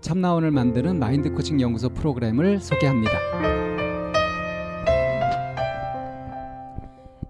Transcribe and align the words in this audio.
참나원을 0.00 0.52
만드는 0.52 0.98
마인드 0.98 1.30
코칭 1.32 1.60
연구소 1.60 1.88
프로그램을 1.90 2.60
소개합니다. 2.60 3.12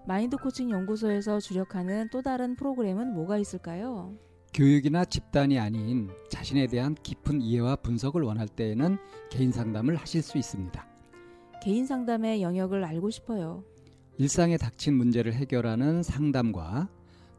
마인드 0.07 0.37
코칭 0.37 0.71
연구소에서 0.71 1.41
주력하는 1.41 2.09
또 2.11 2.23
다른 2.23 2.57
프로그램은 2.57 3.15
뭐가 3.15 3.39
있을까요? 3.39 4.15
교육이나 4.55 5.05
집단이 5.05 5.59
아닌 5.59 6.11
자신에 6.31 6.67
대한 6.67 6.95
깊은 6.95 7.41
이해와 7.41 7.77
분석을 7.77 8.23
원할 8.23 8.49
때에는 8.49 8.99
개인 9.31 9.53
상담을 9.53 9.97
하실 9.97 10.23
수 10.23 10.39
있습니다. 10.39 10.87
개인 11.63 11.87
상담의 11.87 12.43
영역을 12.43 12.85
알고 12.85 13.11
싶어요. 13.11 13.65
일상에 14.17 14.57
닥친 14.57 14.95
문제를 14.95 15.33
해결하는 15.35 16.03
상담과 16.03 16.89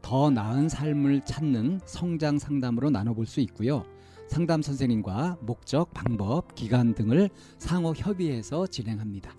더 0.02 0.30
나은 0.30 0.68
삶을 0.68 1.22
찾는 1.24 1.80
성장 1.84 2.38
상담으로 2.38 2.90
나눠볼 2.90 3.26
수 3.26 3.40
있고요. 3.40 3.84
상담 4.30 4.62
선생님과 4.62 5.38
목적, 5.40 5.92
방법, 5.92 6.54
기간 6.54 6.94
등을 6.94 7.30
상호 7.58 7.92
협의해서 7.92 8.64
진행합니다. 8.68 9.34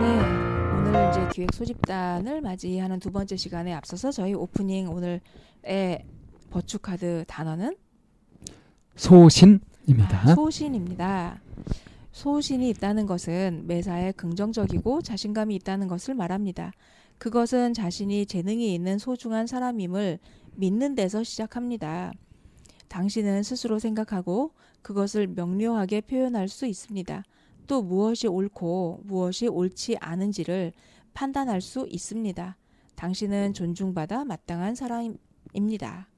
네, 0.00 0.20
오늘 0.76 1.10
이제 1.10 1.28
기획 1.32 1.54
소집단을 1.54 2.40
맞이하는 2.40 2.98
두 2.98 3.12
번째 3.12 3.36
시간에 3.36 3.72
앞서서 3.72 4.10
저희 4.10 4.34
오프닝 4.34 4.88
오늘의 4.88 6.04
버추 6.50 6.80
카드 6.80 7.24
단어는 7.28 7.76
소신입니다. 8.96 10.22
아, 10.24 10.34
소신입니다. 10.34 11.40
소신이 12.10 12.68
있다는 12.70 13.06
것은 13.06 13.62
매사에 13.68 14.10
긍정적이고 14.10 15.02
자신감이 15.02 15.54
있다는 15.54 15.86
것을 15.86 16.14
말합니다. 16.14 16.72
그것은 17.18 17.74
자신이 17.74 18.26
재능이 18.26 18.74
있는 18.74 18.98
소중한 18.98 19.46
사람임을 19.46 20.18
믿는 20.58 20.96
데서 20.96 21.22
시작합니다. 21.22 22.12
당신은 22.88 23.44
스스로 23.44 23.78
생각하고 23.78 24.52
그것을 24.82 25.28
명료하게 25.28 26.00
표현할 26.00 26.48
수 26.48 26.66
있습니다. 26.66 27.22
또 27.68 27.82
무엇이 27.82 28.26
옳고 28.26 29.02
무엇이 29.04 29.46
옳지 29.46 29.98
않은지를 30.00 30.72
판단할 31.14 31.60
수 31.60 31.86
있습니다. 31.88 32.56
당신은 32.96 33.52
존중받아 33.54 34.24
마땅한 34.24 34.74
사람입니다. 34.74 36.08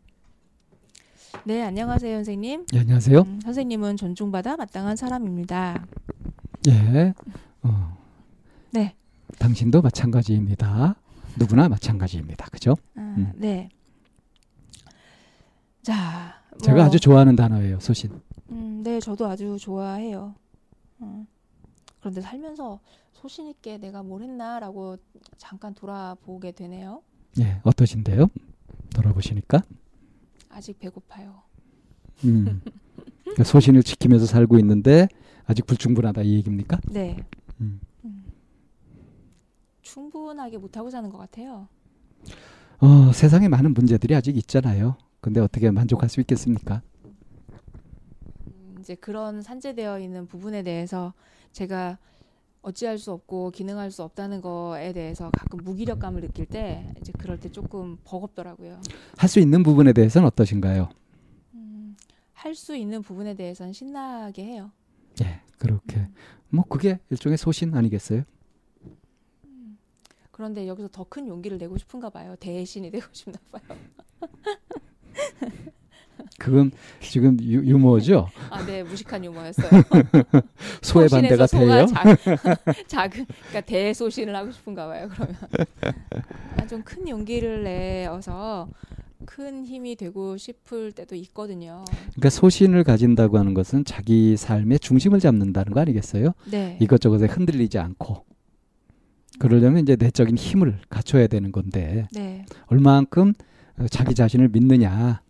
네, 1.45 1.63
안녕하세요, 1.63 2.17
선생님. 2.17 2.65
예, 2.73 2.79
안녕하세요. 2.79 3.21
음, 3.21 3.41
선생님은 3.43 3.99
존중받아 3.99 4.57
마땅한 4.57 4.97
사람입니다. 4.97 5.87
예. 6.69 7.13
어, 7.63 7.99
네. 8.71 8.95
당신도 9.39 9.83
마찬가지입니다. 9.83 10.97
누구나 11.39 11.69
마찬가지입니다. 11.69 12.47
그죠? 12.47 12.77
아, 12.97 13.01
음. 13.01 13.33
네. 13.37 13.69
자, 15.83 16.35
제가 16.63 16.77
뭐, 16.77 16.85
아주 16.85 17.01
좋아하는 17.01 17.37
단어예요. 17.37 17.81
소신. 17.81 18.11
음, 18.51 18.83
네, 18.83 19.01
저도 19.01 19.27
아주 19.27 19.57
좋아해요. 19.59 20.35
음. 21.03 21.27
그런데 22.01 22.21
살면서 22.21 22.81
소신 23.13 23.49
있게 23.49 23.79
내가 23.79 24.03
뭘 24.03 24.23
했나라고 24.23 24.97
잠깐 25.37 25.75
돌아보게 25.75 26.53
되네요. 26.53 27.03
예, 27.39 27.61
어떠신데요? 27.63 28.29
돌아보시니까. 28.95 29.63
아직 30.49 30.79
배고파요. 30.79 31.43
음. 32.25 32.61
그러니까 33.23 33.45
소신을 33.45 33.83
지키면서 33.83 34.27
살고 34.27 34.59
있는데 34.59 35.09
아직 35.47 35.67
불충분하다 35.67 36.23
이 36.23 36.35
얘기입니까? 36.35 36.81
네. 36.91 37.17
음. 37.61 37.81
음. 38.05 38.25
충분하게 39.83 40.59
못하고 40.59 40.91
사는 40.91 41.09
것 41.11 41.19
같아요. 41.19 41.69
어, 42.81 43.13
세상에 43.13 43.49
많은 43.49 43.75
문제들이 43.75 44.15
아직 44.15 44.37
있잖아요. 44.37 44.97
근데 45.21 45.41
어떻게 45.41 45.71
만족할 45.71 46.09
수 46.09 46.21
있겠습니까? 46.21 46.83
음, 48.47 48.77
이제 48.81 48.95
그런 48.95 49.43
산재되어 49.43 49.99
있는 50.01 50.27
부분에 50.27 50.63
대해서 50.63 51.13
제가 51.53 51.99
어찌할 52.63 52.99
수 52.99 53.13
없고 53.13 53.51
기능할 53.53 53.91
수 53.91 54.03
없다는 54.03 54.41
거에 54.43 54.93
대해서 54.93 55.31
가끔 55.31 55.61
무기력감을 55.65 56.21
느낄 56.21 56.47
때 56.47 56.93
이제 57.01 57.13
그럴 57.19 57.39
때 57.41 57.51
조금 57.51 57.99
버겁더라고요. 58.05 58.81
할 59.17 59.29
수 59.29 59.41
있는 59.41 59.63
부분에 59.63 59.93
대해서는 59.93 60.27
어떠신가요? 60.29 60.91
음, 61.55 61.97
할수 62.35 62.77
있는 62.77 63.03
부분에 63.03 63.35
대해서는 63.35 63.73
신나게 63.73 64.45
해요. 64.45 64.71
예, 65.23 65.41
그렇게. 65.59 65.97
음, 66.01 66.15
뭐 66.51 66.65
그게 66.65 66.99
일종의 67.11 67.39
소신 67.39 67.75
아니겠어요? 67.75 68.25
음. 69.45 69.79
그런데 70.31 70.67
여기서 70.67 70.89
더 70.93 71.05
큰 71.05 71.29
용기를 71.29 71.57
내고 71.59 71.79
싶은가 71.79 72.11
봐요. 72.11 72.37
대신이 72.37 72.91
되고 72.93 73.07
싶나 73.13 73.39
봐요. 73.53 73.79
그건 76.41 76.71
지금 77.01 77.37
유, 77.43 77.63
유머죠. 77.63 78.29
아, 78.49 78.65
네, 78.65 78.83
무식한 78.83 79.23
유머였어요. 79.25 79.69
소의 80.81 81.09
반대가 81.11 81.47
돼요. 81.47 81.87
작, 81.87 82.17
작은, 82.89 83.27
그러니까 83.27 83.61
대소신을 83.61 84.35
하고 84.35 84.51
싶은가 84.51 84.87
봐요. 84.87 85.09
그러면 85.13 85.37
아, 86.57 86.67
좀큰 86.67 87.09
용기를 87.09 87.63
내어서 87.63 88.69
큰 89.27 89.67
힘이 89.67 89.97
되고 89.97 90.39
싶을 90.39 90.93
때도 90.93 91.15
있거든요. 91.17 91.85
그러니까 92.13 92.31
소신을 92.31 92.85
가진다고 92.85 93.39
하는 93.39 93.53
것은 93.53 93.85
자기 93.85 94.37
삶의 94.39 94.79
중심을 94.79 95.21
잡는다는 95.21 95.73
거 95.75 95.81
아니겠어요? 95.81 96.33
네, 96.51 96.79
이것저것에 96.81 97.27
흔들리지 97.27 97.79
않고 97.79 98.25
그러려면 99.39 99.83
이제 99.83 99.97
내적인 99.97 100.39
힘을 100.39 100.79
갖춰야 100.89 101.27
되는 101.27 101.53
건데 101.53 102.09
네, 102.13 102.47
얼마만큼 102.67 103.29
어, 103.29 103.45
자기 103.91 104.15
자신을 104.15 104.49
믿느냐, 104.49 105.23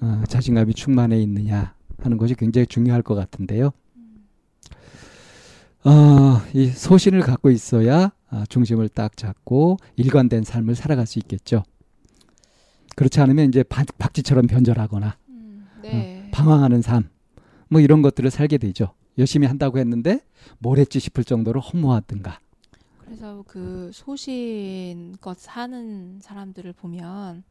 어, 0.00 0.22
자신감이 0.28 0.74
충만해 0.74 1.20
있느냐 1.22 1.74
하는 1.98 2.16
것이 2.18 2.34
굉장히 2.34 2.66
중요할 2.66 3.02
것 3.02 3.14
같은데요. 3.14 3.70
어, 5.84 6.42
이 6.54 6.66
소신을 6.66 7.20
갖고 7.20 7.50
있어야 7.50 8.12
아, 8.30 8.44
중심을 8.48 8.88
딱 8.88 9.16
잡고 9.16 9.78
일관된 9.96 10.44
삶을 10.44 10.74
살아갈 10.74 11.06
수 11.06 11.18
있겠죠. 11.18 11.62
그렇지 12.96 13.20
않으면 13.20 13.48
이제 13.48 13.62
박, 13.62 13.86
박쥐처럼 13.96 14.48
변절하거나 14.48 15.16
음, 15.28 15.66
네, 15.82 16.28
방황하는 16.32 16.82
삶, 16.82 17.08
뭐 17.68 17.80
이런 17.80 18.02
것들을 18.02 18.30
살게 18.30 18.58
되죠. 18.58 18.92
열심히 19.18 19.46
한다고 19.46 19.78
했는데 19.78 20.20
뭘 20.58 20.78
했지 20.78 21.00
싶을 21.00 21.24
정도로 21.24 21.60
허무하든가. 21.60 22.40
그래서 23.18 23.42
그 23.48 23.90
소신껏 23.92 25.36
사는 25.36 26.20
사람들을 26.20 26.72
보면 26.74 27.42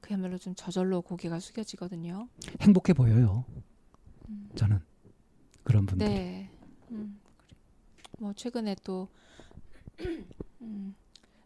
그야말로 0.00 0.38
좀 0.38 0.54
저절로 0.54 1.02
고개가 1.02 1.40
숙여지거든요. 1.40 2.26
행복해 2.62 2.94
보여요. 2.94 3.44
음. 4.30 4.48
저는 4.54 4.80
그런 5.62 5.84
분들. 5.84 6.06
이 6.06 6.10
네, 6.10 6.50
음. 6.90 7.20
뭐 8.18 8.32
최근에 8.32 8.76
또 8.82 9.08
음, 10.62 10.94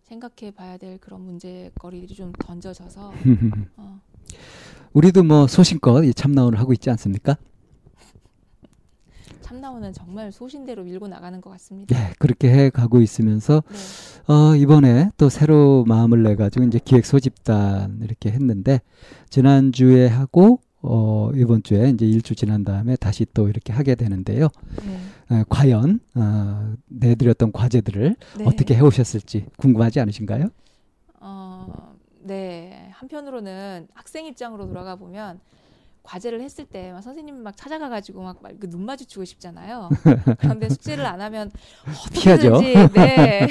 생각해 0.05 0.53
봐야 0.53 0.77
될 0.77 0.99
그런 0.99 1.23
문제거리들이 1.23 2.15
좀 2.15 2.33
던져져서 2.39 3.13
어, 3.77 4.01
우리도 4.93 5.25
뭐 5.25 5.49
소신껏 5.49 6.05
이 6.05 6.15
참나원을 6.15 6.61
하고 6.61 6.73
있지 6.73 6.91
않습니까? 6.91 7.37
참나원은 9.49 9.95
정말 9.95 10.31
소신대로 10.31 10.85
밀고 10.85 11.09
나가는 11.09 11.41
것 11.41 11.49
같습니다. 11.51 11.97
예, 11.97 12.13
그렇게 12.19 12.51
해 12.51 12.69
가고 12.69 13.01
있으면서 13.01 13.63
네. 13.67 14.33
어, 14.33 14.55
이번에 14.55 15.11
또 15.17 15.31
새로 15.31 15.85
마음을 15.87 16.23
내 16.23 16.37
가지고 16.37 16.67
이제 16.67 16.79
기획 16.85 17.07
소집단 17.07 18.01
이렇게 18.03 18.31
했는데 18.31 18.83
지난주에 19.31 20.07
하고 20.07 20.61
어, 20.83 21.31
이번 21.35 21.63
주에 21.63 21.89
이제 21.89 22.05
일주 22.05 22.35
지난 22.35 22.63
다음에 22.63 22.97
다시 22.97 23.25
또 23.33 23.49
이렇게 23.49 23.73
하게 23.73 23.95
되는데요. 23.95 24.49
네. 24.87 25.35
어, 25.35 25.45
과연 25.49 26.01
어, 26.15 26.75
내드렸던 26.89 27.53
과제들을 27.53 28.17
네. 28.39 28.45
어떻게 28.45 28.75
해 28.75 28.81
오셨을지 28.81 29.47
궁금하지 29.57 29.99
않으신가요? 30.01 30.51
어, 31.21 31.97
네. 32.21 32.91
한편으로는 32.93 33.89
학생 33.95 34.27
입장으로 34.27 34.67
돌아가 34.67 34.97
보면 34.97 35.41
과제를 36.09 36.41
했을 36.41 36.65
때 36.65 36.89
막 36.93 37.03
선생님 37.03 37.43
막 37.43 37.57
찾아가 37.57 37.89
가지고 37.89 38.23
막눈 38.23 38.85
마주치고 38.85 39.25
싶잖아요. 39.25 39.89
그런데 40.41 40.69
숙제를 40.69 41.05
안 41.05 41.21
하면. 41.21 41.51
어떻게든지 41.87 42.75
네. 42.95 43.47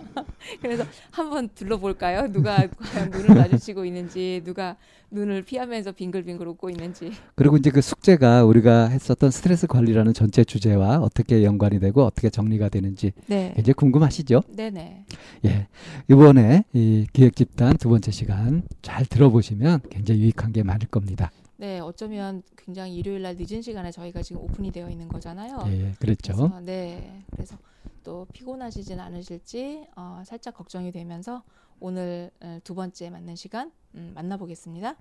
그래서 0.62 0.84
한번 1.10 1.48
둘러볼까요? 1.54 2.30
누가 2.32 2.66
과연 2.68 3.10
눈을 3.10 3.34
마주치고 3.34 3.84
있는지, 3.84 4.42
누가 4.44 4.76
눈을 5.10 5.42
피하면서 5.42 5.92
빙글빙글 5.92 6.46
웃고 6.48 6.70
있는지. 6.70 7.12
그리고 7.34 7.56
이제 7.56 7.70
그 7.70 7.80
숙제가 7.80 8.44
우리가 8.44 8.88
했었던 8.88 9.30
스트레스 9.30 9.66
관리라는 9.66 10.14
전체 10.14 10.44
주제와 10.44 10.98
어떻게 10.98 11.42
연관이 11.44 11.80
되고 11.80 12.04
어떻게 12.04 12.30
정리가 12.30 12.68
되는지 12.68 13.12
네. 13.26 13.52
굉장히 13.56 13.74
궁금하시죠? 13.74 14.42
네네. 14.54 15.06
예. 15.46 15.66
이번에 16.08 16.64
이 16.72 17.06
기획 17.12 17.34
집단 17.36 17.76
두 17.76 17.88
번째 17.88 18.10
시간 18.10 18.62
잘 18.82 19.04
들어보시면 19.06 19.80
굉장히 19.90 20.20
유익한 20.20 20.52
게 20.52 20.62
많을 20.62 20.86
겁니다. 20.88 21.30
네, 21.58 21.80
어쩌면 21.80 22.42
굉장히 22.56 22.96
일요일 22.96 23.22
날 23.22 23.36
늦은 23.38 23.62
시간에 23.62 23.90
저희가 23.90 24.22
지금 24.22 24.42
오픈이 24.42 24.70
되어 24.72 24.90
있는 24.90 25.08
거잖아요. 25.08 25.64
예, 25.68 25.92
그랬죠. 25.98 26.34
그래서, 26.34 26.60
네. 26.60 27.24
그래서 27.30 27.56
또 28.04 28.26
피곤하시진 28.32 29.00
않으실지 29.00 29.86
어, 29.96 30.22
살짝 30.26 30.54
걱정이 30.54 30.92
되면서 30.92 31.42
오늘 31.80 32.30
어, 32.40 32.58
두 32.62 32.74
번째 32.74 33.10
맞는 33.10 33.36
시간 33.36 33.72
음, 33.94 34.12
만나보겠습니다. 34.14 34.96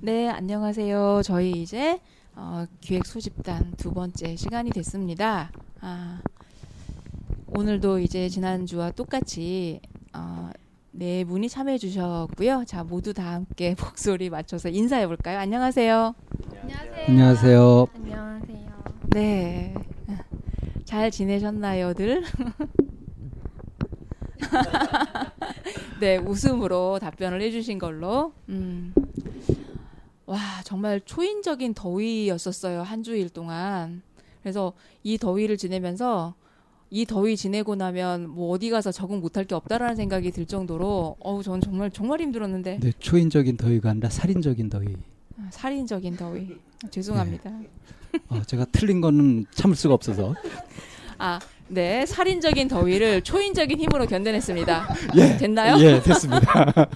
네, 0.00 0.28
안녕하세요. 0.28 1.20
저희 1.22 1.50
이제 1.62 2.00
어, 2.34 2.66
기획 2.80 3.04
소집단 3.04 3.74
두 3.76 3.92
번째 3.92 4.36
시간이 4.36 4.70
됐습니다. 4.70 5.52
아, 5.80 6.22
오늘도 7.48 7.98
이제 7.98 8.28
지난주와 8.30 8.92
똑같이 8.92 9.80
어, 10.14 10.50
네 10.94 11.24
분이 11.24 11.48
참여해 11.48 11.78
주셨고요. 11.78 12.64
자, 12.66 12.84
모두 12.84 13.14
다 13.14 13.32
함께 13.32 13.74
목소리 13.80 14.28
맞춰서 14.28 14.68
인사해 14.68 15.06
볼까요? 15.06 15.38
안녕하세요. 15.38 16.14
안녕하세요. 16.60 17.04
안녕하세요. 17.08 17.86
안녕하세요. 17.94 18.82
네. 19.10 19.74
잘 20.84 21.10
지내셨나요들? 21.10 22.22
네, 26.00 26.18
웃음으로 26.18 26.98
답변을 26.98 27.40
해 27.40 27.50
주신 27.50 27.78
걸로. 27.78 28.34
음. 28.50 28.92
와, 30.26 30.38
정말 30.64 31.00
초인적인 31.00 31.72
더위였었어요. 31.72 32.82
한 32.82 33.02
주일 33.02 33.30
동안. 33.30 34.02
그래서 34.42 34.74
이 35.02 35.16
더위를 35.16 35.56
지내면서 35.56 36.34
이 36.94 37.06
더위 37.06 37.38
지내고 37.38 37.74
나면 37.74 38.28
뭐 38.28 38.50
어디 38.50 38.68
가서 38.68 38.92
적응 38.92 39.20
못할 39.20 39.46
게 39.46 39.54
없다라는 39.54 39.96
생각이 39.96 40.30
들 40.30 40.44
정도로 40.44 41.16
어우, 41.20 41.42
전 41.42 41.58
정말 41.62 41.90
정말 41.90 42.20
힘들었는데 42.20 42.80
네, 42.82 42.92
초인적인 42.98 43.56
더위가 43.56 43.88
아니라 43.88 44.10
살인적인 44.10 44.68
더위. 44.68 44.88
아, 45.38 45.48
살인적인 45.50 46.18
더위. 46.18 46.54
죄송합니다. 46.90 47.50
어, 48.28 48.42
제가 48.46 48.66
틀린 48.72 49.00
거는 49.00 49.46
참을 49.52 49.74
수가 49.74 49.94
없어서. 49.94 50.34
아, 51.16 51.40
네. 51.68 52.04
살인적인 52.04 52.68
더위를 52.68 53.22
초인적인 53.22 53.80
힘으로 53.80 54.04
견뎌냈습니다. 54.04 54.94
예. 55.16 55.38
됐나요? 55.38 55.82
예, 55.82 56.02
됐습니다. 56.02 56.74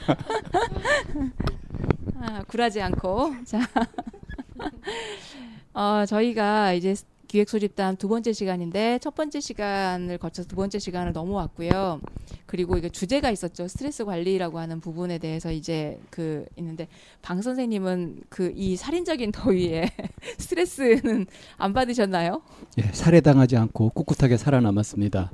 아, 2.20 2.43
굴하지 2.46 2.82
않고. 2.82 3.32
자. 3.46 3.60
어, 5.72 6.04
저희가 6.06 6.75
이제 6.75 6.94
기획 7.28 7.49
소집단 7.49 7.96
두 7.96 8.08
번째 8.08 8.32
시간인데 8.32 8.99
첫 9.00 9.14
번째 9.14 9.40
시간을 9.40 10.19
거쳐서 10.19 10.49
두 10.49 10.56
번째 10.56 10.78
시간을 10.78 11.12
넘어왔고요. 11.12 12.00
그리고 12.46 12.76
이게 12.76 12.88
주제가 12.88 13.31
있었죠. 13.31 13.69
스트레스 13.69 14.05
관리라고 14.05 14.58
하는 14.58 14.81
부분에 14.81 15.19
대해서 15.19 15.50
이제 15.52 15.99
그 16.11 16.44
있는데 16.56 16.88
방 17.23 17.43
선생님은 17.43 18.23
그 18.28 18.52
이 18.56 18.76
살인적인 18.76 19.32
더위에 19.32 19.90
스트레스는 20.38 21.26
안 21.58 21.73
받으셨나요? 21.73 22.40
예, 22.78 22.82
살해당하지 22.93 23.56
않고 23.56 23.90
꿋꿋하게 23.90 24.37
살아남았습니다. 24.37 25.31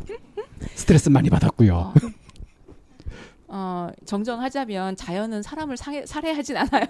스트레스 0.75 1.09
많이 1.09 1.29
받았고요. 1.31 1.75
어, 1.75 1.95
어, 3.55 3.91
정정하자면 4.07 4.97
자연은 4.97 5.43
사람을 5.43 5.77
상해, 5.77 6.07
살해하진 6.07 6.57
않아요. 6.57 6.87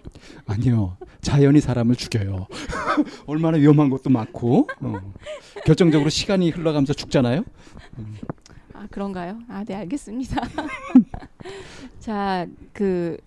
아니요. 0.46 0.96
자연이 1.20 1.60
사람을 1.60 1.94
죽여요. 1.94 2.46
얼마나 3.26 3.58
위험한 3.58 3.90
것도 3.90 4.08
많고. 4.08 4.66
어. 4.80 5.12
결정적으로 5.66 6.08
시간이 6.08 6.48
흘러가면서 6.50 6.94
죽잖아요. 6.94 7.44
아, 8.72 8.86
그런가요? 8.90 9.40
아, 9.48 9.62
네, 9.64 9.74
알겠습니다. 9.74 10.40
자, 12.00 12.46
그 12.72 13.18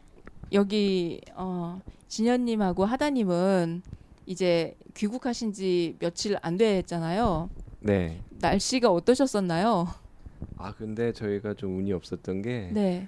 여기 0.51 1.21
어 1.35 1.79
진현님하고 2.07 2.85
하다님은 2.85 3.83
이제 4.25 4.75
귀국하신 4.95 5.53
지 5.53 5.95
며칠 5.99 6.37
안 6.41 6.57
됐잖아요. 6.57 7.51
네. 7.81 8.19
날씨가 8.39 8.89
어떠셨었나요? 8.89 9.89
아 10.57 10.73
근데 10.73 11.11
저희가 11.11 11.53
좀 11.53 11.77
운이 11.77 11.93
없었던 11.93 12.41
게그 12.41 12.73
네. 12.73 13.07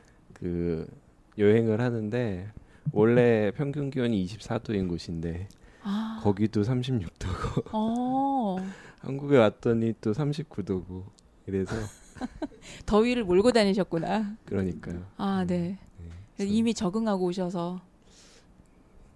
여행을 1.38 1.82
하는데 1.82 2.52
원래 2.92 3.52
평균 3.52 3.90
기온이 3.90 4.26
24도인 4.26 4.88
곳인데 4.90 5.48
아, 5.84 6.20
거기도 6.24 6.62
36도고 6.62 7.64
어, 7.74 8.58
한국에 9.00 9.38
왔더니 9.38 9.96
또 10.02 10.12
39도고 10.12 11.04
이래서 11.48 11.76
더위를 12.86 13.24
몰고 13.24 13.52
다니셨구나. 13.52 14.38
그러니까요. 14.46 15.06
아, 15.18 15.44
네. 15.48 15.80
네. 16.00 16.10
그래서 16.36 16.52
이미 16.52 16.74
적응하고 16.74 17.26
오셔서 17.26 17.82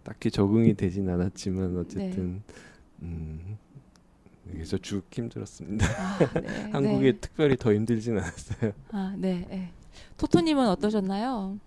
딱히 0.04 0.30
적응이 0.30 0.76
되진 0.76 1.10
않았지만 1.10 1.78
어쨌든 1.78 2.44
네. 2.48 2.54
음 3.04 3.58
그래서 4.52 4.78
쭉 4.78 5.04
힘들었습니다. 5.12 5.86
아, 5.86 6.18
네. 6.40 6.70
한국이 6.72 7.14
네. 7.14 7.20
특별히 7.20 7.58
더 7.58 7.74
힘들진 7.74 8.18
않았어요. 8.18 8.72
아, 8.92 9.14
네. 9.18 9.46
네. 9.50 9.72
토토님은 10.18 10.68
어떠셨나요? 10.70 11.58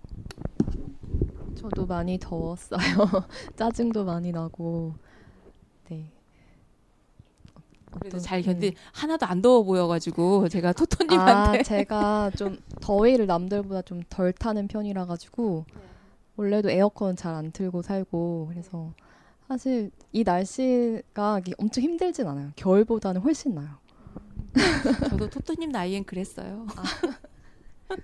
저도 1.55 1.85
많이 1.85 2.17
더웠어요. 2.19 2.79
짜증도 3.57 4.05
많이 4.05 4.31
나고. 4.31 4.93
네. 5.89 6.05
그래도 7.91 8.07
어떤- 8.17 8.19
잘 8.21 8.41
네. 8.41 8.45
견디 8.53 8.73
하나도 8.93 9.25
안 9.25 9.41
더워 9.41 9.63
보여가지고 9.63 10.47
제가 10.49 10.73
토토님한테 10.73 11.59
아, 11.59 11.63
제가 11.63 12.31
좀 12.37 12.57
더위를 12.81 13.25
남들보다 13.27 13.81
좀 13.81 14.03
덜 14.09 14.31
타는 14.31 14.67
편이라 14.67 15.05
가지고 15.05 15.65
원래도 16.37 16.69
에어컨 16.69 17.15
잘 17.15 17.33
안 17.35 17.51
틀고 17.51 17.81
살고 17.81 18.47
그래서 18.51 18.93
사실 19.49 19.89
이 20.11 20.23
날씨가 20.23 21.41
엄청 21.57 21.83
힘들진 21.83 22.27
않아요. 22.27 22.51
겨울보다는 22.55 23.21
훨씬 23.21 23.55
나요. 23.55 23.67
저도 25.09 25.27
토토님 25.27 25.71
나이엔 25.71 26.03
그랬어요. 26.03 26.67
아. 26.75 26.83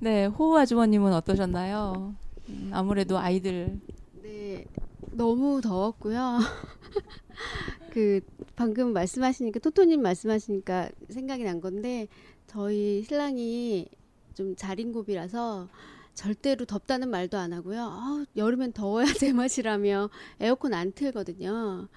네, 0.00 0.26
호우 0.26 0.58
아주머님은 0.58 1.12
어떠셨나요? 1.12 2.16
음, 2.48 2.70
아무래도 2.74 3.18
아이들 3.18 3.80
네, 4.20 4.64
너무 5.12 5.60
더웠고요. 5.60 6.40
그 7.92 8.20
방금 8.56 8.92
말씀하시니까 8.92 9.60
토토님 9.60 10.02
말씀하시니까 10.02 10.90
생각이 11.08 11.44
난 11.44 11.60
건데 11.60 12.08
저희 12.48 13.04
신랑이 13.04 13.86
좀 14.34 14.56
자린고비라서 14.56 15.68
절대로 16.14 16.64
덥다는 16.64 17.10
말도 17.10 17.38
안 17.38 17.52
하고요. 17.52 17.80
아, 17.82 18.24
여름엔 18.36 18.72
더워야 18.72 19.04
제맛이라며 19.14 20.10
에어컨 20.40 20.74
안 20.74 20.92
틀거든요. 20.92 21.88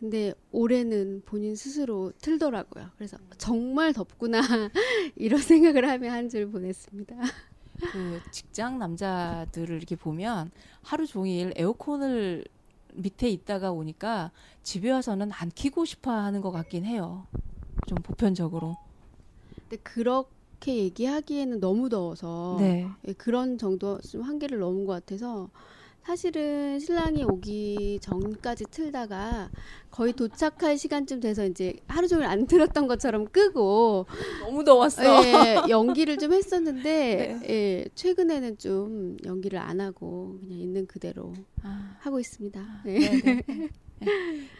근데 0.00 0.34
올해는 0.50 1.22
본인 1.24 1.54
스스로 1.54 2.12
틀더라고요. 2.20 2.90
그래서 2.96 3.18
정말 3.38 3.92
덥구나 3.92 4.40
이런 5.14 5.40
생각을 5.40 5.88
하며 5.88 6.10
한줄 6.10 6.50
보냈습니다. 6.50 7.14
그 7.92 8.20
직장 8.32 8.78
남자들을 8.78 9.76
이렇게 9.76 9.94
보면 9.96 10.50
하루 10.82 11.06
종일 11.06 11.52
에어컨을 11.56 12.44
밑에 12.94 13.28
있다가 13.28 13.70
오니까 13.70 14.32
집에 14.62 14.90
와서는 14.90 15.30
안 15.32 15.50
키고 15.50 15.84
싶어 15.84 16.10
하는 16.10 16.40
것 16.40 16.50
같긴 16.50 16.84
해요. 16.84 17.26
좀 17.86 17.96
보편적으로. 18.02 18.76
근데 19.56 19.76
그렇게 19.82 20.41
얘기하기에는 20.70 21.60
너무 21.60 21.88
더워서 21.88 22.56
네. 22.58 22.86
예, 23.08 23.12
그런 23.14 23.58
정도 23.58 23.98
좀 24.00 24.22
한계를 24.22 24.58
넘은 24.60 24.84
것 24.84 24.92
같아서 24.92 25.50
사실은 26.02 26.80
신랑이 26.80 27.22
오기 27.22 28.00
전까지 28.02 28.66
틀다가 28.66 29.50
거의 29.90 30.12
도착할 30.12 30.76
시간쯤 30.76 31.20
돼서 31.20 31.46
이제 31.46 31.76
하루 31.86 32.08
종일 32.08 32.26
안 32.26 32.46
틀었던 32.46 32.88
것처럼 32.88 33.26
끄고 33.26 34.06
너무 34.40 34.64
더웠어. 34.64 35.04
예, 35.04 35.62
연기를 35.68 36.16
좀 36.16 36.32
했었는데 36.32 36.82
네. 37.46 37.48
예, 37.48 37.88
최근에는 37.94 38.58
좀 38.58 39.16
연기를 39.24 39.60
안 39.60 39.80
하고 39.80 40.38
그냥 40.40 40.58
있는 40.58 40.86
그대로 40.86 41.34
아. 41.62 41.96
하고 42.00 42.18
있습니다. 42.18 42.60
아, 42.60 42.82
네. 42.84 42.98
네. 42.98 43.20
네, 43.22 43.42
네. 44.00 44.06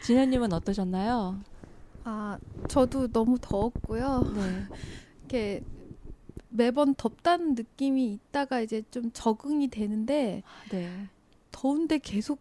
진현님은 0.01 0.53
어떠셨나요? 0.53 1.41
아 2.05 2.39
저도 2.69 3.09
너무 3.09 3.37
더웠고요. 3.41 4.33
네. 4.37 4.67
이렇게 5.23 5.63
매번 6.53 6.95
덥다는 6.95 7.55
느낌이 7.55 8.13
있다가 8.13 8.61
이제 8.61 8.83
좀 8.91 9.11
적응이 9.13 9.69
되는데 9.69 10.43
네. 10.71 11.09
더운데 11.51 11.99
계속 11.99 12.41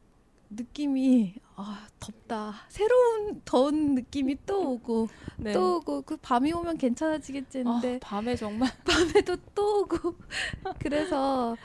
느낌이 0.49 1.35
아 1.55 1.87
덥다 1.99 2.53
새로운 2.67 3.41
더운 3.45 3.95
느낌이 3.95 4.37
또 4.45 4.73
오고 4.73 5.07
네. 5.37 5.53
또 5.53 5.77
오고 5.77 6.01
그 6.01 6.17
밤이 6.17 6.51
오면 6.51 6.77
괜찮아지겠지 6.77 7.59
했는데 7.59 7.95
아, 7.95 7.99
밤에 8.01 8.35
정말 8.35 8.69
밤에도 8.83 9.37
또 9.55 9.81
오고 9.81 10.15
그래서 10.79 11.55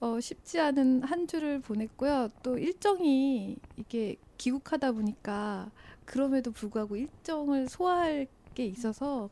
어, 0.00 0.20
쉽지 0.20 0.58
않은 0.60 1.02
한 1.02 1.26
주를 1.26 1.60
보냈고요 1.60 2.30
또 2.42 2.58
일정이 2.58 3.56
이게 3.76 4.16
귀국하다 4.38 4.92
보니까 4.92 5.70
그럼에도 6.04 6.50
불구하고 6.50 6.96
일정을 6.96 7.68
소화할 7.68 8.26
게 8.54 8.64
있어서 8.66 9.28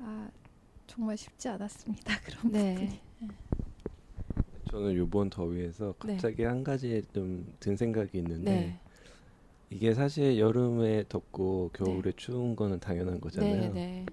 아 0.00 0.28
정말 0.96 1.16
쉽지 1.16 1.48
않았습니다 1.50 2.14
그런 2.24 2.52
네. 2.52 2.74
부분이. 2.74 3.00
저는 4.64 4.96
요번 4.96 5.30
더위에서 5.30 5.94
네. 6.04 6.14
갑자기 6.14 6.36
네. 6.38 6.44
한 6.44 6.64
가지 6.64 7.02
좀 7.12 7.44
든 7.60 7.76
생각이 7.76 8.16
있는데 8.18 8.50
네. 8.50 8.80
이게 9.70 9.92
사실 9.94 10.38
여름에 10.38 11.04
덥고 11.08 11.70
겨울에 11.74 12.10
네. 12.12 12.16
추운 12.16 12.56
거는 12.56 12.80
당연한 12.80 13.20
거잖아요. 13.20 13.72
네, 13.74 14.04
네. 14.04 14.06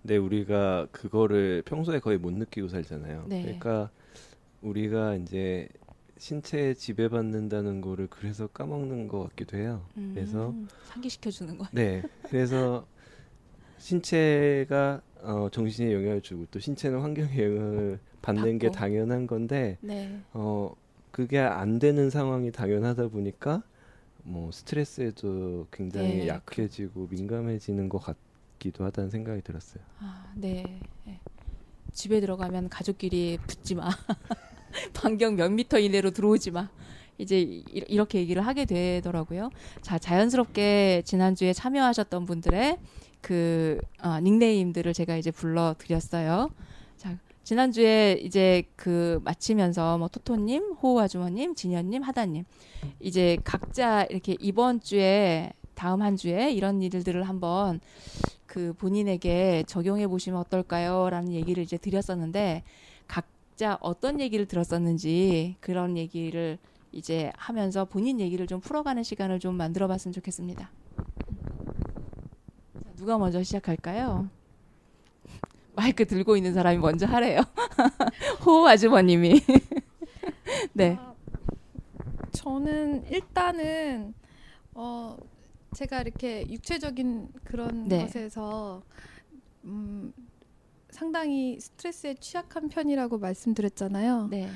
근데 0.00 0.16
우리가 0.16 0.86
그거를 0.92 1.62
평소에 1.66 1.98
거의 1.98 2.16
못 2.18 2.32
느끼고 2.32 2.68
살잖아요. 2.68 3.26
그러니까 3.28 3.90
우리가 4.62 5.16
이제 5.16 5.68
신체에 6.16 6.74
지배받는다는 6.74 7.80
거를 7.82 8.06
그래서 8.08 8.46
까먹는 8.46 9.08
것 9.08 9.28
같기도 9.28 9.58
해요. 9.58 9.84
음, 9.96 10.12
그래서 10.14 10.54
상기시켜 10.84 11.30
주는 11.30 11.58
거. 11.58 11.66
네. 11.72 12.02
그래서 12.22 12.86
신체가 13.78 15.00
어, 15.22 15.48
정신에 15.50 15.92
영향을 15.92 16.20
주고 16.20 16.46
또 16.50 16.58
신체는 16.58 17.00
환경에 17.00 17.42
영향을 17.42 17.98
받는 18.22 18.42
받고. 18.42 18.58
게 18.58 18.70
당연한 18.70 19.26
건데 19.26 19.78
네. 19.80 20.20
어 20.32 20.74
그게 21.10 21.38
안 21.38 21.78
되는 21.78 22.10
상황이 22.10 22.52
당연하다 22.52 23.08
보니까 23.08 23.62
뭐 24.22 24.50
스트레스에도 24.52 25.66
굉장히 25.70 26.08
네. 26.18 26.28
약해지고 26.28 27.08
민감해지는 27.10 27.88
것 27.88 27.98
같기도 27.98 28.84
하다는 28.84 29.10
생각이 29.10 29.40
들었어요. 29.42 29.82
아, 30.00 30.32
네. 30.34 30.80
네. 31.04 31.20
집에 31.92 32.20
들어가면 32.20 32.68
가족끼리 32.68 33.38
붙지 33.46 33.74
마. 33.76 33.88
반경 34.92 35.36
몇 35.36 35.50
미터 35.50 35.78
이내로 35.78 36.10
들어오지 36.10 36.50
마. 36.50 36.68
이제 37.18 37.40
이렇게 37.40 38.18
얘기를 38.18 38.44
하게 38.46 38.66
되더라고요. 38.66 39.48
자, 39.80 39.98
자연스럽게 39.98 41.02
지난주에 41.06 41.54
참여하셨던 41.54 42.26
분들의 42.26 42.78
그 43.26 43.80
어, 44.04 44.20
닉네임들을 44.20 44.92
제가 44.92 45.16
이제 45.16 45.32
불러드렸어요. 45.32 46.48
자, 46.96 47.18
지난주에 47.42 48.20
이제 48.22 48.62
그 48.76 49.20
마치면서 49.24 49.98
뭐 49.98 50.06
토토님, 50.06 50.74
호우 50.74 51.00
아주머님, 51.00 51.56
진현님, 51.56 52.04
하다님 52.04 52.44
이제 53.00 53.36
각자 53.42 54.04
이렇게 54.04 54.36
이번 54.38 54.78
주에 54.78 55.52
다음 55.74 56.02
한 56.02 56.14
주에 56.14 56.52
이런 56.52 56.80
일들을 56.80 57.24
한번 57.24 57.80
그 58.46 58.72
본인에게 58.74 59.64
적용해 59.66 60.06
보시면 60.06 60.38
어떨까요?라는 60.42 61.32
얘기를 61.32 61.64
이제 61.64 61.76
드렸었는데 61.76 62.62
각자 63.08 63.76
어떤 63.80 64.20
얘기를 64.20 64.46
들었었는지 64.46 65.56
그런 65.58 65.96
얘기를 65.96 66.58
이제 66.92 67.32
하면서 67.36 67.86
본인 67.86 68.20
얘기를 68.20 68.46
좀 68.46 68.60
풀어가는 68.60 69.02
시간을 69.02 69.40
좀 69.40 69.56
만들어 69.56 69.88
봤으면 69.88 70.12
좋겠습니다. 70.12 70.70
누가 72.96 73.18
먼저 73.18 73.42
시작할까요? 73.42 74.28
마이크 75.74 76.06
들고 76.06 76.36
있는 76.36 76.54
사람이 76.54 76.78
먼저 76.78 77.06
하래요. 77.06 77.42
호 78.44 78.66
아주머님이. 78.66 79.42
네. 80.72 80.96
아, 80.98 81.14
저는 82.32 83.06
일단은 83.10 84.14
어 84.74 85.16
제가 85.74 86.00
이렇게 86.00 86.46
육체적인 86.50 87.28
그런 87.44 87.88
네. 87.88 88.02
것에서 88.02 88.82
음 89.64 90.12
상당히 90.88 91.60
스트레스에 91.60 92.14
취약한 92.14 92.70
편이라고 92.70 93.18
말씀드렸잖아요. 93.18 94.28
네. 94.28 94.48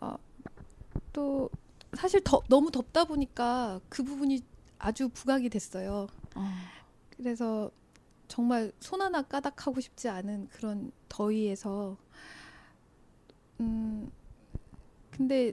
어, 0.00 0.16
또 1.12 1.50
사실 1.92 2.22
더, 2.24 2.40
너무 2.48 2.70
덥다 2.70 3.04
보니까 3.04 3.80
그 3.90 4.02
부분이 4.02 4.40
아주 4.78 5.10
부각이 5.10 5.50
됐어요. 5.50 6.06
어. 6.34 6.52
그래서 7.18 7.70
정말 8.28 8.72
손 8.80 9.02
하나 9.02 9.22
까닥하고 9.22 9.80
싶지 9.80 10.08
않은 10.08 10.48
그런 10.48 10.92
더위에서 11.08 11.96
음 13.60 14.10
근데 15.10 15.52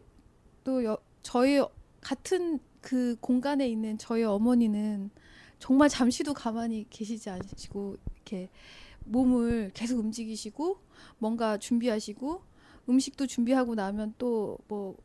또 0.63 0.83
여, 0.83 0.97
저희 1.23 1.61
같은 2.01 2.59
그 2.81 3.15
공간에 3.19 3.67
있는 3.67 3.97
저희 3.97 4.23
어머니는 4.23 5.09
정말 5.59 5.89
잠시도 5.89 6.33
가만히 6.33 6.85
계시지 6.89 7.29
않으시고 7.29 7.97
이렇게 8.15 8.49
몸을 9.05 9.71
계속 9.73 9.99
움직이시고 9.99 10.77
뭔가 11.17 11.57
준비하시고 11.57 12.43
음식도 12.89 13.27
준비하고 13.27 13.75
나면 13.75 14.13
또 14.17 14.59
뭐 14.67 14.97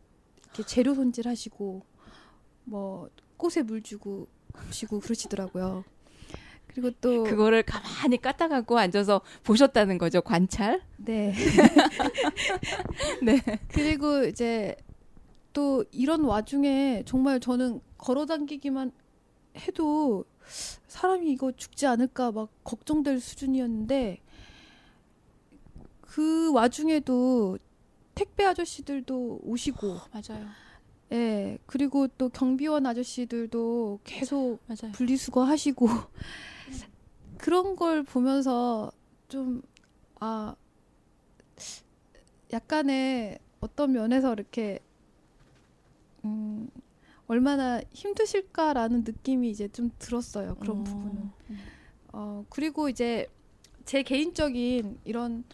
이렇게 0.45 0.64
재료 0.64 0.95
손질하시고 0.95 1.83
뭐 2.64 3.11
꽃에 3.37 3.62
물 3.62 3.83
주고 3.83 4.29
시고 4.71 5.00
그러시더라고요. 5.00 5.85
그리고 6.72 6.90
또 7.00 7.24
그거를 7.24 7.62
가만히 7.62 8.16
까딱하고 8.20 8.78
앉아서 8.78 9.20
보셨다는 9.42 9.98
거죠 9.98 10.20
관찰? 10.22 10.80
네. 10.96 11.34
네. 13.22 13.40
그리고 13.72 14.24
이제 14.24 14.76
또 15.52 15.84
이런 15.90 16.22
와중에 16.24 17.02
정말 17.06 17.40
저는 17.40 17.80
걸어당기기만 17.98 18.92
해도 19.56 20.24
사람이 20.86 21.30
이거 21.30 21.52
죽지 21.52 21.86
않을까 21.86 22.30
막 22.32 22.50
걱정될 22.62 23.20
수준이었는데 23.20 24.20
그 26.02 26.52
와중에도 26.52 27.58
택배 28.14 28.44
아저씨들도 28.44 29.40
오시고 29.42 29.92
어, 29.92 30.00
맞아요. 30.12 30.46
예. 31.12 31.16
네, 31.16 31.58
그리고 31.66 32.06
또 32.06 32.28
경비원 32.28 32.86
아저씨들도 32.86 34.00
계속 34.04 34.60
맞아요. 34.66 34.92
분리수거 34.92 35.42
하시고 35.42 35.88
그런 37.40 37.75
걸 37.75 38.02
보면서 38.02 38.92
좀, 39.28 39.62
아, 40.20 40.54
약간의 42.52 43.38
어떤 43.61 43.92
면에서 43.92 44.35
이렇게, 44.35 44.80
음, 46.25 46.68
얼마나 47.26 47.80
힘드실까라는 47.92 49.04
느낌이 49.04 49.49
이제 49.50 49.68
좀 49.68 49.90
들었어요. 49.99 50.56
그런 50.56 50.80
어. 50.80 50.85
부분은. 50.85 51.30
어, 52.12 52.44
그리고 52.50 52.88
이제 52.88 53.26
제 53.85 54.02
개인적인 54.02 54.99
이런 55.04 55.44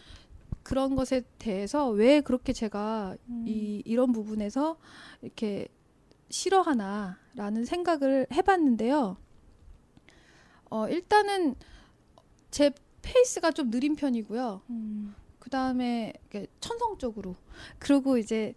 그런 0.63 0.97
것에 0.97 1.23
대해서 1.39 1.91
왜 1.91 2.21
그렇게 2.21 2.53
제가 2.53 3.17
음. 3.29 3.45
이 3.47 3.83
이런 3.85 4.11
부분에서 4.13 4.79
이렇게 5.23 5.69
싫어하나라는 6.31 7.65
생각을 7.65 8.27
해봤는데요. 8.33 9.19
어, 10.71 10.89
일단은 10.89 11.55
제 12.51 12.73
페이스가 13.03 13.53
좀 13.53 13.71
느린 13.71 13.97
편이고요. 13.97 14.63
음. 14.71 15.15
그 15.39 15.51
다음에 15.51 16.13
천성적으로 16.61 17.37
그리고 17.79 18.19
이제 18.19 18.55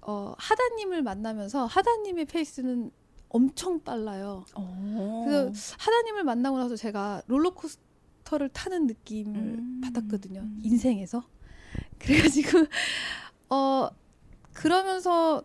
어, 0.00 0.34
하다님을 0.38 1.02
만나면서 1.02 1.66
하다님의 1.66 2.24
페이스는 2.24 2.90
엄청 3.28 3.80
빨라요. 3.80 4.44
오. 4.56 5.24
그래서 5.24 5.76
하다님을 5.78 6.24
만나고 6.24 6.58
나서 6.58 6.76
제가 6.76 7.22
롤러코스터를 7.26 8.48
타는 8.48 8.86
느낌을 8.86 9.36
음. 9.36 9.80
받았거든요. 9.84 10.40
음. 10.40 10.60
인생에서. 10.62 11.22
그래가지고 11.98 12.66
어 13.50 13.88
그러면서 14.52 15.44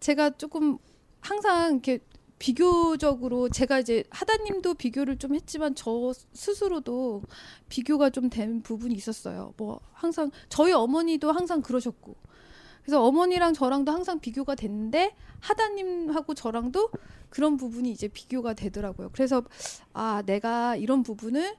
제가 0.00 0.30
조금 0.30 0.78
항상 1.20 1.72
이렇게 1.72 1.98
비교적으로 2.38 3.48
제가 3.48 3.80
이제 3.80 4.04
하다님도 4.10 4.74
비교를 4.74 5.18
좀 5.18 5.34
했지만 5.34 5.74
저 5.74 6.12
스스로도 6.32 7.22
비교가 7.68 8.10
좀 8.10 8.28
된 8.30 8.62
부분이 8.62 8.94
있었어요. 8.94 9.54
뭐 9.56 9.80
항상 9.92 10.30
저희 10.48 10.72
어머니도 10.72 11.32
항상 11.32 11.62
그러셨고 11.62 12.14
그래서 12.82 13.02
어머니랑 13.04 13.54
저랑도 13.54 13.90
항상 13.90 14.20
비교가 14.20 14.54
됐는데 14.54 15.14
하다님하고 15.40 16.34
저랑도 16.34 16.90
그런 17.30 17.56
부분이 17.56 17.90
이제 17.90 18.08
비교가 18.08 18.54
되더라고요. 18.54 19.10
그래서 19.12 19.42
아 19.92 20.22
내가 20.26 20.76
이런 20.76 21.02
부분을 21.02 21.56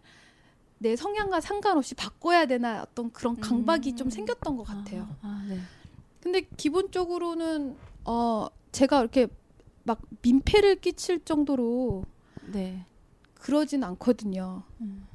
내 0.77 0.95
성향과 0.95 1.41
상관없이 1.41 1.93
바꿔야 1.95 2.45
되나 2.45 2.83
어떤 2.83 3.11
그런 3.11 3.35
강박이 3.39 3.91
음. 3.91 3.95
좀 3.97 4.09
생겼던 4.09 4.55
것 4.57 4.63
같아요. 4.63 5.07
아, 5.21 5.27
아, 5.27 5.45
네. 5.49 5.59
근데 6.21 6.41
기본적으로는 6.55 7.75
어 8.05 8.47
제가 8.71 9.01
이렇게 9.01 9.27
막 9.89 9.99
민폐를 10.21 10.75
끼칠 10.75 11.25
정도로 11.25 12.05
네. 12.53 12.85
그러진 13.33 13.83
않거든요. 13.83 14.61
음. 14.81 15.07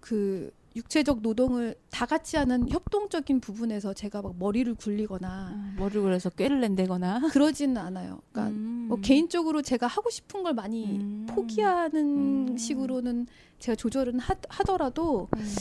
그 0.00 0.52
육체적 0.76 1.22
노동을 1.22 1.74
다 1.88 2.04
같이 2.04 2.36
하는 2.36 2.68
협동적인 2.68 3.40
부분에서 3.40 3.94
제가 3.94 4.20
막 4.20 4.36
머리를 4.38 4.74
굴리거나 4.74 5.28
아, 5.28 5.74
머리를 5.78 6.02
굴려서 6.02 6.28
꾀를 6.30 6.60
낸다거나 6.60 7.28
그러지는 7.32 7.78
않아요. 7.78 8.20
그러니까 8.32 8.54
음. 8.54 8.86
뭐 8.88 9.00
개인적으로 9.00 9.62
제가 9.62 9.86
하고 9.86 10.10
싶은 10.10 10.42
걸 10.42 10.52
많이 10.52 10.98
음. 10.98 11.24
포기하는 11.30 12.48
음. 12.48 12.58
식으로는 12.58 13.26
제가 13.60 13.76
조절은 13.76 14.18
하, 14.18 14.34
더라도 14.66 15.28
음. 15.34 15.54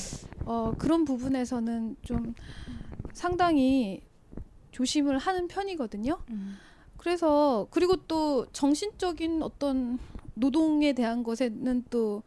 어, 0.44 0.74
그런 0.78 1.06
부분에서는 1.06 1.96
좀 2.02 2.34
상당히 3.14 4.02
조심을 4.72 5.20
하는 5.20 5.48
편이거든요. 5.48 6.20
음. 7.04 7.14
그래서 7.14 7.68
그리고 7.70 7.98
또 8.08 8.46
정신적인 8.54 9.44
어떤 9.44 10.00
노동에 10.36 10.94
대한 10.94 11.24
것에는 11.24 11.84
또 11.90 12.24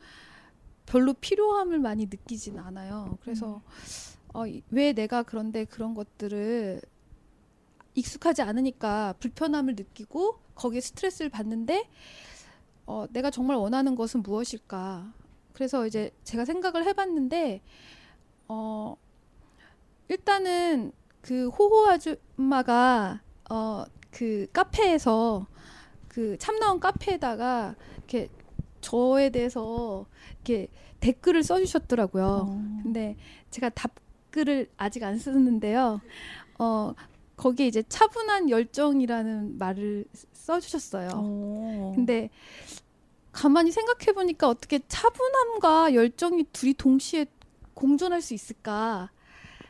별로 0.84 1.14
필요함을 1.14 1.78
많이 1.78 2.04
느끼진 2.06 2.58
않아요. 2.58 3.16
그래서 3.22 3.56
음. 3.56 3.60
어, 4.34 4.44
왜 4.70 4.92
내가 4.92 5.22
그런데 5.22 5.64
그런 5.64 5.94
것들을 5.94 6.82
익숙하지 7.94 8.42
않으니까 8.42 9.14
불편함을 9.18 9.74
느끼고 9.76 10.38
거기에 10.54 10.80
스트레스를 10.80 11.30
받는데 11.30 11.88
어, 12.84 13.06
내가 13.10 13.30
정말 13.30 13.56
원하는 13.56 13.96
것은 13.96 14.22
무엇일까? 14.22 15.12
그래서 15.54 15.86
이제 15.86 16.10
제가 16.22 16.44
생각을 16.44 16.84
해봤는데 16.84 17.62
어, 18.48 18.96
일단은 20.08 20.92
그 21.22 21.48
호호 21.48 21.88
아줌마가 21.88 23.22
어, 23.48 23.84
그 24.16 24.46
카페에서 24.50 25.46
그 26.08 26.38
참나온 26.38 26.80
카페에다가 26.80 27.74
이렇게 27.98 28.30
저에 28.80 29.28
대해서 29.28 30.06
이렇게 30.36 30.68
댓글을 31.00 31.42
써주셨더라고요. 31.42 32.24
어. 32.48 32.80
근데 32.82 33.16
제가 33.50 33.68
답글을 33.68 34.70
아직 34.78 35.02
안 35.02 35.18
쓰는데요. 35.18 36.00
어 36.58 36.94
거기에 37.36 37.66
이제 37.66 37.82
차분한 37.82 38.48
열정이라는 38.48 39.58
말을 39.58 40.06
써주셨어요. 40.32 41.10
어. 41.12 41.92
근데 41.94 42.30
가만히 43.32 43.70
생각해 43.70 44.14
보니까 44.14 44.48
어떻게 44.48 44.80
차분함과 44.88 45.92
열정이 45.92 46.44
둘이 46.54 46.72
동시에 46.72 47.26
공존할 47.74 48.22
수 48.22 48.32
있을까 48.32 49.10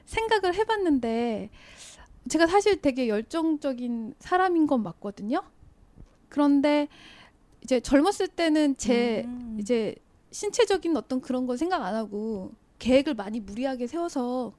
생각을 0.05 0.55
해봤는데 0.55 1.51
제가 2.29 2.47
사실 2.47 2.81
되게 2.81 3.09
열정적인 3.09 4.15
사람인 4.19 4.67
건 4.67 4.83
맞거든요. 4.83 5.43
그런데 6.29 6.89
이제 7.63 7.81
젊었을 7.81 8.29
때는 8.29 8.77
제 8.77 9.25
음. 9.27 9.59
이제 9.61 9.95
신체적인 10.31 10.97
어떤 10.97 11.21
그런 11.21 11.47
건 11.47 11.57
생각 11.57 11.83
안 11.83 11.95
하고 11.95 12.53
계획을 12.79 13.15
많이 13.15 13.41
무리하게 13.41 13.87
세워서 13.87 14.53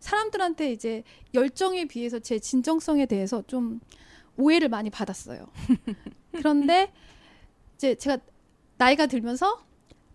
사람들한테 0.00 0.72
이제 0.72 1.04
열정에 1.32 1.86
비해서 1.86 2.18
제 2.18 2.38
진정성에 2.38 3.06
대해서 3.06 3.42
좀 3.46 3.80
오해를 4.36 4.68
많이 4.68 4.90
받았어요. 4.90 5.46
그런데 6.32 6.92
이제 7.76 7.94
제가 7.94 8.18
나이가 8.78 9.06
들면서 9.06 9.64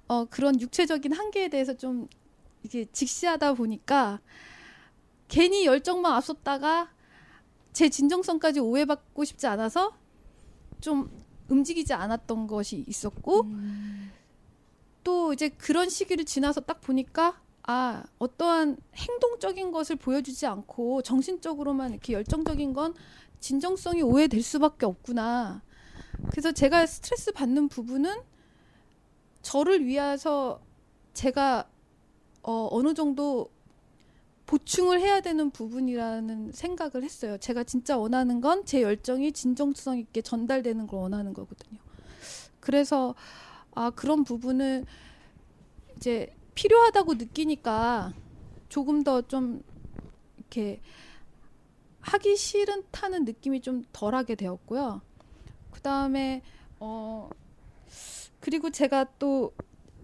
어 0.07 0.25
그런 0.25 0.59
육체적인 0.59 1.13
한계에 1.13 1.47
대해서 1.47 1.75
좀 1.75 2.07
이게 2.63 2.85
직시하다 2.91 3.53
보니까 3.53 4.19
괜히 5.27 5.65
열정만 5.65 6.13
앞섰다가 6.13 6.89
제 7.77 7.89
진정성까지 7.89 8.59
오해받고 8.59 9.23
싶지 9.23 9.45
않아서 9.45 9.95
좀 10.81 11.11
움직이지 11.47 11.93
않았던 11.93 12.47
것이 12.47 12.83
있었고 12.87 13.41
음. 13.41 14.11
또 15.03 15.31
이제 15.31 15.49
그런 15.49 15.87
시기를 15.87 16.25
지나서 16.25 16.61
딱 16.61 16.81
보니까 16.81 17.39
아 17.61 18.03
어떠한 18.17 18.77
행동적인 18.95 19.71
것을 19.71 19.95
보여주지 19.95 20.47
않고 20.47 21.03
정신적으로만 21.03 21.91
이렇게 21.91 22.13
열정적인 22.13 22.73
건 22.73 22.95
진정성이 23.41 24.01
오해될 24.01 24.41
수밖에 24.41 24.87
없구나. 24.87 25.61
그래서 26.31 26.51
제가 26.51 26.87
스트레스 26.87 27.31
받는 27.31 27.67
부분은 27.67 28.21
저를 29.43 29.85
위해서 29.85 30.61
제가 31.13 31.69
어, 32.41 32.69
어느 32.71 32.95
정도 32.95 33.51
보충을 34.47 34.99
해야 35.01 35.19
되는 35.21 35.51
부분이라는 35.51 36.51
생각을 36.53 37.03
했어요. 37.03 37.37
제가 37.37 37.63
진짜 37.65 37.97
원하는 37.97 38.41
건 38.41 38.65
제 38.65 38.81
열정이 38.81 39.31
진정성 39.33 39.99
있게 39.99 40.21
전달되는 40.21 40.87
걸 40.87 40.99
원하는 41.01 41.33
거거든요. 41.33 41.79
그래서 42.59 43.13
아 43.75 43.91
그런 43.91 44.23
부분을 44.23 44.85
이제 45.97 46.33
필요하다고 46.55 47.15
느끼니까 47.15 48.13
조금 48.69 49.03
더 49.03 49.21
좀 49.21 49.61
이렇게 50.37 50.81
하기 52.01 52.35
싫은 52.37 52.83
타는 52.91 53.25
느낌이 53.25 53.61
좀 53.61 53.83
덜하게 53.93 54.35
되었고요. 54.35 55.01
그 55.71 55.81
다음에 55.81 56.41
어 56.79 57.29
그리고 58.39 58.69
제가 58.69 59.05
또 59.19 59.51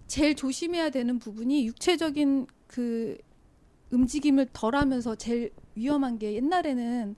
제일 0.07 0.35
조심해야 0.35 0.89
되는 0.89 1.17
부분이 1.17 1.65
육체적인 1.65 2.47
그 2.67 3.17
움직임을 3.93 4.47
덜 4.53 4.75
하면서 4.75 5.15
제일 5.15 5.51
위험한 5.75 6.17
게 6.19 6.33
옛날에는 6.33 7.15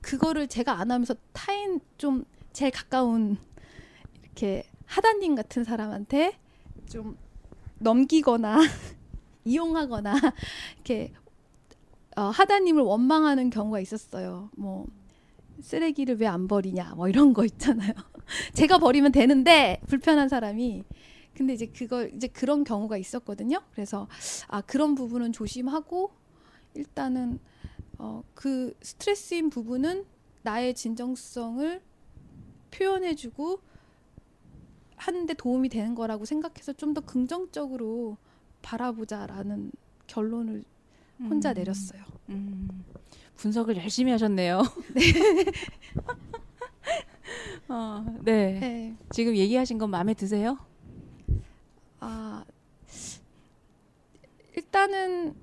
그거를 0.00 0.48
제가 0.48 0.78
안 0.78 0.90
하면서 0.90 1.14
타인 1.32 1.80
좀 1.98 2.24
제일 2.52 2.70
가까운 2.70 3.36
이렇게 4.22 4.64
하다님 4.86 5.34
같은 5.34 5.64
사람한테 5.64 6.38
좀 6.88 7.16
넘기거나 7.78 8.58
이용하거나 9.44 10.14
이렇게 10.76 11.12
어, 12.16 12.22
하다님을 12.22 12.82
원망하는 12.82 13.50
경우가 13.50 13.80
있었어요. 13.80 14.50
뭐 14.56 14.86
쓰레기를 15.60 16.16
왜 16.20 16.26
안 16.26 16.48
버리냐 16.48 16.94
뭐 16.96 17.08
이런 17.08 17.32
거 17.32 17.44
있잖아요. 17.44 17.92
제가 18.54 18.78
버리면 18.78 19.12
되는데 19.12 19.80
불편한 19.86 20.28
사람이 20.28 20.84
근데 21.36 21.54
이제 21.54 21.66
그걸 21.66 22.12
이제 22.14 22.26
그런 22.28 22.64
경우가 22.64 22.96
있었거든요. 22.96 23.60
그래서 23.72 24.08
아 24.48 24.60
그런 24.62 24.94
부분은 24.94 25.32
조심하고 25.32 26.12
일단은 26.74 27.38
어 27.98 28.22
그 28.34 28.74
스트레스인 28.82 29.50
부분은 29.50 30.04
나의 30.42 30.74
진정성을 30.74 31.80
표현해주고 32.70 33.60
하는데 34.96 35.34
도움이 35.34 35.68
되는 35.68 35.94
거라고 35.94 36.24
생각해서 36.24 36.72
좀 36.74 36.94
더 36.94 37.00
긍정적으로 37.00 38.16
바라보자라는 38.62 39.72
결론을 40.06 40.64
혼자 41.20 41.52
음. 41.52 41.54
내렸어요. 41.54 42.02
음. 42.30 42.84
분석을 43.36 43.76
열심히 43.76 44.10
하셨네요. 44.12 44.62
네. 44.94 45.02
어, 47.68 48.04
네. 48.22 48.58
네. 48.60 48.96
지금 49.10 49.36
얘기하신 49.36 49.78
건 49.78 49.90
마음에 49.90 50.14
드세요? 50.14 50.58
아 52.06 52.44
일단은 54.56 55.34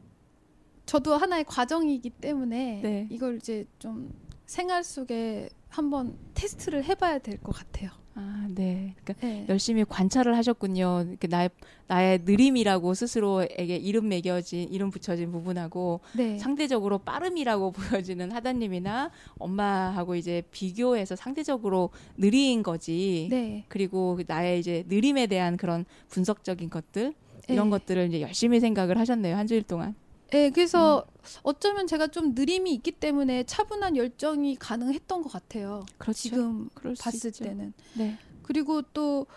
저도 0.85 1.15
하나의 1.15 1.43
과정이기 1.45 2.09
때문에 2.11 2.81
네. 2.81 3.07
이걸 3.09 3.37
이제 3.37 3.65
좀 3.79 4.13
생활 4.45 4.83
속에 4.83 5.49
한번 5.69 6.17
테스트를 6.33 6.83
해봐야 6.83 7.19
될 7.19 7.37
것 7.39 7.55
같아요. 7.55 7.91
아, 8.13 8.45
네. 8.49 8.93
그러니까 9.03 9.25
네. 9.25 9.45
열심히 9.47 9.85
관찰을 9.85 10.35
하셨군요. 10.35 11.05
이렇게 11.07 11.27
나의 11.27 11.49
나의 11.87 12.19
느림이라고 12.23 12.93
스스로에게 12.93 13.77
이름 13.77 14.09
매겨진 14.09 14.69
이름 14.69 14.91
붙여진 14.91 15.31
부분하고 15.31 16.01
네. 16.13 16.37
상대적으로 16.37 16.97
빠름이라고 16.99 17.71
보여지는 18.01 18.31
하다님이나 18.31 19.11
엄마하고 19.37 20.15
이제 20.15 20.43
비교해서 20.51 21.15
상대적으로 21.15 21.89
느린 22.17 22.63
거지. 22.63 23.27
네. 23.29 23.65
그리고 23.69 24.19
나의 24.27 24.59
이제 24.59 24.83
느림에 24.87 25.27
대한 25.27 25.55
그런 25.55 25.85
분석적인 26.09 26.69
것들 26.69 27.13
이런 27.47 27.67
네. 27.67 27.71
것들을 27.71 28.07
이제 28.07 28.21
열심히 28.21 28.59
생각을 28.59 28.97
하셨네요 28.97 29.35
한 29.37 29.47
주일 29.47 29.63
동안. 29.63 29.95
네, 30.31 30.49
그래서 30.49 31.05
음. 31.07 31.11
어쩌면 31.43 31.87
제가 31.87 32.07
좀 32.07 32.33
느림이 32.33 32.73
있기 32.75 32.91
때문에 32.93 33.43
차분한 33.43 33.97
열정이 33.97 34.55
가능했던 34.55 35.21
것 35.21 35.31
같아요. 35.31 35.85
그렇죠. 35.97 36.17
지금 36.17 36.69
봤을 36.99 37.31
때는. 37.31 37.73
네. 37.95 38.17
그리고 38.43 38.81
또 38.81 39.27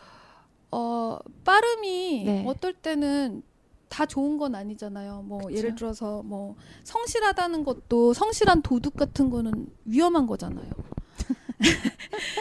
어, 0.70 1.18
빠름이 1.44 2.24
네. 2.24 2.44
어떨 2.46 2.72
때는 2.74 3.42
다 3.88 4.07
좋은 4.07 4.38
건 4.38 4.54
아니잖아요. 4.57 5.22
뭐 5.22 5.38
그쵸? 5.38 5.52
예를 5.52 5.74
들어서 5.76 6.22
뭐 6.24 6.57
성실하다는 6.83 7.62
것도 7.64 8.12
성실한 8.12 8.62
도둑 8.62 8.96
같은 8.96 9.30
거는 9.30 9.66
위험한 9.85 10.26
거잖아요. 10.26 10.68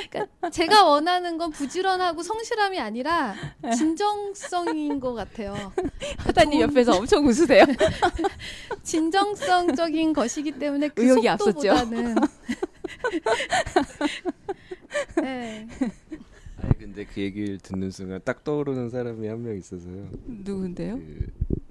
그러니까 0.09 0.49
제가 0.49 0.85
원하는 0.85 1.37
건 1.37 1.51
부지런하고 1.51 2.23
성실함이 2.23 2.79
아니라 2.79 3.35
진정성인 3.75 4.99
것 4.99 5.13
같아요. 5.13 5.71
하다님 6.17 6.61
옆에서 6.61 6.97
엄청 6.97 7.25
웃으세요. 7.25 7.65
진정성적인 8.83 10.13
것이기 10.13 10.53
때문에 10.53 10.89
그 10.89 11.03
의욕이 11.03 11.27
속도보다는 11.37 12.15
네. 15.21 15.67
아니 16.61 16.77
근데 16.79 17.05
그 17.05 17.21
얘기를 17.21 17.57
듣는 17.59 17.91
순간 17.91 18.19
딱 18.23 18.43
떠오르는 18.43 18.89
사람이 18.89 19.27
한 19.27 19.41
명 19.41 19.57
있어서요. 19.57 20.09
누군데요? 20.25 20.97
그 20.97 21.27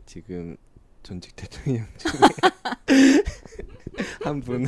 지금 0.07 0.57
전직 1.03 1.35
대통령 1.37 1.87
중에 1.99 2.13
한 4.25 4.41
분. 4.41 4.67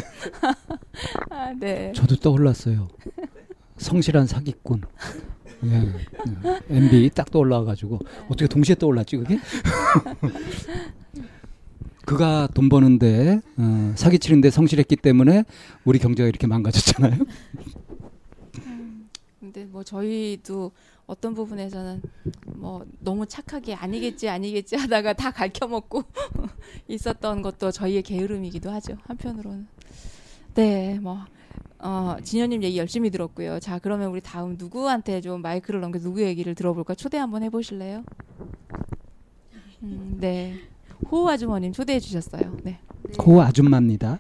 아, 1.31 1.53
네. 1.59 1.93
저도 1.95 2.17
떠올랐어요. 2.17 2.89
성실한 3.79 4.27
사기꾼. 4.27 4.83
예, 5.65 5.71
예. 5.71 6.61
MB 6.69 7.11
딱 7.15 7.31
떠올라가지고 7.31 8.01
어떻게 8.27 8.47
동시에 8.47 8.75
떠올랐지 8.75 9.17
그게? 9.17 9.39
그가 12.05 12.49
돈 12.53 12.69
버는데 12.69 13.41
어, 13.57 13.93
사기치는데 13.97 14.51
성실했기 14.51 14.97
때문에 14.97 15.45
우리 15.85 15.99
경제가 15.99 16.29
이렇게 16.29 16.47
망가졌잖아요. 16.47 17.25
근데 19.41 19.65
뭐 19.65 19.83
저희도 19.83 20.73
어떤 21.07 21.35
부분에서는 21.35 22.03
뭐 22.57 22.85
너무 23.01 23.27
착하게 23.27 23.75
아니겠지 23.75 24.29
아니겠지 24.29 24.77
하다가 24.77 25.13
다 25.13 25.31
갈켜 25.31 25.67
먹고 25.67 26.03
있었던 26.89 27.43
것도 27.43 27.71
저희의 27.71 28.03
게으름이기도 28.03 28.71
하죠. 28.71 28.97
한편으로는. 29.05 29.67
네, 30.55 30.99
뭐 31.01 31.19
어, 31.79 32.17
진현님 32.23 32.63
얘기 32.63 32.79
열심히 32.79 33.11
들었고요. 33.11 33.61
자, 33.61 33.79
그러면 33.79 34.11
우리 34.11 34.21
다음 34.23 34.57
누구한테 34.59 35.21
좀 35.21 35.43
마이크를 35.43 35.81
넘겨 35.81 35.99
누구 35.99 36.23
얘기를 36.23 36.55
들어볼까? 36.55 36.95
초대 36.95 37.19
한번 37.19 37.43
해보실래요? 37.43 38.05
음, 39.83 40.17
네. 40.19 40.55
호우 41.11 41.29
아주머님 41.29 41.73
초대해 41.73 42.01
주셨어요. 42.01 42.57
네. 42.63 42.79
호우 43.25 43.41
아줌마입니다. 43.41 44.19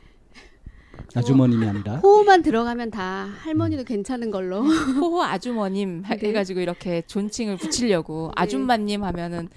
아주머님이 1.15 1.67
아니라 1.67 1.97
호호만 1.97 2.43
들어가면 2.43 2.91
다 2.91 3.29
할머니도 3.43 3.85
괜찮은 3.85 4.31
걸로 4.31 4.63
호호 4.99 5.23
아주머님 5.23 6.03
네. 6.03 6.19
해가지고 6.19 6.61
이렇게 6.61 7.03
존칭을 7.07 7.57
붙이려고 7.57 8.33
네. 8.37 8.43
아줌마님 8.43 9.05
하면은 9.05 9.49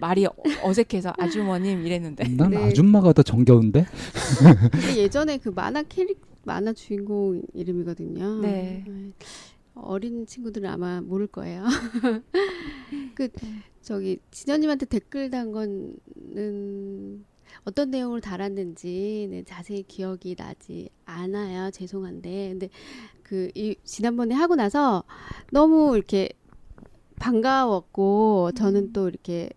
말이 0.00 0.26
어색해서 0.62 1.12
아주머님 1.18 1.86
이랬는데 1.86 2.28
난 2.36 2.50
네. 2.50 2.56
아줌마가 2.58 3.12
더 3.12 3.22
정겨운데 3.22 3.86
예전에 4.96 5.38
그 5.38 5.48
만화 5.48 5.82
캐릭 5.82 6.20
만화 6.44 6.72
주인공 6.72 7.42
이름이거든요. 7.52 8.40
네. 8.40 8.84
네. 8.86 9.12
어린 9.74 10.26
친구들은 10.26 10.68
아마 10.68 11.00
모를 11.00 11.26
거예요. 11.26 11.64
그 13.14 13.28
저기 13.82 14.18
진현님한테 14.30 14.86
댓글 14.86 15.30
단 15.30 15.52
거는 15.52 17.24
어떤 17.64 17.90
내용을 17.90 18.20
달았는지 18.20 19.44
자세히 19.46 19.82
기억이 19.82 20.34
나지 20.36 20.88
않아요. 21.04 21.70
죄송한데. 21.70 22.48
근데 22.50 22.68
그 23.22 23.50
이 23.54 23.76
지난번에 23.84 24.34
하고 24.34 24.54
나서 24.56 25.04
너무 25.52 25.96
이렇게 25.96 26.30
반가웠고 27.16 28.52
저는 28.56 28.80
음. 28.84 28.92
또 28.92 29.08
이렇게 29.08 29.50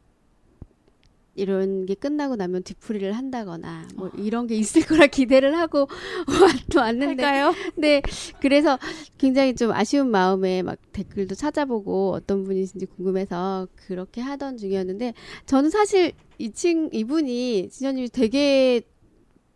이런 1.41 1.85
게 1.87 1.95
끝나고 1.95 2.35
나면 2.35 2.61
뒤풀이를 2.63 3.13
한다거나 3.13 3.87
뭐 3.95 4.07
어. 4.07 4.11
이런 4.17 4.45
게 4.45 4.55
있을 4.55 4.83
거라 4.85 5.07
기대를 5.07 5.57
하고 5.57 5.87
왔는데 6.75 7.23
할까요? 7.23 7.53
네 7.75 8.01
그래서 8.39 8.77
굉장히 9.17 9.55
좀 9.55 9.71
아쉬운 9.71 10.11
마음에 10.11 10.61
막 10.61 10.77
댓글도 10.91 11.33
찾아보고 11.35 12.11
어떤 12.13 12.43
분이신지 12.43 12.85
궁금해서 12.85 13.67
그렇게 13.75 14.21
하던 14.21 14.57
중이었는데 14.57 15.15
저는 15.47 15.71
사실 15.71 16.13
이친 16.37 16.89
이분이 16.93 17.69
진현님이 17.69 18.09
되게 18.09 18.81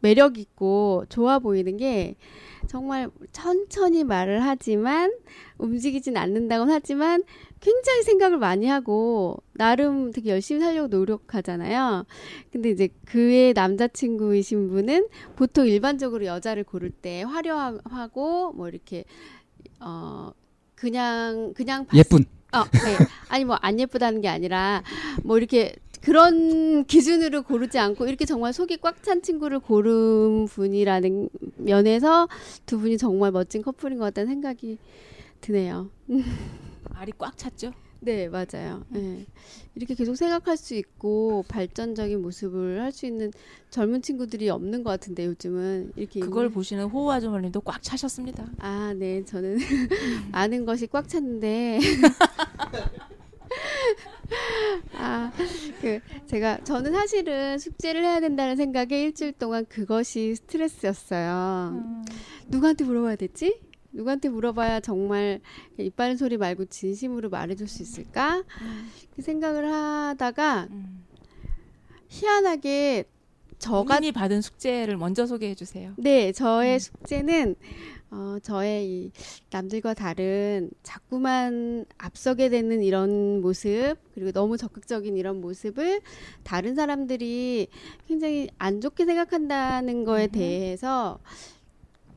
매력 0.06 0.38
있고 0.38 1.04
좋아 1.10 1.39
보이는 1.39 1.78
게 1.78 2.15
정말 2.68 3.10
천천히 3.32 4.04
말을 4.04 4.44
하지만 4.44 5.12
움직이진 5.58 6.15
않는다곤 6.15 6.70
하지만 6.70 7.24
굉장히 7.60 8.04
생각을 8.04 8.38
많이 8.38 8.68
하고 8.68 9.41
나름 9.54 10.12
되게 10.12 10.30
열심히 10.30 10.62
살려고 10.62 10.89
노력하잖아요. 10.89 12.06
근데 12.52 12.70
이제 12.70 12.89
그의 13.06 13.54
남자친구이신 13.54 14.70
분은 14.70 15.08
보통 15.36 15.65
일반적으로 15.65 16.26
여자를 16.26 16.63
고를 16.63 16.91
때 16.91 17.24
화려하고 17.24 18.54
뭐 18.54 18.70
이렇게 18.70 19.06
어 19.80 20.32
그냥 20.76 21.54
그냥 21.56 21.88
예쁜 21.96 22.26
어, 22.54 22.63
네. 22.63 23.06
아니 23.30 23.44
뭐 23.44 23.58
안 23.62 23.80
예쁘다는 23.80 24.22
게 24.22 24.28
아니라 24.28 24.84
뭐 25.24 25.38
이렇게 25.39 25.76
그런 26.06 26.86
기준으로 26.86 27.41
고르지 27.41 27.80
않고 27.80 28.06
이렇게 28.06 28.26
정말 28.26 28.54
속이 28.54 28.78
꽉 28.78 29.02
찬 29.02 29.24
친구를 29.24 29.60
고른 29.60 30.46
분이라는 30.46 31.30
면에서 31.58 32.28
두 32.68 32.80
분이 32.80 33.00
정말 33.00 33.32
멋진 33.32 33.63
커플인 33.63 33.98
것 33.98 34.06
같다는 34.06 34.30
생각이 34.30 34.78
드네요. 35.41 35.89
알이 36.94 37.12
꽉 37.18 37.36
찼죠? 37.36 37.74
네, 38.02 38.30
맞아요. 38.30 38.86
네. 38.89 39.26
이렇게 39.74 39.96
계속 39.96 40.15
생각할 40.15 40.58
수 40.58 40.76
있고 40.76 41.44
발전적인 41.48 42.22
모습을 42.22 42.82
할 42.82 42.91
수 42.91 43.08
있는 43.08 43.32
젊은 43.72 44.04
친구들이 44.04 44.50
없는 44.50 44.84
것 44.84 44.91
같은데 44.91 45.26
요즘은 45.26 45.94
이렇게 45.96 46.20
그걸 46.20 46.46
있는... 46.46 46.54
보시는 46.54 46.86
호우 46.86 47.12
아주머님도 47.12 47.62
꽉 47.62 47.82
차셨습니다. 47.82 48.46
아, 48.60 48.94
네, 48.96 49.26
저는 49.26 49.58
아는 50.32 50.65
것이 50.65 50.86
꽉 50.86 51.10
찼는데 51.10 51.80
아, 54.94 55.32
그 55.82 56.00
제가 56.26 56.64
저는 56.64 56.92
사실은 56.92 57.58
숙제를 57.58 58.04
해야 58.04 58.20
된다는 58.20 58.56
생각에 58.56 59.04
일주일 59.04 59.34
동안 59.34 59.66
그것이 59.66 60.36
스트레스였어요. 60.36 61.72
음. 61.74 62.06
누구한테 62.48 62.84
물어봐야 62.84 63.16
되지? 63.16 63.60
누구한테 63.92 64.30
물어봐야 64.30 64.82
정말 64.82 65.40
이빨 65.78 66.18
소리 66.18 66.38
말고 66.38 66.66
진심으로 66.66 67.30
말해줄 67.30 67.68
수 67.68 67.82
있을까? 67.82 68.44
음. 68.62 68.92
그 69.16 69.22
생각을 69.22 69.72
하다가 69.72 70.68
음. 70.70 71.06
희한하게 72.10 73.06
저가 73.58 74.00
이 74.00 74.12
받은 74.12 74.42
숙제를 74.42 74.98
먼저 74.98 75.26
소개해 75.26 75.56
주세요. 75.56 75.94
네, 75.98 76.32
저의 76.32 76.74
음. 76.74 76.80
숙제는 76.80 77.56
어, 78.12 78.38
저의 78.41 78.88
이 78.88 79.12
남들과 79.50 79.94
다른 79.94 80.70
자꾸만 80.84 81.86
앞서게 81.98 82.50
되는 82.50 82.82
이런 82.82 83.41
모습, 83.41 83.96
그리고 84.13 84.32
너무 84.32 84.58
적극적인 84.58 85.18
이런 85.18 85.41
모습을 85.41 86.02
다른 86.44 86.76
사람들이 86.76 87.68
굉장히 88.08 88.50
안 88.58 88.82
좋게 88.82 89.06
생각한다는 89.06 90.04
거에 90.04 90.28
대해서 90.28 91.20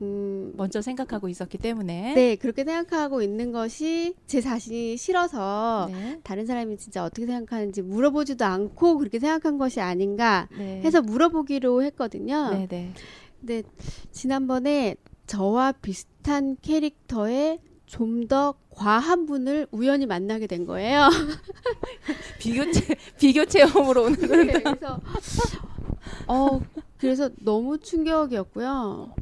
음, 0.01 0.53
먼저 0.57 0.81
생각하고 0.81 1.29
있었기 1.29 1.59
때문에 1.59 2.15
네 2.15 2.37
그렇게 2.37 2.65
생각하고 2.65 3.23
있는 3.23 3.51
것이 3.51 4.15
제 4.27 4.41
자신이 4.41 4.97
싫어서 4.97 5.89
네. 5.91 6.21
다른 6.23 6.47
사람이 6.47 6.77
진짜 6.77 7.05
어떻게 7.05 7.27
생각하는지 7.27 7.83
물어보지도 7.83 8.45
않고 8.45 8.99
그렇게 8.99 9.19
생각한 9.19 9.59
것이 9.59 9.81
아닌가 9.81 10.49
네. 10.57 10.81
해서 10.83 11.03
물어보기로 11.03 11.83
했거든요. 11.83 12.51
네, 12.51 12.67
네. 12.69 12.93
근데 13.41 13.63
지난번에 14.13 14.95
저와 15.29 15.73
비슷한 15.73 16.57
캐릭터의 16.61 17.61
좀 17.87 18.29
더 18.29 18.55
과한 18.71 19.27
분을 19.27 19.67
우연히 19.73 20.07
만나게 20.07 20.47
된 20.47 20.65
거예요. 20.65 21.09
비교 22.39 22.71
체 22.71 22.95
비교 23.19 23.45
체험으로 23.45 24.05
오늘은 24.05 24.47
네, 24.47 24.63
그래서 24.63 25.01
어 26.29 26.61
그래서 26.99 27.31
너무 27.41 27.79
충격이었고요. 27.79 29.15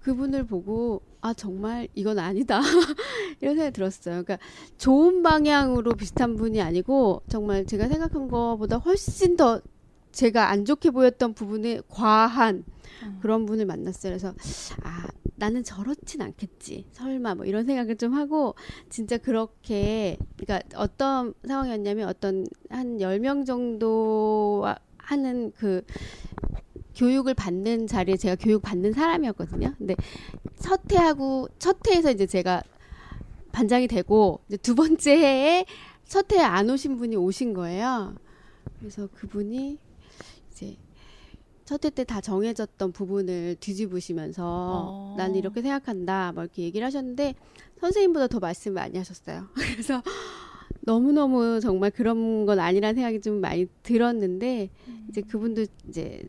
그분을 0.00 0.46
보고 0.46 1.02
아 1.20 1.34
정말 1.34 1.88
이건 1.94 2.18
아니다 2.18 2.60
이런 3.40 3.54
생각이 3.54 3.72
들었어요. 3.72 4.24
그러니까 4.24 4.38
좋은 4.78 5.22
방향으로 5.22 5.92
비슷한 5.92 6.34
분이 6.36 6.60
아니고 6.60 7.22
정말 7.28 7.66
제가 7.66 7.88
생각한 7.88 8.28
것보다 8.28 8.78
훨씬 8.78 9.36
더 9.36 9.60
제가 10.10 10.48
안 10.48 10.64
좋게 10.64 10.90
보였던 10.90 11.34
부분에 11.34 11.82
과한 11.88 12.64
음. 13.04 13.18
그런 13.20 13.46
분을 13.46 13.66
만났어요. 13.66 14.12
그래서 14.12 14.34
아 14.82 15.06
나는 15.38 15.62
저렇진 15.62 16.20
않겠지. 16.20 16.86
설마 16.92 17.36
뭐 17.36 17.46
이런 17.46 17.64
생각을 17.64 17.96
좀 17.96 18.14
하고 18.14 18.54
진짜 18.90 19.16
그렇게 19.18 20.18
그러니까 20.36 20.68
어떤 20.76 21.32
상황이었냐면 21.46 22.08
어떤 22.08 22.44
한 22.70 23.00
열 23.00 23.20
명 23.20 23.44
정도 23.44 24.64
하는 24.98 25.52
그 25.52 25.82
교육을 26.96 27.34
받는 27.34 27.86
자리에 27.86 28.16
제가 28.16 28.36
교육 28.36 28.62
받는 28.62 28.92
사람이었거든요. 28.92 29.74
근데 29.78 29.94
첫 30.58 30.80
해하고 30.92 31.48
첫 31.58 31.78
해에서 31.88 32.10
이제 32.10 32.26
제가 32.26 32.62
반장이 33.52 33.86
되고 33.86 34.40
이제 34.48 34.56
두 34.56 34.74
번째 34.74 35.16
해에 35.16 35.64
첫 36.04 36.32
해에 36.32 36.40
안 36.40 36.68
오신 36.68 36.96
분이 36.96 37.16
오신 37.16 37.54
거예요. 37.54 38.14
그래서 38.80 39.08
그분이 39.14 39.78
첫해때다 41.68 42.22
정해졌던 42.22 42.92
부분을 42.92 43.56
뒤집으시면서 43.60 44.42
어. 44.46 45.14
난 45.18 45.34
이렇게 45.34 45.60
생각한다 45.60 46.32
막 46.34 46.42
이렇게 46.42 46.62
얘기를 46.62 46.86
하셨는데 46.86 47.34
선생님보다 47.78 48.28
더 48.28 48.38
말씀 48.38 48.72
많이 48.72 48.96
하셨어요. 48.96 49.48
그래서 49.52 50.02
너무너무 50.80 51.60
정말 51.60 51.90
그런 51.90 52.46
건 52.46 52.58
아니라는 52.58 52.94
생각이 52.94 53.20
좀 53.20 53.42
많이 53.42 53.66
들었는데 53.82 54.70
음. 54.88 55.06
이제 55.10 55.20
그분도 55.20 55.66
이제 55.88 56.22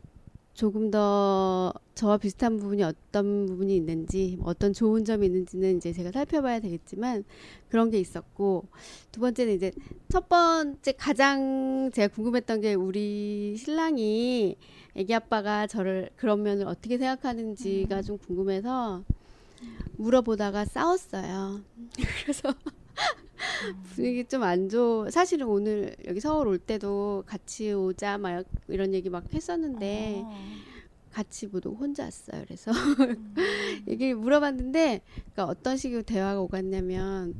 조금 0.52 0.90
더 0.90 1.72
저와 1.94 2.18
비슷한 2.18 2.58
부분이 2.58 2.82
어떤 2.82 3.46
부분이 3.46 3.74
있는지 3.74 4.36
어떤 4.42 4.74
좋은 4.74 5.06
점이 5.06 5.24
있는지는 5.24 5.78
이제 5.78 5.90
제가 5.90 6.12
살펴봐야 6.12 6.60
되겠지만 6.60 7.24
그런 7.70 7.90
게 7.90 7.98
있었고 7.98 8.66
두 9.10 9.20
번째는 9.20 9.54
이제 9.54 9.72
첫 10.10 10.28
번째 10.28 10.92
가장 10.92 11.90
제가 11.94 12.08
궁금했던 12.14 12.60
게 12.60 12.74
우리 12.74 13.56
신랑이 13.56 14.58
애기 15.00 15.14
아빠가 15.14 15.66
저를 15.66 16.10
그런 16.16 16.42
면을 16.42 16.66
어떻게 16.66 16.98
생각하는지가 16.98 17.96
음. 17.96 18.02
좀 18.02 18.18
궁금해서 18.18 19.02
물어보다가 19.96 20.66
싸웠어요. 20.66 21.62
그래서 22.22 22.54
분위기 23.94 24.24
좀 24.26 24.42
안 24.42 24.68
좋. 24.68 25.08
사실은 25.10 25.46
오늘 25.46 25.96
여기 26.06 26.20
서울 26.20 26.48
올 26.48 26.58
때도 26.58 27.24
같이 27.26 27.72
오자 27.72 28.18
막 28.18 28.44
이런 28.68 28.92
얘기 28.92 29.08
막 29.08 29.24
했었는데 29.32 30.22
어. 30.22 30.36
같이 31.12 31.46
못 31.46 31.64
오고 31.64 31.76
혼자 31.76 32.04
왔어요. 32.04 32.42
그래서 32.44 32.70
음. 32.70 33.34
얘기 33.88 34.12
물어봤는데 34.12 35.00
그러니까 35.32 35.44
어떤 35.46 35.78
식으로 35.78 36.02
대화가 36.02 36.42
오갔냐면 36.42 37.34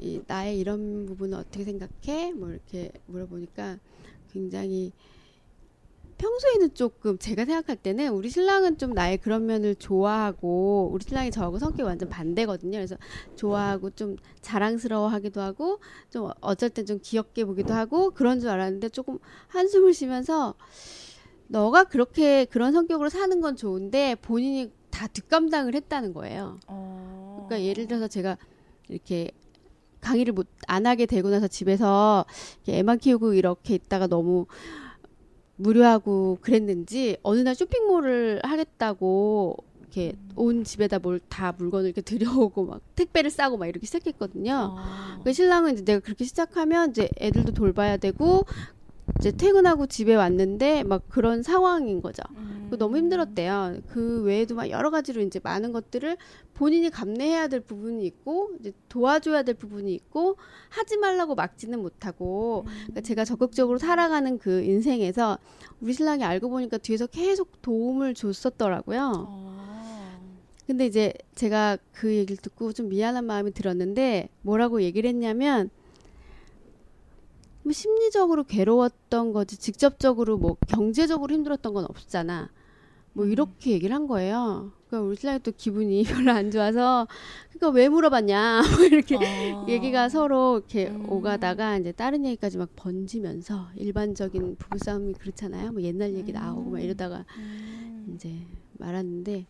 이 0.00 0.22
나의 0.26 0.58
이런 0.58 1.04
부분은 1.04 1.36
어떻게 1.36 1.64
생각해? 1.64 2.32
뭐 2.32 2.48
이렇게 2.48 2.90
물어보니까 3.06 3.78
굉장히 4.32 4.92
평소에는 6.18 6.74
조금 6.74 7.18
제가 7.18 7.44
생각할 7.44 7.76
때는 7.76 8.10
우리 8.12 8.30
신랑은 8.30 8.78
좀 8.78 8.92
나의 8.92 9.18
그런 9.18 9.46
면을 9.46 9.74
좋아하고 9.74 10.90
우리 10.92 11.04
신랑이 11.04 11.30
저하고 11.30 11.58
성격이 11.58 11.82
완전 11.82 12.08
반대거든요. 12.08 12.78
그래서 12.78 12.96
좋아하고 13.36 13.90
좀 13.90 14.16
자랑스러워하기도 14.40 15.40
하고 15.40 15.80
좀 16.10 16.30
어쩔 16.40 16.70
땐 16.70 16.86
좀 16.86 16.98
귀엽게 17.02 17.44
보기도 17.44 17.74
하고 17.74 18.10
그런 18.10 18.40
줄 18.40 18.50
알았는데 18.50 18.90
조금 18.90 19.18
한숨을 19.48 19.94
쉬면서 19.94 20.54
너가 21.48 21.84
그렇게 21.84 22.44
그런 22.46 22.72
성격으로 22.72 23.08
사는 23.08 23.40
건 23.40 23.56
좋은데 23.56 24.16
본인이 24.16 24.70
다 24.90 25.06
뒷감당을 25.06 25.74
했다는 25.74 26.12
거예요. 26.12 26.58
어... 26.66 27.46
그러니까 27.48 27.66
예를 27.66 27.86
들어서 27.86 28.08
제가 28.08 28.36
이렇게 28.88 29.30
강의를 30.00 30.32
못 30.32 30.46
안 30.66 30.86
하게 30.86 31.06
되고 31.06 31.30
나서 31.30 31.48
집에서 31.48 32.24
애만 32.68 32.98
키우고 32.98 33.34
이렇게 33.34 33.74
있다가 33.74 34.06
너무 34.06 34.46
무료하고 35.56 36.38
그랬는지 36.40 37.16
어느 37.22 37.40
날 37.40 37.54
쇼핑몰을 37.54 38.40
하겠다고 38.42 39.56
이렇게 39.80 40.14
온 40.34 40.64
집에다 40.64 40.98
뭘 40.98 41.20
다 41.28 41.52
물건을 41.56 41.86
이렇게 41.86 42.00
들여오고 42.00 42.66
막 42.66 42.80
택배를 42.96 43.30
싸고 43.30 43.56
막 43.56 43.66
이렇게 43.66 43.86
시작했거든요. 43.86 44.74
아. 44.76 45.20
그 45.22 45.32
신랑은 45.32 45.74
이제 45.74 45.84
내가 45.84 46.00
그렇게 46.00 46.24
시작하면 46.24 46.90
이제 46.90 47.08
애들도 47.20 47.52
돌봐야 47.52 47.96
되고 47.96 48.44
이제 49.18 49.30
퇴근하고 49.30 49.86
집에 49.86 50.14
왔는데 50.14 50.82
막 50.82 51.02
그런 51.08 51.42
상황인 51.42 52.00
거죠. 52.00 52.22
음. 52.36 52.70
너무 52.78 52.96
힘들었대요. 52.96 53.78
그 53.88 54.22
외에도 54.22 54.54
막 54.54 54.68
여러 54.70 54.90
가지로 54.90 55.20
이제 55.22 55.40
많은 55.42 55.72
것들을 55.72 56.16
본인이 56.54 56.90
감내해야 56.90 57.48
될 57.48 57.60
부분이 57.60 58.04
있고 58.06 58.50
이제 58.60 58.72
도와줘야 58.88 59.42
될 59.42 59.54
부분이 59.54 59.92
있고 59.94 60.36
하지 60.68 60.96
말라고 60.96 61.34
막지는 61.34 61.80
못하고 61.80 62.64
그러니까 62.66 63.00
제가 63.02 63.24
적극적으로 63.24 63.78
살아가는 63.78 64.38
그 64.38 64.62
인생에서 64.62 65.38
우리 65.80 65.92
신랑이 65.92 66.24
알고 66.24 66.48
보니까 66.48 66.78
뒤에서 66.78 67.06
계속 67.06 67.62
도움을 67.62 68.14
줬었더라고요. 68.14 69.26
어. 69.28 69.54
근데 70.66 70.86
이제 70.86 71.12
제가 71.34 71.76
그 71.92 72.14
얘기를 72.14 72.40
듣고 72.40 72.72
좀 72.72 72.88
미안한 72.88 73.24
마음이 73.26 73.52
들었는데 73.52 74.30
뭐라고 74.42 74.82
얘기를 74.82 75.08
했냐면 75.08 75.68
뭐 75.68 75.83
심리적으로 77.72 78.44
괴로웠던 78.44 79.32
거지 79.32 79.56
직접적으로 79.56 80.36
뭐 80.36 80.56
경제적으로 80.68 81.32
힘들었던 81.32 81.72
건 81.72 81.84
없잖아. 81.84 82.50
뭐 83.14 83.24
음. 83.24 83.30
이렇게 83.30 83.70
얘기를 83.70 83.94
한 83.94 84.06
거예요. 84.06 84.72
그러니까 84.88 85.08
우리 85.08 85.16
신랑이 85.16 85.40
또 85.40 85.52
기분이 85.56 86.02
별로 86.04 86.32
안 86.32 86.50
좋아서 86.50 87.06
그러니까 87.50 87.68
왜 87.70 87.88
물어봤냐 87.88 88.62
뭐 88.76 88.84
이렇게 88.84 89.16
어. 89.16 89.66
얘기가 89.68 90.08
서로 90.08 90.58
이렇게 90.58 90.88
음. 90.88 91.10
오가다가 91.10 91.78
이제 91.78 91.92
다른 91.92 92.24
얘기까지 92.26 92.58
막 92.58 92.68
번지면서 92.76 93.68
일반적인 93.76 94.56
부부싸움이 94.56 95.14
그렇잖아요. 95.14 95.72
뭐 95.72 95.82
옛날 95.82 96.14
얘기 96.14 96.32
음. 96.32 96.34
나오고 96.34 96.70
막 96.70 96.80
이러다가 96.80 97.24
음. 97.38 98.12
이제 98.14 98.46
말았는데 98.78 99.46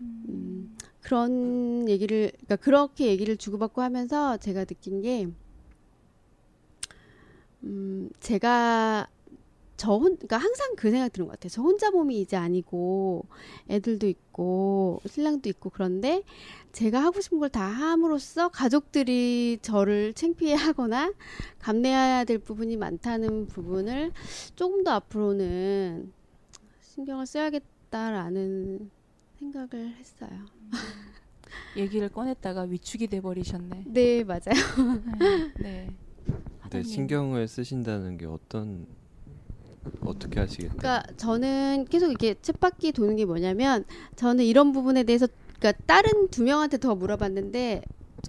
음, 0.00 0.76
그런 1.00 1.88
얘기를 1.88 2.32
그러니까 2.32 2.56
그렇게 2.56 3.06
얘기를 3.06 3.36
주고받고 3.36 3.82
하면서 3.82 4.36
제가 4.38 4.64
느낀 4.64 5.02
게 5.02 5.28
음, 7.64 8.10
제가 8.20 9.08
저 9.76 9.92
혼, 9.96 10.14
그러니까 10.16 10.36
항상 10.38 10.76
그 10.76 10.90
생각 10.90 11.12
드는 11.12 11.26
것 11.26 11.32
같아요. 11.32 11.48
저 11.50 11.60
혼자 11.62 11.90
몸이 11.90 12.20
이제 12.20 12.36
아니고 12.36 13.26
애들도 13.68 14.06
있고 14.06 15.00
신랑도 15.06 15.48
있고 15.48 15.70
그런데 15.70 16.22
제가 16.72 17.02
하고 17.02 17.20
싶은 17.20 17.38
걸 17.40 17.48
다 17.50 17.64
함으로써 17.66 18.48
가족들이 18.48 19.58
저를 19.62 20.12
창피해하거나 20.14 21.12
감내해야 21.58 22.24
될 22.24 22.38
부분이 22.38 22.76
많다는 22.76 23.46
부분을 23.48 24.12
조금 24.54 24.84
더 24.84 24.92
앞으로는 24.92 26.12
신경을 26.82 27.26
써야겠다라는 27.26 28.90
생각을 29.40 29.94
했어요. 29.96 30.30
음. 30.30 30.70
얘기를 31.76 32.08
꺼냈다가 32.08 32.62
위축이 32.62 33.08
돼 33.08 33.20
버리셨네. 33.20 33.84
네, 33.86 34.24
맞아요. 34.24 34.54
네. 35.60 35.90
네. 36.74 36.82
네, 36.82 36.88
신경을 36.88 37.46
쓰신다는 37.48 38.18
게 38.18 38.26
어떤 38.26 38.86
어떻게 40.00 40.40
하시겠어요? 40.40 40.76
그러니까 40.76 41.04
저는 41.16 41.86
계속 41.90 42.08
이렇게 42.08 42.34
쳇바퀴 42.40 42.92
도는 42.92 43.16
게 43.16 43.24
뭐냐면 43.24 43.84
저는 44.16 44.44
이런 44.44 44.72
부분에 44.72 45.04
대해서 45.04 45.28
그러니까 45.58 45.82
다른 45.86 46.28
두 46.30 46.42
명한테 46.42 46.78
더 46.78 46.94
물어봤는데 46.94 47.82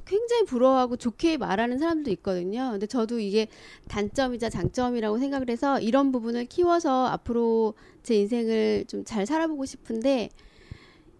굉장히 0.05 0.45
부러워하고 0.45 0.97
좋게 0.97 1.37
말하는 1.37 1.79
사람도 1.79 2.11
있거든요. 2.11 2.71
근데 2.71 2.85
저도 2.85 3.19
이게 3.19 3.47
단점이자 3.87 4.49
장점이라고 4.49 5.17
생각을 5.17 5.49
해서 5.49 5.79
이런 5.79 6.11
부분을 6.11 6.45
키워서 6.45 7.07
앞으로 7.07 7.73
제 8.03 8.15
인생을 8.15 8.85
좀 8.87 9.05
잘 9.05 9.25
살아보고 9.25 9.65
싶은데 9.65 10.29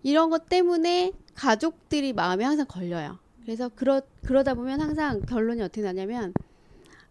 이런 0.04 0.30
것 0.30 0.48
때문에 0.50 1.14
가족들이 1.34 2.14
마음에 2.14 2.44
항상 2.44 2.66
걸려요. 2.68 3.18
그래서 3.44 3.70
그러 3.70 4.02
그러다 4.26 4.54
보면 4.54 4.82
항상 4.82 5.22
결론이 5.22 5.62
어떻게 5.62 5.82
나냐면 5.82 6.34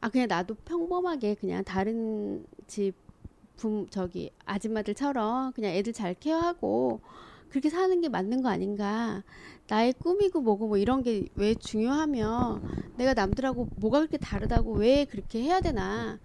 아 0.04 0.10
그냥 0.10 0.28
나도 0.28 0.54
평범하게 0.66 1.36
그냥 1.36 1.64
다른 1.64 2.44
집 2.66 2.92
부, 3.56 3.86
저기 3.88 4.30
아줌마들처럼 4.44 5.52
그냥 5.52 5.72
애들 5.72 5.94
잘 5.94 6.12
케어하고 6.12 7.00
그렇게 7.48 7.70
사는 7.70 7.98
게 8.02 8.10
맞는 8.10 8.42
거 8.42 8.50
아닌가. 8.50 9.22
나의 9.66 9.94
꿈이고 9.94 10.42
뭐고 10.42 10.68
뭐 10.68 10.76
이런 10.76 11.02
게 11.02 11.24
왜 11.36 11.54
중요하며 11.54 12.60
내가 12.98 13.14
남들하고 13.14 13.68
뭐가 13.76 14.00
그렇게 14.00 14.18
다르다고 14.18 14.72
왜 14.74 15.06
그렇게 15.06 15.40
해야 15.42 15.60
되나. 15.62 16.18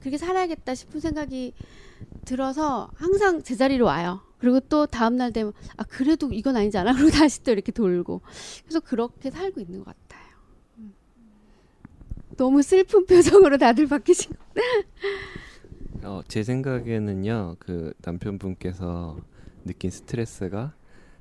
그렇게 0.00 0.18
살아야겠다 0.18 0.74
싶은 0.74 0.98
생각이 0.98 1.54
들어서 2.24 2.90
항상 2.96 3.40
제자리로 3.40 3.86
와요. 3.86 4.20
그리고 4.38 4.58
또 4.58 4.86
다음날 4.86 5.32
되면 5.32 5.52
아 5.76 5.84
그래도 5.84 6.32
이건 6.32 6.56
아니지 6.56 6.76
않아? 6.78 6.90
그리고 6.98 7.10
다시 7.10 7.40
또 7.44 7.52
이렇게 7.52 7.70
돌고 7.70 8.22
그래서 8.64 8.80
그렇게 8.80 9.30
살고 9.30 9.60
있는 9.60 9.84
것 9.84 9.86
같아요. 9.86 10.05
너무 12.36 12.62
슬픈 12.62 13.06
표정으로 13.06 13.58
다들 13.58 13.86
바뀌신 13.86 14.32
거. 14.32 16.08
어, 16.08 16.22
제 16.28 16.42
생각에는요, 16.42 17.56
그 17.58 17.92
남편분께서 18.02 19.18
느낀 19.64 19.90
스트레스가 19.90 20.74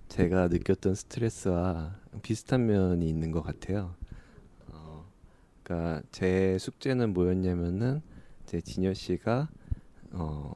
제가 0.10 0.48
느꼈던 0.50 0.96
스트레스와 0.96 1.96
비슷한 2.22 2.68
면이 2.68 3.08
있는 3.08 3.32
것 3.32 3.42
같아요. 3.42 3.96
어, 4.68 5.06
그러니까 5.64 6.04
제 6.12 6.58
숙제는 6.60 7.14
뭐였냐면은 7.14 8.02
제 8.46 8.62
진여 8.62 8.94
씨가 8.94 9.50
어, 10.12 10.54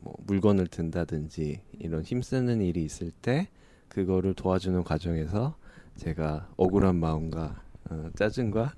뭐 0.00 0.14
물건을 0.26 0.66
든다든지 0.68 1.60
이런 1.78 2.02
힘쓰는 2.02 2.62
일이 2.62 2.82
있을 2.84 3.10
때 3.10 3.48
그거를 3.88 4.34
도와주는 4.34 4.82
과정에서 4.84 5.56
제가 5.96 6.48
억울한 6.56 6.96
마음과 6.96 7.62
어, 7.90 8.10
짜증과 8.16 8.74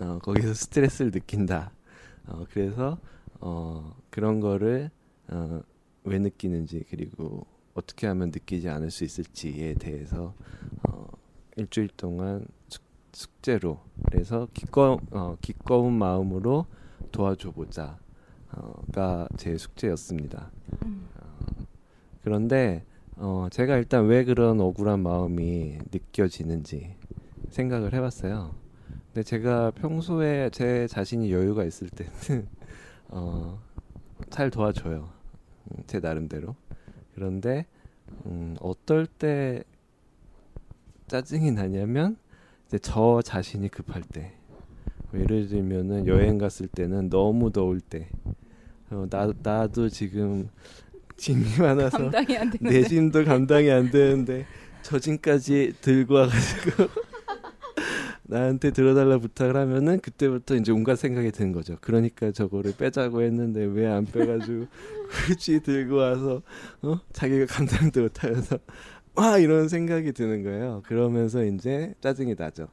어, 0.00 0.18
거기서 0.22 0.54
스트레스를 0.54 1.10
느낀다. 1.10 1.72
어, 2.26 2.44
그래서 2.50 2.98
어, 3.40 3.94
그런 4.10 4.40
거를 4.40 4.90
어, 5.28 5.60
왜 6.04 6.18
느끼는지 6.18 6.84
그리고 6.90 7.46
어떻게 7.74 8.06
하면 8.06 8.30
느끼지 8.30 8.68
않을 8.68 8.90
수 8.90 9.04
있을지에 9.04 9.74
대해서 9.74 10.34
어, 10.88 11.06
일주일 11.56 11.88
동안 11.96 12.46
숙, 12.68 12.82
제로 13.42 13.80
그래서 14.06 14.48
기꺼 14.54 14.98
어, 15.10 15.36
기꺼운 15.40 15.92
마음으로 15.94 16.66
도와줘 17.10 17.50
보자가 17.50 17.98
어, 18.52 19.26
제 19.36 19.56
숙제였습니다. 19.56 20.50
음. 20.84 21.08
어, 21.18 21.64
그런데 22.22 22.84
어, 23.16 23.48
제가 23.50 23.76
일단 23.76 24.06
왜 24.06 24.24
그런 24.24 24.60
억울한 24.60 25.00
마음이 25.00 25.78
느껴지는지 25.92 26.96
생각을 27.50 27.92
해봤어요. 27.92 28.61
근데 29.12 29.22
제가 29.24 29.72
평소에 29.72 30.48
제 30.50 30.86
자신이 30.86 31.30
여유가 31.30 31.64
있을 31.64 31.90
때는 31.90 32.46
어, 33.08 33.60
잘 34.30 34.50
도와줘요. 34.50 35.10
음, 35.70 35.82
제 35.86 36.00
나름대로. 36.00 36.56
그런데 37.14 37.66
음, 38.24 38.56
어떨 38.60 39.06
때 39.06 39.64
짜증이 41.08 41.52
나냐면 41.52 42.16
이제 42.66 42.78
저 42.78 43.20
자신이 43.22 43.68
급할 43.68 44.02
때. 44.02 44.32
예를 45.12 45.46
들면은 45.46 46.06
여행 46.06 46.38
갔을 46.38 46.66
때는 46.66 47.10
너무 47.10 47.52
더울 47.52 47.82
때. 47.82 48.08
어, 48.88 49.06
나 49.10 49.30
나도 49.42 49.90
지금 49.90 50.48
짐이 51.18 51.44
많아서 51.60 52.10
내 52.60 52.82
짐도 52.82 53.26
감당이 53.26 53.70
안 53.70 53.90
되는데 53.90 54.46
저 54.80 54.98
짐까지 54.98 55.74
들고 55.82 56.14
와가지고 56.14 56.88
나한테 58.24 58.70
들어달라 58.70 59.18
부탁을 59.18 59.56
하면은 59.56 60.00
그때부터 60.00 60.54
이제 60.56 60.72
온갖 60.72 60.96
생각이 60.96 61.32
드는 61.32 61.52
거죠. 61.52 61.76
그러니까 61.80 62.30
저거를 62.30 62.74
빼자고 62.76 63.22
했는데 63.22 63.64
왜 63.64 63.86
안 63.86 64.04
빼가지고 64.06 64.66
굳이 65.10 65.60
들고 65.60 65.96
와서 65.96 66.42
어 66.82 67.00
자기가 67.12 67.46
감당도 67.46 68.02
못하면서 68.02 68.58
와 69.14 69.38
이런 69.38 69.68
생각이 69.68 70.12
드는 70.12 70.42
거예요. 70.44 70.82
그러면서 70.86 71.44
이제 71.44 71.94
짜증이 72.00 72.34
나죠. 72.38 72.68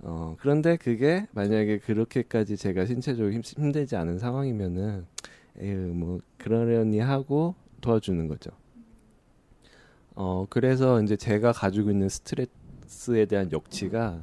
어 0.00 0.36
그런데 0.40 0.76
그게 0.76 1.26
만약에 1.32 1.78
그렇게까지 1.78 2.56
제가 2.56 2.86
신체적으로 2.86 3.32
힘, 3.32 3.42
힘들지 3.44 3.96
않은 3.96 4.18
상황이면은 4.18 5.06
에휴 5.60 5.76
뭐 5.94 6.20
그러려니 6.38 7.00
하고 7.00 7.54
도와주는 7.82 8.26
거죠. 8.28 8.50
어 10.14 10.46
그래서 10.48 11.02
이제 11.02 11.16
제가 11.16 11.52
가지고 11.52 11.90
있는 11.90 12.08
스트레스에 12.08 13.26
대한 13.26 13.52
역치가 13.52 14.20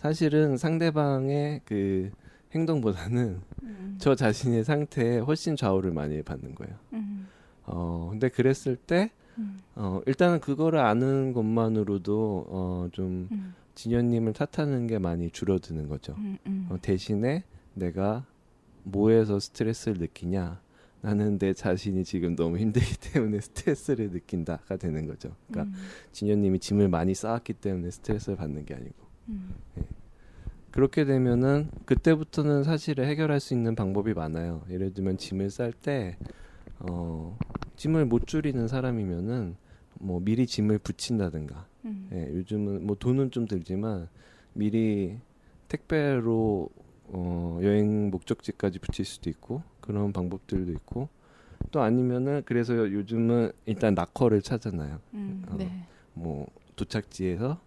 사실은 0.00 0.56
상대방의 0.56 1.60
그 1.64 2.10
행동보다는 2.54 3.40
음. 3.62 3.96
저 3.98 4.14
자신의 4.14 4.64
상태에 4.64 5.18
훨씬 5.18 5.56
좌우를 5.56 5.92
많이 5.92 6.22
받는 6.22 6.54
거예요. 6.54 6.74
음. 6.94 7.28
어, 7.64 8.08
근데 8.10 8.28
그랬을 8.28 8.76
때, 8.76 9.10
음. 9.38 9.58
어, 9.76 10.00
일단은 10.06 10.40
그거를 10.40 10.80
아는 10.80 11.32
것만으로도, 11.32 12.46
어, 12.48 12.88
좀, 12.92 13.28
음. 13.30 13.54
진현님을 13.74 14.32
탓하는 14.32 14.86
게 14.86 14.98
많이 14.98 15.30
줄어드는 15.30 15.88
거죠. 15.88 16.14
음, 16.18 16.38
음. 16.46 16.66
어, 16.70 16.76
대신에 16.80 17.44
내가 17.74 18.26
뭐에서 18.82 19.38
스트레스를 19.38 19.98
느끼냐. 19.98 20.60
나는 21.02 21.38
내 21.38 21.54
자신이 21.54 22.04
지금 22.04 22.36
너무 22.36 22.58
힘들기 22.58 22.96
때문에 23.12 23.40
스트레스를 23.40 24.10
느낀다가 24.10 24.76
되는 24.76 25.06
거죠. 25.06 25.34
그러니까 25.50 25.78
진현님이 26.12 26.58
짐을 26.58 26.88
많이 26.88 27.14
쌓았기 27.14 27.54
때문에 27.54 27.90
스트레스를 27.90 28.36
받는 28.36 28.66
게 28.66 28.74
아니고. 28.74 29.09
음. 29.28 29.54
네. 29.74 29.82
그렇게 30.70 31.04
되면은 31.04 31.68
그때부터는 31.84 32.64
사실을 32.64 33.06
해결할 33.06 33.40
수 33.40 33.54
있는 33.54 33.74
방법이 33.74 34.14
많아요. 34.14 34.62
예를 34.70 34.94
들면 34.94 35.18
짐을 35.18 35.50
쌀 35.50 35.72
때 35.72 36.16
어, 36.78 37.36
짐을 37.76 38.06
못 38.06 38.26
줄이는 38.26 38.68
사람이면은 38.68 39.56
뭐 39.94 40.20
미리 40.20 40.46
짐을 40.46 40.78
붙인다든가. 40.78 41.66
음. 41.84 42.08
예, 42.12 42.32
요즘은 42.34 42.86
뭐 42.86 42.96
돈은 42.96 43.30
좀 43.30 43.46
들지만 43.46 44.08
미리 44.52 45.18
택배로 45.68 46.68
어, 47.12 47.58
여행 47.62 48.10
목적지까지 48.10 48.78
붙일 48.78 49.04
수도 49.04 49.28
있고 49.30 49.62
그런 49.80 50.12
방법들도 50.12 50.72
있고 50.72 51.08
또 51.70 51.82
아니면은 51.82 52.42
그래서 52.46 52.74
요즘은 52.74 53.52
일단 53.66 53.94
락커를 53.94 54.42
찾잖아요. 54.42 55.00
음, 55.14 55.42
어, 55.48 55.56
네. 55.56 55.70
뭐 56.14 56.46
도착지에서 56.76 57.60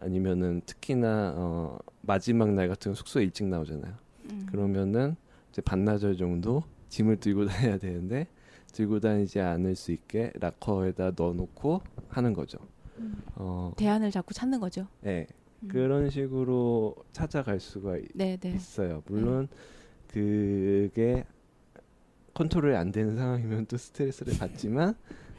아니면은 0.00 0.62
특히나 0.64 1.34
어 1.36 1.78
마지막 2.02 2.52
날 2.52 2.68
같은 2.68 2.94
숙소에 2.94 3.24
일찍 3.24 3.46
나오잖아요. 3.46 3.94
음. 4.30 4.46
그러면은 4.50 5.16
이제 5.50 5.60
반나절 5.62 6.16
정도 6.16 6.62
짐을 6.88 7.16
들고 7.16 7.46
다녀야 7.46 7.78
되는데 7.78 8.26
들고 8.72 9.00
다니지 9.00 9.40
않을 9.40 9.74
수 9.74 9.92
있게 9.92 10.32
락커에다 10.38 11.12
넣어놓고 11.16 11.82
하는 12.08 12.32
거죠. 12.32 12.58
음. 12.98 13.20
어, 13.34 13.72
대안을 13.76 14.10
자꾸 14.10 14.34
찾는 14.34 14.60
거죠. 14.60 14.86
네, 15.00 15.26
음. 15.62 15.68
그런 15.68 16.10
식으로 16.10 16.94
찾아갈 17.12 17.60
수가 17.60 17.96
네, 18.14 18.36
네. 18.36 18.50
있어요. 18.50 19.02
물론 19.06 19.48
네. 19.48 19.56
그게 20.12 21.24
컨트롤이 22.34 22.76
안 22.76 22.92
되는 22.92 23.16
상황이면 23.16 23.66
또 23.66 23.76
스트레스를 23.76 24.38
받지만 24.38 24.94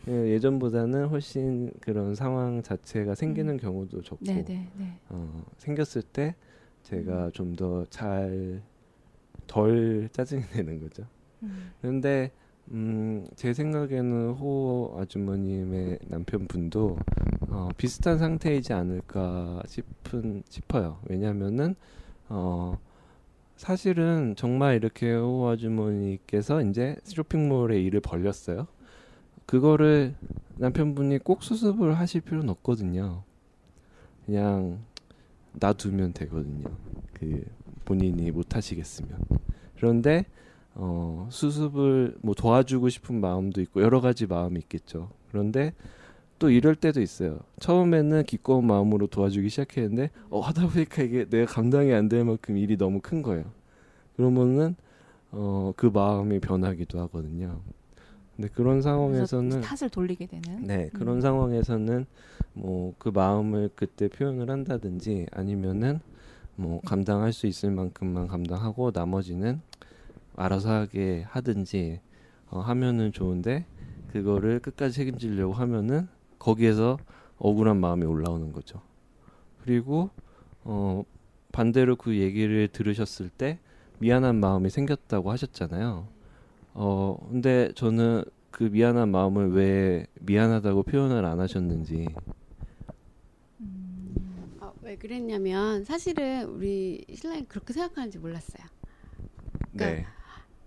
예, 0.09 0.31
예전보다는 0.31 1.07
훨씬 1.07 1.71
그런 1.81 2.15
상황 2.15 2.61
자체가 2.61 3.15
생기는 3.15 3.53
음. 3.53 3.57
경우도 3.57 4.01
적고 4.01 4.25
네네, 4.25 4.43
네, 4.43 4.69
네. 4.77 4.99
어, 5.09 5.43
생겼을 5.57 6.01
때 6.01 6.35
제가 6.83 7.27
음. 7.27 7.31
좀더 7.31 7.85
잘 7.89 8.61
덜 9.49 10.07
짜증이 10.13 10.43
내는 10.55 10.79
거죠. 10.79 11.03
음. 11.43 11.71
그런데 11.81 12.31
음, 12.71 13.27
제 13.35 13.51
생각에는 13.51 14.33
호 14.33 14.95
아주머님의 14.99 15.99
남편분도 16.07 16.97
어, 17.49 17.69
비슷한 17.75 18.19
상태이지 18.19 18.71
않을까 18.73 19.63
싶은 19.65 20.43
싶어요. 20.47 20.99
왜냐하면은 21.09 21.75
어, 22.29 22.77
사실은 23.55 24.35
정말 24.37 24.75
이렇게 24.75 25.11
호 25.15 25.49
아주머니께서 25.49 26.61
이제 26.61 26.95
쇼핑몰에 27.03 27.81
일을 27.81 28.01
벌렸어요. 28.01 28.67
그거를 29.49 30.13
남편분이 30.57 31.19
꼭 31.19 31.41
수습을 31.41 31.97
하실 31.97 32.21
필요는 32.21 32.49
없거든요. 32.49 33.23
그냥 34.27 34.77
놔두면 35.53 36.13
되거든요. 36.13 36.67
그 37.13 37.43
본인이 37.83 38.29
못 38.29 38.55
하시겠으면. 38.55 39.19
그런데 39.75 40.25
어, 40.75 41.27
수습을 41.31 42.17
뭐 42.21 42.35
도와주고 42.35 42.89
싶은 42.89 43.19
마음도 43.19 43.59
있고 43.61 43.81
여러 43.81 44.01
가지 44.01 44.27
마음이 44.27 44.59
있겠죠. 44.59 45.09
그런데 45.31 45.73
또 46.37 46.51
이럴 46.51 46.75
때도 46.75 47.01
있어요. 47.01 47.39
처음에는 47.59 48.25
기꺼운 48.25 48.67
마음으로 48.67 49.07
도와주기 49.07 49.49
시작했는데 49.49 50.11
어, 50.29 50.41
하다 50.41 50.67
보니까 50.67 51.01
이게 51.01 51.25
내가 51.27 51.51
감당이 51.51 51.91
안 51.91 52.07
될 52.07 52.23
만큼 52.23 52.55
일이 52.55 52.77
너무 52.77 52.99
큰 53.01 53.23
거예요. 53.23 53.45
그러면은 54.15 54.75
어, 55.31 55.73
그 55.75 55.87
마음이 55.87 56.39
변하기도 56.39 56.99
하거든요. 57.01 57.61
네, 58.39 58.47
그런 58.47 58.81
상황에서는 58.81 59.61
탓을 59.61 59.89
돌리게 59.89 60.27
되는. 60.27 60.63
네, 60.63 60.89
그런 60.93 61.17
음. 61.17 61.21
상황에서는 61.21 62.05
뭐 62.53 62.93
그 62.97 63.09
마음을 63.09 63.69
그때 63.75 64.07
표현을 64.07 64.49
한다든지 64.49 65.25
아니면은 65.31 65.99
뭐 66.55 66.81
감당할 66.81 67.31
수 67.31 67.47
있을 67.47 67.71
만큼만 67.71 68.27
감당하고 68.27 68.91
나머지는 68.93 69.61
알아서 70.35 70.71
하게 70.71 71.25
하든지 71.29 72.01
어, 72.49 72.59
하면은 72.59 73.11
좋은데 73.11 73.65
그거를 74.11 74.59
끝까지 74.59 74.95
책임지려고 74.95 75.53
하면은 75.53 76.07
거기에서 76.39 76.97
억울한 77.37 77.77
마음이 77.77 78.05
올라오는 78.05 78.51
거죠. 78.51 78.81
그리고 79.63 80.09
어 80.63 81.03
반대로 81.51 81.95
그 81.95 82.17
얘기를 82.17 82.67
들으셨을 82.67 83.29
때 83.29 83.59
미안한 83.99 84.39
마음이 84.39 84.69
생겼다고 84.69 85.31
하셨잖아요. 85.31 86.07
어 86.73 87.17
근데 87.29 87.71
저는 87.75 88.23
그 88.51 88.63
미안한 88.63 89.09
마음을 89.09 89.51
왜 89.53 90.05
미안하다고 90.21 90.83
표현을 90.83 91.25
안 91.25 91.39
하셨는지. 91.39 92.07
음, 93.61 94.57
아, 94.59 94.71
왜 94.81 94.95
그랬냐면 94.95 95.83
사실은 95.83 96.45
우리 96.45 97.05
신랑이 97.13 97.45
그렇게 97.45 97.73
생각하는지 97.73 98.17
몰랐어요. 98.19 98.65
그러니까, 99.75 100.01
네. 100.01 100.05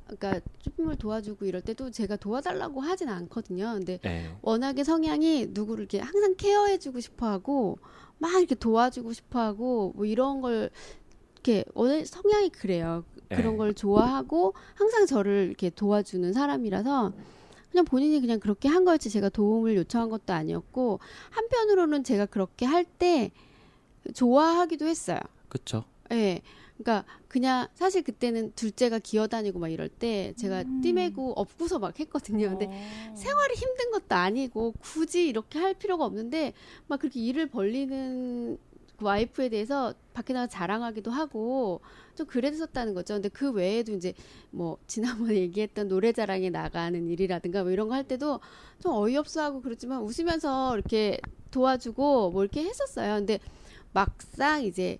그러니까 0.07 0.46
쇼핑몰 0.62 0.96
도와주고 0.96 1.46
이럴 1.46 1.62
때도 1.62 1.90
제가 1.90 2.16
도와달라고 2.16 2.80
하진 2.80 3.09
않거든요. 3.09 3.72
근데 3.74 3.98
네. 4.03 4.30
워낙에 4.42 4.84
성향이 4.84 5.48
누구를 5.50 5.82
이렇게 5.84 6.00
항상 6.00 6.34
케어해주고 6.36 7.00
싶어하고 7.00 7.78
막 8.18 8.34
이렇게 8.38 8.55
도와주고 8.55 9.12
싶어하고 9.12 9.92
뭐 9.96 10.05
이런 10.05 10.40
걸 10.40 10.70
이렇게 11.34 11.64
원래 11.74 12.05
성향이 12.05 12.50
그래요. 12.50 13.05
그런 13.37 13.53
네. 13.53 13.59
걸 13.59 13.74
좋아하고 13.74 14.55
항상 14.74 15.07
저를 15.07 15.47
이렇게 15.49 15.70
도와주는 15.70 16.33
사람이라서 16.33 17.12
그냥 17.70 17.85
본인이 17.87 18.20
그냥 18.20 18.39
그렇게 18.39 18.68
한 18.68 18.85
거였지 18.85 19.09
제가 19.11 19.28
도움을 19.30 19.76
요청한 19.76 20.11
것도 20.11 20.33
아니었고 20.33 21.01
한편으로는 21.30 22.05
제가 22.05 22.26
그렇게 22.26 22.66
할 22.66 22.85
때 22.99 23.30
좋아하기도 24.14 24.87
했어요. 24.87 25.18
그렇죠. 25.49 25.85
예. 26.11 26.14
네. 26.14 26.43
그러니까 26.76 27.05
그냥 27.28 27.68
사실 27.74 28.03
그때는 28.03 28.53
둘째가 28.57 28.99
기어다니고 28.99 29.59
막 29.61 29.68
이럴 29.68 29.89
때 29.89 30.35
제가 30.37 30.62
음. 30.62 30.80
띠매고 30.80 31.35
업고서 31.35 31.78
막 31.78 31.99
했거든요. 32.01 32.49
근데 32.49 32.66
어. 32.66 33.14
생활이 33.14 33.55
힘든 33.55 33.91
것도 33.93 34.16
아니고 34.16 34.74
굳이 34.80 35.28
이렇게 35.28 35.59
할 35.61 35.74
필요가 35.74 36.05
없는데 36.05 36.55
막 36.89 36.99
그렇게 36.99 37.20
일을 37.20 37.47
벌리는 37.47 38.59
그 39.03 39.07
와이프에 39.07 39.48
대해서 39.48 39.92
밖에 40.14 40.32
나가 40.32 40.46
자랑하기도 40.46 41.11
하고 41.11 41.80
좀 42.14 42.26
그랬었다는 42.26 42.94
거죠. 42.94 43.14
근데 43.14 43.28
그 43.28 43.50
외에도 43.50 43.92
이제 43.92 44.14
뭐 44.50 44.78
지난번에 44.86 45.34
얘기했던 45.42 45.88
노래 45.88 46.12
자랑에 46.12 46.50
나가는 46.50 47.09
일이라든가 47.09 47.62
뭐 47.64 47.72
이런 47.72 47.88
거 47.88 47.94
할 47.94 48.05
때도 48.05 48.40
좀 48.80 48.92
어이없어 48.94 49.42
하고 49.42 49.61
그렇지만 49.61 50.03
웃으면서 50.03 50.74
이렇게 50.74 51.18
도와주고 51.50 52.30
뭐 52.30 52.42
이렇게 52.42 52.62
했었어요. 52.64 53.16
근데 53.16 53.38
막상 53.92 54.64
이제 54.64 54.98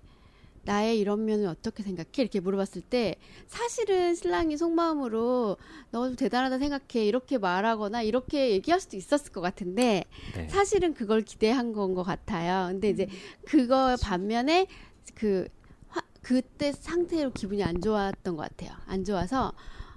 나의 0.65 0.99
이런 0.99 1.25
면을 1.25 1.47
어떻게 1.47 1.83
생각해? 1.83 2.09
이렇게 2.17 2.39
물어봤을 2.39 2.81
때 2.81 3.15
사실은 3.47 4.15
신랑이 4.15 4.57
속마음으로 4.57 5.57
너좀 5.91 6.15
대단하다 6.15 6.57
생각해 6.59 7.05
이렇게 7.05 7.37
말하거나 7.37 8.01
이렇게 8.01 8.51
얘기할 8.51 8.79
수도 8.79 8.95
있었을 8.97 9.31
것 9.31 9.41
같은데 9.41 10.05
네. 10.35 10.47
사실은 10.49 10.93
그걸 10.93 11.21
기대한 11.21 11.71
건 11.73 11.93
것 11.93 12.03
같아요. 12.03 12.69
근데 12.71 12.89
이제 12.89 13.07
그거 13.45 13.95
반면에 14.01 14.67
그 15.15 15.47
화, 15.89 16.01
그때 16.21 16.71
상태로 16.71 17.31
기분이 17.33 17.61
안 17.63 17.81
좋았던 17.81 18.35
것 18.37 18.43
같아요. 18.49 18.71
안 18.87 19.03
좋아서 19.03 19.51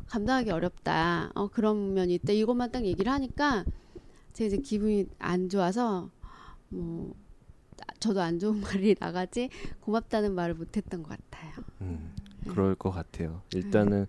감당하기 0.08 0.50
어렵다. 0.50 1.30
어 1.34 1.48
그런 1.48 1.94
면이 1.94 2.14
있다. 2.14 2.32
이것만 2.32 2.72
딱 2.72 2.84
얘기를 2.84 3.10
하니까 3.12 3.64
제가 4.32 4.46
이제 4.48 4.56
기분이 4.58 5.06
안 5.18 5.48
좋아서 5.48 6.10
뭐 6.68 7.14
저도 8.06 8.20
안 8.20 8.38
좋은 8.38 8.60
말이 8.60 8.94
나가지 8.98 9.50
고맙다는 9.80 10.32
말을 10.32 10.54
못했던 10.54 11.02
것 11.02 11.10
같아요. 11.10 11.52
음, 11.80 12.14
그럴 12.48 12.76
것 12.76 12.90
같아요. 12.90 13.42
일단은 13.52 14.06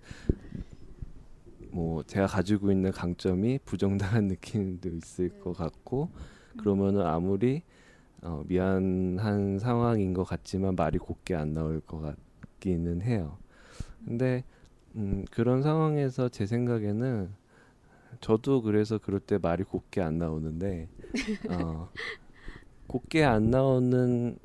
뭐 1.71 2.03
제가 2.03 2.27
가지고 2.27 2.71
있는 2.71 2.91
강점이 2.91 3.59
부정당한 3.65 4.27
느낌도 4.29 4.89
있을 4.89 5.29
것 5.39 5.53
같고 5.53 6.11
그러면은 6.57 7.01
아무리 7.07 7.63
어, 8.21 8.43
미안한 8.47 9.57
상황인 9.59 10.13
것 10.13 10.23
같지만 10.23 10.75
말이 10.75 10.99
곱게 10.99 11.33
안 11.33 11.55
나올 11.55 11.81
것 11.81 11.99
같기는 11.99 13.01
해요. 13.01 13.37
근데 14.05 14.43
음, 14.95 15.25
그런 15.31 15.63
상황에서 15.63 16.29
제 16.29 16.45
생각에는 16.45 17.31
저도 18.21 18.61
그래서 18.61 18.99
그럴 18.99 19.19
때 19.19 19.39
말이 19.39 19.63
곱게 19.63 20.01
안 20.01 20.17
나오는데 20.19 20.87
어, 21.49 21.89
곱게 22.87 23.23
안 23.23 23.49
나오는 23.49 24.37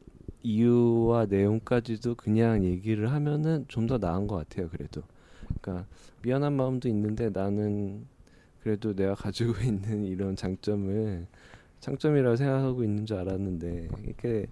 이유와 0.42 1.26
내용까지도 1.26 2.16
그냥 2.16 2.64
얘기를 2.64 3.12
하면은 3.12 3.64
좀 3.68 3.86
더 3.86 3.98
나은 3.98 4.26
것 4.26 4.36
같아요. 4.36 4.68
그래도 4.68 5.02
그러니까 5.60 5.86
미안한 6.22 6.52
마음도 6.54 6.88
있는데 6.88 7.30
나는 7.30 8.06
그래도 8.62 8.94
내가 8.94 9.14
가지고 9.14 9.52
있는 9.62 10.04
이런 10.04 10.36
장점을 10.36 11.26
장점이라고 11.80 12.36
생각하고 12.36 12.84
있는 12.84 13.06
줄 13.06 13.18
알았는데 13.18 13.88
이렇게 14.04 14.46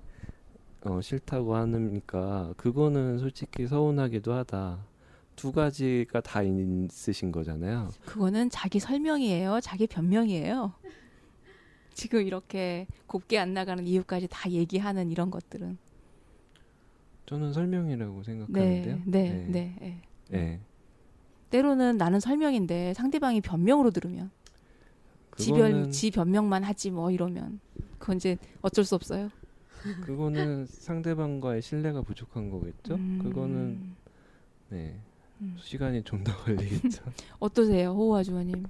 어, 0.82 1.00
싫다고 1.00 1.54
하니까 1.54 2.54
그거는 2.56 3.18
솔직히 3.18 3.66
서운하기도 3.66 4.32
하다. 4.32 4.78
두 5.36 5.52
가지가 5.52 6.20
다 6.20 6.42
있으신 6.42 7.32
거잖아요. 7.32 7.88
그거는 8.04 8.50
자기 8.50 8.78
설명이에요. 8.78 9.60
자기 9.62 9.86
변명이에요. 9.86 10.72
지금 12.00 12.26
이렇게 12.26 12.86
곱게 13.06 13.38
안 13.38 13.52
나가는 13.52 13.86
이유까지 13.86 14.28
다 14.30 14.50
얘기하는 14.50 15.10
이런 15.10 15.30
것들은 15.30 15.76
저는 17.26 17.52
설명이라고 17.52 18.16
네, 18.16 18.24
생각하는데요. 18.24 19.02
네, 19.04 19.44
네, 19.48 19.74
네. 19.78 20.00
네. 20.30 20.60
때로는 21.50 21.98
나는 21.98 22.18
설명인데 22.18 22.94
상대방이 22.94 23.42
변명으로 23.42 23.90
들으면 23.90 24.30
지변 25.36 25.90
지 25.90 26.10
변명만 26.10 26.64
하지 26.64 26.90
뭐 26.90 27.10
이러면 27.10 27.60
그건 27.98 28.16
이제 28.16 28.38
어쩔 28.62 28.82
수 28.86 28.94
없어요. 28.94 29.28
그거는 30.02 30.64
상대방과의 30.66 31.60
신뢰가 31.60 32.00
부족한 32.00 32.48
거겠죠. 32.48 32.94
음, 32.94 33.20
그거는 33.22 33.94
네 34.70 34.98
음. 35.42 35.54
시간이 35.60 36.02
좀 36.04 36.24
더 36.24 36.34
걸리겠죠. 36.34 37.02
어떠세요, 37.40 37.90
호우 37.90 38.16
아 38.16 38.22
주원님? 38.22 38.64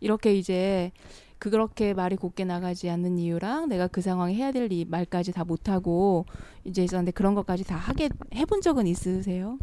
이렇게 0.00 0.34
이제 0.34 0.92
그렇게 1.40 1.94
말이 1.94 2.16
곱게 2.16 2.44
나가지 2.44 2.90
않는 2.90 3.18
이유랑 3.18 3.68
내가 3.70 3.88
그 3.88 4.02
상황에 4.02 4.34
해야 4.34 4.52
될이 4.52 4.84
말까지 4.84 5.32
다 5.32 5.42
못하고 5.44 6.26
이제 6.64 6.84
있었는데 6.84 7.12
그런 7.12 7.34
것까지 7.34 7.64
다 7.64 7.76
하게 7.76 8.10
해본 8.34 8.60
적은 8.60 8.86
있으세요? 8.86 9.58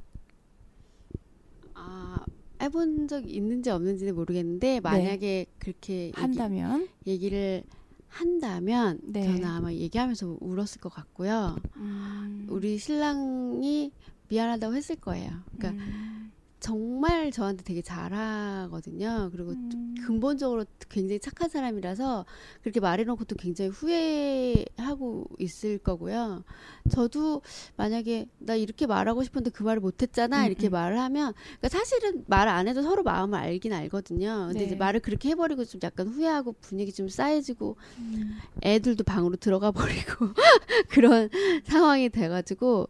아 1.76 2.18
해본 2.60 3.08
적 3.08 3.30
있는지 3.30 3.70
없는지는 3.70 4.16
모르겠는데 4.16 4.80
만약에 4.80 5.46
그렇게 5.60 6.08
얘기, 6.08 6.20
한다면 6.20 6.90
얘기 7.06 7.30
를 7.30 7.64
한다면 8.08 9.00
네. 9.04 9.24
저는 9.24 9.46
아마 9.46 9.72
얘기하면서 9.72 10.38
울었을 10.42 10.82
것 10.82 10.90
같고요. 10.90 11.58
음, 11.76 12.48
우리 12.50 12.80
신랑이 12.80 13.92
미안하다고 14.30 14.76
했을 14.76 14.96
거예요. 14.96 15.30
그러니까 15.56 15.84
음, 15.84 16.32
정말 16.60 17.32
저한테 17.32 17.64
되게 17.64 17.82
잘하거든요. 17.82 19.30
그리고 19.32 19.52
음, 19.52 19.96
근본적으로 20.06 20.66
굉장히 20.90 21.20
착한 21.20 21.50
사람이라서 21.50 22.26
그렇게 22.64 22.80
말해놓고 22.80 23.26
또 23.26 23.36
굉장히 23.36 23.70
후회하고 23.70 25.28
있을 25.38 25.78
거고요. 25.78 26.44
저도 26.90 27.42
만약에 27.76 28.28
나 28.40 28.56
이렇게 28.56 28.88
말하고 28.88 29.24
싶은데 29.24 29.52
그 29.52 29.64
말을 29.64 29.80
못했잖아 29.82 30.42
음, 30.42 30.46
이렇게 30.48 30.70
음. 30.70 30.72
말을 30.72 31.00
하면 31.00 31.34
그러니까 31.60 31.70
사실은 31.70 32.24
말 32.28 32.48
안 32.48 32.68
해도 32.68 32.82
서로 32.82 33.04
마음을 33.04 33.38
알긴 33.38 33.74
알거든요. 33.74 34.46
근데 34.48 34.60
네. 34.60 34.66
이제 34.66 34.76
말을 34.76 35.00
그렇게 35.02 35.30
해버리고 35.30 35.66
좀 35.66 35.80
약간 35.84 36.08
후회하고 36.08 36.54
분위기 36.54 36.92
좀 36.94 37.10
싸해지고 37.10 37.76
음. 38.00 38.38
애들도 38.64 39.04
방으로 39.04 39.36
들어가 39.36 39.72
버리고 39.72 40.30
그런 40.90 41.30
상황이 41.66 42.10
돼가지고 42.10 42.88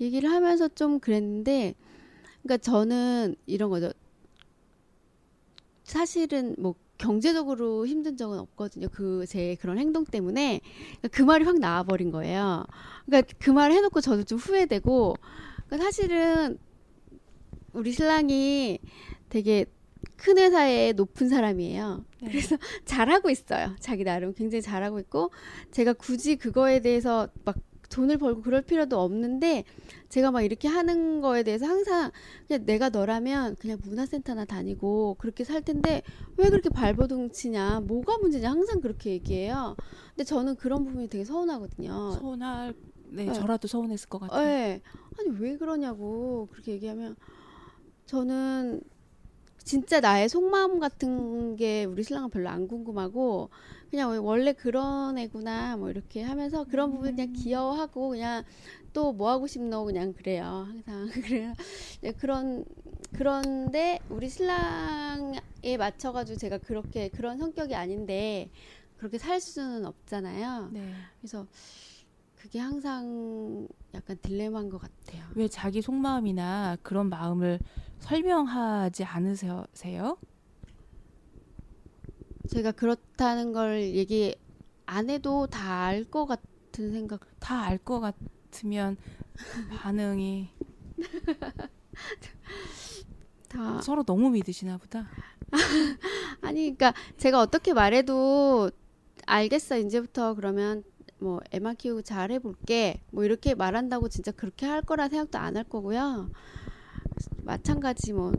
얘기를 0.00 0.30
하면서 0.30 0.68
좀 0.68 1.00
그랬는데 1.00 1.74
그러니까 2.42 2.58
저는 2.58 3.36
이런 3.46 3.70
거죠. 3.70 3.92
사실은 5.84 6.54
뭐 6.58 6.74
경제적으로 6.98 7.86
힘든 7.86 8.16
적은 8.16 8.38
없거든요. 8.40 8.88
그 8.88 9.24
제 9.26 9.56
그런 9.60 9.78
행동 9.78 10.04
때문에 10.04 10.60
그러니까 11.00 11.08
그 11.12 11.22
말이 11.22 11.44
확 11.44 11.58
나와버린 11.58 12.10
거예요. 12.10 12.64
그러니까 13.06 13.32
그 13.38 13.50
말을 13.50 13.74
해놓고 13.76 14.00
저도 14.00 14.24
좀 14.24 14.38
후회되고 14.38 15.14
그러니까 15.66 15.84
사실은 15.84 16.58
우리 17.72 17.92
신랑이 17.92 18.78
되게 19.28 19.66
큰 20.16 20.38
회사에 20.38 20.92
높은 20.92 21.28
사람이에요. 21.28 22.04
네. 22.22 22.28
그래서 22.30 22.56
잘하고 22.84 23.30
있어요. 23.30 23.76
자기 23.80 24.04
나름 24.04 24.34
굉장히 24.34 24.62
잘하고 24.62 24.98
있고 25.00 25.30
제가 25.70 25.92
굳이 25.92 26.36
그거에 26.36 26.80
대해서 26.80 27.28
막 27.44 27.56
돈을 27.88 28.18
벌고 28.18 28.42
그럴 28.42 28.62
필요도 28.62 28.98
없는데 28.98 29.64
제가 30.08 30.30
막 30.30 30.42
이렇게 30.42 30.68
하는 30.68 31.20
거에 31.20 31.42
대해서 31.42 31.66
항상 31.66 32.10
그냥 32.46 32.64
내가 32.66 32.88
너라면 32.90 33.56
그냥 33.56 33.78
문화센터나 33.82 34.44
다니고 34.44 35.16
그렇게 35.18 35.44
살 35.44 35.62
텐데 35.62 36.02
왜 36.36 36.48
그렇게 36.50 36.68
발버둥 36.68 37.30
치냐 37.30 37.80
뭐가 37.80 38.18
문제냐 38.18 38.50
항상 38.50 38.80
그렇게 38.80 39.10
얘기해요. 39.10 39.76
근데 40.10 40.24
저는 40.24 40.56
그런 40.56 40.84
부분이 40.84 41.08
되게 41.08 41.24
서운하거든요. 41.24 42.12
서운할 42.12 42.74
네, 43.10 43.24
네. 43.24 43.32
저라도 43.32 43.68
서운했을 43.68 44.08
것 44.08 44.18
같아요. 44.20 44.44
네. 44.44 44.82
아니 45.18 45.30
왜 45.38 45.56
그러냐고 45.56 46.48
그렇게 46.52 46.72
얘기하면 46.72 47.16
저는 48.06 48.82
진짜 49.68 50.00
나의 50.00 50.30
속마음 50.30 50.78
같은 50.78 51.54
게 51.56 51.84
우리 51.84 52.02
신랑은 52.02 52.30
별로 52.30 52.48
안 52.48 52.66
궁금하고 52.66 53.50
그냥 53.90 54.24
원래 54.24 54.54
그런 54.54 55.18
애구나 55.18 55.76
뭐 55.76 55.90
이렇게 55.90 56.22
하면서 56.22 56.64
그런 56.64 56.90
부분 56.90 57.16
그냥 57.16 57.34
귀여워하고 57.34 58.08
그냥 58.08 58.44
또 58.94 59.12
뭐 59.12 59.28
하고 59.30 59.46
싶노? 59.46 59.84
그냥 59.84 60.14
그래요. 60.14 60.66
항상 60.86 61.08
그래요. 61.22 61.52
네, 62.00 62.12
그런 62.12 62.64
그런데 63.12 63.98
우리 64.08 64.30
신랑에 64.30 65.38
맞춰가지고 65.78 66.38
제가 66.38 66.56
그렇게 66.56 67.10
그런 67.10 67.36
성격이 67.36 67.74
아닌데 67.74 68.48
그렇게 68.96 69.18
살 69.18 69.38
수는 69.38 69.84
없잖아요. 69.84 70.70
네. 70.72 70.94
그래서 71.20 71.46
그게 72.36 72.58
항상 72.58 73.68
약간 73.92 74.16
딜레마인 74.22 74.70
것 74.70 74.80
같아요. 74.80 75.26
왜 75.34 75.46
자기 75.46 75.82
속마음이나 75.82 76.78
그런 76.82 77.10
마음을 77.10 77.58
설명하지 78.00 79.04
않으세요? 79.04 79.64
제가 82.48 82.72
그렇다는 82.72 83.52
걸 83.52 83.82
얘기 83.82 84.34
안 84.86 85.10
해도 85.10 85.46
다 85.46 85.86
알 85.88 86.04
것 86.04 86.26
같은 86.26 86.92
생각. 86.92 87.20
다 87.40 87.66
알 87.68 87.78
것 87.78 88.00
같으면 88.00 88.96
반응이 89.82 90.48
다 93.48 93.80
서로 93.80 94.02
너무 94.02 94.30
믿으시나 94.30 94.78
보다. 94.78 95.08
아니 96.42 96.74
그러니까 96.76 96.92
제가 97.16 97.40
어떻게 97.40 97.72
말해도 97.72 98.70
알겠어 99.26 99.78
이제부터 99.78 100.34
그러면 100.34 100.84
뭐 101.18 101.40
애만 101.50 101.76
키우고 101.76 102.02
잘 102.02 102.30
해볼게 102.30 103.02
뭐 103.10 103.24
이렇게 103.24 103.54
말한다고 103.54 104.08
진짜 104.08 104.30
그렇게 104.32 104.66
할 104.66 104.82
거라 104.82 105.08
생각도 105.08 105.38
안 105.38 105.56
할 105.56 105.64
거고요. 105.64 106.30
마찬가지 107.42 108.12
뭐 108.12 108.32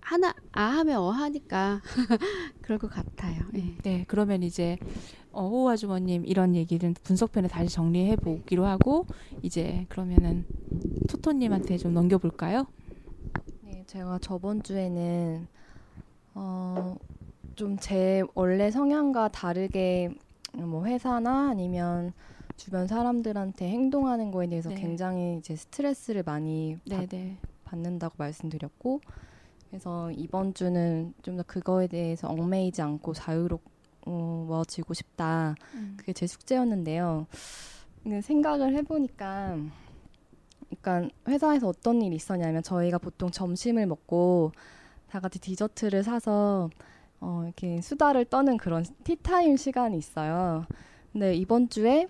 하나 0.00 0.34
아 0.52 0.62
하면 0.62 0.98
어 0.98 1.10
하니까 1.10 1.80
그럴 2.62 2.78
것 2.78 2.88
같아요. 2.90 3.42
네. 3.52 3.76
네, 3.82 4.04
그러면 4.08 4.42
이제 4.42 4.78
어, 5.32 5.48
호 5.48 5.68
아주머님 5.70 6.24
이런 6.26 6.54
얘기는 6.54 6.94
분석편에 7.02 7.48
다시 7.48 7.74
정리해 7.74 8.16
보기로 8.16 8.64
하고 8.66 9.06
이제 9.42 9.86
그러면은 9.88 10.46
토토님한테 11.08 11.76
좀 11.78 11.92
넘겨볼까요? 11.94 12.66
네, 13.62 13.84
제가 13.86 14.18
저번 14.20 14.62
주에는 14.62 15.46
어, 16.34 16.96
좀 17.56 17.76
제 17.80 18.22
원래 18.34 18.70
성향과 18.70 19.28
다르게 19.28 20.10
뭐 20.52 20.84
회사나 20.86 21.50
아니면 21.50 22.12
주변 22.56 22.86
사람들한테 22.86 23.68
행동하는 23.68 24.30
거에 24.30 24.46
대해서 24.46 24.70
네. 24.70 24.76
굉장히 24.76 25.36
이제 25.38 25.56
스트레스를 25.56 26.22
많이 26.24 26.76
네, 26.86 26.96
받, 26.96 27.08
네. 27.08 27.38
받는다고 27.76 28.14
말씀드렸고 28.18 29.00
그래서 29.68 30.10
이번 30.12 30.54
주는 30.54 31.12
좀 31.22 31.36
더 31.36 31.42
그거에 31.42 31.86
대해서 31.86 32.28
얽매이지 32.28 32.80
않고 32.82 33.12
자유로워지고 33.12 34.94
싶다. 34.94 35.54
음. 35.74 35.94
그게 35.98 36.12
제 36.12 36.26
숙제였는데요. 36.26 37.26
근데 38.02 38.20
생각을 38.22 38.74
해보니까, 38.76 39.58
그러니까 40.80 41.14
회사에서 41.28 41.68
어떤 41.68 42.00
일이 42.00 42.16
있었냐면 42.16 42.62
저희가 42.62 42.98
보통 42.98 43.30
점심을 43.30 43.86
먹고 43.86 44.52
다 45.10 45.20
같이 45.20 45.40
디저트를 45.40 46.04
사서 46.04 46.70
어, 47.20 47.42
이렇게 47.44 47.80
수다를 47.80 48.24
떠는 48.26 48.56
그런 48.56 48.84
티타임 49.04 49.56
시간이 49.56 49.98
있어요. 49.98 50.64
근데 51.12 51.34
이번 51.34 51.68
주에 51.68 52.08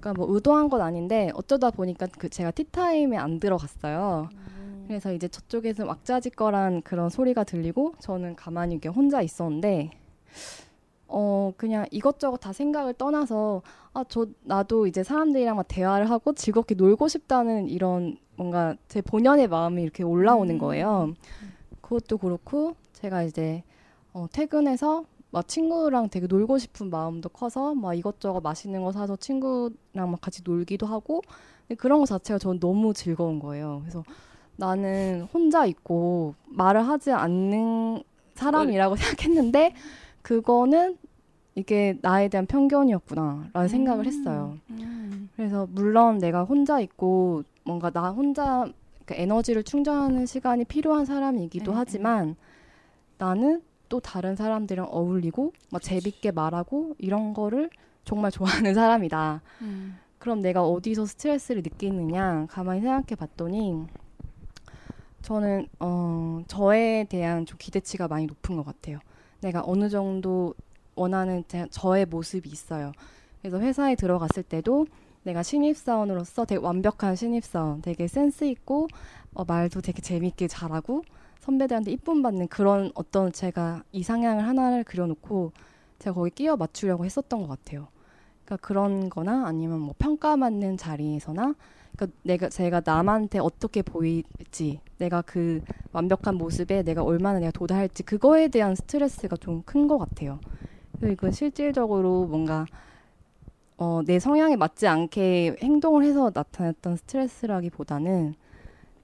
그러니까 0.00 0.14
뭐 0.14 0.32
의도한 0.34 0.68
건 0.68 0.80
아닌데 0.80 1.30
어쩌다 1.34 1.70
보니까 1.70 2.06
그 2.18 2.28
제가 2.28 2.50
티타임에 2.50 3.16
안 3.16 3.40
들어갔어요. 3.40 4.28
음. 4.32 4.84
그래서 4.86 5.12
이제 5.12 5.26
저쪽에서 5.28 5.84
왁자지껄한 5.86 6.82
그런 6.82 7.10
소리가 7.10 7.44
들리고 7.44 7.94
저는 7.98 8.36
가만히 8.36 8.74
이렇게 8.74 8.88
혼자 8.88 9.20
있었는데 9.20 9.90
어 11.08 11.52
그냥 11.56 11.86
이것저것 11.90 12.38
다 12.38 12.52
생각을 12.52 12.94
떠나서 12.94 13.62
아 13.94 14.04
저 14.08 14.26
나도 14.42 14.86
이제 14.86 15.02
사람들이랑 15.02 15.56
막 15.56 15.66
대화를 15.68 16.10
하고 16.10 16.34
즐겁게 16.34 16.74
놀고 16.74 17.08
싶다는 17.08 17.68
이런 17.68 18.18
뭔가 18.36 18.76
제 18.88 19.00
본연의 19.00 19.48
마음이 19.48 19.82
이렇게 19.82 20.02
올라오는 20.02 20.54
음. 20.54 20.58
거예요. 20.58 21.14
그것도 21.80 22.18
그렇고 22.18 22.76
제가 22.92 23.22
이제 23.22 23.62
어 24.12 24.26
퇴근해서 24.32 25.04
막 25.36 25.46
친구랑 25.46 26.08
되게 26.08 26.26
놀고 26.26 26.56
싶은 26.56 26.88
마음도 26.88 27.28
커서 27.28 27.74
막 27.74 27.92
이것저것 27.92 28.40
맛있는 28.40 28.82
거 28.82 28.90
사서 28.90 29.16
친구랑 29.16 29.70
막 29.92 30.18
같이 30.18 30.40
놀기도 30.42 30.86
하고 30.86 31.20
그런 31.76 32.00
거 32.00 32.06
자체가 32.06 32.38
저는 32.38 32.58
너무 32.58 32.94
즐거운 32.94 33.38
거예요. 33.38 33.80
그래서 33.82 34.02
나는 34.56 35.28
혼자 35.34 35.66
있고 35.66 36.34
말을 36.46 36.88
하지 36.88 37.12
않는 37.12 38.02
사람이라고 38.34 38.96
생각했는데 38.96 39.74
그거는 40.22 40.96
이게 41.54 41.98
나에 42.00 42.28
대한 42.28 42.46
편견이었구나라는 42.46 43.50
음. 43.54 43.68
생각을 43.68 44.06
했어요. 44.06 44.56
음. 44.70 45.28
그래서 45.36 45.68
물론 45.70 46.16
내가 46.16 46.44
혼자 46.44 46.80
있고 46.80 47.42
뭔가 47.62 47.90
나 47.90 48.08
혼자 48.10 48.66
그 49.04 49.12
에너지를 49.12 49.64
충전하는 49.64 50.24
시간이 50.24 50.64
필요한 50.64 51.04
사람이기도 51.04 51.72
네. 51.72 51.76
하지만 51.76 52.36
나는 53.18 53.60
또 53.88 54.00
다른 54.00 54.36
사람들이랑 54.36 54.88
어울리고 54.90 55.52
막 55.70 55.82
재밌게 55.82 56.32
말하고 56.32 56.94
이런 56.98 57.34
거를 57.34 57.70
정말 58.04 58.30
좋아하는 58.30 58.72
사람이다. 58.74 59.42
음. 59.62 59.98
그럼 60.18 60.40
내가 60.40 60.62
어디서 60.62 61.06
스트레스를 61.06 61.62
느끼느냐 61.62 62.46
가만히 62.48 62.80
생각해 62.80 63.14
봤더니 63.16 63.86
저는 65.22 65.66
어, 65.80 66.42
저에 66.46 67.04
대한 67.08 67.46
좀 67.46 67.58
기대치가 67.58 68.08
많이 68.08 68.26
높은 68.26 68.56
것 68.56 68.64
같아요. 68.64 69.00
내가 69.40 69.62
어느 69.64 69.88
정도 69.88 70.54
원하는 70.94 71.44
제, 71.48 71.66
저의 71.70 72.06
모습이 72.06 72.48
있어요. 72.48 72.92
그래서 73.40 73.60
회사에 73.60 73.94
들어갔을 73.96 74.42
때도 74.42 74.86
내가 75.24 75.42
신입사원으로서 75.42 76.44
되게 76.44 76.60
완벽한 76.60 77.16
신입사원, 77.16 77.82
되게 77.82 78.06
센스 78.06 78.44
있고 78.44 78.86
어, 79.34 79.44
말도 79.44 79.80
되게 79.80 80.00
재밌게 80.00 80.48
잘하고 80.48 81.02
선배들한테 81.46 81.92
이쁨 81.92 82.22
받는 82.22 82.48
그런 82.48 82.90
어떤 82.94 83.32
제가 83.32 83.82
이상향을 83.92 84.46
하나를 84.46 84.84
그려놓고 84.84 85.52
제가 86.00 86.14
거기 86.14 86.30
끼워 86.30 86.56
맞추려고 86.56 87.04
했었던 87.04 87.40
것 87.42 87.48
같아요. 87.48 87.88
그러니까 88.44 88.66
그런 88.66 89.08
거나 89.10 89.46
아니면 89.46 89.80
뭐 89.80 89.94
평가받는 89.98 90.76
자리에서나 90.76 91.54
그러니까 91.96 92.18
내가 92.24 92.48
제가 92.48 92.82
남한테 92.84 93.38
어떻게 93.38 93.82
보일지 93.82 94.80
내가 94.98 95.22
그 95.22 95.60
완벽한 95.92 96.34
모습에 96.36 96.82
내가 96.82 97.02
얼마나 97.02 97.38
내가 97.38 97.52
도달할지 97.52 98.02
그거에 98.02 98.48
대한 98.48 98.74
스트레스가 98.74 99.36
좀 99.36 99.62
큰 99.64 99.88
것 99.88 99.98
같아요. 99.98 100.40
그래서 100.92 101.12
이건 101.12 101.32
실질적으로 101.32 102.26
뭔가 102.26 102.66
어, 103.78 104.00
내 104.06 104.18
성향에 104.18 104.56
맞지 104.56 104.86
않게 104.86 105.56
행동을 105.62 106.04
해서 106.04 106.30
나타났던 106.34 106.96
스트레스라기보다는 106.96 108.34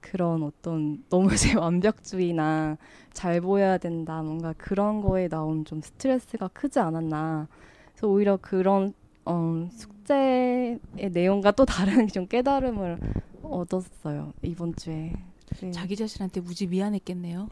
그런 0.03 0.43
어떤 0.43 1.03
너무 1.09 1.35
제 1.35 1.55
완벽주의나 1.57 2.77
잘 3.13 3.41
보여야 3.41 3.77
된다 3.77 4.21
뭔가 4.21 4.53
그런 4.57 5.01
거에 5.01 5.27
나온 5.29 5.63
좀 5.65 5.81
스트레스가 5.81 6.49
크지 6.49 6.79
않았나. 6.79 7.47
그래서 7.93 8.07
오히려 8.07 8.37
그런 8.37 8.93
어, 9.25 9.67
숙제의 9.71 10.79
내용과 11.11 11.51
또 11.51 11.65
다른 11.65 12.05
좀 12.09 12.27
깨달음을 12.27 12.99
얻었어요 13.41 14.33
이번 14.41 14.75
주에. 14.75 15.13
네. 15.61 15.71
자기 15.71 15.95
자신한테 15.95 16.41
무지 16.41 16.67
미안했겠네요. 16.67 17.47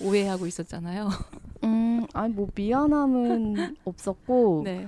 오해하고 0.00 0.46
있었잖아요. 0.46 1.08
음, 1.64 2.06
아니 2.12 2.34
뭐 2.34 2.48
미안함은 2.54 3.76
없었고, 3.84 4.62
네. 4.64 4.86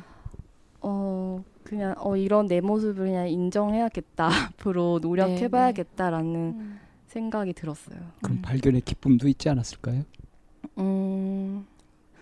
어 0.81 1.43
그냥 1.67 1.95
어 1.99 2.17
이런 2.17 2.47
내 2.47 2.61
모습을 2.61 3.07
그냥 3.07 3.29
인정해야겠다 3.29 4.29
앞으로 4.55 5.01
노력해봐야겠다라는 5.03 6.33
네, 6.33 6.39
네. 6.39 6.59
음. 6.59 6.81
생각이 7.09 7.53
들었어요. 7.55 7.99
그럼 8.23 8.39
음. 8.39 8.43
발견의 8.43 8.83
기쁨도 8.83 9.27
있지 9.29 9.49
않았을까요? 9.49 10.03
음. 10.79 11.67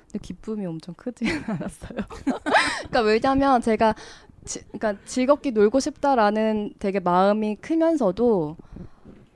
근데 0.07 0.18
기쁨이 0.22 0.64
엄청 0.64 0.95
크지 0.95 1.24
않았어요. 1.47 1.99
그러니까 2.88 3.01
왜냐면 3.03 3.61
제가 3.61 3.95
지, 4.45 4.61
그러니까 4.72 4.97
즐겁게 5.05 5.51
놀고 5.51 5.80
싶다라는 5.80 6.74
되게 6.78 7.01
마음이 7.01 7.57
크면서도 7.57 8.57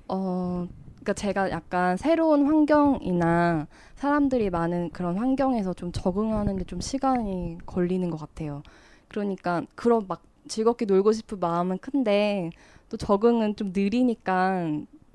어 0.09 0.69
그러니까 0.87 1.13
제가 1.13 1.51
약간 1.51 1.97
새로운 1.97 2.47
환경이나 2.47 3.67
사람들이 3.97 4.49
많은 4.51 4.91
그런 4.91 5.19
환경에서 5.19 5.75
좀 5.75 5.93
적응하는데 5.93 6.65
좀 6.65 6.81
시간이 6.81 7.59
걸리는 7.67 8.09
것 8.11 8.19
같아요. 8.19 8.63
그러니까 9.09 9.63
그런 9.75 10.07
막 10.07 10.23
즐겁게 10.47 10.85
놀고 10.85 11.13
싶은 11.13 11.41
마음은 11.41 11.79
큰데 11.79 12.51
또 12.89 12.97
적응은 12.97 13.57
좀 13.57 13.73
느리니까 13.75 14.67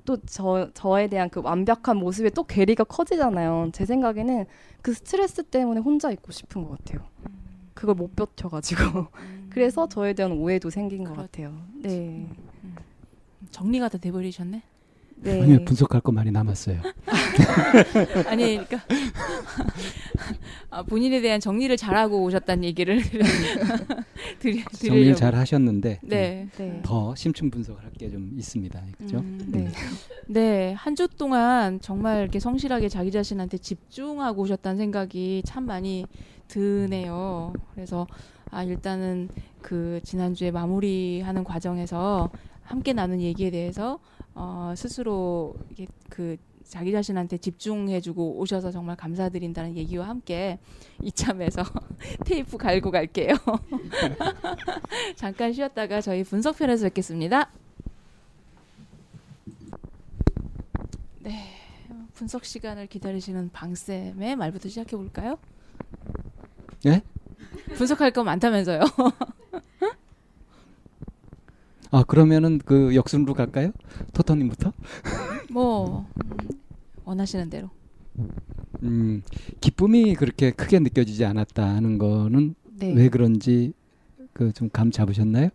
또 0.04 0.18
저, 0.26 0.70
저에 0.74 1.08
대한 1.08 1.30
그 1.30 1.40
완벽한 1.42 1.96
모습에 1.96 2.30
또 2.30 2.44
괴리가 2.44 2.84
커지잖아요. 2.84 3.70
제 3.72 3.86
생각에는 3.86 4.44
그 4.82 4.92
스트레스 4.92 5.42
때문에 5.42 5.80
혼자 5.80 6.10
있고 6.10 6.30
싶은 6.30 6.62
것 6.64 6.78
같아요. 6.78 7.06
그걸 7.72 7.94
못 7.94 8.14
버텨가지고. 8.14 8.82
음. 9.16 9.46
그래서 9.50 9.88
저에 9.88 10.12
대한 10.12 10.32
오해도 10.32 10.70
생긴 10.70 11.04
것 11.04 11.14
같아요. 11.16 11.54
네. 11.82 12.28
음. 12.64 12.76
정리가 13.50 13.88
다 13.88 13.98
돼버리셨네? 13.98 14.62
네. 15.24 15.42
아니요 15.42 15.64
분석할 15.64 16.00
거 16.00 16.12
많이 16.12 16.30
남았어요. 16.30 16.80
아니 18.28 18.54
그러니까 18.64 18.80
아, 20.70 20.82
본인에 20.82 21.20
대한 21.20 21.40
정리를 21.40 21.74
잘하고 21.76 22.22
오셨다는 22.22 22.64
얘기를 22.64 23.00
드리, 24.38 24.64
정리를 24.64 25.14
잘 25.16 25.34
하셨는데 25.34 26.00
네. 26.02 26.48
네. 26.56 26.80
더 26.82 27.14
심층 27.14 27.50
분석을 27.50 27.82
할게 27.84 28.10
좀 28.10 28.32
있습니다. 28.36 28.80
그렇죠? 28.98 29.18
음, 29.18 29.46
네. 29.50 29.68
네. 30.28 30.72
한 30.74 30.94
주 30.94 31.08
동안 31.08 31.80
정말 31.80 32.22
이렇게 32.22 32.38
성실하게 32.38 32.88
자기 32.88 33.10
자신한테 33.10 33.58
집중하고 33.58 34.42
오셨다는 34.42 34.78
생각이 34.78 35.42
참 35.44 35.66
많이 35.66 36.06
드네요. 36.46 37.52
그래서 37.74 38.06
아 38.50 38.62
일단은 38.62 39.28
그 39.60 39.98
지난주에 40.04 40.52
마무리하는 40.52 41.42
과정에서 41.42 42.30
함께 42.64 42.92
나눈 42.92 43.20
얘기에 43.20 43.50
대해서 43.50 44.00
어, 44.34 44.74
스스로 44.76 45.54
이게 45.70 45.86
그 46.08 46.36
자기 46.64 46.92
자신한테 46.92 47.38
집중해주고 47.38 48.38
오셔서 48.38 48.70
정말 48.70 48.96
감사드린다는 48.96 49.76
얘기와 49.76 50.08
함께 50.08 50.58
이참에서 51.02 51.62
테이프 52.24 52.56
갈고 52.56 52.90
갈게요. 52.90 53.34
잠깐 55.14 55.52
쉬었다가 55.52 56.00
저희 56.00 56.24
분석편에서 56.24 56.86
뵙겠습니다. 56.86 57.50
네, 61.20 61.50
분석 62.14 62.44
시간을 62.44 62.86
기다리시는 62.86 63.50
방쌤의 63.52 64.36
말부터 64.36 64.68
시작해 64.68 64.96
볼까요? 64.96 65.38
예? 66.86 67.02
분석할 67.76 68.10
거 68.10 68.24
많다면서요. 68.24 68.80
아 71.94 72.02
그러면은 72.02 72.58
그 72.58 72.92
역순으로 72.96 73.34
갈까요? 73.34 73.70
토토님부터? 74.14 74.72
뭐 75.52 76.06
원하시는 77.04 77.48
대로. 77.50 77.70
음 78.82 79.22
기쁨이 79.60 80.14
그렇게 80.14 80.50
크게 80.50 80.80
느껴지지 80.80 81.24
않았다 81.24 81.64
하는 81.64 81.98
거는 81.98 82.54
네. 82.78 82.92
왜 82.94 83.08
그런지 83.08 83.72
그 84.32 84.50
좀 84.52 84.68
감 84.72 84.90
잡으셨나요? 84.90 85.50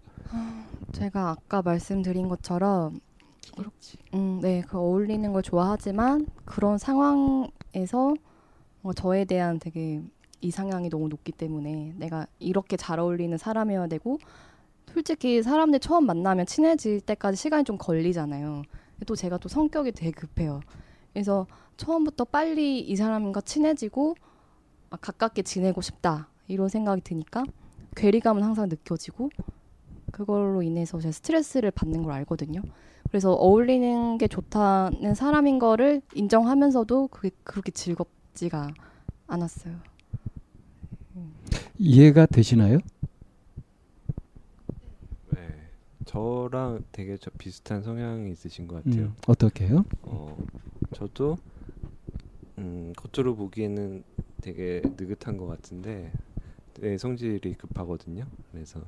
제가 0.94 1.32
아까 1.32 1.62
말씀드린 1.62 2.30
것처럼 2.30 3.02
음, 4.14 4.40
네, 4.42 4.62
그 4.66 4.78
어울리는 4.78 5.34
걸 5.34 5.42
좋아하지만 5.44 6.26
그런 6.46 6.78
상황에서 6.78 8.14
어, 8.84 8.94
저에 8.94 9.26
대한 9.26 9.60
되게 9.60 10.02
이상향이 10.42 10.90
너무 10.90 11.10
높기 11.10 11.34
때문에 11.34 11.94
내가 11.98 12.26
이렇게 12.40 12.78
잘 12.78 13.00
어울리는 13.00 13.38
사람이어야 13.38 13.88
되고 13.88 14.20
솔직히 14.94 15.42
사람들 15.44 15.80
처음 15.80 16.06
만나면 16.06 16.46
친해질 16.46 17.02
때까지 17.02 17.38
시간이 17.38 17.64
좀 17.64 17.78
걸리잖아요. 17.78 18.64
또 19.06 19.16
제가 19.16 19.38
또 19.38 19.48
성격이 19.50 19.92
되게 19.94 20.12
급해요. 20.12 20.62
그래서 21.14 21.48
처음부터 21.78 22.26
빨리 22.26 22.80
이 22.80 22.96
사람과 22.96 23.42
친해지고 23.42 24.16
아, 24.90 24.98
가깝게 24.98 25.44
지내고 25.44 25.82
싶다 25.82 26.28
이런 26.48 26.68
생각이 26.68 27.02
드니까 27.02 27.44
괴리감은 27.96 28.44
항상 28.44 28.68
느껴지고 28.70 29.30
그걸로 30.12 30.62
인해서 30.62 31.00
제가 31.00 31.12
스트레스를 31.12 31.72
받는 31.72 32.04
걸 32.04 32.14
알거든요. 32.14 32.62
그래서 33.10 33.34
어울리는 33.34 34.18
게 34.18 34.28
좋다는 34.28 35.16
사람인 35.16 35.60
거를 35.60 36.02
인정하면서도 36.14 37.08
그게 37.08 37.32
그렇게 37.44 37.72
즐겁지가 37.72 38.72
않았어요. 39.28 39.76
이해가 41.78 42.26
되시나요? 42.26 42.80
네, 45.32 45.40
저랑 46.14 46.86
되게 46.92 47.18
저 47.18 47.30
비슷한 47.38 47.84
성향이 47.84 48.32
있으신 48.32 48.68
것 48.68 48.84
같아요. 48.84 49.04
음, 49.06 49.16
어떻게요? 49.28 49.86
어, 50.02 50.36
저도 50.92 51.38
음, 52.58 52.94
겉으로 52.98 53.36
보기에는 53.36 54.04
되게 54.42 54.82
느긋한 54.98 55.38
것 55.38 55.46
같은데 55.46 56.12
내 56.80 56.98
성질이 56.98 57.54
급하거든요. 57.54 58.26
그래서 58.52 58.82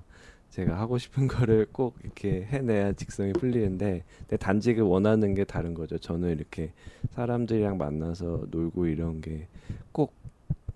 제가 0.50 0.80
하고 0.80 0.98
싶은 0.98 1.28
거를 1.28 1.68
꼭 1.72 1.96
이렇게 2.04 2.44
해내야 2.44 2.94
직성이 2.94 3.34
풀리는데 3.34 4.04
내 4.28 4.38
단지 4.38 4.74
그 4.74 4.82
원하는 4.82 5.36
게 5.36 5.44
다른 5.44 5.76
거죠. 5.76 6.00
저는 6.00 6.30
이렇게 6.32 6.74
사람들이랑 7.12 7.78
만나서 7.78 8.48
놀고 8.50 8.88
이런 8.88 9.22
게 9.22 9.48
꼭 9.94 10.12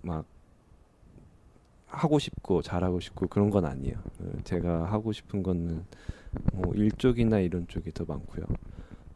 막 0.02 0.24
하고 1.86 2.18
싶고 2.20 2.62
잘하고 2.62 3.00
싶고 3.00 3.26
그런 3.26 3.50
건 3.50 3.64
아니에요. 3.64 3.96
어, 4.20 4.32
제가 4.44 4.84
하고 4.92 5.12
싶은 5.12 5.42
거는 5.42 5.84
뭐 6.52 6.74
일 6.74 6.92
쪽이나 6.92 7.40
이런 7.40 7.66
쪽이 7.68 7.92
더 7.92 8.04
많고요. 8.06 8.46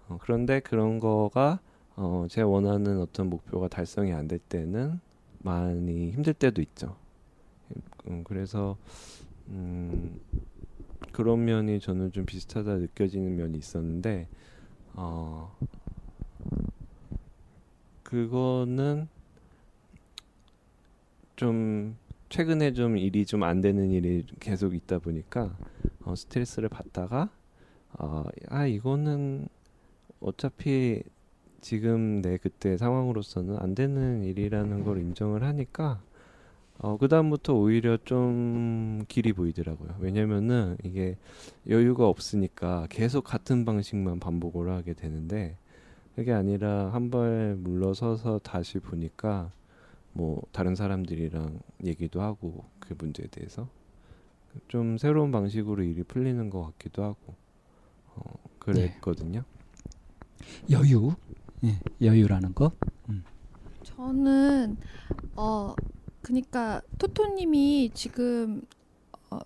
어, 0.08 0.18
그런데 0.22 0.60
그런 0.60 0.98
거가 1.00 1.60
어, 1.96 2.26
제가 2.30 2.48
원하는 2.48 3.00
어떤 3.00 3.28
목표가 3.30 3.68
달성이 3.68 4.12
안 4.12 4.28
될 4.28 4.38
때는 4.40 5.00
많이 5.40 6.10
힘들 6.12 6.34
때도 6.34 6.62
있죠. 6.62 6.96
음, 8.08 8.24
그래서 8.24 8.76
음, 9.48 10.18
그런 11.12 11.44
면이 11.44 11.80
저는 11.80 12.12
좀 12.12 12.26
비슷하다 12.26 12.76
느껴지는 12.76 13.36
면이 13.36 13.58
있었는데 13.58 14.28
어 14.94 15.56
그거는 18.02 19.08
좀 21.36 21.96
최근에 22.30 22.72
좀 22.72 22.96
일이 22.96 23.26
좀 23.26 23.42
안 23.42 23.60
되는 23.60 23.90
일이 23.90 24.24
계속 24.38 24.74
있다 24.74 24.98
보니까 25.00 25.56
어 26.04 26.14
스트레스를 26.14 26.68
받다가 26.68 27.28
어, 27.98 28.24
아 28.48 28.66
이거는 28.66 29.48
어차피 30.20 31.02
지금 31.60 32.22
내 32.22 32.38
그때 32.38 32.76
상황으로서는 32.76 33.56
안 33.58 33.74
되는 33.74 34.22
일이라는 34.24 34.84
걸 34.84 34.98
인정을 35.00 35.42
하니까 35.42 36.00
어, 36.78 36.96
그다음부터 36.96 37.54
오히려 37.54 37.98
좀 38.04 39.04
길이 39.08 39.32
보이더라고요. 39.34 39.96
왜냐면은 40.00 40.78
이게 40.84 41.16
여유가 41.68 42.08
없으니까 42.08 42.86
계속 42.90 43.24
같은 43.24 43.64
방식만 43.66 44.18
반복을 44.20 44.70
하게 44.70 44.94
되는데 44.94 45.56
그게 46.16 46.32
아니라 46.32 46.90
한 46.92 47.10
발 47.10 47.56
물러서서 47.58 48.38
다시 48.42 48.78
보니까 48.78 49.50
뭐 50.12 50.42
다른 50.52 50.74
사람들이랑 50.74 51.60
얘기도 51.84 52.20
하고 52.20 52.64
그 52.78 52.94
문제에 52.98 53.26
대해서 53.28 53.68
좀 54.68 54.98
새로운 54.98 55.30
방식으로 55.30 55.82
일이 55.82 56.02
풀리는 56.02 56.50
것 56.50 56.62
같기도 56.62 57.04
하고 57.04 57.34
어, 58.14 58.22
그랬거든요. 58.58 59.44
네. 60.66 60.76
여유, 60.76 61.14
예, 61.64 61.78
여유라는 62.00 62.54
거. 62.54 62.72
음. 63.08 63.22
저는 63.82 64.76
어 65.36 65.74
그러니까 66.22 66.82
토토님이 66.98 67.90
지금 67.94 68.62
어, 69.30 69.38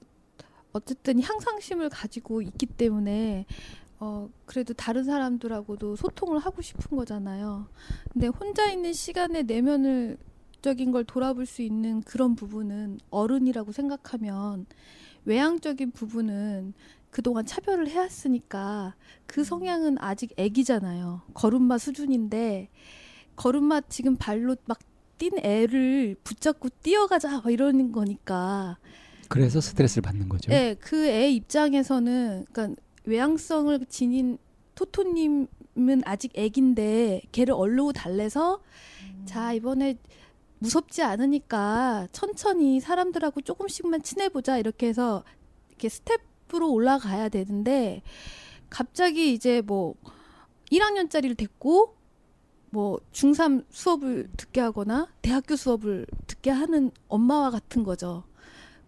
어쨌든 0.73 1.21
향상심을 1.21 1.91
가지고 1.91 2.43
있기 2.43 2.67
때문에 2.67 3.47
어, 4.01 4.29
그래도 4.47 4.75
다른 4.75 5.05
사람들하고도 5.05 5.97
소통을 5.97 6.39
하고 6.39 6.63
싶은 6.63 6.97
거잖아요. 6.97 7.69
근데 8.13 8.27
혼자 8.27 8.71
있는 8.71 8.93
시간에 8.93 9.43
내면을 9.43 10.19
적인 10.65 10.93
걸 10.93 11.05
돌아볼 11.05 11.45
수 11.45 11.61
있는 11.61 12.01
그런 12.03 12.35
부분은 12.35 13.01
어른이라고 13.11 13.73
생각하면 13.73 14.65
외향적인 15.27 15.91
부분은 15.91 16.73
그동안 17.11 17.45
차별을 17.45 17.89
해왔으니까 17.89 18.95
그 19.27 19.43
음. 19.43 19.45
성향은 19.45 19.97
아직 20.01 20.33
애기잖아요. 20.39 21.21
걸음마 21.35 21.77
수준인데 21.77 22.71
걸음마 23.37 23.83
지금 23.83 24.17
발로 24.17 24.57
막 24.65 24.79
뛴 25.17 25.31
애를 25.45 26.17
붙잡고 26.25 26.71
뛰어가자 26.83 27.41
뭐 27.41 27.53
이러는 27.53 27.93
거니까. 27.93 28.79
그래서 29.29 29.61
스트레스를 29.61 30.03
받는 30.03 30.29
거죠. 30.29 30.51
네, 30.51 30.75
그 30.75 31.07
애 31.07 31.31
입장에서는 31.31 32.47
그러니까 32.53 32.83
외향성을 33.05 33.87
지닌 33.89 34.39
토토님은 34.75 36.03
아직 36.05 36.37
애긴데 36.37 37.23
걔를 37.31 37.55
얼르고 37.55 37.93
달래서 37.93 38.61
음. 39.05 39.23
자 39.25 39.53
이번에 39.53 39.97
무섭지 40.65 41.03
않으니까 41.03 42.09
천천히 42.13 42.81
사람들하고 42.81 43.43
조금씩만 43.43 44.03
친해보자 44.03 44.57
이렇게 44.59 44.89
해서 44.89 45.23
이렇게 45.69 45.91
스텝으로 45.91 46.73
올라가야 46.73 47.29
되는데 47.29 48.03
갑자기 48.71 49.35
이제 49.35 49.61
뭐 49.61 49.95
1학년짜리를 50.73 51.37
데꼬 51.37 51.97
뭐 52.71 52.99
중3 53.13 53.67
수업을 53.69 54.31
듣게 54.37 54.61
하거나 54.61 55.09
대학교 55.23 55.55
수업을 55.55 56.07
듣게 56.27 56.51
하는 56.51 56.91
엄마와 57.09 57.51
같은 57.51 57.85
거죠. 57.85 58.25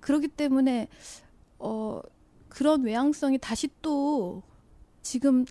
그렇기 0.00 0.28
때문에 0.28 0.88
어 1.58 2.00
그런 2.48 2.84
외향성이 2.84 3.38
다시 3.38 3.68
또 3.82 4.42
지금 5.02 5.44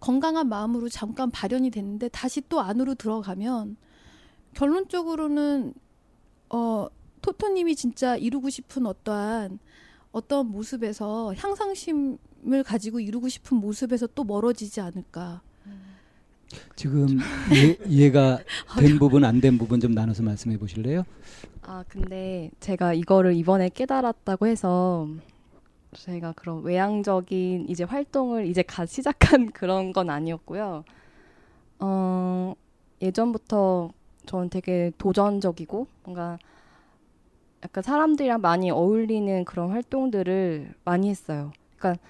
건강한 0.00 0.48
마음으로 0.48 0.88
잠깐 0.88 1.30
발현이 1.30 1.70
됐는데 1.70 2.08
다시 2.08 2.40
또 2.48 2.60
안으로 2.60 2.94
들어가면 2.94 3.76
결론적으로는 4.54 5.74
어 6.50 6.86
토토님이 7.22 7.76
진짜 7.76 8.16
이루고 8.16 8.50
싶은 8.50 8.86
어떠한 8.86 9.58
어떤 10.12 10.46
모습에서 10.50 11.32
향상심을 11.34 12.62
가지고 12.64 13.00
이루고 13.00 13.28
싶은 13.28 13.56
모습에서 13.58 14.06
또 14.08 14.24
멀어지지 14.24 14.80
않을까. 14.80 15.40
지금 16.76 17.06
예, 17.54 17.78
이해 17.88 18.10
가 18.10 18.38
된 18.78 18.98
부분 18.98 19.24
안 19.24 19.40
된 19.40 19.56
부분 19.56 19.80
좀 19.80 19.92
나눠서 19.92 20.22
말씀해 20.22 20.58
보실래요? 20.58 21.04
아 21.62 21.82
근데 21.88 22.50
제가 22.60 22.92
이거를 22.92 23.34
이번에 23.34 23.70
깨달았다고 23.70 24.46
해서 24.46 25.08
제가 25.94 26.32
그런 26.32 26.62
외향적인 26.62 27.66
이제 27.70 27.84
활동을 27.84 28.46
이제 28.46 28.62
갓 28.62 28.86
시작한 28.88 29.50
그런 29.52 29.92
건 29.94 30.10
아니었고요. 30.10 30.84
어 31.78 32.54
예전부터 33.00 33.90
저는 34.26 34.50
되게 34.50 34.92
도전적이고 34.98 35.86
뭔가 36.04 36.38
약간 37.64 37.82
사람들이랑 37.82 38.40
많이 38.40 38.70
어울리는 38.70 39.44
그런 39.44 39.70
활동들을 39.70 40.74
많이 40.84 41.08
했어요. 41.08 41.52
그러니까 41.76 42.02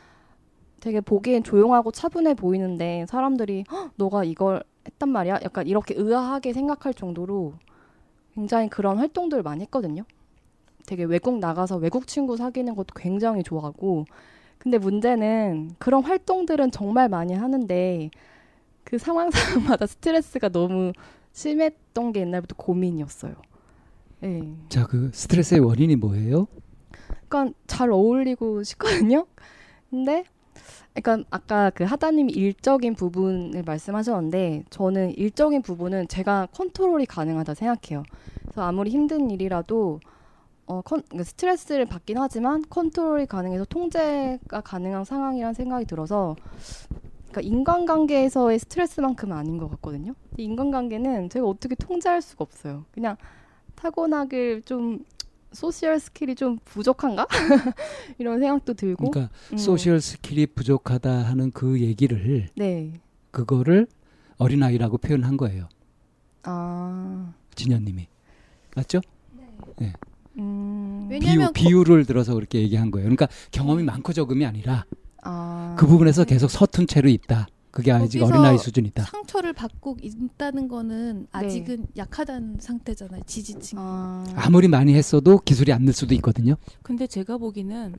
되게 0.80 1.00
보기엔 1.00 1.42
조용하고 1.42 1.92
차분해 1.92 2.34
보이는데 2.34 3.06
사람들이 3.08 3.64
너가 3.96 4.24
이걸 4.24 4.62
했단 4.86 5.08
말이야? 5.08 5.40
약간 5.44 5.66
이렇게 5.66 5.94
의아하게 5.96 6.52
생각할 6.52 6.94
정도로 6.94 7.54
굉장히 8.34 8.68
그런 8.68 8.98
활동들을 8.98 9.42
많이 9.42 9.62
했거든요. 9.62 10.04
되게 10.86 11.04
외국 11.04 11.38
나가서 11.38 11.76
외국 11.76 12.06
친구 12.06 12.36
사귀는 12.36 12.74
것도 12.74 12.94
굉장히 12.96 13.42
좋아하고 13.42 14.04
근데 14.58 14.78
문제는 14.78 15.72
그런 15.78 16.02
활동들은 16.02 16.70
정말 16.70 17.08
많이 17.08 17.34
하는데 17.34 18.10
그 18.84 18.98
상황 18.98 19.30
상황마다 19.30 19.86
스트레스가 19.86 20.48
너무 20.48 20.92
심했던 21.32 22.12
게 22.12 22.20
옛날부터 22.20 22.54
고민이었어요. 22.56 23.34
네. 24.20 24.54
자, 24.68 24.86
그 24.86 25.10
스트레스의 25.12 25.60
원인이 25.60 25.96
뭐예요? 25.96 26.46
그러니까 27.28 27.58
잘 27.66 27.90
어울리고 27.90 28.62
싶거든요. 28.62 29.26
근데 29.90 30.24
그러니까 30.94 31.26
아까 31.30 31.70
그 31.70 31.84
하다님이 31.84 32.32
일적인 32.32 32.94
부분을 32.94 33.62
말씀하셨는데 33.62 34.64
저는 34.70 35.16
일적인 35.16 35.62
부분은 35.62 36.08
제가 36.08 36.48
컨트롤이 36.52 37.06
가능하다 37.06 37.54
생각해요. 37.54 38.02
그래서 38.42 38.62
아무리 38.62 38.90
힘든 38.90 39.30
일이라도 39.30 40.00
어, 40.66 40.80
컨, 40.82 41.02
그러니까 41.02 41.24
스트레스를 41.24 41.86
받긴 41.86 42.18
하지만 42.18 42.62
컨트롤이 42.68 43.26
가능해서 43.26 43.64
통제가 43.64 44.60
가능한 44.60 45.04
상황이라는 45.04 45.54
생각이 45.54 45.86
들어서 45.86 46.36
그러니까 47.32 47.40
인간관계에서의 47.40 48.58
스트레스만큼은 48.58 49.34
아닌 49.34 49.56
것 49.56 49.68
같거든요. 49.70 50.14
인간관계는 50.36 51.30
제가 51.30 51.46
어떻게 51.46 51.74
통제할 51.74 52.20
수가 52.20 52.44
없어요. 52.44 52.84
그냥 52.92 53.16
타고나길 53.74 54.62
좀 54.66 55.04
social 55.52 55.98
skill이 55.98 56.34
좀 56.34 56.58
부족한가? 56.64 57.26
이런 58.18 58.38
생각도 58.38 58.74
들고. 58.74 59.10
그러니까 59.10 59.34
음. 59.52 59.56
social 59.56 60.00
skill이 60.00 60.46
부족하다 60.46 61.10
하는 61.10 61.50
그 61.50 61.80
얘기를 61.80 62.48
네. 62.54 63.00
그거를 63.30 63.86
어린 64.36 64.62
아이라고 64.62 64.98
표현한 64.98 65.38
거예요. 65.38 65.68
아. 66.42 67.32
진현님이. 67.54 68.08
맞죠? 68.76 69.00
네. 69.32 69.46
네. 69.78 69.92
음, 70.38 71.08
비유, 71.20 71.52
비유를 71.52 72.04
들어서 72.04 72.34
그렇게 72.34 72.60
얘기한 72.60 72.90
거예요. 72.90 73.04
그러니까 73.04 73.28
경험이 73.50 73.82
많고 73.82 74.12
적음이 74.12 74.44
아니라 74.46 74.84
아. 75.22 75.76
그 75.78 75.86
부분에서 75.86 76.24
계속 76.24 76.48
서툰 76.50 76.86
채로 76.86 77.08
있다. 77.08 77.46
그게 77.70 77.90
아직 77.90 78.20
어린아이 78.22 78.58
수준이다. 78.58 79.04
상처를 79.04 79.54
받고 79.54 79.96
있다는 80.02 80.68
거는 80.68 81.20
네. 81.20 81.26
아직은 81.32 81.76
네. 81.80 81.86
약하다는 81.96 82.58
상태잖아요. 82.60 83.22
지지층. 83.24 83.78
아. 83.80 84.24
아무리 84.36 84.68
많이 84.68 84.94
했어도 84.94 85.38
기술이 85.38 85.72
안 85.72 85.82
늘 85.86 85.94
수도 85.94 86.14
있거든요. 86.16 86.56
근데 86.82 87.06
제가 87.06 87.38
보기는 87.38 87.94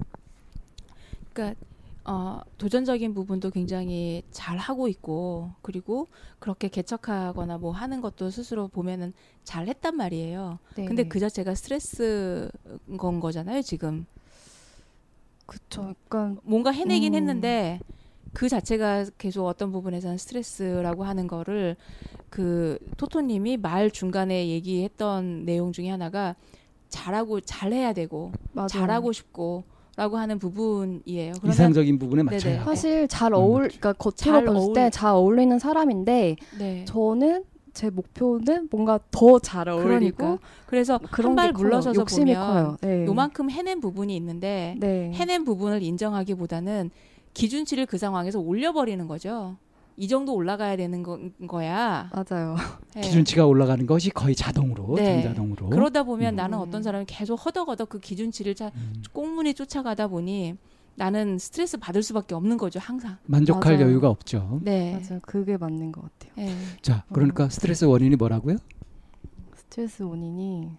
그러니까 1.34 1.60
어, 2.06 2.42
도전적인 2.60 3.14
부분도 3.16 3.50
굉장히 3.50 4.22
잘 4.30 4.58
하고 4.58 4.88
있고 4.90 5.52
그리고 5.64 6.08
그렇게 6.38 6.68
개척하거나 6.68 7.58
뭐 7.58 7.72
하는 7.72 8.00
것도 8.02 8.30
스스로 8.30 8.68
보면은 8.68 9.14
잘 9.44 9.68
했단 9.68 9.96
말이에요. 9.98 10.60
네. 10.76 10.86
근데 10.86 11.04
그 11.08 11.20
자체가 11.20 11.56
스트레스 11.56 12.50
건 12.98 13.20
거잖아요, 13.20 13.62
지금. 13.64 14.06
그쵸. 15.46 15.88
약간 16.06 16.38
뭔가 16.44 16.72
해내긴 16.72 17.14
음. 17.14 17.18
했는데 17.18 17.80
그 18.34 18.50
자체가 18.50 19.06
계속 19.18 19.46
어떤 19.46 19.72
부분에서는 19.72 20.18
스트레스라고 20.18 21.04
하는 21.04 21.28
거를 21.28 21.76
그 22.30 22.78
토토님이 22.98 23.58
말 23.58 23.92
중간에 23.92 24.48
얘기했던 24.50 25.46
내용 25.46 25.72
중에 25.72 25.90
하나가 25.90 26.36
잘하고 26.90 27.42
잘해야 27.42 27.94
되고 27.94 28.32
맞아요. 28.54 28.68
잘하고 28.68 29.12
싶고 29.12 29.64
라고 29.96 30.18
하는 30.18 30.40
부분이에요. 30.40 31.34
이상적인 31.46 32.00
부분에 32.00 32.24
맞춰요. 32.24 32.64
사실 32.64 33.08
잘 33.08 33.32
음, 33.34 33.38
어울, 33.38 33.68
그러니까 33.68 33.94
겉으로 33.94 34.52
봤을 34.54 34.74
때 34.74 34.90
잘 34.90 35.12
어울리는 35.12 35.60
사람인데 35.60 36.36
네. 36.58 36.86
저는 36.86 37.44
제 37.74 37.90
목표는 37.90 38.68
뭔가 38.72 39.00
더 39.12 39.40
잘 39.40 39.68
어울리고 39.68 40.18
그러니까. 40.18 40.38
그래서 40.68 41.00
한 41.10 41.36
발 41.36 41.52
물러서서 41.52 42.06
보면 42.06 42.78
네. 42.82 43.06
요만큼 43.06 43.50
해낸 43.50 43.80
부분이 43.82 44.16
있는데 44.16 44.76
네. 44.80 45.12
해낸 45.14 45.44
부분을 45.44 45.82
인정하기보다는 45.82 46.92
기준치를 47.34 47.88
그 47.88 47.98
상황에서 47.98 48.40
올려버리는 48.40 49.08
거죠. 49.08 49.58
이 49.98 50.08
정도 50.08 50.34
올라가야 50.34 50.76
되는 50.76 51.04
거, 51.04 51.20
야 51.66 52.10
맞아요. 52.14 52.56
네. 52.96 53.02
기준치가 53.02 53.46
올라가는 53.46 53.86
것이 53.86 54.10
거의 54.12 54.36
자동으로, 54.36 54.96
네. 54.96 55.22
자동으로. 55.24 55.70
그러다 55.70 56.04
보면 56.04 56.34
음. 56.34 56.36
나는 56.36 56.58
어떤 56.60 56.82
사람이 56.84 57.06
계속 57.08 57.36
허덕허덕 57.36 57.90
그 57.90 58.00
기준치를 58.00 58.56
자, 58.56 58.72
음. 58.76 59.04
꽁무니 59.14 59.54
쫓아가다 59.56 60.08
보니 60.08 60.56
나는 60.96 61.38
스트레스 61.40 61.78
받을 61.78 62.04
수밖에 62.04 62.36
없는 62.36 62.58
거죠, 62.58 62.80
항상. 62.80 63.18
만족할 63.26 63.74
맞아요. 63.74 63.88
여유가 63.88 64.10
없죠. 64.10 64.60
네. 64.64 65.00
맞아요. 65.02 65.20
그게 65.24 65.58
맞는 65.58 65.92
것 65.92 66.02
같아요. 66.04 66.34
네. 66.48 66.56
자, 66.82 67.04
그러니까 67.12 67.46
어. 67.46 67.50
스트레스 67.50 67.86
원인이 67.86 68.16
뭐라고요? 68.16 68.58
스트레스 69.56 70.04
원인이 70.04 70.78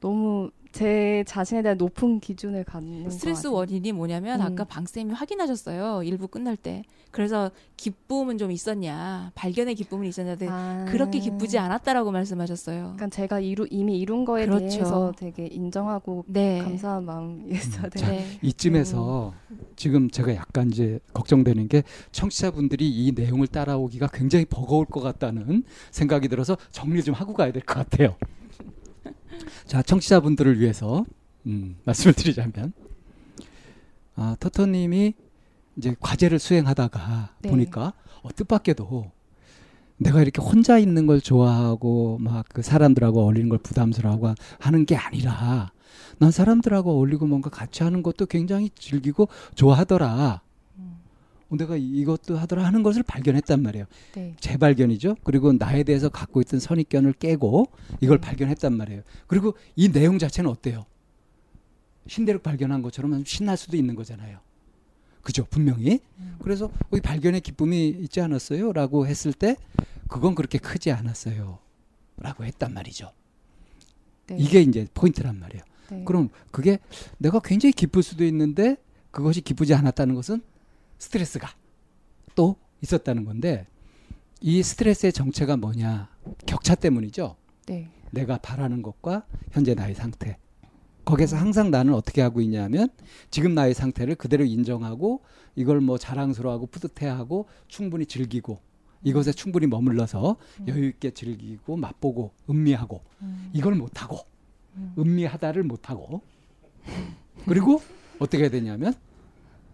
너무 0.00 0.50
제 0.70 1.24
자신에 1.26 1.62
대한 1.62 1.78
높은 1.78 2.20
기준을 2.20 2.62
갖는 2.64 3.08
스트레스 3.10 3.46
원인이 3.46 3.90
뭐냐면 3.92 4.40
음. 4.40 4.46
아까 4.46 4.64
방쌤이 4.64 5.12
확인하셨어요 5.12 6.02
일부 6.04 6.28
끝날 6.28 6.56
때 6.56 6.82
그래서 7.10 7.50
기쁨은 7.78 8.36
좀 8.36 8.52
있었냐 8.52 9.32
발견의 9.34 9.74
기쁨은 9.74 10.06
있었냐데 10.06 10.46
아. 10.48 10.84
그렇게 10.88 11.20
기쁘지 11.20 11.58
않았다라고 11.58 12.10
말씀하셨어요. 12.12 12.80
그러니까 12.96 13.08
제가 13.08 13.40
이루, 13.40 13.66
이미 13.70 13.98
이룬 13.98 14.26
거에 14.26 14.44
그렇죠. 14.44 14.68
대해서 14.68 15.12
되게 15.16 15.46
인정하고 15.46 16.24
네. 16.28 16.58
감사한 16.58 17.06
마음이 17.06 17.50
있어야 17.50 17.84
음. 17.84 17.90
돼요. 17.90 18.08
네. 18.10 18.38
이쯤에서 18.42 19.32
음. 19.50 19.58
지금 19.74 20.10
제가 20.10 20.34
약간 20.34 20.68
이제 20.70 21.00
걱정되는 21.14 21.68
게 21.68 21.82
청취자분들이 22.12 22.86
이 22.88 23.12
내용을 23.12 23.46
따라오기가 23.46 24.08
굉장히 24.08 24.44
버거울 24.44 24.84
것 24.84 25.00
같다는 25.00 25.62
생각이 25.90 26.28
들어서 26.28 26.58
정리 26.70 27.02
좀 27.02 27.14
하고 27.14 27.32
가야 27.32 27.52
될 27.52 27.62
것 27.62 27.74
같아요. 27.74 28.16
자, 29.66 29.82
청취자분들을 29.82 30.60
위해서 30.60 31.04
음, 31.46 31.76
말씀을 31.84 32.14
드리자면 32.14 32.72
아, 34.16 34.36
토토님이 34.40 35.14
이제 35.76 35.94
과제를 36.00 36.38
수행하다가 36.38 37.34
네. 37.40 37.50
보니까 37.50 37.92
어, 38.22 38.28
뜻밖에도 38.34 39.10
내가 39.96 40.22
이렇게 40.22 40.40
혼자 40.40 40.78
있는 40.78 41.06
걸 41.06 41.20
좋아하고 41.20 42.18
막 42.20 42.46
그 42.52 42.62
사람들하고 42.62 43.20
어울리는 43.22 43.48
걸 43.48 43.58
부담스러워하고 43.58 44.34
하는 44.58 44.86
게 44.86 44.96
아니라 44.96 45.70
난 46.18 46.30
사람들하고 46.30 46.90
어울리고 46.92 47.26
뭔가 47.26 47.50
같이 47.50 47.82
하는 47.84 48.02
것도 48.02 48.26
굉장히 48.26 48.70
즐기고 48.76 49.28
좋아하더라. 49.54 50.40
어, 51.50 51.56
내가 51.56 51.76
이것도 51.76 52.36
하더라 52.36 52.64
하는 52.64 52.82
것을 52.82 53.02
발견했단 53.02 53.62
말이에요. 53.62 53.86
네. 54.14 54.34
재발견이죠. 54.40 55.16
그리고 55.24 55.52
나에 55.52 55.82
대해서 55.82 56.08
갖고 56.08 56.40
있던 56.40 56.60
선입견을 56.60 57.14
깨고 57.14 57.68
이걸 58.00 58.20
네. 58.20 58.26
발견했단 58.26 58.76
말이에요. 58.76 59.02
그리고 59.26 59.54
이 59.76 59.90
내용 59.90 60.18
자체는 60.18 60.50
어때요? 60.50 60.84
신대륙 62.06 62.42
발견한 62.42 62.82
것처럼 62.82 63.24
신날 63.24 63.56
수도 63.56 63.76
있는 63.76 63.94
거잖아요. 63.94 64.38
그죠? 65.22 65.44
분명히. 65.50 66.00
음. 66.18 66.36
그래서 66.40 66.70
이 66.94 67.00
발견의 67.00 67.40
기쁨이 67.40 67.88
있지 67.88 68.20
않았어요? 68.20 68.72
라고 68.72 69.06
했을 69.06 69.32
때 69.32 69.56
그건 70.08 70.34
그렇게 70.34 70.58
크지 70.58 70.90
않았어요. 70.90 71.58
라고 72.16 72.44
했단 72.44 72.72
말이죠. 72.72 73.12
네. 74.26 74.36
이게 74.38 74.60
이제 74.60 74.86
포인트란 74.94 75.38
말이에요. 75.38 75.62
네. 75.90 76.04
그럼 76.04 76.28
그게 76.50 76.78
내가 77.18 77.40
굉장히 77.40 77.72
기쁠 77.72 78.02
수도 78.02 78.24
있는데 78.24 78.76
그것이 79.10 79.40
기쁘지 79.40 79.74
않았다는 79.74 80.14
것은 80.14 80.42
스트레스가 80.98 81.48
또 82.34 82.56
있었다는 82.82 83.24
건데 83.24 83.66
이 84.40 84.62
스트레스의 84.62 85.12
정체가 85.12 85.56
뭐냐 85.56 86.08
격차 86.46 86.74
때문이죠. 86.74 87.36
네. 87.66 87.90
내가 88.10 88.38
바라는 88.38 88.82
것과 88.82 89.24
현재 89.50 89.74
나의 89.74 89.94
상태. 89.94 90.38
거기서 91.04 91.36
항상 91.36 91.70
나는 91.70 91.94
어떻게 91.94 92.20
하고 92.20 92.40
있냐면 92.42 92.88
지금 93.30 93.54
나의 93.54 93.72
상태를 93.72 94.14
그대로 94.14 94.44
인정하고 94.44 95.22
이걸 95.56 95.80
뭐 95.80 95.96
자랑스러워하고 95.96 96.66
뿌듯해하고 96.66 97.46
충분히 97.66 98.04
즐기고 98.04 98.60
이것에 99.04 99.32
충분히 99.32 99.66
머물러서 99.66 100.36
음. 100.60 100.68
여유 100.68 100.86
있게 100.88 101.12
즐기고 101.12 101.76
맛보고 101.76 102.32
음미하고 102.50 103.02
음. 103.22 103.50
이걸 103.54 103.74
못하고 103.74 104.18
음. 104.76 104.92
음미하다를 104.98 105.62
못하고 105.62 106.20
그리고 107.46 107.80
어떻게 108.18 108.42
해야 108.42 108.50
되냐면 108.50 108.92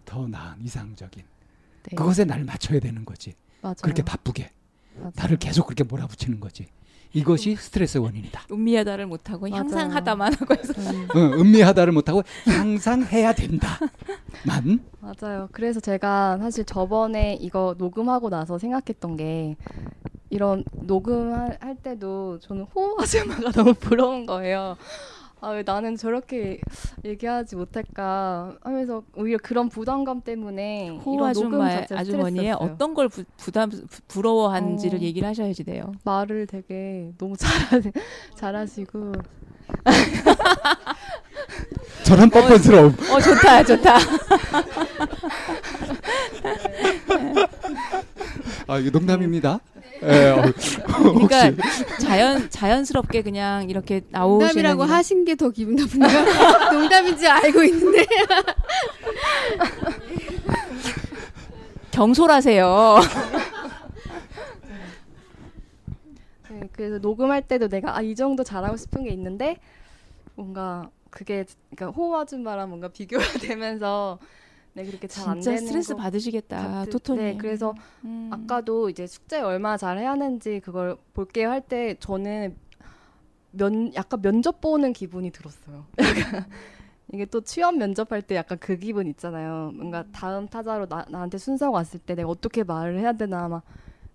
더 0.05 0.27
나은 0.27 0.61
이상적인 0.63 1.23
네. 1.83 1.95
그것에 1.95 2.25
날 2.25 2.43
맞춰야 2.43 2.79
되는 2.79 3.03
거지. 3.05 3.33
맞아요. 3.61 3.75
그렇게 3.81 4.03
바쁘게 4.03 4.51
맞아요. 4.97 5.11
나를 5.15 5.37
계속 5.37 5.65
그렇게 5.67 5.83
몰아붙이는 5.83 6.39
거지. 6.39 6.67
이것이 7.13 7.55
스트레스 7.55 7.97
원인이다. 7.97 8.47
음미하다를 8.51 9.05
못하고 9.05 9.49
항상 9.49 9.93
하다만 9.95 10.33
하고 10.33 10.53
해서 10.53 10.73
음. 10.77 11.07
응, 11.15 11.33
음미하다를 11.39 11.93
못하고 11.93 12.23
항상 12.45 13.03
해야 13.05 13.33
된다만 13.33 13.79
맞아요. 14.99 15.47
그래서 15.53 15.79
제가 15.79 16.37
사실 16.39 16.65
저번에 16.65 17.35
이거 17.39 17.73
녹음하고 17.77 18.29
나서 18.29 18.57
생각했던 18.57 19.15
게 19.15 19.55
이런 20.29 20.65
녹음할 20.73 21.77
때도 21.81 22.39
저는 22.39 22.63
호흡 22.75 22.99
아줌마가 22.99 23.51
너무 23.53 23.73
부러운 23.73 24.25
거예요. 24.25 24.75
아, 25.45 25.49
왜 25.51 25.61
나는 25.63 25.95
저렇게 25.95 26.59
얘기하지 27.03 27.55
못할까 27.55 28.57
하면서 28.63 29.03
오히려 29.15 29.37
그런 29.37 29.69
부담감 29.69 30.21
때문에 30.21 30.89
호 30.89 31.23
아줌마의 31.23 31.85
아주머니의 31.91 32.53
어떤 32.53 32.95
걸 32.95 33.09
부, 33.09 33.23
부담 33.37 33.69
부러워하는지를 34.07 34.97
어, 34.97 35.01
얘기를 35.03 35.27
하셔야지 35.27 35.63
돼요. 35.63 35.93
말을 36.03 36.47
되게 36.47 37.11
너무 37.19 37.37
잘하 37.37 37.79
잘하시고 38.33 39.11
저런 42.01 42.31
뻔뻔스러움. 42.31 42.95
어, 43.11 43.13
어 43.13 43.21
좋다 43.21 43.63
좋다. 43.65 43.97
아 48.65 48.79
이거 48.79 48.89
농담입니다. 48.97 49.59
네, 50.01 50.29
어, 50.29 50.41
그러니까 51.27 51.51
자연 51.99 52.49
자연스럽게 52.49 53.21
그냥 53.21 53.69
이렇게 53.69 54.01
나오시는 54.09 54.39
농담이라고 54.47 54.83
하신 54.83 55.25
게 55.25 55.35
더 55.35 55.49
기분 55.49 55.75
나쁜데요. 55.75 56.71
농담인지 56.73 57.27
알고 57.27 57.63
있는데. 57.63 58.05
경솔하세요. 61.91 62.99
네, 66.49 66.69
그래서 66.73 66.97
녹음할 66.99 67.41
때도 67.47 67.67
내가 67.69 67.97
아 67.97 68.01
이 68.01 68.15
정도 68.15 68.43
잘하고 68.43 68.77
싶은 68.77 69.03
게 69.03 69.09
있는데 69.11 69.57
뭔가 70.35 70.89
그게 71.09 71.45
그러니까 71.75 71.97
호호 71.97 72.17
아줌마랑 72.19 72.69
뭔가 72.69 72.89
비교가 72.89 73.23
되면서 73.39 74.19
네 74.75 74.83
그렇게 74.85 75.07
잘 75.07 75.29
안 75.29 75.39
되는 75.39 75.57
스트레스 75.59 75.95
받으시겠다 75.95 76.85
토토님. 76.85 77.23
네, 77.23 77.37
그래서 77.37 77.73
음. 78.03 78.29
아까도 78.31 78.89
이제 78.89 79.07
숙제 79.07 79.39
얼마 79.39 79.77
잘 79.77 79.97
해야 79.97 80.11
하는지 80.11 80.59
그걸 80.59 80.97
볼게요 81.13 81.49
할때 81.49 81.95
저는 81.99 82.57
면 83.51 83.93
약간 83.95 84.21
면접 84.21 84.59
보는 84.59 84.91
기분이 84.91 85.31
들었어요. 85.31 85.85
이게 87.13 87.23
또 87.25 87.39
취업 87.39 87.77
면접할 87.77 88.21
때 88.21 88.35
약간 88.35 88.57
그 88.59 88.77
기분 88.77 89.07
있잖아요. 89.07 89.71
뭔가 89.73 90.03
다음 90.11 90.47
타자로 90.47 90.87
나, 90.87 91.05
나한테 91.09 91.37
순서가 91.37 91.71
왔을 91.71 91.99
때 92.01 92.13
내가 92.15 92.27
어떻게 92.27 92.63
말을 92.63 92.99
해야 92.99 93.13
되나 93.13 93.47
막 93.47 93.63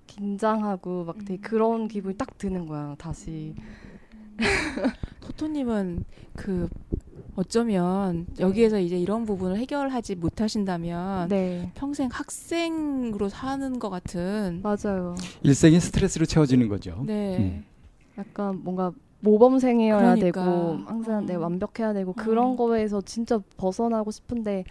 긴장하고 0.08 1.04
막 1.04 1.16
되게 1.24 1.34
음. 1.34 1.40
그런 1.40 1.88
기분이 1.88 2.18
딱 2.18 2.36
드는 2.36 2.66
거야 2.66 2.94
다시. 2.98 3.54
토토님은 5.22 6.04
그 6.36 6.68
어쩌면 7.40 8.26
네. 8.36 8.42
여기에서 8.44 8.78
이제 8.78 8.98
이런 8.98 9.24
부분을 9.24 9.56
해결하지 9.56 10.16
못하신다면 10.16 11.28
네. 11.28 11.72
평생 11.74 12.10
학생으로 12.12 13.30
사는 13.30 13.78
것 13.78 13.88
같은 13.88 14.60
맞아요. 14.62 15.14
일생이 15.42 15.80
스트레스로 15.80 16.26
채워지는 16.26 16.68
거죠. 16.68 17.02
네. 17.06 17.38
음. 17.38 17.64
약간 18.18 18.60
뭔가 18.62 18.92
모범생이어야 19.20 20.14
그러니까. 20.14 20.44
되고 20.44 20.78
항상 20.86 21.24
네, 21.26 21.34
어. 21.34 21.36
네 21.38 21.42
완벽해야 21.42 21.94
되고 21.94 22.10
어. 22.10 22.14
그런 22.14 22.56
거에서 22.56 23.00
진짜 23.00 23.38
벗어나고 23.56 24.10
싶은데 24.10 24.64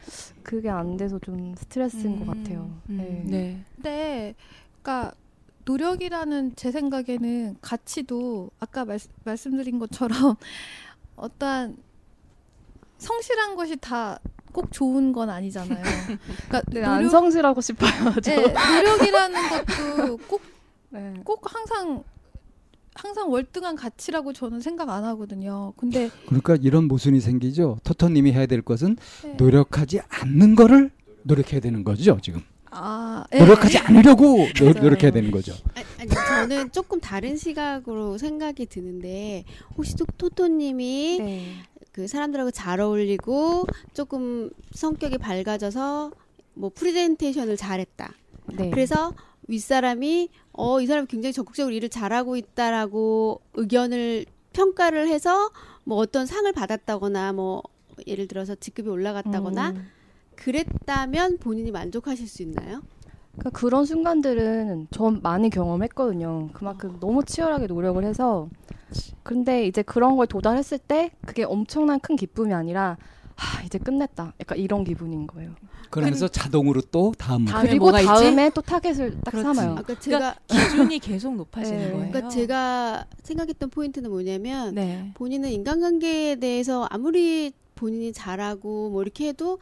그게 0.44 0.70
안 0.70 0.96
돼서 0.96 1.18
좀 1.20 1.56
스트레스인 1.56 2.20
음. 2.20 2.26
것 2.26 2.28
같아요. 2.28 2.70
음. 2.90 2.98
네. 2.98 3.24
네. 3.26 3.66
네. 3.78 4.36
그러니까 4.82 5.14
노력이라는 5.66 6.56
제 6.56 6.72
생각에는 6.72 7.58
가치도 7.62 8.52
아까 8.60 8.86
말, 8.86 9.00
말씀드린 9.24 9.80
것처럼 9.80 10.36
어떠한 11.16 11.78
성실한 13.00 13.56
것이 13.56 13.76
다 13.78 14.20
꼭 14.52 14.72
좋은 14.72 15.14
건 15.14 15.30
아니잖아요. 15.30 15.84
그러니까 16.48 16.62
네, 16.72 16.82
노력, 16.82 16.90
안 16.90 17.10
성실하고 17.10 17.62
싶어요. 17.62 17.92
네, 18.24 18.36
노력이라는 18.36 19.50
것도 19.50 20.18
꼭꼭 20.28 20.42
네. 20.90 21.14
항상 21.44 22.04
항상 22.96 23.32
월등한 23.32 23.76
가치라고 23.76 24.34
저는 24.34 24.60
생각 24.60 24.90
안 24.90 25.06
하거든요. 25.06 25.74
근데 25.78 26.10
그러니까 26.26 26.58
이런 26.62 26.88
모순이 26.88 27.22
생기죠. 27.22 27.80
토토님이 27.84 28.34
해야 28.34 28.46
될 28.46 28.62
것은 28.62 28.98
네. 29.24 29.34
노력하지 29.38 30.02
않는 30.10 30.56
거를 30.56 30.92
노력해야 31.24 31.62
되는 31.62 31.84
거죠, 31.84 32.20
지금. 32.22 32.42
아, 32.72 33.24
네. 33.32 33.40
노력하지 33.40 33.78
않으려고 33.78 34.48
노, 34.58 34.90
력해야 34.90 35.12
되는 35.12 35.32
거죠. 35.32 35.54
아니, 35.98 36.10
저는 36.10 36.72
조금 36.72 37.00
다른 37.00 37.38
시각으로 37.38 38.18
생각이 38.18 38.66
드는데 38.66 39.46
혹시 39.78 39.96
토토님이 40.18 41.18
네. 41.20 41.56
그 42.00 42.08
사람들하고 42.08 42.52
잘 42.52 42.80
어울리고 42.80 43.66
조금 43.94 44.50
성격이 44.72 45.18
밝아져서 45.18 46.12
뭐 46.54 46.72
프레젠테이션을 46.74 47.58
잘했다. 47.58 48.14
네. 48.54 48.70
그래서 48.70 49.14
윗사람이 49.50 50.30
어 50.54 50.80
이 50.80 50.88
사람이 50.88 51.08
굉장히 51.08 51.34
적극적으로 51.34 51.76
일을 51.76 51.90
잘하고 51.90 52.38
있다라고 52.38 53.42
의견을 53.56 54.26
평가를 54.54 55.10
해서 55.10 55.52
뭐 55.84 55.98
어떤 55.98 56.26
상을 56.26 56.50
받았다거나 56.54 57.34
뭐 57.34 57.64
예를 58.08 58.30
들어서 58.30 58.56
직급이 58.56 58.88
올라갔다거나 58.88 59.72
음. 59.72 59.88
그랬다면 60.38 61.38
본인이 61.40 61.70
만족하실 61.70 62.30
수 62.30 62.44
있나요? 62.44 62.82
그러니까 63.40 63.50
그런 63.52 63.86
순간들은 63.86 64.88
전 64.92 65.22
많이 65.22 65.50
경험했거든요. 65.50 66.50
그만큼 66.54 66.98
너무 67.00 67.24
치열하게 67.24 67.68
노력을 67.68 68.04
해서 68.04 68.50
근데 69.24 69.66
이제 69.66 69.82
그런 69.82 70.18
걸 70.18 70.28
도달했을 70.28 70.78
때 70.78 71.12
그게 71.26 71.44
엄청난 71.44 72.00
큰 72.00 72.16
기쁨이 72.16 72.54
아니라 72.54 72.98
아, 73.36 73.64
이제 73.64 73.78
끝냈다. 73.78 74.34
약간 74.42 74.58
이런 74.58 74.84
기분인 74.84 75.26
거예요. 75.26 75.52
그러면서 75.90 76.26
아니, 76.26 76.32
자동으로 76.32 76.82
또 76.92 77.14
다음 77.18 77.46
그리고 77.46 77.92
다음에 77.92 78.46
있지? 78.46 78.54
또 78.54 78.62
타겟을 78.62 79.22
딱 79.22 79.32
그렇지. 79.32 79.44
삼아요. 79.44 79.72
아까 79.72 79.82
그러니까 79.84 80.00
제가 80.02 80.20
그러니까 80.20 80.40
기준이 80.70 81.00
계속 81.00 81.36
높아지는 81.36 81.80
네. 81.80 81.92
거예요. 81.92 82.12
그러니까 82.12 82.30
제가 82.30 83.06
생각했던 83.24 83.70
포인트는 83.70 84.10
뭐냐면 84.10 84.76
네. 84.76 85.12
본인은 85.14 85.50
인간관계에 85.50 86.36
대해서 86.36 86.86
아무리 86.92 87.54
본인이 87.76 88.12
잘하고 88.12 88.90
뭐 88.90 89.02
이렇게 89.02 89.30
해도 89.30 89.60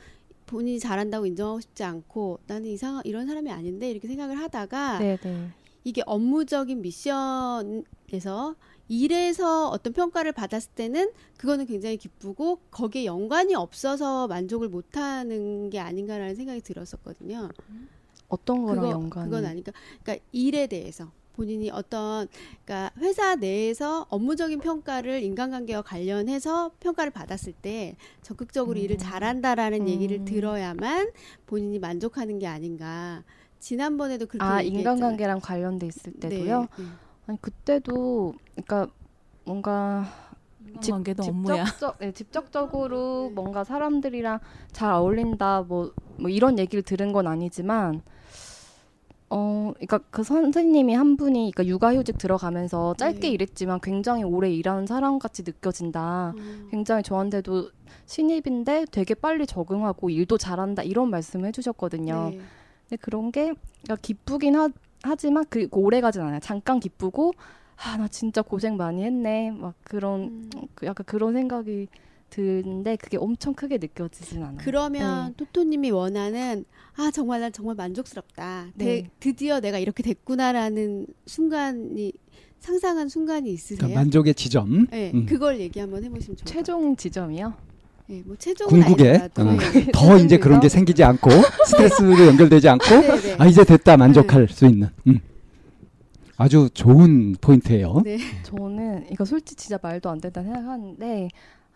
본인이 0.47 0.79
잘한다고 0.79 1.27
인정하고 1.27 1.59
싶지 1.59 1.83
않고 1.83 2.39
나는 2.47 2.69
이상 2.69 3.01
이런 3.03 3.27
사람이 3.27 3.51
아닌데 3.51 3.91
이렇게 3.91 4.07
생각을 4.07 4.39
하다가 4.39 4.99
네네. 4.99 5.17
네. 5.21 5.49
이게 5.83 6.01
업무적인 6.05 6.81
미션에서 6.81 8.55
일에서 8.89 9.69
어떤 9.69 9.93
평가를 9.93 10.31
받았을 10.31 10.71
때는 10.71 11.11
그거는 11.37 11.65
굉장히 11.65 11.97
기쁘고 11.97 12.59
거기에 12.71 13.05
연관이 13.05 13.53
없어서 13.53 14.27
만족을 14.27 14.69
못하는 14.69 15.69
게 15.69 15.79
아닌가라는 15.79 16.35
생각이 16.35 16.61
들었었거든요. 16.61 17.49
어떤 18.29 18.65
거랑 18.65 18.75
그거, 18.75 18.91
연관? 18.91 19.25
그건 19.25 19.45
아니까. 19.45 19.71
그러니까 20.03 20.25
일에 20.31 20.67
대해서 20.67 21.11
본인이 21.37 21.69
어떤 21.69 22.27
그러니까 22.65 22.91
회사 22.99 23.35
내에서 23.35 24.07
업무적인 24.09 24.59
평가를 24.59 25.21
인간관계와 25.21 25.83
관련해서 25.83 26.71
평가를 26.79 27.11
받았을 27.11 27.53
때 27.53 27.95
적극적으로 28.23 28.79
음. 28.79 28.83
일을 28.83 28.97
잘한다라는 28.97 29.81
음. 29.81 29.87
얘기를 29.87 30.25
들어야만 30.25 31.11
본인이 31.45 31.77
만족하는 31.77 32.39
게 32.39 32.47
아닌가. 32.47 33.23
지난번에도 33.59 34.25
그렇게 34.25 34.43
아 34.43 34.61
인간관계랑 34.61 35.39
관련돼 35.41 35.87
있을 35.87 36.13
때도요. 36.13 36.61
네, 36.61 36.67
네. 36.77 36.85
아니 37.27 37.41
그때도 37.41 38.33
그러니까 38.55 38.87
뭔가 39.45 40.05
집, 40.81 40.93
직접적, 41.21 41.97
네, 41.99 42.11
직접적으로 42.11 43.31
뭔가 43.33 43.63
사람들이랑 43.63 44.39
잘 44.71 44.91
어울린다 44.91 45.61
뭐, 45.61 45.93
뭐 46.19 46.29
이런 46.29 46.57
얘기를 46.59 46.83
들은 46.83 47.13
건 47.13 47.27
아니지만 47.27 48.01
어, 49.29 49.73
그러니까 49.75 49.99
그 50.09 50.23
선생님이 50.23 50.93
한 50.93 51.17
분이 51.17 51.51
그러니까 51.53 51.65
육아휴직 51.65 52.17
들어가면서 52.17 52.95
짧게 52.97 53.19
네. 53.19 53.27
일했지만 53.29 53.81
굉장히 53.81 54.23
오래 54.23 54.49
일하는 54.49 54.85
사람 54.87 55.19
같이 55.19 55.43
느껴진다. 55.45 56.33
음. 56.37 56.67
굉장히 56.71 57.03
저한테도 57.03 57.71
신입인데 58.05 58.85
되게 58.91 59.13
빨리 59.13 59.45
적응하고 59.45 60.09
일도 60.09 60.37
잘한다 60.37 60.83
이런 60.83 61.09
말씀을 61.09 61.47
해주셨거든요. 61.47 62.29
네. 62.31 62.39
근데 62.87 62.95
그런 63.01 63.31
게 63.31 63.53
그러니까 63.83 63.95
기쁘긴 64.01 64.55
하, 64.55 64.69
하지만 65.03 65.43
그 65.49 65.67
오래 65.71 65.99
가진 65.99 66.21
않아요. 66.21 66.39
잠깐 66.39 66.79
기쁘고 66.79 67.33
아 67.77 67.97
나 67.97 68.07
진짜 68.07 68.41
고생 68.41 68.75
많이 68.77 69.03
했네. 69.03 69.51
막 69.51 69.75
그런 69.83 70.21
음. 70.21 70.49
그 70.73 70.85
약간 70.85 71.05
그런 71.05 71.33
생각이 71.33 71.87
드는데 72.29 72.95
그게 72.97 73.17
엄청 73.17 73.53
크게 73.53 73.77
느껴지진 73.77 74.43
않아요. 74.43 74.57
그러면 74.59 75.29
네. 75.29 75.33
토토님이 75.37 75.91
원하는 75.91 76.65
아 76.95 77.11
정말 77.11 77.41
난 77.41 77.51
정말 77.51 77.75
만족스럽다. 77.75 78.67
네. 78.75 78.85
대, 78.85 79.09
드디어 79.19 79.59
내가 79.59 79.77
이렇게 79.79 80.03
됐구나라는 80.03 81.07
순간이 81.25 82.13
상상한 82.59 83.07
순간이 83.07 83.51
있으세요? 83.51 83.77
그러니까 83.77 83.99
만족의 84.01 84.33
지점. 84.35 84.87
네, 84.87 85.11
음. 85.13 85.25
그걸 85.25 85.59
얘기 85.59 85.79
한번 85.79 86.03
해보시면 86.03 86.37
좋을 86.37 86.45
최종 86.45 86.95
지점이요? 86.95 87.53
네, 88.07 88.23
뭐 88.25 88.35
최종 88.39 88.67
궁극에 88.67 89.29
어, 89.37 89.43
네. 89.43 89.87
더 89.93 90.17
이제 90.17 90.37
그런 90.37 90.59
게 90.59 90.69
생기지 90.69 91.03
않고 91.03 91.29
스트레스로 91.67 92.25
연결되지 92.27 92.69
않고 92.69 92.85
네, 92.85 93.21
네. 93.21 93.35
아 93.37 93.45
이제 93.47 93.63
됐다 93.63 93.97
만족할 93.97 94.47
수 94.47 94.65
있는. 94.65 94.89
음. 95.07 95.19
아주 96.37 96.69
좋은 96.73 97.35
포인트예요. 97.41 98.01
네. 98.03 98.19
저는 98.43 99.07
이거 99.11 99.25
솔직히 99.25 99.63
진짜 99.63 99.79
말도 99.81 100.09
안 100.09 100.21
된다 100.21 100.43
생각하는데 100.43 101.29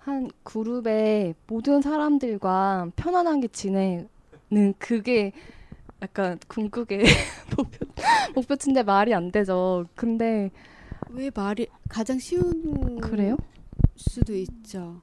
한 0.03 0.31
그룹의 0.43 1.35
모든 1.47 1.81
사람들과 1.81 2.91
편안하게 2.95 3.49
지내는 3.49 4.73
그게 4.79 5.31
약간 6.01 6.39
궁극의 6.47 7.03
목표, 7.55 7.85
목표치인데 8.33 8.81
말이 8.83 9.13
안 9.13 9.31
되죠. 9.31 9.85
근데 9.93 10.49
왜 11.11 11.29
말이 11.33 11.67
가장 11.87 12.17
쉬운 12.17 12.99
그래요? 12.99 13.37
수도 13.95 14.33
있죠. 14.35 15.01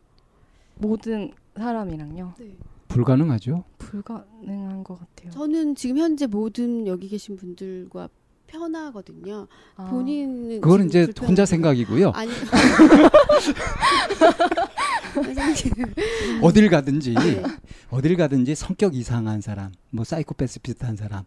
모든 0.75 1.31
사람이랑요. 1.57 2.35
네. 2.39 2.57
불가능하죠. 2.89 3.63
불가능한 3.79 4.83
것 4.83 4.99
같아요. 4.99 5.31
저는 5.31 5.77
지금 5.77 5.99
현재 5.99 6.27
모든 6.27 6.87
여기 6.89 7.07
계신 7.09 7.37
분들과 7.37 8.09
편하거든요. 8.49 9.47
아. 9.77 9.85
본인은 9.85 10.61
그건 10.61 10.87
이제 10.87 11.07
혼자 11.21 11.47
생각이고요. 11.47 12.11
아니 12.11 12.33
어딜 16.43 16.69
가든지 16.69 17.15
네. 17.15 17.43
어딜 17.91 18.17
가든지 18.17 18.55
성격 18.55 18.95
이상한 18.95 19.41
사람, 19.41 19.73
뭐 19.91 20.05
사이코패스 20.05 20.61
비슷한 20.61 20.97
사람, 20.97 21.25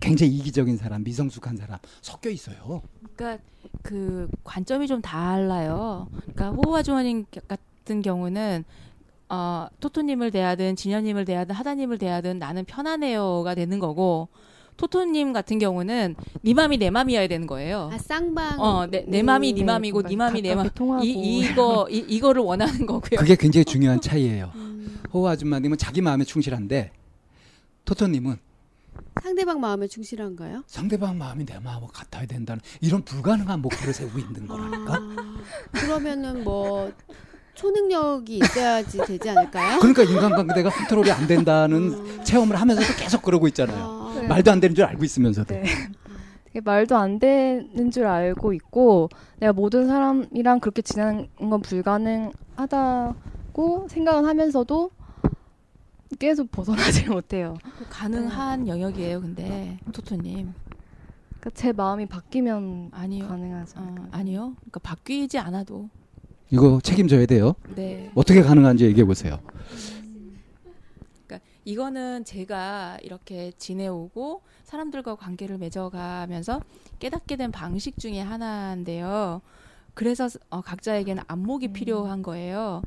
굉장히 0.00 0.36
이기적인 0.36 0.76
사람, 0.76 1.04
미성숙한 1.04 1.56
사람 1.56 1.78
섞여 2.00 2.30
있어요. 2.30 2.82
그러니까 3.14 3.42
그 3.82 4.28
관점이 4.44 4.86
좀 4.86 5.00
달라요. 5.00 6.08
그러니까 6.34 6.50
호화 6.50 6.82
주원님 6.82 7.26
같은 7.48 8.02
경우는 8.02 8.64
어, 9.28 9.66
토토님을 9.80 10.30
대하든 10.30 10.76
진현님을 10.76 11.24
대하든 11.24 11.54
하다님을 11.54 11.98
대하든 11.98 12.38
나는 12.38 12.64
편안해요가 12.64 13.54
되는 13.54 13.78
거고 13.78 14.28
토토님 14.76 15.32
같은 15.32 15.58
경우는 15.58 16.16
네 16.42 16.54
맘이 16.54 16.78
내 16.78 16.90
맘이어야 16.90 17.28
되는 17.28 17.46
거예요. 17.46 17.90
아 17.92 17.98
쌍방. 17.98 18.60
어, 18.60 18.86
내, 18.86 19.04
내 19.06 19.22
맘이 19.22 19.52
네 19.52 19.64
맘이고 19.64 20.02
네 20.02 20.16
맘이 20.16 20.42
내 20.42 20.54
맘. 20.54 20.68
이 21.02 21.40
이거 21.40 21.86
이, 21.90 21.98
이거를 21.98 22.42
원하는 22.42 22.86
거고요. 22.86 23.18
그게 23.18 23.36
굉장히 23.36 23.64
중요한 23.64 24.00
차이예요. 24.00 24.50
음. 24.54 25.00
호호 25.12 25.28
아줌마님은 25.28 25.78
자기 25.78 26.00
마음에 26.00 26.24
충실한데 26.24 26.90
토토님은 27.84 28.36
상대방 29.22 29.60
마음에 29.60 29.86
충실한가요? 29.86 30.64
상대방 30.66 31.18
마음이 31.18 31.46
내 31.46 31.58
마음과 31.58 31.88
같아야 31.92 32.26
된다는 32.26 32.60
이런 32.80 33.02
불가능한 33.02 33.62
목표를 33.62 33.94
세우고 33.94 34.18
있는 34.18 34.46
거라니까. 34.46 34.94
아, 34.94 35.36
그러면은 35.72 36.42
뭐 36.42 36.92
초능력이 37.54 38.38
있어야지 38.38 38.98
되지 38.98 39.30
않을까요? 39.30 39.78
그러니까 39.78 40.02
인간관계가 40.02 40.70
컨트롤이 40.70 41.10
안 41.12 41.26
된다는 41.26 41.92
음. 41.92 42.24
체험을 42.24 42.60
하면서도 42.60 42.94
계속 42.98 43.22
그러고 43.22 43.46
있잖아요. 43.48 43.76
아, 43.84 43.98
네. 43.98 44.03
말도 44.28 44.50
안 44.50 44.60
되는 44.60 44.74
줄 44.74 44.84
알고 44.84 45.04
있으면서도. 45.04 45.54
네. 45.54 45.64
말도 46.62 46.96
안 46.96 47.18
되는 47.18 47.90
줄 47.90 48.06
알고 48.06 48.52
있고 48.52 49.08
내가 49.40 49.52
모든 49.52 49.86
사람이랑 49.88 50.60
그렇게 50.60 50.82
지내는 50.82 51.28
건 51.50 51.60
불가능하다고 51.62 53.14
생각은 53.88 54.24
하면서도 54.24 54.90
계속 56.18 56.50
벗어나지 56.52 57.08
못해요. 57.10 57.56
가능한 57.90 58.64
네. 58.64 58.70
영역이에요, 58.70 59.20
근데 59.20 59.78
토토님. 59.92 60.52
그러니까 61.40 61.50
제 61.54 61.72
마음이 61.72 62.06
바뀌면 62.06 62.90
아니요. 62.92 63.26
가능하죠. 63.26 63.80
어, 63.80 63.94
아니요. 64.12 64.54
그러니까 64.60 64.80
바뀌지 64.80 65.38
않아도 65.38 65.88
이거 66.50 66.78
책임져야 66.82 67.26
돼요. 67.26 67.54
네. 67.74 68.10
어떻게 68.14 68.42
가능한지 68.42 68.84
얘기해 68.84 69.04
보세요. 69.04 69.40
이거는 71.64 72.24
제가 72.24 72.98
이렇게 73.02 73.52
지내오고 73.56 74.42
사람들과 74.64 75.14
관계를 75.16 75.58
맺어가면서 75.58 76.60
깨닫게 76.98 77.36
된 77.36 77.50
방식 77.50 77.98
중에 77.98 78.20
하나인데요. 78.20 79.40
그래서 79.94 80.28
어, 80.50 80.60
각자에게는 80.60 81.22
안목이 81.26 81.68
음. 81.68 81.72
필요한 81.72 82.22
거예요. 82.22 82.82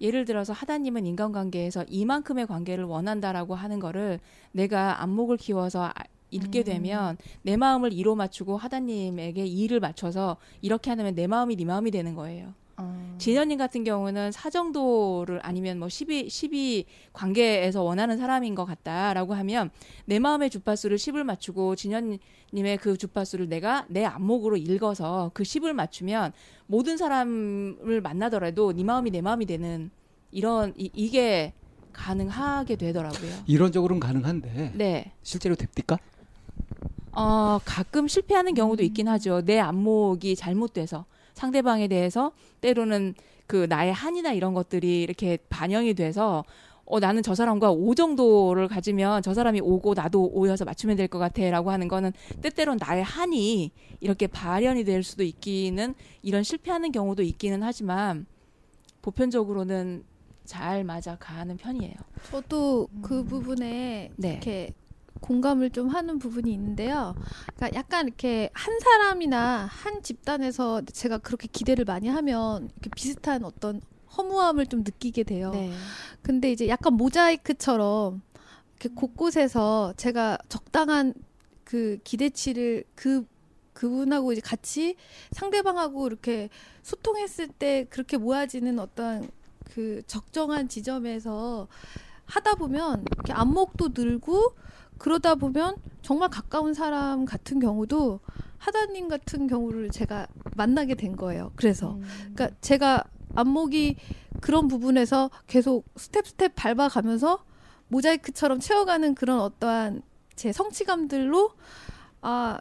예를 0.00 0.24
들어서 0.24 0.52
하다님은 0.52 1.06
인간관계에서 1.06 1.84
이만큼의 1.88 2.46
관계를 2.46 2.84
원한다라고 2.84 3.54
하는 3.54 3.80
거를 3.80 4.20
내가 4.52 5.02
안목을 5.02 5.36
키워서 5.36 5.92
읽게 6.30 6.60
음. 6.60 6.64
되면 6.64 7.16
내 7.42 7.56
마음을 7.56 7.92
이로 7.92 8.14
맞추고 8.14 8.58
하다님에게 8.58 9.46
이를 9.46 9.80
맞춰서 9.80 10.36
이렇게 10.60 10.90
하면 10.90 11.14
내 11.14 11.26
마음이 11.26 11.56
네 11.56 11.64
마음이 11.64 11.90
되는 11.90 12.14
거예요. 12.14 12.52
어. 12.78 13.16
진현님 13.18 13.58
같은 13.58 13.82
경우는 13.82 14.30
사정도를 14.30 15.40
아니면 15.42 15.78
뭐 15.78 15.88
12, 15.88 16.30
12 16.30 16.86
관계에서 17.12 17.82
원하는 17.82 18.16
사람인 18.16 18.54
것 18.54 18.64
같다라고 18.64 19.34
하면 19.34 19.70
내 20.04 20.18
마음의 20.18 20.50
주파수를 20.50 20.96
10을 20.96 21.24
맞추고 21.24 21.74
진현님의 21.74 22.78
그 22.80 22.96
주파수를 22.96 23.48
내가 23.48 23.84
내 23.88 24.04
안목으로 24.04 24.56
읽어서 24.56 25.32
그 25.34 25.42
10을 25.42 25.72
맞추면 25.72 26.32
모든 26.66 26.96
사람을 26.96 28.00
만나더라도 28.00 28.72
네 28.72 28.84
마음이 28.84 29.10
내 29.10 29.20
마음이 29.20 29.46
되는 29.46 29.90
이런 30.30 30.72
이, 30.76 30.90
이게 30.94 31.52
가능하게 31.92 32.76
되더라고요. 32.76 33.32
이론적으로는 33.46 33.98
가능한데 33.98 34.72
네. 34.76 35.12
실제로 35.24 35.56
됩니까? 35.56 35.98
어, 37.10 37.58
가끔 37.64 38.06
실패하는 38.06 38.54
경우도 38.54 38.84
있긴 38.84 39.08
하죠. 39.08 39.42
내 39.44 39.58
안목이 39.58 40.36
잘못돼서. 40.36 41.06
상대방에 41.42 41.86
대해서 41.86 42.32
때로는 42.60 43.14
그 43.46 43.66
나의 43.68 43.92
한이나 43.92 44.32
이런 44.32 44.54
것들이 44.54 45.02
이렇게 45.02 45.38
반영이 45.48 45.94
돼서 45.94 46.44
어, 46.84 46.98
나는 47.00 47.22
저 47.22 47.34
사람과 47.34 47.70
오 47.70 47.94
정도를 47.94 48.66
가지면 48.66 49.22
저 49.22 49.34
사람이 49.34 49.60
오고 49.60 49.94
나도 49.94 50.30
오여서 50.32 50.64
맞추면 50.64 50.96
될 50.96 51.06
것 51.06 51.18
같아 51.18 51.48
라고 51.50 51.70
하는 51.70 51.86
거는 51.86 52.12
때때로는 52.42 52.78
나의 52.84 53.04
한이 53.04 53.70
이렇게 54.00 54.26
발현이 54.26 54.84
될 54.84 55.02
수도 55.04 55.22
있기는 55.22 55.94
이런 56.22 56.42
실패하는 56.42 56.90
경우도 56.92 57.22
있기는 57.22 57.62
하지만 57.62 58.26
보편적으로는 59.02 60.02
잘 60.44 60.82
맞아 60.82 61.16
가는 61.16 61.56
편이에요. 61.56 61.94
저도 62.30 62.88
그 63.02 63.20
음. 63.20 63.26
부분에 63.26 64.10
네. 64.16 64.30
이렇게 64.30 64.72
공감을 65.20 65.70
좀 65.70 65.88
하는 65.88 66.18
부분이 66.18 66.52
있는데요. 66.52 67.14
그러니까 67.54 67.78
약간 67.78 68.06
이렇게 68.06 68.50
한 68.52 68.78
사람이나 68.80 69.66
한 69.70 70.02
집단에서 70.02 70.82
제가 70.92 71.18
그렇게 71.18 71.48
기대를 71.48 71.84
많이 71.84 72.08
하면 72.08 72.70
이렇게 72.72 72.90
비슷한 72.94 73.44
어떤 73.44 73.80
허무함을 74.16 74.66
좀 74.66 74.80
느끼게 74.80 75.24
돼요. 75.24 75.50
네. 75.50 75.72
근데 76.22 76.50
이제 76.50 76.68
약간 76.68 76.94
모자이크처럼 76.94 78.22
이렇게 78.80 78.94
곳곳에서 78.94 79.94
제가 79.96 80.38
적당한 80.48 81.14
그 81.64 81.98
기대치를 82.04 82.84
그 82.94 83.26
그분하고 83.74 84.32
이제 84.32 84.40
같이 84.40 84.96
상대방하고 85.30 86.08
이렇게 86.08 86.48
소통했을 86.82 87.46
때 87.46 87.86
그렇게 87.90 88.16
모아지는 88.16 88.80
어떤 88.80 89.30
그 89.70 90.02
적정한 90.08 90.68
지점에서 90.68 91.68
하다 92.24 92.56
보면 92.56 93.04
이렇게 93.12 93.32
안목도 93.32 93.90
늘고 93.94 94.54
그러다 94.98 95.36
보면 95.36 95.76
정말 96.02 96.28
가까운 96.28 96.74
사람 96.74 97.24
같은 97.24 97.60
경우도 97.60 98.20
하다님 98.58 99.08
같은 99.08 99.46
경우를 99.46 99.90
제가 99.90 100.26
만나게 100.56 100.94
된 100.94 101.16
거예요. 101.16 101.52
그래서 101.56 101.92
음. 101.94 102.02
그러니까 102.34 102.50
제가 102.60 103.04
안목이 103.34 103.96
그런 104.40 104.68
부분에서 104.68 105.30
계속 105.46 105.84
스텝 105.96 106.26
스텝 106.26 106.52
밟아가면서 106.56 107.44
모자이크처럼 107.88 108.60
채워가는 108.60 109.14
그런 109.14 109.40
어떠한 109.40 110.02
제 110.34 110.52
성취감들로 110.52 111.50
아 112.20 112.58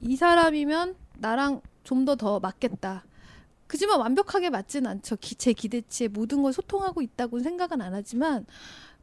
이 0.00 0.16
사람이면 0.16 0.94
나랑 1.18 1.60
좀 1.84 2.04
더더 2.04 2.40
맞겠다. 2.40 3.04
그지만 3.66 3.98
완벽하게 3.98 4.50
맞진 4.50 4.86
않죠. 4.86 5.16
기, 5.16 5.34
제 5.34 5.52
기대치에 5.52 6.08
모든 6.08 6.42
걸 6.42 6.52
소통하고 6.52 7.02
있다고 7.02 7.40
생각은 7.40 7.80
안 7.80 7.94
하지만 7.94 8.46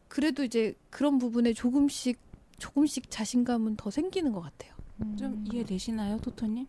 그래도 0.08 0.44
이제 0.44 0.76
그런 0.90 1.18
부분에 1.18 1.54
조금씩 1.54 2.20
조금씩 2.68 3.12
자신감은 3.12 3.76
더 3.76 3.92
생기는 3.92 4.32
것 4.32 4.40
같아요. 4.40 4.72
음. 5.02 5.18
좀 5.18 5.44
이해되시나요, 5.52 6.18
토토님? 6.20 6.66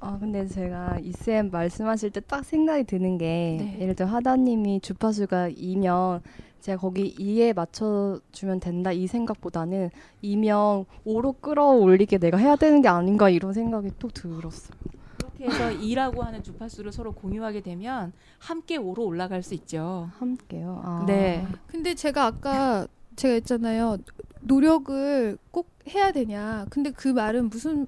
아 0.00 0.18
근데 0.18 0.46
제가 0.48 0.98
이쌤 0.98 1.50
말씀하실 1.50 2.10
때 2.10 2.20
딱 2.20 2.44
생각이 2.44 2.84
드는 2.84 3.18
게 3.18 3.56
네. 3.60 3.78
예를 3.80 3.94
들어 3.94 4.08
하다님이 4.08 4.80
주파수가 4.80 5.50
2면 5.50 6.20
제가 6.60 6.80
거기 6.80 7.14
2에 7.14 7.54
맞춰주면 7.54 8.58
된다 8.60 8.90
이 8.90 9.06
생각보다는 9.06 9.90
2면 10.24 10.86
5로 11.06 11.40
끌어올리게 11.40 12.18
내가 12.18 12.36
해야 12.36 12.56
되는 12.56 12.82
게 12.82 12.88
아닌가 12.88 13.30
이런 13.30 13.52
생각이 13.52 13.90
또 14.00 14.08
들었어요. 14.08 14.76
그렇게 15.18 15.44
해서 15.46 15.70
2라고 15.70 16.18
하는 16.20 16.42
주파수를 16.42 16.90
서로 16.92 17.12
공유하게 17.12 17.60
되면 17.60 18.12
함께 18.38 18.76
5로 18.78 18.98
올라갈 19.06 19.42
수 19.44 19.54
있죠. 19.54 20.10
함께요. 20.18 20.82
아. 20.84 21.04
네. 21.06 21.46
근데 21.68 21.94
제가 21.94 22.26
아까 22.26 22.86
제가 23.16 23.34
했잖아요. 23.34 23.98
노력을 24.42 25.38
꼭 25.50 25.68
해야 25.88 26.12
되냐. 26.12 26.66
근데 26.70 26.90
그 26.90 27.08
말은 27.08 27.48
무슨 27.48 27.86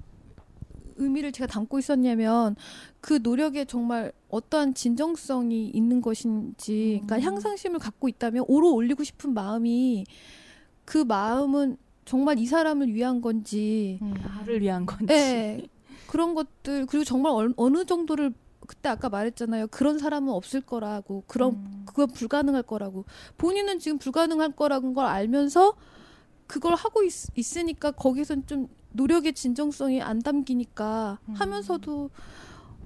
의미를 0.96 1.32
제가 1.32 1.46
담고 1.46 1.78
있었냐면 1.78 2.56
그 3.00 3.20
노력에 3.22 3.64
정말 3.64 4.12
어떠한 4.28 4.74
진정성이 4.74 5.68
있는 5.68 6.00
것인지, 6.00 7.02
그러니까 7.06 7.16
음. 7.16 7.20
향상심을 7.20 7.78
갖고 7.78 8.08
있다면 8.08 8.44
오로 8.48 8.74
올리고 8.74 9.04
싶은 9.04 9.32
마음이 9.32 10.04
그 10.84 10.98
마음은 10.98 11.76
정말 12.04 12.38
이 12.38 12.46
사람을 12.46 12.92
위한 12.94 13.20
건지, 13.20 13.98
음. 14.02 14.14
나를 14.14 14.60
위한 14.60 14.86
건지, 14.86 15.06
네, 15.06 15.68
그런 16.08 16.34
것들 16.34 16.86
그리고 16.86 17.04
정말 17.04 17.32
어, 17.32 17.48
어느 17.56 17.84
정도를 17.84 18.32
그때 18.68 18.90
아까 18.90 19.08
말했잖아요. 19.08 19.68
그런 19.68 19.98
사람은 19.98 20.30
없을 20.30 20.60
거라고. 20.60 21.24
그런 21.26 21.54
음. 21.54 21.82
그건 21.86 22.08
불가능할 22.08 22.62
거라고. 22.62 23.06
본인은 23.38 23.78
지금 23.78 23.98
불가능할 23.98 24.52
거라는 24.52 24.92
걸 24.92 25.06
알면서 25.06 25.74
그걸 26.46 26.74
하고 26.74 27.02
있, 27.02 27.56
으니까 27.56 27.92
거기선 27.92 28.46
좀 28.46 28.68
노력의 28.92 29.32
진정성이 29.32 30.02
안 30.02 30.20
담기니까 30.20 31.18
음. 31.28 31.34
하면서도 31.34 32.10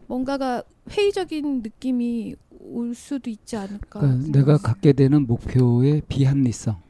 뭔가가 0.07 0.62
회의적인 0.89 1.62
느낌이 1.62 2.37
올 2.61 2.95
수도 2.95 3.28
있지 3.28 3.57
않을까. 3.57 4.01
그러니까 4.01 4.39
내가 4.39 4.59
갖게 4.59 4.93
되는 4.93 5.26
목표의 5.26 6.03
비합리성. 6.09 6.80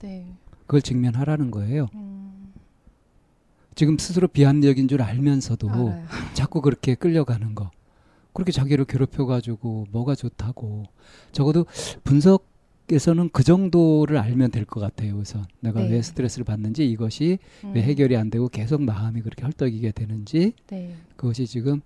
네. 0.00 0.26
그걸 0.66 0.82
직면하라는 0.82 1.50
거예요. 1.50 1.88
음. 1.94 2.52
지금 3.74 3.96
스스로 3.96 4.28
비합리적인 4.28 4.88
줄 4.88 5.00
알면서도 5.00 5.70
알아요. 5.70 6.04
자꾸 6.34 6.60
그렇게 6.60 6.94
끌려가는 6.94 7.54
거. 7.54 7.70
그렇게 8.32 8.52
자기를 8.52 8.84
괴롭혀가지고 8.86 9.86
뭐가 9.90 10.14
좋다고 10.14 10.84
적어도 11.32 11.66
분석에서는 12.04 13.30
그 13.32 13.42
정도를 13.42 14.18
알면 14.18 14.50
될 14.50 14.64
것 14.64 14.80
같아요. 14.80 15.16
우선 15.16 15.44
내가 15.60 15.80
네. 15.82 15.90
왜 15.90 16.02
스트레스를 16.02 16.44
받는지 16.44 16.88
이것이 16.88 17.38
음. 17.64 17.72
왜 17.74 17.82
해결이 17.82 18.16
안 18.16 18.30
되고 18.30 18.48
계속 18.48 18.82
마음이 18.82 19.20
그렇게 19.22 19.42
헐떡이게 19.44 19.92
되는지 19.92 20.52
네. 20.68 20.94
그것이 21.16 21.46
지금 21.46 21.80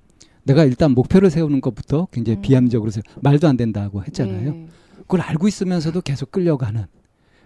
내가 0.44 0.64
일단 0.64 0.92
목표를 0.92 1.30
세우는 1.30 1.60
것부터 1.60 2.06
굉장히 2.12 2.38
음. 2.38 2.42
비합리적으로 2.42 2.90
세워 2.90 3.02
말도 3.20 3.48
안 3.48 3.56
된다고 3.56 4.04
했잖아요. 4.04 4.52
네. 4.52 4.68
그걸 4.98 5.20
알고 5.22 5.48
있으면서도 5.48 6.00
계속 6.02 6.30
끌려가는 6.30 6.84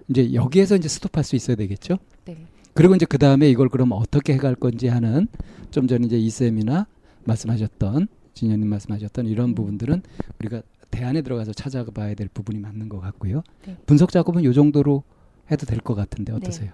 이제 0.09 0.35
여기에서 0.35 0.77
이제 0.77 0.89
스톱할 0.89 1.25
수 1.25 1.37
있어야 1.37 1.57
되겠죠. 1.57 1.99
네. 2.27 2.37
그리고 2.75 2.95
이제 2.95 3.07
그 3.07 3.17
다음에 3.19 3.49
이걸 3.49 3.69
그럼 3.69 3.93
어떻게 3.93 4.35
해갈 4.35 4.55
건지 4.55 4.89
하는 4.89 5.27
좀 5.71 5.87
전에 5.87 6.07
이제 6.07 6.19
이 6.19 6.29
쌤이나 6.31 6.87
말씀하셨던 7.25 8.09
진현님 8.35 8.69
말씀하셨던 8.69 9.27
이런 9.27 9.55
부분들은 9.55 10.03
우리가 10.41 10.63
대안에 10.91 11.23
들어가서 11.23 11.53
찾아봐야 11.53 12.15
될 12.15 12.29
부분이 12.29 12.59
맞는 12.59 12.89
것 12.89 13.01
같고요. 13.01 13.43
네. 13.67 13.77
분석 13.87 14.11
작업은 14.11 14.45
요 14.45 14.53
정도로 14.53 15.03
해도 15.51 15.67
될 15.67 15.81
것 15.81 15.95
같은데 15.95 16.33
어떠세요? 16.33 16.73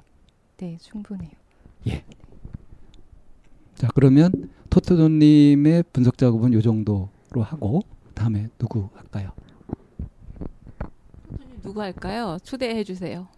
네, 0.59 0.77
충분해요. 0.81 1.31
예. 1.89 2.05
자 3.75 3.89
그러면 3.95 4.51
토토돈님의 4.71 5.85
분석 5.93 6.17
작업은 6.19 6.53
요 6.55 6.63
정도로 6.63 7.43
하고 7.43 7.83
다음에 8.15 8.49
누구 8.59 8.89
할까요? 8.95 9.33
누구 11.63 11.83
할까요? 11.83 12.39
초대해 12.43 12.85
주세요. 12.85 13.29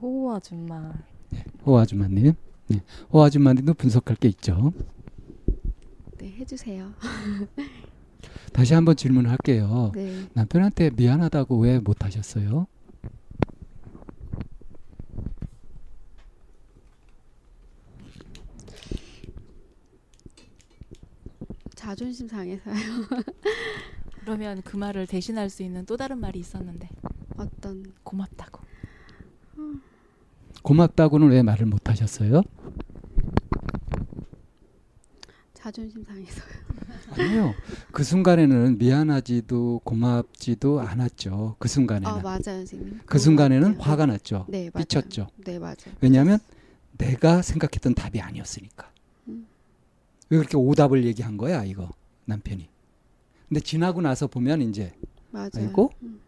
호호 0.00 0.34
아줌마. 0.34 0.92
네, 1.30 1.44
호 1.66 1.78
아줌마님. 1.78 2.32
네, 2.68 2.82
호 3.12 3.22
아줌마님도 3.22 3.74
분석할 3.74 4.16
게 4.16 4.28
있죠. 4.28 4.72
네, 6.18 6.32
해주세요. 6.38 6.92
다시 8.52 8.72
한번 8.72 8.96
질문할게요. 8.96 9.92
네. 9.94 10.28
남편한테 10.32 10.90
미안하다고 10.90 11.58
왜 11.58 11.78
못하셨어요? 11.80 12.66
자존심 21.74 22.28
상해서요. 22.28 22.74
그러면 24.20 24.62
그 24.62 24.76
말을 24.76 25.06
대신할 25.06 25.50
수 25.50 25.62
있는 25.62 25.84
또 25.84 25.98
다른 25.98 26.18
말이 26.18 26.38
있었는데 26.38 26.88
어떤 27.36 27.92
고맙다고. 28.02 28.62
고맙다고는 30.64 31.28
왜 31.28 31.42
말을 31.42 31.66
못 31.66 31.90
하셨어요? 31.90 32.42
자존심 35.52 36.02
상해서요. 36.04 36.44
아니요. 37.10 37.54
그 37.92 38.02
순간에는 38.02 38.78
미안하지도 38.78 39.82
고맙지도 39.84 40.80
않았죠. 40.80 41.56
그 41.58 41.68
순간에는. 41.68 42.08
아 42.08 42.20
맞아요, 42.20 42.40
선생님. 42.42 43.00
그 43.04 43.18
순간에는. 43.18 43.78
화가 43.78 44.06
났죠. 44.06 44.46
네, 44.48 44.70
맞아요. 44.72 44.84
삐쳤죠. 44.84 45.28
네, 45.44 45.58
맞아요. 45.58 45.76
왜냐하면 46.00 46.38
내가 46.96 47.42
생각했던 47.42 47.94
답이 47.94 48.20
아니었으니까. 48.22 48.90
음. 49.28 49.46
왜 50.30 50.38
그렇게 50.38 50.56
오답을 50.56 51.04
얘기한 51.04 51.36
거야 51.36 51.62
이거 51.64 51.90
남편이. 52.24 52.68
근데 53.48 53.60
지나고 53.60 54.00
나서 54.00 54.26
보면 54.28 54.62
이제 54.62 54.94
맞아요. 55.30 55.50
알고 55.56 55.90
음, 56.02 56.20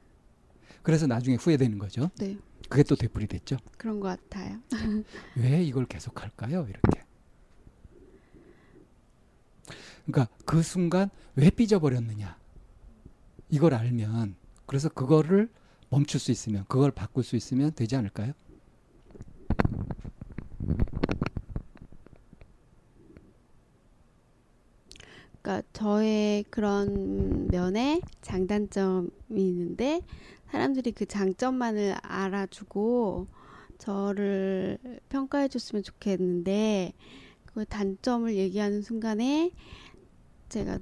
그래서 0.82 1.06
나중에 1.06 1.36
후회되는 1.36 1.78
거죠. 1.78 2.10
네, 2.18 2.36
그게 2.68 2.82
또 2.82 2.96
되풀이 2.96 3.26
됐죠. 3.26 3.56
그런 3.78 4.00
것 4.00 4.08
같아요. 4.08 4.58
왜 5.36 5.62
이걸 5.62 5.86
계속 5.86 6.22
할까요? 6.22 6.66
이렇게. 6.68 7.04
그러니까 10.06 10.34
그 10.44 10.62
순간 10.62 11.10
왜 11.34 11.50
삐져버렸느냐. 11.50 12.38
이걸 13.50 13.74
알면 13.74 14.36
그래서 14.66 14.88
그거를 14.88 15.48
멈출 15.88 16.18
수 16.18 16.30
있으면 16.32 16.64
그걸 16.68 16.90
바꿀 16.90 17.22
수 17.24 17.36
있으면 17.36 17.72
되지 17.72 17.96
않을까요? 17.96 18.32
그러니까 25.46 25.68
저의 25.72 26.44
그런 26.50 27.46
면에 27.46 28.00
장단점이 28.20 29.08
있는데 29.30 30.02
사람들이 30.50 30.92
그 30.92 31.06
장점만을 31.06 31.96
알아주고 32.02 33.26
저를 33.78 34.78
평가해 35.08 35.48
줬으면 35.48 35.82
좋겠는데 35.82 36.92
그 37.44 37.64
단점을 37.66 38.34
얘기하는 38.34 38.82
순간에 38.82 39.50
제가 40.48 40.78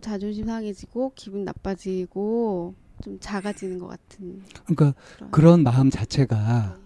자존심 0.00 0.46
상해지고 0.46 1.12
기분 1.14 1.44
나빠지고 1.44 2.74
좀 3.02 3.18
작아지는 3.20 3.78
것 3.78 3.86
같은 3.88 4.42
그러니까 4.64 4.94
그런 5.16 5.30
그런 5.30 5.62
마음 5.62 5.90
자체가 5.90 6.78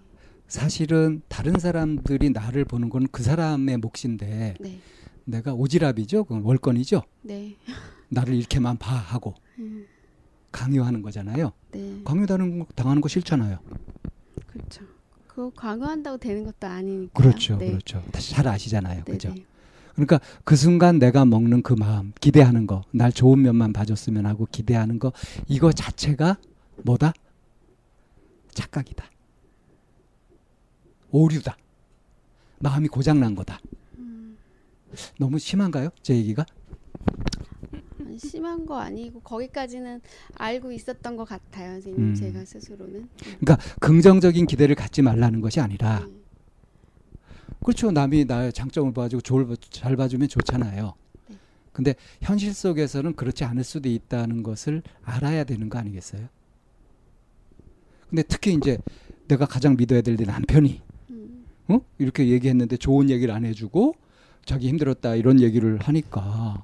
사실은 0.48 1.22
다른 1.28 1.58
사람들이 1.58 2.30
나를 2.30 2.64
보는 2.64 2.90
건 2.90 3.06
그 3.10 3.22
사람의 3.22 3.78
몫인데 3.78 4.54
네, 4.60 4.78
내가 5.24 5.54
오지랖이죠. 5.54 6.26
그건 6.26 6.42
월권이죠. 6.42 7.02
네, 7.22 7.56
나를 8.08 8.34
이렇게만 8.34 8.76
봐 8.78 8.94
하고. 8.94 9.34
음, 9.58 9.86
강요하는 10.52 11.02
거잖아요. 11.02 11.52
네, 11.72 12.00
강요당하는 12.04 12.60
거, 12.60 12.66
당하는 12.74 13.00
거 13.00 13.08
싫잖아요. 13.08 13.58
그렇죠. 14.46 14.84
그거 15.26 15.50
강요한다고 15.50 16.18
되는 16.18 16.44
것도 16.44 16.66
아니니까. 16.66 17.12
그렇죠. 17.14 17.56
네. 17.56 17.68
그렇죠. 17.68 18.02
잘 18.12 18.46
아시잖아요. 18.46 19.02
네, 19.04 19.12
그죠? 19.12 19.32
네. 19.32 19.44
그러니까 19.94 20.20
그 20.44 20.56
순간 20.56 20.98
내가 20.98 21.24
먹는 21.24 21.62
그 21.62 21.74
마음, 21.74 22.12
기대하는 22.20 22.66
거, 22.66 22.82
날 22.92 23.12
좋은 23.12 23.42
면만 23.42 23.72
봐줬으면 23.72 24.26
하고 24.26 24.46
기대하는 24.50 24.98
거, 24.98 25.12
이거 25.48 25.72
자체가 25.72 26.36
뭐다? 26.84 27.12
착각이다. 28.52 29.04
오류다. 31.10 31.56
마음이 32.58 32.88
고장난 32.88 33.34
거다. 33.34 33.60
음. 33.98 34.38
너무 35.18 35.38
심한가요? 35.38 35.90
제 36.02 36.14
얘기가? 36.14 36.46
아니, 38.12 38.18
심한 38.18 38.66
거 38.66 38.78
아니고 38.78 39.20
거기까지는 39.20 40.00
알고 40.34 40.72
있었던 40.72 41.16
것 41.16 41.24
같아요, 41.24 41.72
선생님. 41.72 42.00
음. 42.10 42.14
제가 42.14 42.44
스스로는. 42.44 43.08
그러니까 43.40 43.56
긍정적인 43.80 44.46
기대를 44.46 44.74
갖지 44.74 45.00
말라는 45.02 45.40
것이 45.40 45.60
아니라, 45.60 46.00
음. 46.00 46.20
그렇죠. 47.64 47.90
남이 47.90 48.26
나의 48.26 48.52
장점을 48.52 48.92
봐주고 48.92 49.22
좋을 49.22 49.46
봐- 49.46 49.54
잘 49.70 49.96
봐주면 49.96 50.28
좋잖아요. 50.28 50.94
네. 51.28 51.36
근데 51.72 51.94
현실 52.20 52.52
속에서는 52.52 53.14
그렇지 53.14 53.44
않을 53.44 53.64
수도 53.64 53.88
있다는 53.88 54.42
것을 54.42 54.82
알아야 55.02 55.44
되는 55.44 55.68
거 55.70 55.78
아니겠어요? 55.78 56.28
근데 58.10 58.22
특히 58.24 58.52
이제 58.52 58.76
내가 59.28 59.46
가장 59.46 59.76
믿어야 59.76 60.02
될 60.02 60.16
내 60.16 60.24
남편이 60.26 60.82
음. 61.10 61.44
어? 61.68 61.78
이렇게 61.98 62.28
얘기했는데 62.28 62.76
좋은 62.76 63.08
얘기를 63.08 63.32
안 63.32 63.46
해주고 63.46 63.94
자기 64.44 64.68
힘들었다 64.68 65.14
이런 65.14 65.40
얘기를 65.40 65.78
하니까 65.78 66.62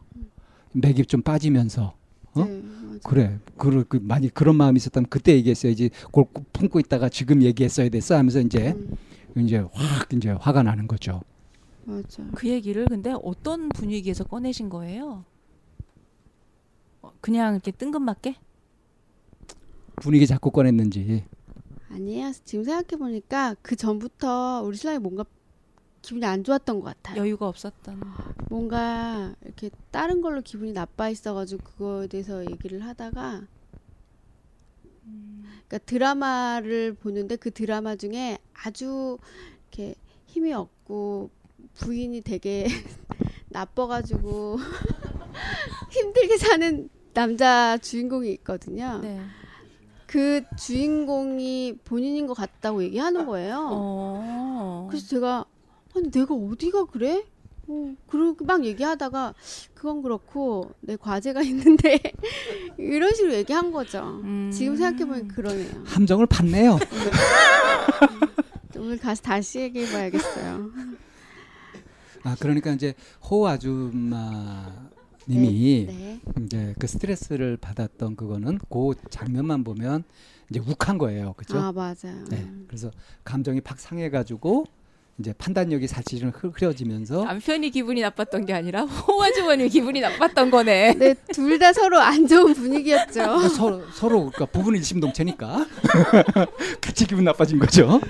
맥이 0.73 1.07
좀 1.07 1.23
빠지면서 1.23 1.95
어? 2.35 2.45
네. 2.45 2.63
그래 3.05 3.39
그, 3.57 3.85
그 3.89 3.99
많이 4.03 4.29
그런 4.29 4.57
마음이 4.57 4.77
있었다면 4.77 5.09
그때 5.09 5.35
얘기했어야지 5.35 5.91
그걸 6.07 6.25
꼭 6.33 6.53
품고 6.53 6.81
있다가 6.81 7.09
지금 7.09 7.43
얘기했어야 7.43 7.89
됐어 7.89 8.17
하면서 8.17 8.41
이제 8.41 8.73
음, 8.73 8.97
이제 9.37 9.59
확 9.73 10.13
이제 10.13 10.31
화가 10.31 10.63
나는 10.63 10.87
거죠. 10.87 11.23
맞아. 11.85 12.23
그 12.35 12.49
얘기를 12.49 12.87
근데 12.87 13.15
어떤 13.23 13.69
분위기에서 13.71 14.25
꺼내신 14.25 14.69
거예요? 14.69 15.25
어, 17.01 17.13
그냥 17.21 17.55
이렇게 17.55 17.71
뜬금맞게? 17.71 18.37
분위기 19.97 20.27
자꾸 20.27 20.51
꺼냈는지 20.51 21.25
아니에요. 21.91 22.33
지금 22.45 22.65
생각해 22.65 22.99
보니까 22.99 23.57
그 23.63 23.75
전부터 23.75 24.63
우리 24.65 24.77
신랑이 24.77 24.99
뭔가 24.99 25.25
기분이 26.03 26.25
안 26.25 26.45
좋았던 26.45 26.81
것 26.81 26.87
같아요. 26.87 27.21
여유가 27.21 27.49
없었던. 27.49 28.01
뭔가 28.49 29.35
이렇게 29.45 29.71
다른 29.91 30.21
걸로 30.21 30.41
기분이 30.41 30.73
나빠 30.73 31.09
있어가지고 31.09 31.65
그거에 31.65 32.07
대해서 32.07 32.45
얘기를 32.51 32.85
하다가 32.85 33.47
그러니까 35.69 35.79
드라마를 35.85 36.95
보는데 36.95 37.37
그 37.37 37.51
드라마 37.51 37.97
중에 37.97 38.39
아주 38.55 39.19
이렇게 39.71 39.95
힘이 40.27 40.55
없고 40.55 41.31
부인이 41.75 42.23
되게 42.23 42.67
나빠가지고 43.51 44.59
힘들게 45.91 46.39
사는 46.39 46.89
남자 47.13 47.77
주인공이 47.79 48.31
있거든요. 48.35 49.01
네. 49.03 49.21
그 50.07 50.43
주인공이 50.57 51.79
본인인 51.85 52.27
것 52.27 52.35
같다고 52.35 52.83
얘기하는 52.83 53.27
거예요. 53.27 53.69
어. 53.71 54.87
그래서 54.89 55.07
제가 55.07 55.45
아니 55.99 56.11
내가 56.11 56.35
어디가 56.35 56.87
그래? 56.87 57.25
어, 57.67 57.95
그러고 58.07 58.45
막 58.45 58.65
얘기하다가 58.65 59.35
그건 59.75 60.01
그렇고 60.03 60.73
내 60.81 60.97
과제가 60.97 61.43
있는데 61.43 62.01
이런 62.79 63.15
식으로 63.15 63.35
얘기한 63.35 63.73
거죠. 63.73 64.21
음. 64.25 64.51
지금 64.53 64.77
생각해보면 64.77 65.29
그러네요. 65.29 65.85
함정을 65.85 66.27
팠네요. 66.27 66.79
오늘 68.77 68.97
가서 68.97 69.23
다시 69.23 69.59
얘기해봐야겠어요. 69.61 70.71
아 72.23 72.37
그러니까 72.39 72.73
이제 72.73 72.95
호 73.29 73.47
아줌마 73.47 74.73
님이 75.29 75.87
네. 75.87 76.21
이제 76.45 76.75
그 76.79 76.87
스트레스를 76.87 77.59
받았던 77.59 78.17
그거는 78.17 78.59
그 78.71 78.93
장면만 79.11 79.63
보면 79.65 80.05
이제 80.49 80.61
욱한 80.61 80.97
거예요, 80.97 81.35
그죠? 81.35 81.59
아 81.59 81.73
맞아요. 81.73 82.25
네. 82.31 82.51
그래서 82.67 82.91
감정이 83.25 83.61
팍 83.61 83.79
상해가지고 83.79 84.65
이제 85.21 85.33
판단력이 85.37 85.89
사실은 85.89 86.31
흐려지면서 86.31 87.25
남편이 87.25 87.71
기분이 87.71 88.01
나빴던 88.03 88.47
게 88.47 88.53
아니라 88.53 88.83
호아주머니 88.83 89.69
기분이 89.69 90.01
나빴던 90.01 90.51
거네. 90.51 90.95
네, 90.99 91.15
둘 91.33 91.59
다 91.59 91.73
서로 91.73 91.99
안 91.99 92.25
좋은 92.29 92.55
분위기였죠. 92.55 93.13
그러니까 93.15 93.49
서로 93.49 93.83
서로 93.93 94.19
그러니까 94.31 94.47
부부는 94.47 94.79
일심동체니까 94.79 95.67
같이 96.81 97.05
기분 97.05 97.25
나빠진 97.25 97.59
거죠. 97.59 98.01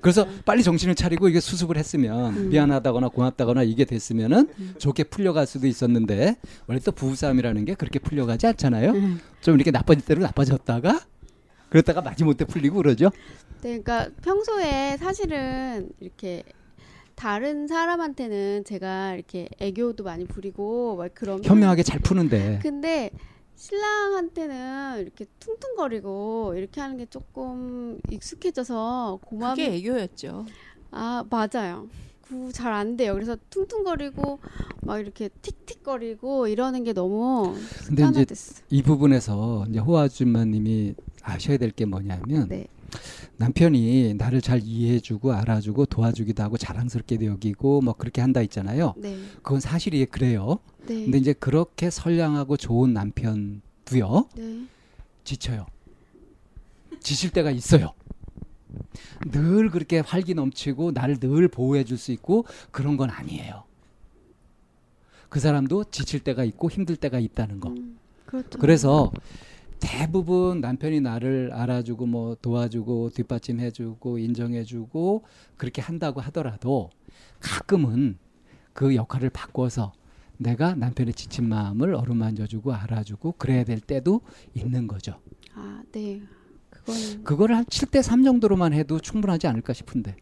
그래서 0.00 0.28
빨리 0.44 0.62
정신을 0.62 0.94
차리고 0.94 1.28
이게 1.28 1.40
수습을 1.40 1.76
했으면 1.76 2.36
음. 2.36 2.48
미안하다거나 2.50 3.08
고맙다거나 3.08 3.64
이게 3.64 3.84
됐으면은 3.84 4.48
음. 4.58 4.74
좋게 4.78 5.04
풀려갈 5.04 5.46
수도 5.46 5.66
있었는데 5.66 6.36
원래 6.68 6.78
또 6.84 6.92
부부싸움이라는 6.92 7.64
게 7.64 7.74
그렇게 7.74 7.98
풀려가지 7.98 8.46
않잖아요. 8.46 8.92
음. 8.92 9.18
좀 9.40 9.56
이렇게 9.56 9.72
나빠질 9.72 10.04
대로 10.04 10.20
나빠졌다가 10.22 11.00
그랬다가 11.70 12.02
마지못해 12.02 12.44
풀리고 12.44 12.76
그러죠. 12.76 13.10
네, 13.64 13.80
그러니까 13.80 14.10
평소에 14.20 14.98
사실은 14.98 15.88
이렇게 15.98 16.42
다른 17.14 17.66
사람한테는 17.66 18.64
제가 18.64 19.14
이렇게 19.14 19.48
애교도 19.58 20.04
많이 20.04 20.26
부리고 20.26 20.96
막 20.96 21.10
그런 21.14 21.42
현명하게 21.42 21.82
잘 21.82 21.98
푸는데. 21.98 22.58
근데 22.62 23.10
신랑한테는 23.56 25.00
이렇게 25.00 25.24
퉁퉁거리고 25.40 26.52
이렇게 26.58 26.82
하는 26.82 26.98
게 26.98 27.06
조금 27.06 27.98
익숙해져서 28.10 29.20
고마움. 29.24 29.56
그게 29.56 29.76
애교였죠. 29.76 30.44
아 30.90 31.24
맞아요. 31.30 31.88
잘안 32.52 32.98
돼요. 32.98 33.14
그래서 33.14 33.34
퉁퉁거리고 33.48 34.40
막 34.82 34.98
이렇게 34.98 35.30
틱틱거리고 35.40 36.48
이러는 36.48 36.84
게 36.84 36.92
너무 36.92 37.54
근데 37.86 38.02
이제 38.22 38.26
이 38.68 38.82
부분에서 38.82 39.64
이제 39.70 39.78
호아 39.78 40.02
아줌마님이 40.02 40.94
아셔야 41.22 41.56
될 41.56 41.70
게 41.70 41.86
뭐냐면 41.86 42.48
네. 42.48 42.66
남편이 43.36 44.14
나를 44.14 44.40
잘 44.40 44.60
이해해주고 44.62 45.32
알아주고 45.32 45.86
도와주기도 45.86 46.42
하고 46.42 46.56
자랑스럽게 46.56 47.18
여기고 47.24 47.80
뭐 47.80 47.94
그렇게 47.94 48.20
한다 48.20 48.40
있잖아요. 48.42 48.94
네. 48.96 49.16
그건 49.42 49.60
사실이 49.60 50.04
그래요. 50.06 50.58
네. 50.86 51.04
근데 51.04 51.18
이제 51.18 51.32
그렇게 51.32 51.90
선량하고 51.90 52.56
좋은 52.56 52.92
남편도요. 52.92 54.28
네. 54.36 54.66
지쳐요. 55.24 55.66
지칠 57.00 57.30
때가 57.30 57.50
있어요. 57.50 57.92
늘 59.30 59.70
그렇게 59.70 60.00
활기 60.00 60.34
넘치고 60.34 60.92
나를 60.92 61.18
늘 61.18 61.48
보호해 61.48 61.84
줄 61.84 61.96
수 61.98 62.12
있고 62.12 62.44
그런 62.70 62.96
건 62.96 63.10
아니에요. 63.10 63.64
그 65.28 65.40
사람도 65.40 65.84
지칠 65.90 66.20
때가 66.20 66.44
있고 66.44 66.70
힘들 66.70 66.96
때가 66.96 67.18
있다는 67.18 67.60
거. 67.60 67.70
음, 67.70 67.98
그렇죠. 68.26 68.58
그래서 68.58 69.12
대부분 69.84 70.62
남편이 70.62 71.02
나를 71.02 71.52
알아주고 71.52 72.06
뭐 72.06 72.34
도와주고 72.40 73.10
뒷받침해주고 73.10 74.16
인정해주고 74.16 75.24
그렇게 75.58 75.82
한다고 75.82 76.22
하더라도 76.22 76.88
가끔은 77.38 78.16
그 78.72 78.94
역할을 78.94 79.28
바꿔서 79.28 79.92
내가 80.38 80.74
남편의 80.74 81.12
지친 81.12 81.46
마음을 81.50 81.94
어루만져주고 81.94 82.72
알아주고 82.72 83.32
그래야 83.32 83.62
될 83.62 83.78
때도 83.78 84.22
있는 84.54 84.86
거죠. 84.86 85.20
아, 85.54 85.82
네. 85.92 86.22
그건 86.70 87.22
그거를 87.22 87.54
한 87.54 87.64
7대 87.66 88.00
3 88.00 88.24
정도로만 88.24 88.72
해도 88.72 88.98
충분하지 88.98 89.46
않을까 89.46 89.74
싶은데 89.74 90.16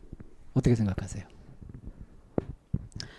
어떻게 0.54 0.74
생각하세요? 0.74 1.24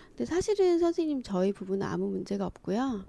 근데 0.08 0.26
사실은 0.26 0.78
선생님 0.78 1.22
저희 1.22 1.52
부부는 1.52 1.86
아무 1.86 2.10
문제가 2.10 2.44
없고요. 2.46 3.06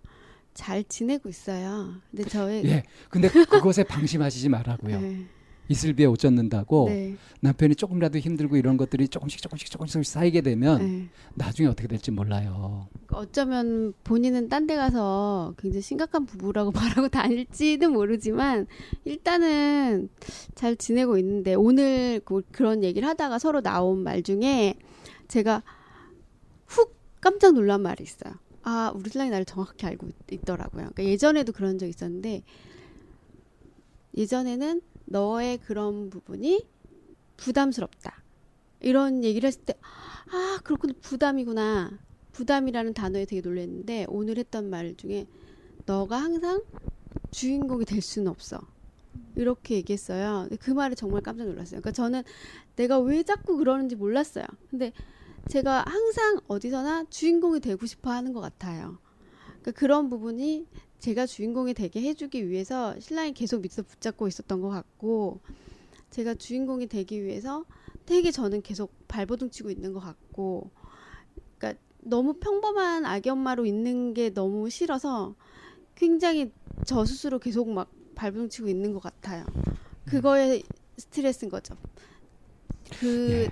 잘 0.55 0.83
지내고 0.85 1.29
있어요. 1.29 1.93
근데 2.09 2.27
저의 2.27 2.65
예. 2.65 2.83
근데 3.09 3.29
그것에 3.45 3.83
방심하시지 3.83 4.49
말라고요. 4.49 4.99
네. 4.99 5.25
이슬비에 5.67 6.05
옷 6.05 6.17
젖는다고 6.17 6.85
네. 6.89 7.15
남편이 7.41 7.75
조금이라도 7.75 8.19
힘들고 8.19 8.55
이런 8.55 8.77
것들이 8.77 9.07
조금씩 9.07 9.41
조금씩 9.41 9.69
조금씩 9.71 10.05
쌓이게 10.05 10.41
되면 10.41 10.77
네. 10.79 11.09
나중에 11.33 11.67
어떻게 11.67 11.87
될지 11.87 12.11
몰라요. 12.11 12.87
어쩌면 13.11 13.93
본인은 14.03 14.49
딴 14.49 14.67
데 14.67 14.75
가서 14.75 15.53
굉장히 15.57 15.81
심각한 15.81 16.25
부부라고 16.25 16.71
말하고 16.71 17.09
다닐지는 17.09 17.91
모르지만 17.91 18.67
일단은 19.05 20.09
잘 20.55 20.75
지내고 20.75 21.17
있는데 21.17 21.55
오늘 21.55 22.21
그, 22.25 22.41
그런 22.51 22.83
얘기를 22.83 23.07
하다가 23.09 23.39
서로 23.39 23.61
나온 23.61 23.99
말 24.03 24.23
중에 24.23 24.75
제가 25.27 25.63
훅 26.67 26.95
깜짝 27.21 27.53
놀란 27.53 27.81
말이 27.81 28.03
있어요. 28.03 28.35
아, 28.67 28.91
우리 28.95 29.11
신랑이 29.11 29.29
나를 29.29 29.45
정확히 29.45 29.85
알고 29.85 30.07
있 30.31 30.43
더라고요. 30.43 30.89
그러니까 30.93 31.03
예전에도 31.05 31.51
그런 31.51 31.77
적 31.77 31.87
있었는데 31.87 32.41
예전에는 34.17 34.81
너의 35.05 35.59
그런 35.59 36.09
부분이 36.09 36.67
부담스럽다. 37.37 38.23
이런 38.79 39.23
얘기를 39.23 39.45
했을 39.47 39.61
때, 39.65 39.75
아, 40.31 40.59
그렇군요. 40.63 40.93
부담이구나. 41.01 41.99
부담이라는 42.31 42.93
단어에 42.93 43.25
되게 43.25 43.41
놀랐는데, 43.41 44.05
오늘 44.09 44.37
했던 44.37 44.69
말 44.69 44.95
중에, 44.95 45.27
너가 45.85 46.17
항상 46.17 46.63
주인공이 47.31 47.85
될 47.85 48.01
수는 48.01 48.31
없어. 48.31 48.59
이렇게 49.35 49.75
얘기했어요. 49.75 50.47
그 50.59 50.71
말에 50.71 50.95
정말 50.95 51.21
깜짝 51.21 51.45
놀랐어요. 51.45 51.81
그러니까 51.81 51.91
저는 51.91 52.23
내가 52.75 52.99
왜 52.99 53.23
자꾸 53.23 53.57
그러는지 53.57 53.95
몰랐어요. 53.95 54.45
근데 54.69 54.91
제가 55.49 55.83
항상 55.87 56.39
어디서나 56.47 57.05
주인공이 57.09 57.59
되고 57.59 57.85
싶어 57.85 58.11
하는 58.11 58.33
것 58.33 58.41
같아요. 58.41 58.97
그러니까 59.61 59.71
그런 59.71 60.09
부분이 60.09 60.67
제가 60.99 61.25
주인공이 61.25 61.73
되게 61.73 62.01
해주기 62.01 62.49
위해서 62.49 62.99
신랑이 62.99 63.33
계속 63.33 63.61
밑에서 63.61 63.83
붙잡고 63.83 64.27
있었던 64.27 64.61
것 64.61 64.69
같고 64.69 65.39
제가 66.09 66.33
주인공이 66.35 66.87
되기 66.87 67.23
위해서 67.23 67.65
되게 68.05 68.31
저는 68.31 68.61
계속 68.61 68.91
발버둥 69.07 69.49
치고 69.49 69.69
있는 69.69 69.93
것 69.93 69.99
같고 69.99 70.71
그러니까 71.57 71.79
너무 71.99 72.33
평범한 72.33 73.05
아기 73.05 73.29
엄마로 73.29 73.65
있는 73.65 74.13
게 74.13 74.31
너무 74.31 74.69
싫어서 74.69 75.35
굉장히 75.95 76.51
저 76.85 77.05
스스로 77.05 77.39
계속 77.39 77.69
막 77.69 77.91
발버둥 78.15 78.49
치고 78.49 78.67
있는 78.67 78.93
것 78.93 79.01
같아요. 79.01 79.45
그거에 80.05 80.61
스트레스인 80.97 81.49
거죠. 81.51 81.75
그 82.99 83.29
예, 83.31 83.49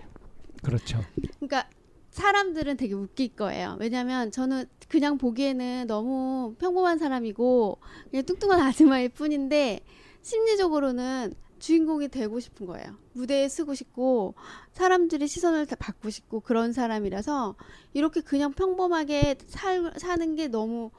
그렇죠. 0.62 1.00
그러니까 1.40 1.68
사람들은 2.14 2.78
되게 2.78 2.94
웃길 2.94 3.36
거예요. 3.36 3.76
왜냐면 3.80 4.30
저는 4.30 4.66
그냥 4.88 5.18
보기에는 5.18 5.88
너무 5.88 6.54
평범한 6.60 7.00
사람이고 7.00 7.80
그냥 8.12 8.26
뚱뚱한 8.26 8.62
아줌마일 8.62 9.10
뿐인데 9.10 9.80
심리적으로는 10.22 11.34
주인공이 11.58 12.10
되고 12.10 12.40
싶은 12.40 12.68
거예요. 12.68 12.98
무대에 13.14 13.50
쓰고 13.50 13.74
싶고 13.74 14.36
사람들의 14.74 15.28
시선을 15.28 15.66
다 15.66 15.76
받고 15.76 16.12
싶고 16.12 16.42
그런 16.42 16.72
사람이라서 16.72 17.56
이렇게 17.94 18.22
그냥 18.22 18.54
평범하게 18.54 19.38
살, 19.48 19.92
사는 19.98 20.36
게 20.36 20.48
너무 20.48 20.92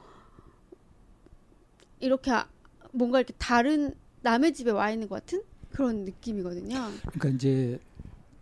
이렇게 2.01 2.31
뭔가 2.91 3.19
이렇게 3.19 3.33
다른 3.37 3.93
남의 4.21 4.53
집에 4.53 4.71
와 4.71 4.91
있는 4.91 5.07
것 5.07 5.15
같은 5.15 5.43
그런 5.71 6.03
느낌이거든요. 6.03 6.89
그러니까 7.13 7.29
이제 7.29 7.79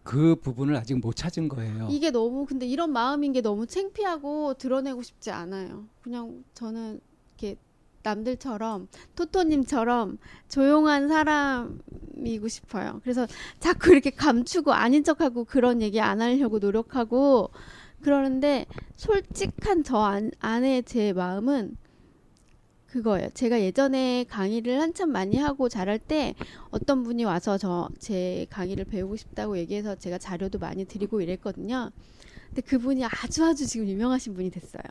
그 0.03 0.35
부분을 0.35 0.75
아직 0.75 0.99
못 0.99 1.15
찾은 1.15 1.47
거예요. 1.47 1.87
이게 1.89 2.11
너무 2.11 2.45
근데 2.45 2.65
이런 2.65 2.91
마음인 2.91 3.31
게 3.31 3.41
너무 3.41 3.65
창피하고 3.65 4.55
드러내고 4.55 5.01
싶지 5.01 5.31
않아요. 5.31 5.87
그냥 6.01 6.43
저는 6.53 6.99
이렇게 7.37 7.57
남들처럼 8.03 8.89
토토님처럼 9.15 10.17
조용한 10.49 11.07
사람이고 11.07 12.47
싶어요. 12.49 12.99
그래서 13.01 13.25
자꾸 13.59 13.91
이렇게 13.91 14.09
감추고 14.09 14.73
아닌 14.73 15.03
척하고 15.03 15.45
그런 15.45 15.81
얘기 15.81 16.01
안 16.01 16.21
하려고 16.21 16.59
노력하고 16.59 17.49
그러는데 18.01 18.65
솔직한 18.97 19.83
저 19.83 19.99
안, 19.99 20.31
안에 20.39 20.81
제 20.81 21.13
마음은 21.13 21.77
그거예요. 22.93 23.29
제가 23.33 23.59
예전에 23.59 24.23
강의를 24.29 24.79
한참 24.79 25.11
많이 25.11 25.37
하고 25.37 25.67
잘할 25.67 25.97
때 25.97 26.35
어떤 26.69 27.01
분이 27.03 27.23
와서 27.23 27.57
저 27.57 27.89
제 27.97 28.45
강의를 28.51 28.85
배우고 28.85 29.15
싶다고 29.15 29.57
얘기해서 29.57 29.95
제가 29.95 30.19
자료도 30.19 30.59
많이 30.59 30.85
드리고 30.85 31.21
이랬거든요. 31.21 31.89
근데 32.49 32.61
그분이 32.61 33.03
아주 33.03 33.43
아주 33.45 33.65
지금 33.65 33.87
유명하신 33.87 34.35
분이 34.35 34.51
됐어요. 34.51 34.83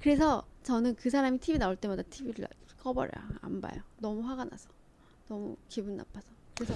그래서 0.00 0.42
저는 0.62 0.94
그 0.94 1.10
사람이 1.10 1.38
TV 1.40 1.58
나올 1.58 1.76
때마다 1.76 2.02
TV를 2.02 2.48
꺼버려요. 2.82 3.28
안 3.42 3.60
봐요. 3.60 3.82
너무 3.98 4.26
화가 4.26 4.44
나서. 4.46 4.70
너무 5.28 5.56
기분 5.68 5.98
나빠서. 5.98 6.28
그래서 6.54 6.74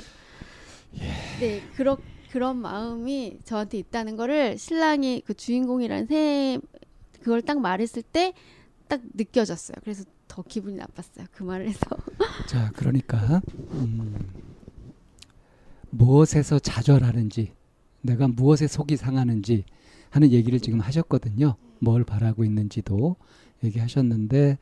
예. 0.97 1.09
네, 1.41 1.63
그런 1.77 1.97
그런 2.31 2.59
마음이 2.59 3.39
저한테 3.45 3.79
있다는 3.79 4.17
거를 4.17 4.59
신랑이 4.59 5.23
그 5.25 5.33
주인공이라는 5.33 6.07
새 6.07 6.59
그걸 7.21 7.41
딱 7.41 7.59
말했을 7.59 8.03
때 8.03 8.35
딱 8.89 9.01
느껴졌어요. 9.15 9.77
그래서 9.83 10.05
더 10.29 10.43
기분이 10.43 10.77
나빴어요. 10.77 11.27
그 11.33 11.43
말을 11.43 11.69
해서. 11.69 11.81
자, 12.49 12.71
그러니까 12.75 13.41
음, 13.73 14.33
무엇에서 15.91 16.59
좌절하는지, 16.59 17.53
내가 18.03 18.29
무엇에 18.29 18.67
속이 18.67 18.97
상하는지 18.97 19.65
하는 20.11 20.31
얘기를 20.31 20.61
지금 20.61 20.81
하셨거든요. 20.81 21.57
뭘 21.81 22.05
바라고 22.05 22.45
있는지도 22.45 23.17
얘기하셨는데, 23.63 24.59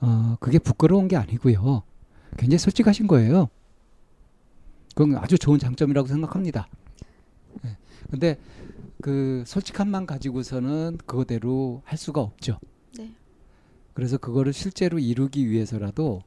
어, 0.00 0.36
그게 0.40 0.58
부끄러운 0.58 1.08
게 1.08 1.16
아니고요. 1.16 1.82
굉장히 2.36 2.58
솔직하신 2.58 3.06
거예요. 3.06 3.48
그건 4.94 5.16
아주 5.16 5.38
좋은 5.38 5.58
장점이라고 5.58 6.08
생각합니다. 6.08 6.68
네. 7.62 7.76
근데 8.10 8.38
그 9.02 9.44
솔직함만 9.46 10.06
가지고서는 10.06 10.98
그거대로 11.04 11.82
할 11.84 11.98
수가 11.98 12.20
없죠. 12.20 12.58
네. 13.96 14.02
그래서 14.02 14.18
그거를 14.18 14.52
실제로 14.52 14.98
이루기 14.98 15.48
위해서라도 15.48 16.22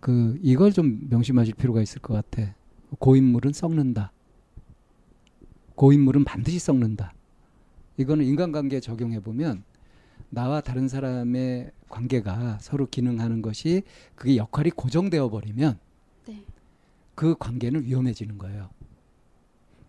그 0.00 0.38
이걸 0.42 0.72
좀 0.72 1.06
명심하실 1.10 1.54
필요가 1.54 1.82
있을 1.82 2.00
것 2.00 2.14
같아. 2.14 2.54
고인물은 2.98 3.52
썩는다. 3.52 4.12
고인물은 5.74 6.24
반드시 6.24 6.58
썩는다. 6.58 7.12
이거는 7.98 8.24
인간관계에 8.24 8.80
적용해 8.80 9.20
보면 9.20 9.62
나와 10.30 10.62
다른 10.62 10.88
사람의 10.88 11.70
관계가 11.90 12.58
서로 12.60 12.86
기능하는 12.86 13.42
것이 13.42 13.82
그게 14.14 14.36
역할이 14.36 14.70
고정되어 14.70 15.28
버리면 15.28 15.78
네. 16.26 16.44
그 17.14 17.36
관계는 17.38 17.84
위험해지는 17.84 18.38
거예요. 18.38 18.70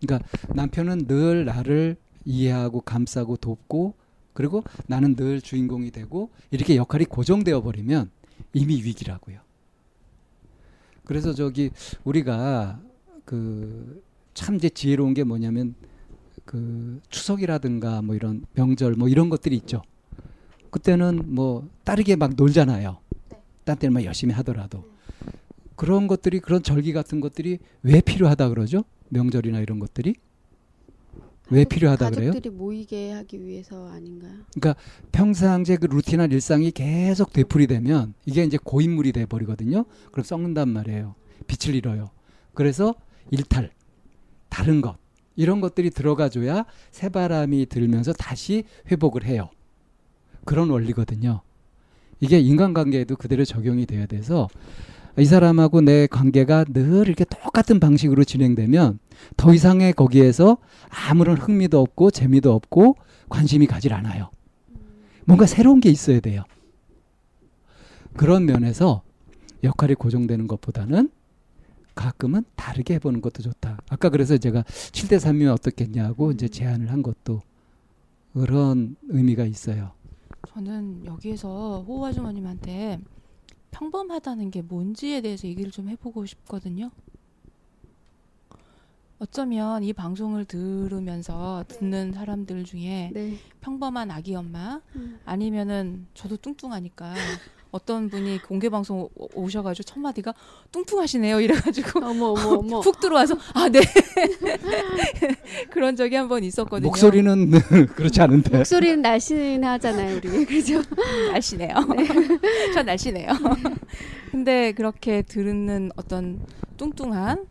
그러니까 0.00 0.28
남편은 0.54 1.06
늘 1.06 1.46
나를 1.46 1.96
이해하고 2.26 2.82
감싸고 2.82 3.36
돕고 3.38 3.94
그리고 4.32 4.64
나는 4.86 5.14
늘 5.14 5.40
주인공이 5.40 5.90
되고 5.90 6.30
이렇게 6.50 6.76
역할이 6.76 7.04
고정되어 7.04 7.62
버리면 7.62 8.10
이미 8.54 8.76
위기라고요. 8.82 9.40
그래서 11.04 11.34
저기 11.34 11.70
우리가 12.04 12.80
그 13.24 14.02
참 14.34 14.56
이제 14.56 14.68
지혜로운 14.68 15.14
게 15.14 15.24
뭐냐면 15.24 15.74
그 16.44 17.00
추석이라든가 17.10 18.02
뭐 18.02 18.14
이런 18.14 18.44
명절 18.54 18.94
뭐 18.94 19.08
이런 19.08 19.28
것들이 19.28 19.56
있죠. 19.56 19.82
그때는 20.70 21.34
뭐 21.34 21.68
따르게 21.84 22.16
막 22.16 22.34
놀잖아요. 22.34 22.98
딴 23.64 23.76
때는 23.76 23.92
막 23.92 24.04
열심히 24.04 24.34
하더라도 24.34 24.90
그런 25.76 26.06
것들이 26.06 26.40
그런 26.40 26.62
절기 26.62 26.92
같은 26.92 27.20
것들이 27.20 27.58
왜 27.82 28.00
필요하다 28.00 28.48
그러죠? 28.48 28.84
명절이나 29.10 29.60
이런 29.60 29.78
것들이 29.78 30.14
왜 31.52 31.64
필요하다 31.64 32.10
그래요? 32.10 32.30
가족들이 32.30 32.54
모이게 32.54 33.12
하기 33.12 33.44
위해서 33.44 33.86
아닌가요? 33.90 34.32
그러니까 34.54 34.74
평상시에 35.12 35.76
그 35.76 35.84
루틴한 35.84 36.32
일상이 36.32 36.70
계속 36.70 37.32
되풀이 37.34 37.66
되면 37.66 38.14
이게 38.24 38.42
이제 38.42 38.56
고인물이 38.62 39.12
돼 39.12 39.26
버리거든요. 39.26 39.84
그럼 40.10 40.24
썩는단 40.24 40.70
말이에요. 40.70 41.14
빛을 41.46 41.74
잃어요. 41.74 42.08
그래서 42.54 42.94
일탈, 43.30 43.70
다른 44.48 44.80
것 44.80 44.96
이런 45.36 45.60
것들이 45.60 45.90
들어가줘야 45.90 46.64
새 46.90 47.10
바람이 47.10 47.66
들면서 47.66 48.14
다시 48.14 48.64
회복을 48.90 49.24
해요. 49.24 49.50
그런 50.46 50.70
원리거든요. 50.70 51.42
이게 52.20 52.40
인간관계에도 52.40 53.16
그대로 53.16 53.44
적용이 53.44 53.84
돼야 53.84 54.06
돼서 54.06 54.48
이 55.18 55.26
사람하고 55.26 55.82
내 55.82 56.06
관계가 56.06 56.64
늘 56.72 57.08
이렇게 57.08 57.26
똑같은 57.26 57.78
방식으로 57.78 58.24
진행되면 58.24 58.98
더 59.36 59.52
이상의 59.52 59.92
거기에서 59.92 60.58
아무런 61.08 61.36
흥미도 61.36 61.80
없고 61.80 62.10
재미도 62.10 62.52
없고 62.52 62.96
관심이 63.28 63.66
가질 63.66 63.94
않아요. 63.94 64.30
뭔가 65.24 65.46
새로운 65.46 65.80
게 65.80 65.90
있어야 65.90 66.20
돼요. 66.20 66.44
그런 68.14 68.44
면에서 68.44 69.02
역할이 69.64 69.94
고정되는 69.94 70.46
것보다는 70.46 71.10
가끔은 71.94 72.44
다르게 72.56 72.94
해보는 72.94 73.20
것도 73.20 73.42
좋다. 73.42 73.78
아까 73.88 74.08
그래서 74.08 74.36
제가 74.36 74.62
7대 74.62 75.18
3이면 75.18 75.52
어떻겠냐고 75.52 76.32
이제 76.32 76.48
제안을 76.48 76.90
한 76.90 77.02
것도 77.02 77.42
그런 78.32 78.96
의미가 79.08 79.44
있어요. 79.44 79.92
저는 80.48 81.04
여기에서 81.06 81.84
호우 81.86 82.04
아주머님한테 82.06 82.98
평범하다는 83.70 84.50
게 84.50 84.62
뭔지에 84.62 85.20
대해서 85.20 85.46
얘기를 85.46 85.70
좀 85.70 85.88
해보고 85.88 86.26
싶거든요. 86.26 86.90
어쩌면 89.22 89.84
이 89.84 89.92
방송을 89.92 90.44
들으면서 90.46 91.64
듣는 91.68 92.12
사람들 92.12 92.64
중에 92.64 93.10
네. 93.14 93.38
평범한 93.60 94.10
아기 94.10 94.34
엄마 94.34 94.80
음. 94.96 95.20
아니면은 95.24 96.06
저도 96.12 96.36
뚱뚱하니까 96.38 97.14
어떤 97.70 98.10
분이 98.10 98.42
공개 98.42 98.68
방송 98.68 99.08
오셔가지고 99.14 99.84
첫 99.84 100.00
마디가 100.00 100.34
뚱뚱하시네요 100.72 101.40
이래가지고 101.40 102.04
어머 102.04 102.30
어머 102.30 102.48
어머. 102.58 102.80
푹 102.80 102.98
들어와서 102.98 103.36
아 103.54 103.68
네 103.68 103.80
그런 105.70 105.94
적이 105.94 106.16
한 106.16 106.28
번 106.28 106.42
있었거든요. 106.42 106.88
목소리는 106.88 107.50
그렇지 107.94 108.20
않은데. 108.20 108.56
목소리는 108.58 109.02
날씬하잖아요, 109.02 110.16
우리. 110.16 110.44
그죠? 110.46 110.82
날씬해요. 111.32 111.74
전 112.74 112.86
날씬해요. 112.86 113.28
근데 114.32 114.72
그렇게 114.72 115.22
들은 115.22 115.90
어떤 115.96 116.44
뚱뚱한 116.76 117.46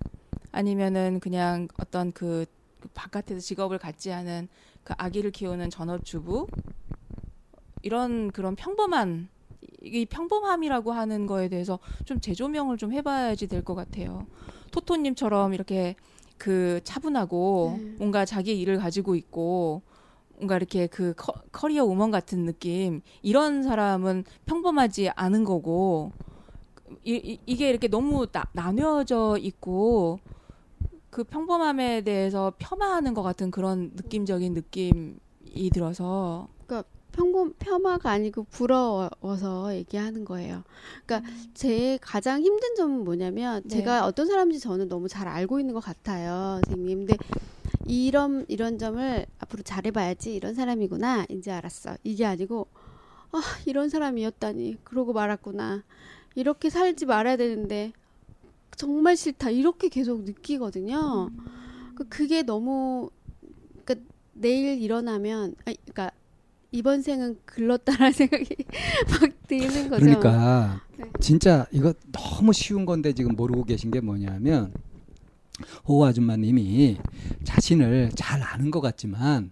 아니면은 0.51 1.19
그냥 1.19 1.67
어떤 1.79 2.11
그 2.11 2.45
바깥에서 2.93 3.39
직업을 3.39 3.77
갖지 3.77 4.11
않은 4.11 4.47
그 4.83 4.93
아기를 4.97 5.31
키우는 5.31 5.69
전업주부 5.69 6.47
이런 7.83 8.31
그런 8.31 8.55
평범한 8.55 9.29
이 9.83 10.05
평범함이라고 10.05 10.91
하는 10.91 11.25
거에 11.25 11.47
대해서 11.49 11.79
좀 12.05 12.19
재조명을 12.19 12.77
좀 12.77 12.91
해봐야지 12.93 13.47
될 13.47 13.63
것 13.63 13.75
같아요. 13.75 14.25
토토님처럼 14.71 15.53
이렇게 15.53 15.95
그 16.37 16.81
차분하고 16.83 17.77
네. 17.77 17.95
뭔가 17.97 18.25
자기 18.25 18.59
일을 18.59 18.77
가지고 18.77 19.15
있고 19.15 19.81
뭔가 20.35 20.55
이렇게 20.57 20.87
그 20.87 21.13
커, 21.15 21.33
커리어 21.51 21.83
우먼 21.85 22.09
같은 22.09 22.45
느낌 22.45 23.01
이런 23.21 23.61
사람은 23.63 24.23
평범하지 24.45 25.09
않은 25.15 25.43
거고 25.43 26.11
이, 27.03 27.39
이, 27.45 27.55
게 27.55 27.69
이렇게 27.69 27.87
너무 27.87 28.27
나, 28.27 28.45
나뉘어져 28.53 29.37
있고 29.39 30.19
그 31.11 31.23
평범함에 31.23 32.01
대해서 32.01 32.53
폄하하는 32.57 33.13
것 33.13 33.21
같은 33.21 33.51
그런 33.51 33.91
느낌적인 33.95 34.53
느낌이 34.53 35.69
들어서 35.71 36.47
평범 37.11 37.53
폄하가 37.59 38.09
아니고 38.09 38.45
부러워서 38.45 39.75
얘기하는 39.75 40.25
거예요. 40.25 40.63
그러니까 41.05 41.29
제 41.53 41.99
가장 42.01 42.41
힘든 42.41 42.75
점은 42.75 43.03
뭐냐면 43.03 43.61
네. 43.63 43.69
제가 43.69 44.05
어떤 44.05 44.27
사람인지 44.27 44.59
저는 44.61 44.87
너무 44.87 45.07
잘 45.07 45.27
알고 45.27 45.59
있는 45.59 45.73
것 45.73 45.83
같아요, 45.83 46.61
선생님. 46.65 47.05
근데 47.05 47.17
이런 47.85 48.45
이런 48.47 48.77
점을 48.77 49.25
앞으로 49.39 49.63
잘해봐야지 49.63 50.33
이런 50.33 50.55
사람이구나 50.55 51.25
이제 51.29 51.51
알았어. 51.51 51.97
이게 52.03 52.25
아니고 52.25 52.67
아 53.31 53.41
이런 53.65 53.89
사람이었다니 53.89 54.77
그러고 54.83 55.13
말았구나. 55.13 55.83
이렇게 56.35 56.69
살지 56.69 57.05
말아야 57.05 57.35
되는데 57.35 57.91
정말 58.81 59.15
싫다 59.15 59.51
이렇게 59.51 59.89
계속 59.89 60.23
느끼거든요. 60.23 61.29
그 61.93 62.07
그게 62.09 62.41
너무 62.41 63.11
그러니까 63.85 64.07
내일 64.33 64.81
일어나면 64.81 65.53
아 65.65 65.71
그러니까 65.85 66.09
이번 66.71 67.03
생은 67.03 67.37
글렀다라는 67.45 68.11
생각이 68.17 68.55
막 69.07 69.47
드는 69.47 69.87
거죠. 69.87 70.03
그러니까 70.03 70.81
네. 70.97 71.05
진짜 71.19 71.67
이거 71.71 71.93
너무 72.11 72.53
쉬운 72.53 72.87
건데 72.87 73.13
지금 73.13 73.35
모르고 73.35 73.65
계신 73.65 73.91
게 73.91 73.99
뭐냐면 73.99 74.73
호호 75.87 76.03
아줌마님이 76.07 76.97
자신을 77.43 78.09
잘 78.15 78.41
아는 78.41 78.71
것 78.71 78.81
같지만 78.81 79.51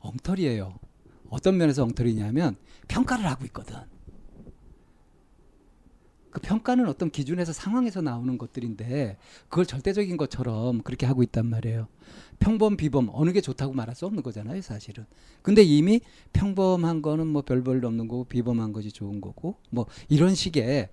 엉터리예요. 0.00 0.78
어떤 1.30 1.56
면에서 1.56 1.82
엉터리냐면 1.82 2.56
평가를 2.88 3.24
하고 3.24 3.46
있거든. 3.46 3.76
그 6.36 6.40
평가는 6.42 6.86
어떤 6.86 7.10
기준에서 7.10 7.54
상황에서 7.54 8.02
나오는 8.02 8.36
것들인데 8.36 9.16
그걸 9.48 9.64
절대적인 9.64 10.18
것처럼 10.18 10.82
그렇게 10.82 11.06
하고 11.06 11.22
있단 11.22 11.46
말이에요. 11.46 11.88
평범 12.40 12.76
비범 12.76 13.08
어느 13.14 13.32
게 13.32 13.40
좋다고 13.40 13.72
말할 13.72 13.96
수 13.96 14.04
없는 14.04 14.22
거잖아요, 14.22 14.60
사실은. 14.60 15.06
근데 15.40 15.62
이미 15.62 16.02
평범한 16.34 17.00
거는 17.00 17.26
뭐별볼 17.28 17.82
없는 17.82 18.06
거고 18.06 18.24
비범한 18.24 18.74
것이 18.74 18.92
좋은 18.92 19.22
거고 19.22 19.56
뭐 19.70 19.86
이런 20.10 20.34
식의 20.34 20.90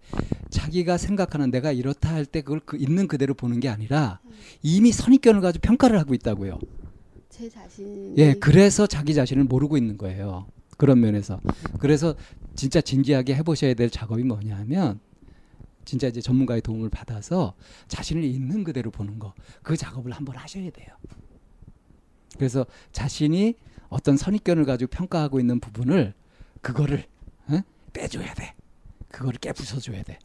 자기가 0.50 0.98
생각하는 0.98 1.52
내가 1.52 1.74
이렇다 1.74 2.14
할 2.14 2.26
때 2.26 2.40
그걸 2.40 2.62
그 2.64 2.78
있는 2.78 3.10
그대로 3.10 3.34
보는 3.34 3.60
게 3.60 3.68
아니라 3.68 4.22
이미 4.62 4.94
선입견을 4.94 5.42
가지고 5.42 5.62
평가를 5.68 6.00
하고 6.00 6.14
있다고요. 6.14 6.58
제 7.28 7.50
자신. 7.50 8.18
예, 8.18 8.34
그래서 8.36 8.88
자기 8.88 9.14
자신을 9.14 9.44
모르고 9.44 9.76
있는 9.76 9.98
거예요. 9.98 10.48
그런 10.78 11.02
면에서. 11.02 11.42
그래서 11.80 12.16
진짜 12.56 12.80
진지하게 12.80 13.36
해 13.36 13.44
보셔야 13.44 13.74
될 13.74 13.90
작업이 13.90 14.24
뭐냐면 14.24 15.02
진짜 15.86 16.08
이제 16.08 16.22
전문가의 16.22 16.62
도움을 16.62 16.90
받아서 16.90 17.54
자신을 17.88 18.24
있는 18.24 18.64
그대로 18.64 18.92
보는 18.92 19.20
거. 19.20 19.34
그 19.62 19.76
작업을 19.76 20.12
한번 20.12 20.36
하셔야 20.36 20.70
돼요. 20.70 20.88
그래서 22.38 22.66
자신이 22.92 23.56
어떤 23.90 24.18
선입견을 24.18 24.66
가지고 24.66 24.90
평가하고 24.90 25.40
있는 25.40 25.60
부분을 25.60 26.14
그거를 26.62 27.06
어? 27.48 27.60
빼줘야 27.94 28.34
돼. 28.34 28.56
그거를 29.10 29.40
깨부숴줘야 29.40 30.04
돼. 30.04 30.18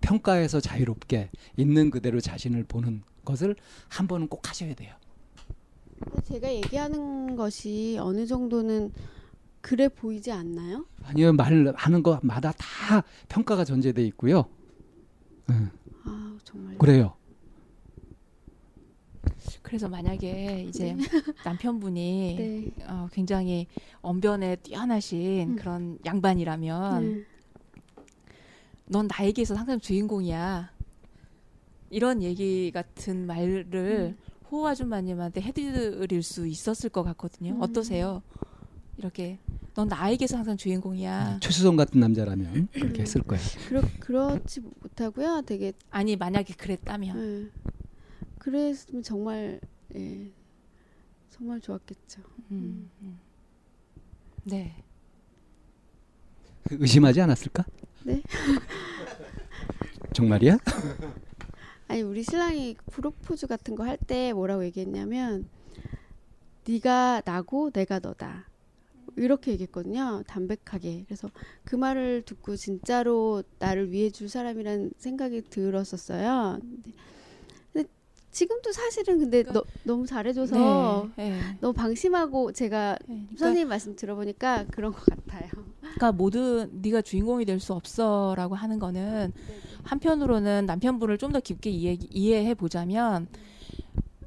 평가에서 0.00 0.60
자유롭게 0.60 1.30
있는 1.56 1.90
그대로 1.90 2.20
자신을 2.20 2.64
보는 2.64 3.02
것을 3.24 3.56
한 3.88 4.06
번은 4.06 4.28
꼭 4.28 4.48
하셔야 4.48 4.74
돼요. 4.74 4.94
제가 6.24 6.52
얘기하는 6.52 7.36
것이 7.36 7.96
어느 7.98 8.26
정도는 8.26 8.92
그래 9.64 9.88
보이지 9.88 10.30
않나요? 10.30 10.84
아니요 11.04 11.32
말 11.32 11.72
하는 11.74 12.02
것마다 12.02 12.52
다 12.52 13.02
평가가 13.30 13.64
전제돼 13.64 14.04
있고요. 14.08 14.44
응, 15.48 15.70
아 16.04 16.36
정말. 16.44 16.76
그래요. 16.76 17.14
그래서 19.62 19.88
만약에 19.88 20.66
이제 20.68 20.92
네. 20.92 21.02
남편분이 21.46 22.36
네. 22.76 22.84
어, 22.86 23.08
굉장히 23.10 23.66
언변에 24.02 24.56
뛰어나신 24.56 25.52
음. 25.52 25.56
그런 25.56 25.98
양반이라면 26.04 27.02
네. 27.14 27.24
넌 28.84 29.06
나에게서 29.06 29.54
항상 29.54 29.80
주인공이야. 29.80 30.74
이런 31.88 32.22
얘기 32.22 32.70
같은 32.70 33.26
말을 33.26 34.14
호호 34.52 34.68
아줌마님한테 34.68 35.40
해드릴 35.40 36.22
수 36.22 36.46
있었을 36.46 36.90
것 36.90 37.02
같거든요. 37.02 37.52
음. 37.52 37.62
어떠세요? 37.62 38.22
이렇게 38.96 39.38
넌 39.74 39.88
나에게서 39.88 40.36
항상 40.36 40.56
주인공이야. 40.56 41.40
최수성 41.40 41.76
같은 41.76 42.00
남자라면 42.00 42.68
그렇게 42.72 43.02
했을 43.02 43.22
거예요. 43.26 43.42
그렇 43.68 43.82
그렇지 44.00 44.60
못하고요. 44.60 45.42
되게 45.46 45.72
아니 45.90 46.16
만약에 46.16 46.54
그랬다면 46.54 47.18
예. 47.18 47.70
그랬으면 48.38 49.02
정말 49.02 49.60
예. 49.96 50.30
정말 51.30 51.60
좋았겠죠. 51.60 52.22
음, 52.52 52.88
음. 53.02 53.18
네. 54.44 54.76
의심하지 56.70 57.20
않았을까? 57.20 57.64
네. 58.04 58.22
정말이야? 60.14 60.58
아니 61.88 62.02
우리 62.02 62.22
신랑이 62.22 62.76
프로포즈 62.90 63.46
같은 63.48 63.74
거 63.74 63.84
할 63.84 63.98
때 63.98 64.32
뭐라고 64.32 64.64
얘기했냐면 64.64 65.48
네가 66.66 67.22
나고 67.24 67.70
내가 67.70 67.98
너다 67.98 68.48
이렇게 69.16 69.52
얘기했거든요. 69.52 70.22
담백하게. 70.26 71.04
그래서 71.06 71.30
그 71.64 71.76
말을 71.76 72.22
듣고 72.22 72.56
진짜로 72.56 73.42
나를 73.58 73.90
위해 73.90 74.10
줄 74.10 74.28
사람이란 74.28 74.92
생각이 74.98 75.42
들었었어요. 75.50 76.58
근데, 76.60 76.90
근데 77.72 77.88
지금도 78.32 78.72
사실은 78.72 79.18
근데 79.18 79.42
너, 79.44 79.62
너무 79.84 80.06
잘해줘서 80.06 81.10
네, 81.16 81.30
네. 81.30 81.40
너무 81.60 81.72
방심하고 81.72 82.52
제가 82.52 82.98
네. 83.06 83.14
그러니까, 83.14 83.36
선생님 83.38 83.68
말씀 83.68 83.94
들어보니까 83.96 84.66
그런 84.70 84.92
것 84.92 85.04
같아요. 85.04 85.48
그러니까 85.80 86.12
모든 86.12 86.70
네가 86.82 87.02
주인공이 87.02 87.44
될 87.44 87.60
수 87.60 87.72
없어라고 87.72 88.54
하는 88.56 88.78
거는 88.78 89.32
한편으로는 89.84 90.66
남편분을 90.66 91.18
좀 91.18 91.32
더 91.32 91.40
깊게 91.40 91.70
이해, 91.70 91.96
이해해 92.10 92.54
보자면 92.54 93.28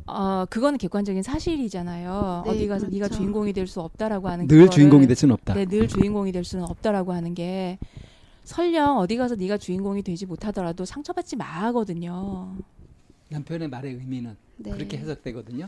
어 0.08 0.46
그거는 0.50 0.78
객관적인 0.78 1.22
사실이잖아요. 1.22 2.44
네, 2.46 2.52
어디 2.52 2.68
가서 2.68 2.88
네가 2.88 3.08
그렇죠. 3.08 3.16
주인공이 3.18 3.52
될 3.54 3.68
수 3.68 3.82
없다라고 3.82 4.30
하는 4.30 4.48
늘 4.48 4.66
그거를- 4.66 4.72
주인공이 4.72 5.06
될 5.08 5.16
수는 5.18 5.34
없다. 5.34 5.54
네, 5.54 5.66
늘 5.66 5.88
주인공이 5.88 6.32
될 6.32 6.46
수는 6.46 6.64
없다라고 6.64 7.12
하는 7.12 7.34
게 7.34 7.78
설령 8.46 8.98
어디 9.00 9.18
가서 9.18 9.36
네가 9.36 9.58
주인공이 9.58 10.04
되지 10.04 10.26
못하더라도 10.26 10.86
상처받지 10.86 11.36
마 11.36 11.44
하거든요. 11.66 12.56
남편의 13.30 13.68
말의 13.68 13.96
의미는 13.96 14.38
네. 14.56 14.72
그렇게 14.72 14.98
해석되거든요. 14.98 15.68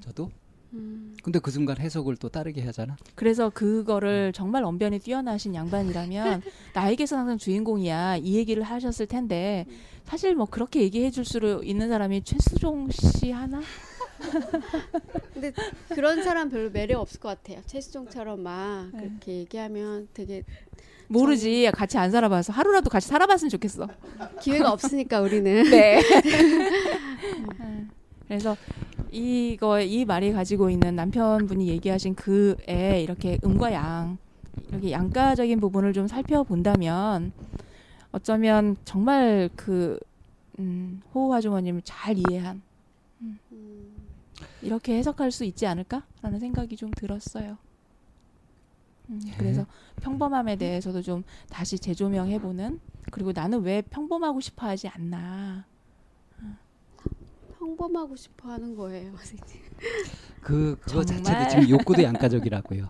저도. 0.00 0.30
음, 0.76 1.16
근데 1.22 1.38
그 1.38 1.50
순간 1.50 1.78
해석을 1.78 2.16
또 2.16 2.28
다르게 2.28 2.62
하잖아. 2.62 2.96
그래서 3.14 3.50
그거를 3.50 4.32
정말 4.32 4.62
언변이 4.64 4.98
뛰어나신 5.00 5.54
양반이라면 5.54 6.42
나에게서 6.74 7.16
항상 7.16 7.38
주인공이야 7.38 8.18
이 8.18 8.36
얘기를 8.36 8.62
하셨을 8.62 9.06
텐데 9.06 9.66
사실 10.04 10.34
뭐 10.34 10.46
그렇게 10.46 10.80
얘기해 10.82 11.10
줄 11.10 11.24
수 11.24 11.60
있는 11.64 11.88
사람이 11.88 12.22
최수종 12.22 12.88
씨 12.90 13.30
하나? 13.32 13.60
근데 15.34 15.52
그런 15.88 16.22
사람 16.22 16.48
별로 16.48 16.70
매력 16.70 17.00
없을 17.00 17.20
것 17.20 17.28
같아요 17.28 17.60
최수종처럼 17.66 18.40
막 18.42 18.88
네. 18.94 19.00
그렇게 19.00 19.32
얘기하면 19.38 20.08
되게 20.14 20.42
모르지 21.08 21.70
같이 21.72 21.98
안 21.98 22.10
살아봐서 22.10 22.52
하루라도 22.52 22.88
같이 22.90 23.08
살아봤으면 23.08 23.50
좋겠어. 23.50 23.88
기회가 24.40 24.72
없으니까 24.72 25.20
우리는 25.20 25.64
네. 25.70 26.00
그래서 28.26 28.56
이거 29.10 29.80
이 29.80 30.04
말이 30.04 30.32
가지고 30.32 30.70
있는 30.70 30.96
남편분이 30.96 31.68
얘기하신 31.68 32.14
그에 32.14 33.02
이렇게 33.02 33.38
음과 33.44 33.72
양 33.72 34.18
이렇게 34.68 34.90
양가적인 34.90 35.60
부분을 35.60 35.92
좀 35.92 36.08
살펴본다면 36.08 37.32
어쩌면 38.12 38.76
정말 38.84 39.48
그 39.56 39.98
음, 40.58 41.02
호우 41.14 41.32
아주머님을 41.34 41.82
잘 41.84 42.16
이해한 42.18 42.62
음, 43.20 43.38
이렇게 44.62 44.96
해석할 44.98 45.30
수 45.30 45.44
있지 45.44 45.66
않을까라는 45.66 46.40
생각이 46.40 46.76
좀 46.76 46.90
들었어요. 46.92 47.58
음, 49.10 49.20
그래서 49.38 49.66
평범함에 50.02 50.56
대해서도 50.56 51.02
좀 51.02 51.22
다시 51.48 51.78
재조명해보는 51.78 52.80
그리고 53.12 53.32
나는 53.32 53.62
왜 53.62 53.82
평범하고 53.82 54.40
싶어하지 54.40 54.88
않나 54.88 55.64
평범하고 57.66 58.14
싶어 58.14 58.50
하는 58.50 58.76
거예요 58.76 59.10
선생님 59.16 59.62
그 60.40 60.76
그거 60.80 61.04
정말? 61.04 61.24
자체도 61.24 61.50
지금 61.50 61.68
욕구도 61.70 62.02
양가적이라고요. 62.04 62.88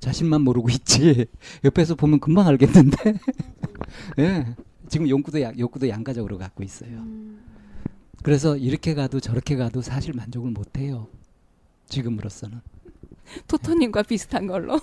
자신만 0.00 0.42
모르고 0.42 0.68
있지. 0.68 1.24
옆에서 1.64 1.94
보면 1.94 2.20
금방 2.20 2.46
알겠는데. 2.46 3.14
예. 4.18 4.54
지금 4.86 5.08
욕구도 5.08 5.40
양, 5.40 5.58
욕구도 5.58 5.88
양가적으로 5.88 6.36
갖고 6.36 6.62
있어요. 6.62 6.90
음, 6.90 7.42
그래서 8.22 8.58
이렇게 8.58 8.92
가도 8.92 9.18
저렇게 9.18 9.56
가도 9.56 9.80
사실 9.80 10.12
만족을 10.12 10.50
못 10.50 10.76
해요. 10.76 11.08
지금으로서는. 11.88 12.60
토토님과 13.46 14.02
비슷한 14.02 14.46
걸로 14.46 14.78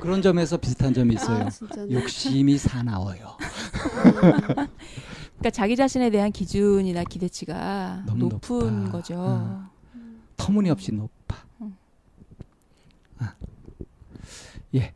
그런 0.00 0.22
점에서 0.22 0.56
비슷한 0.56 0.94
점이 0.94 1.14
있어요. 1.14 1.44
아 1.46 1.90
욕심이 1.90 2.56
사나워요. 2.56 3.36
그러니까 5.40 5.50
자기 5.50 5.74
자신에 5.74 6.10
대한 6.10 6.30
기준이나 6.32 7.02
기대치가 7.04 8.04
높은 8.14 8.80
높다. 8.84 8.92
거죠. 8.92 9.14
어. 9.18 9.70
터무니없이 10.36 10.92
높아. 10.92 11.36
음. 11.62 11.76
아. 13.18 13.34
예. 14.74 14.92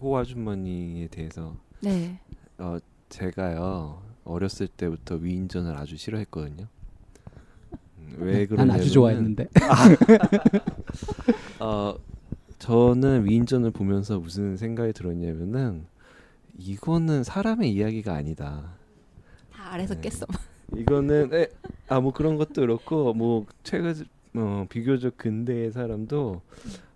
호 0.00 0.16
아주머니에 0.16 1.08
대해서 1.08 1.56
네. 1.80 2.20
어 2.58 2.78
제가요 3.08 4.00
어렸을 4.24 4.68
때부터 4.68 5.16
위인전을 5.16 5.76
아주 5.76 5.96
싫어했거든요. 5.96 6.68
음, 7.98 8.16
왜난 8.20 8.46
그러냐면 8.46 8.76
아주 8.76 8.92
좋아했는데. 8.92 9.48
어 11.58 11.96
저는 12.60 13.28
위인전을 13.28 13.72
보면서 13.72 14.20
무슨 14.20 14.56
생각이 14.56 14.92
들었냐면은 14.92 15.86
이거는 16.58 17.24
사람의 17.24 17.72
이야기가 17.72 18.12
아니다. 18.14 18.74
다 19.52 19.72
아래서 19.72 19.94
네. 19.94 20.02
깼어. 20.02 20.26
이거는 20.76 21.30
아 21.88 22.00
뭐 22.00 22.12
그런 22.12 22.36
것도 22.36 22.62
그렇고 22.62 23.12
뭐 23.14 23.46
최근 23.62 23.94
어, 24.34 24.64
비교적 24.68 25.16
근대의 25.18 25.72
사람도 25.72 26.40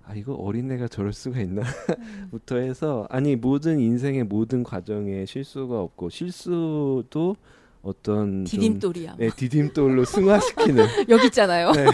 아 0.06 0.14
이거 0.14 0.32
어린애가 0.34 0.88
저럴 0.88 1.12
수가 1.12 1.40
있나부터 1.40 2.56
해서 2.62 3.06
아니 3.10 3.36
모든 3.36 3.78
인생의 3.78 4.24
모든 4.24 4.62
과정에 4.62 5.26
실수가 5.26 5.78
없고 5.80 6.08
실수도 6.10 7.36
어떤 7.82 8.44
좀, 8.46 8.60
디딤돌이야. 8.60 9.16
네, 9.18 9.28
디딤돌로 9.36 10.04
승화시키는 10.06 10.86
여기 11.10 11.26
있잖아요. 11.26 11.72
네. 11.72 11.84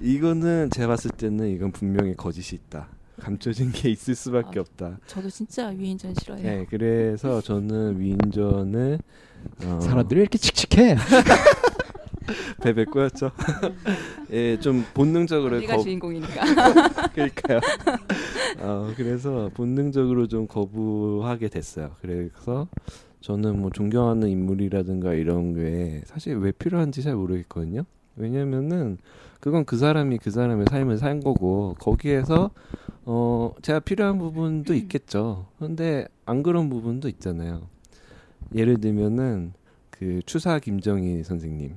이거는 0.00 0.70
제가 0.70 0.88
봤을 0.88 1.10
때는 1.12 1.48
이건 1.50 1.70
분명히 1.72 2.14
거짓이 2.16 2.58
있다. 2.66 2.88
감춰진 3.22 3.70
게 3.70 3.88
있을 3.88 4.16
수밖에 4.16 4.58
아, 4.58 4.62
없다. 4.62 4.98
저도 5.06 5.30
진짜 5.30 5.68
위인전 5.68 6.14
싫어해요. 6.14 6.44
네, 6.44 6.66
그래서 6.68 7.40
저는 7.40 8.00
위인전을 8.00 8.98
어, 9.64 9.80
사람들이 9.80 10.20
이렇게 10.20 10.38
칙칙해. 10.38 10.96
베베 12.62 12.86
꼬였죠. 12.86 13.30
예, 14.32 14.58
좀 14.58 14.84
본능적으로 14.94 15.56
우리가 15.56 15.76
거, 15.76 15.82
주인공이니까. 15.82 16.44
그러니까요. 17.14 17.60
어, 18.58 18.92
그래서 18.96 19.50
본능적으로 19.54 20.26
좀 20.26 20.46
거부하게 20.46 21.48
됐어요. 21.48 21.92
그래서 22.00 22.66
저는 23.20 23.60
뭐 23.60 23.70
존경하는 23.70 24.28
인물이라든가 24.28 25.14
이런 25.14 25.54
게 25.54 26.02
사실 26.06 26.36
왜 26.36 26.50
필요한지 26.50 27.02
잘 27.02 27.14
모르겠거든요. 27.14 27.84
왜냐면은 28.16 28.98
그건 29.40 29.64
그 29.64 29.76
사람이 29.76 30.18
그 30.18 30.30
사람의 30.30 30.66
삶을 30.70 30.98
산 30.98 31.20
거고 31.20 31.74
거기에서 31.78 32.50
어 33.04 33.52
제가 33.62 33.80
필요한 33.80 34.18
부분도 34.18 34.74
있겠죠. 34.74 35.46
근데 35.58 36.06
안 36.24 36.42
그런 36.42 36.68
부분도 36.68 37.08
있잖아요. 37.08 37.68
예를 38.54 38.80
들면은 38.80 39.54
그 39.90 40.20
추사 40.24 40.58
김정희 40.58 41.24
선생님 41.24 41.74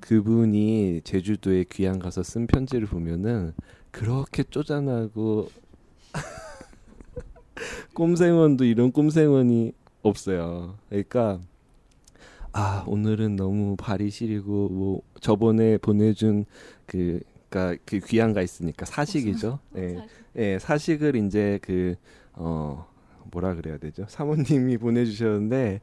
그분이 0.00 1.02
제주도에 1.04 1.64
귀향 1.70 1.98
가서 1.98 2.22
쓴 2.22 2.46
편지를 2.46 2.86
보면은 2.86 3.54
그렇게 3.90 4.42
쪼잔하고 4.42 5.48
꼼생원도 7.94 8.64
이런 8.64 8.92
꼼생원이 8.92 9.72
없어요. 10.02 10.76
그러니까 10.88 11.40
아 12.52 12.84
오늘은 12.86 13.36
너무 13.36 13.76
발이 13.76 14.10
시리고 14.10 14.68
뭐 14.68 15.02
저번에 15.20 15.78
보내준 15.78 16.44
그 16.86 17.20
그러니까 17.48 17.82
그 17.84 18.00
귀향 18.00 18.32
가 18.32 18.42
있으니까 18.42 18.86
사식이죠. 18.86 19.58
예, 19.76 20.04
예 20.36 20.58
사식을 20.58 21.16
이제 21.16 21.58
그 21.62 21.96
어 22.34 22.86
뭐라 23.30 23.54
그래야 23.54 23.78
되죠? 23.78 24.04
사모님이 24.08 24.76
보내주셨는데 24.78 25.80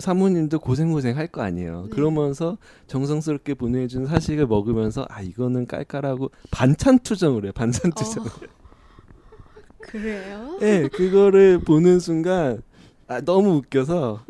사모님도 0.00 0.58
고생고생 0.60 1.16
할 1.16 1.28
거 1.28 1.42
아니에요. 1.42 1.84
네. 1.84 1.88
그러면서 1.90 2.58
정성스럽게 2.88 3.54
보내준 3.54 4.06
사식을 4.06 4.46
먹으면서 4.46 5.06
아 5.08 5.22
이거는 5.22 5.66
깔깔하고 5.66 6.30
반찬 6.50 6.98
투정을 6.98 7.44
해요. 7.44 7.52
반찬 7.54 7.92
투정. 7.92 8.24
어. 8.24 8.28
그래요? 9.80 10.58
네, 10.60 10.88
그거를 10.88 11.58
보는 11.60 12.00
순간 12.00 12.62
아, 13.06 13.20
너무 13.20 13.56
웃겨서 13.56 14.24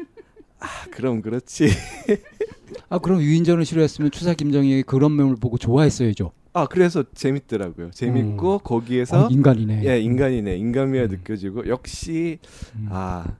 아 0.61 0.67
그럼 0.91 1.23
그렇지. 1.23 1.69
아 2.89 2.99
그럼 2.99 3.21
유인전을 3.21 3.65
싫어했으면 3.65 4.11
추사 4.11 4.35
김정희 4.35 4.83
그런 4.85 5.17
면을 5.17 5.37
보고 5.37 5.59
좋아했어야죠. 5.59 6.33
아 6.53 6.67
그래서 6.67 7.05
재밌더라고요. 7.15 7.91
재밌고 7.93 8.55
음. 8.55 8.59
거기에서 8.65 9.27
어, 9.27 9.29
인간이네. 9.31 9.85
예, 9.85 10.01
인간이네. 10.01 10.57
인간미가 10.57 11.05
음. 11.05 11.09
느껴지고 11.11 11.69
역시 11.69 12.39
음. 12.77 12.89
아 12.91 13.37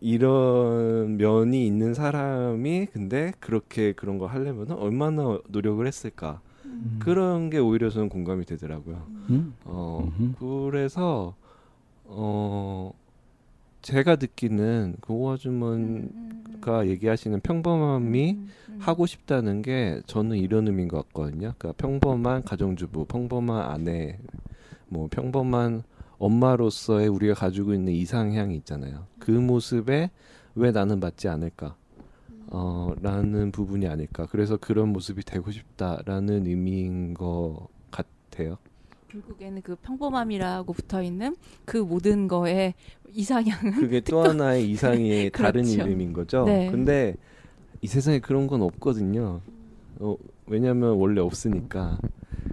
이런 0.00 1.16
면이 1.16 1.66
있는 1.66 1.94
사람이 1.94 2.86
근데 2.92 3.32
그렇게 3.40 3.92
그런 3.92 4.18
거 4.18 4.26
하려면 4.26 4.70
얼마나 4.72 5.38
노력을 5.48 5.84
했을까. 5.86 6.40
음. 6.64 6.98
그런 7.00 7.50
게 7.50 7.58
오히려 7.58 7.90
저는 7.90 8.08
공감이 8.08 8.44
되더라고요. 8.44 9.06
음. 9.30 9.54
어 9.64 10.08
그래서 10.38 11.34
어 12.04 12.92
제가 13.82 14.16
느끼는 14.16 14.96
고고 15.00 15.32
아주머니가 15.32 16.86
얘기하시는 16.86 17.40
평범함이 17.40 18.38
하고 18.78 19.06
싶다는 19.06 19.60
게 19.60 20.00
저는 20.06 20.36
이런 20.36 20.68
의미인 20.68 20.88
것 20.88 21.08
같거든요. 21.08 21.52
그러니까 21.58 21.72
평범한 21.72 22.44
가정주부, 22.44 23.06
평범한 23.06 23.70
아내, 23.70 24.18
뭐 24.88 25.08
평범한 25.10 25.82
엄마로서의 26.18 27.08
우리가 27.08 27.34
가지고 27.34 27.74
있는 27.74 27.92
이상향이 27.92 28.54
있잖아요. 28.58 29.06
그 29.18 29.32
모습에 29.32 30.10
왜 30.54 30.70
나는 30.70 31.00
맞지 31.00 31.28
않을까? 31.28 31.74
어, 32.48 32.92
라는 33.00 33.50
부분이 33.50 33.88
아닐까. 33.88 34.26
그래서 34.30 34.56
그런 34.56 34.90
모습이 34.90 35.24
되고 35.24 35.50
싶다라는 35.50 36.46
의미인 36.46 37.14
것 37.14 37.66
같아요. 37.90 38.58
결국에는 39.12 39.62
그 39.62 39.76
평범함이라고 39.76 40.72
붙어 40.72 41.02
있는 41.02 41.36
그 41.64 41.76
모든 41.76 42.28
거에 42.28 42.74
이상향은 43.12 43.72
그게 43.80 44.00
또 44.00 44.22
하나의 44.22 44.70
이상의 44.70 45.30
다른 45.32 45.62
그렇죠. 45.62 45.82
이름인 45.82 46.12
거죠. 46.12 46.44
네. 46.46 46.70
근데 46.70 47.14
이 47.82 47.86
세상에 47.86 48.20
그런 48.20 48.46
건 48.46 48.62
없거든요. 48.62 49.40
어, 50.00 50.16
왜냐하면 50.46 50.94
원래 50.94 51.20
없으니까. 51.20 51.98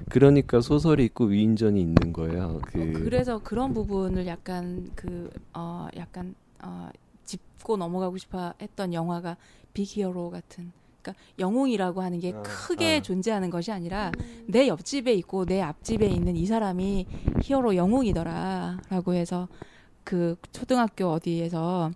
그러니까 0.10 0.60
소설이 0.60 1.06
있고 1.06 1.26
위인전이 1.26 1.80
있는 1.80 2.14
거예요. 2.14 2.60
그 2.66 2.82
어, 2.82 3.04
그래서 3.04 3.40
그런 3.40 3.74
부분을 3.74 4.28
약간 4.28 4.90
그 4.96 5.30
어 5.54 5.88
약간 5.96 6.36
어 6.64 6.90
짚고 7.26 7.78
넘어가고 7.78 8.18
싶어 8.18 8.54
했던 8.62 8.94
영화가 8.94 9.38
빅히어로 9.74 10.30
같은 10.32 10.72
그러니까 11.02 11.14
영웅이라고 11.40 12.02
하는 12.02 12.20
게 12.20 12.34
아, 12.34 12.42
크게 12.42 12.98
아. 12.98 13.02
존재하는 13.02 13.50
것이 13.50 13.72
아니라 13.72 14.12
내 14.48 14.68
옆집에 14.68 15.14
있고 15.16 15.46
내 15.46 15.62
앞집에 15.62 16.06
있는 16.08 16.36
이 16.36 16.46
사람이 16.46 17.06
히어로 17.42 17.76
영웅이더라라고 17.76 19.14
해서 19.14 19.48
그 20.04 20.36
초등학교 20.52 21.08
어디에서 21.12 21.92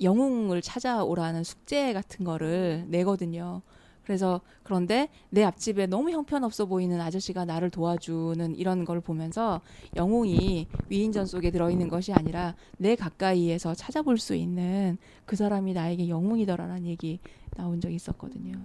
영웅을 0.00 0.62
찾아오라는 0.62 1.42
숙제 1.44 1.92
같은 1.92 2.24
거를 2.24 2.84
내거든요. 2.88 3.62
그래서 4.08 4.40
그런데 4.62 5.10
내 5.28 5.44
앞집에 5.44 5.86
너무 5.86 6.10
형편없어 6.10 6.64
보이는 6.64 6.98
아저씨가 6.98 7.44
나를 7.44 7.68
도와주는 7.68 8.56
이런 8.56 8.86
걸 8.86 9.02
보면서 9.02 9.60
영웅이 9.96 10.66
위인전 10.88 11.26
속에 11.26 11.50
들어있는 11.50 11.88
것이 11.88 12.14
아니라 12.14 12.54
내 12.78 12.96
가까이에서 12.96 13.74
찾아볼 13.74 14.16
수 14.16 14.34
있는 14.34 14.96
그 15.26 15.36
사람이 15.36 15.74
나에게 15.74 16.08
영웅이더라라는 16.08 16.86
얘기 16.86 17.20
나온 17.54 17.82
적이 17.82 17.96
있었거든요. 17.96 18.58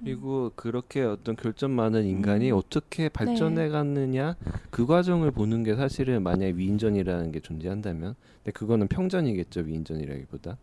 그리고 0.00 0.52
그렇게 0.54 1.00
어떤 1.00 1.34
결점 1.34 1.70
많은 1.70 2.04
인간이 2.04 2.52
음. 2.52 2.58
어떻게 2.58 3.08
발전해 3.08 3.62
네. 3.64 3.68
갔느냐 3.70 4.36
그 4.68 4.84
과정을 4.84 5.30
보는 5.30 5.64
게 5.64 5.76
사실은 5.76 6.22
만약에 6.22 6.58
위인전이라는 6.58 7.32
게 7.32 7.40
존재한다면 7.40 8.16
근데 8.44 8.52
그거는 8.52 8.86
평전이겠죠 8.88 9.62
위인전이라기보다 9.62 10.58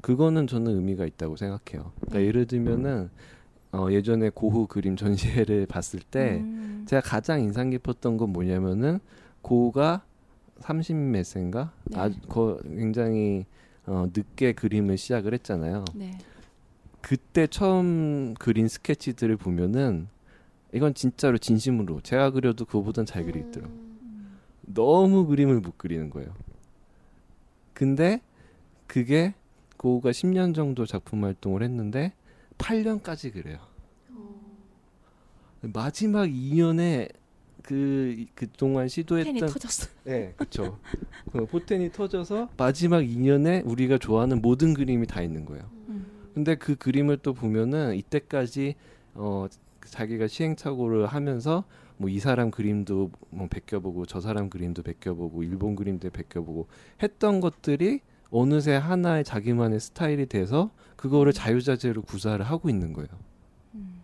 그거는 0.00 0.46
저는 0.46 0.76
의미가 0.76 1.04
있다고 1.04 1.36
생각해요. 1.36 1.92
그러니까 1.96 2.18
네. 2.18 2.26
예를 2.26 2.46
들면은 2.46 3.10
어, 3.72 3.88
예전에 3.90 4.30
고흐 4.30 4.66
그림 4.66 4.96
전시회를 4.96 5.66
봤을 5.70 6.00
때 6.00 6.40
음. 6.42 6.84
제가 6.86 7.02
가장 7.02 7.40
인상 7.40 7.70
깊었던 7.70 8.16
건 8.16 8.30
뭐냐면은 8.30 8.98
고흐가 9.42 10.02
30몇 10.60 11.24
세인가 11.24 11.72
네. 11.84 11.98
아주 11.98 12.18
거, 12.28 12.58
굉장히 12.64 13.46
어, 13.86 14.08
늦게 14.14 14.52
그림을 14.52 14.98
시작을 14.98 15.32
했잖아요. 15.34 15.84
네. 15.94 16.18
그때 17.00 17.46
처음 17.46 18.34
그린 18.38 18.68
스케치들을 18.68 19.36
보면은 19.36 20.08
이건 20.72 20.94
진짜로 20.94 21.38
진심으로 21.38 22.00
제가 22.02 22.30
그려도 22.30 22.64
그거보단 22.64 23.06
잘 23.06 23.24
그리겠더라고. 23.24 23.72
음. 23.72 24.38
너무 24.62 25.26
그림을 25.26 25.60
못 25.60 25.78
그리는 25.78 26.10
거예요. 26.10 26.32
근데 27.72 28.20
그게 28.86 29.34
고우가 29.76 30.10
10년 30.10 30.54
정도 30.54 30.84
작품 30.84 31.24
활동을 31.24 31.62
했는데 31.62 32.12
8년까지 32.60 33.32
그래요. 33.32 33.58
어. 34.10 34.40
마지막 35.62 36.26
2년에 36.26 37.10
그 37.62 38.24
그동안 38.34 38.88
시도했던 38.88 39.34
포텐이 39.34 39.52
터졌어. 39.52 39.88
네, 40.04 40.32
그렇죠. 40.36 40.78
그 41.32 41.46
포텐이 41.46 41.92
터져서 41.92 42.48
마지막 42.56 43.00
2년에 43.02 43.62
우리가 43.66 43.98
좋아하는 43.98 44.40
모든 44.40 44.74
그림이 44.74 45.06
다 45.06 45.22
있는 45.22 45.44
거예요. 45.44 45.70
음. 45.88 46.06
근데 46.34 46.54
그 46.54 46.76
그림을 46.76 47.18
또 47.18 47.34
보면은 47.34 47.96
이때까지 47.96 48.76
어 49.14 49.46
자기가 49.84 50.26
시행착오를 50.26 51.06
하면서 51.06 51.64
뭐 52.00 52.08
이 52.08 52.18
사람 52.18 52.50
그림도 52.50 53.10
뭐 53.28 53.46
베껴보고 53.48 54.06
저 54.06 54.20
사람 54.20 54.48
그림도 54.48 54.82
베껴보고 54.82 55.42
일본 55.42 55.76
그림도 55.76 56.08
베껴보고 56.10 56.66
했던 57.02 57.40
것들이 57.40 58.00
어느새 58.30 58.72
하나의 58.74 59.22
자기만의 59.22 59.80
스타일이 59.80 60.24
돼서 60.24 60.70
그거를 61.00 61.32
자유자재로 61.32 62.02
구사를 62.02 62.44
하고 62.44 62.68
있는 62.68 62.92
거예요. 62.92 63.08
음. 63.74 64.02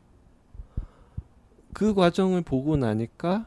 그 1.75 1.93
과정을 1.93 2.41
보고 2.41 2.79
나니까 2.79 3.45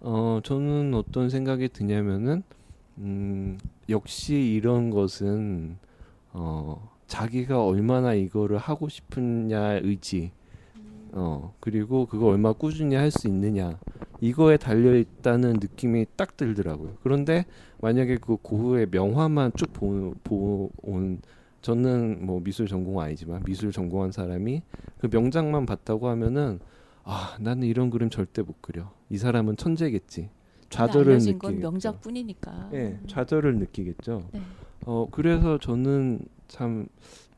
어 0.00 0.40
저는 0.42 0.92
어떤 0.92 1.30
생각이 1.30 1.68
드냐면은 1.68 2.42
음 2.98 3.56
역시 3.88 4.34
이런 4.34 4.90
것은 4.90 5.76
어 6.32 6.90
자기가 7.06 7.64
얼마나 7.64 8.14
이거를 8.14 8.58
하고 8.58 8.88
싶으냐 8.88 9.74
의지 9.84 10.32
어 11.12 11.54
그리고 11.60 12.06
그거 12.06 12.26
얼마 12.26 12.52
꾸준히 12.52 12.96
할 12.96 13.12
수 13.12 13.28
있느냐 13.28 13.78
이거에 14.20 14.56
달려 14.56 14.96
있다는 14.96 15.52
느낌이 15.60 16.06
딱 16.16 16.36
들더라고요. 16.36 16.96
그런데 17.04 17.46
만약에 17.80 18.16
그 18.16 18.38
고흐의 18.42 18.88
명화만 18.90 19.52
쭉 19.56 19.72
보온 19.72 21.20
저는 21.62 22.26
뭐 22.26 22.40
미술 22.42 22.66
전공 22.66 23.00
아니지만 23.00 23.42
미술 23.44 23.72
전공한 23.72 24.12
사람이 24.12 24.62
그 24.98 25.08
명작만 25.10 25.64
봤다고 25.64 26.08
하면은 26.08 26.58
아 27.04 27.36
나는 27.40 27.66
이런 27.66 27.88
그림 27.90 28.10
절대 28.10 28.42
못 28.42 28.60
그려. 28.60 28.90
이 29.08 29.16
사람은 29.16 29.56
천재겠지. 29.56 30.28
좌절을 30.68 31.18
느끼겠죠. 31.18 31.52
명작뿐이니까. 31.60 32.68
네, 32.72 32.98
좌절을 33.06 33.58
느끼겠죠. 33.58 34.28
네. 34.32 34.40
어 34.86 35.06
그래서 35.10 35.58
저는 35.58 36.20
참 36.48 36.86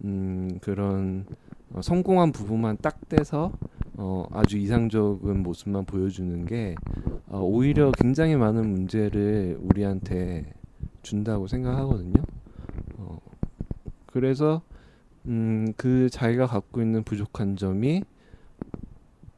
음, 0.05 0.59
그런 0.60 1.26
어, 1.72 1.82
성공한 1.82 2.32
부분만 2.32 2.78
딱 2.80 3.09
떼서 3.09 3.52
어, 3.96 4.26
아주 4.32 4.56
이상적인 4.59 5.42
모습만 5.42 5.84
보여주는 5.84 6.44
게 6.46 6.74
어, 7.28 7.40
오히려 7.40 7.90
굉장히 7.92 8.36
많은 8.36 8.68
문제를 8.68 9.59
우리한테 9.60 10.52
준다고 11.02 11.46
생각하거든요. 11.46 12.22
어, 14.14 14.20
그래서 14.20 14.62
음, 15.26 15.72
그 15.76 16.08
자기가 16.08 16.46
갖고 16.46 16.80
있는 16.80 17.02
부족한 17.02 17.56
점이 17.56 18.04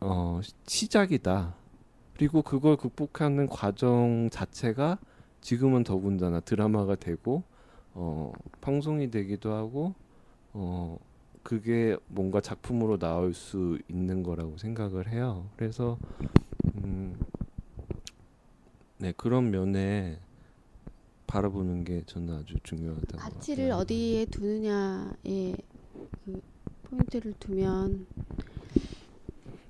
어, 0.01 0.41
시작이다. 0.67 1.55
그리고 2.15 2.43
그걸 2.43 2.77
극복하는 2.77 3.49
과정 3.49 4.29
자체가 4.31 4.99
지금은 5.41 5.83
더군다나 5.83 6.41
드라마가 6.41 6.95
되고 6.95 7.43
어, 7.95 8.33
방송이 8.61 9.11
되기도 9.11 9.55
하고 9.55 9.95
어, 10.53 10.99
그게 11.43 11.97
뭔가 12.09 12.41
작품으로 12.41 12.99
나올 12.99 13.33
수 13.33 13.79
있는 13.89 14.23
거라고 14.23 14.59
생각을 14.59 15.09
해요. 15.09 15.49
그래서 15.57 15.97
음, 16.77 17.19
네 18.99 19.13
그런 19.17 19.51
면에 19.51 20.19
바라보는 21.27 21.85
게 21.85 22.03
저는 22.07 22.35
아주 22.35 22.55
중요하다고. 22.63 23.19
가치를 23.19 23.71
어디에 23.73 24.27
두느냐에 24.27 25.55
그 26.25 26.41
포인트를 26.85 27.35
두면. 27.39 28.07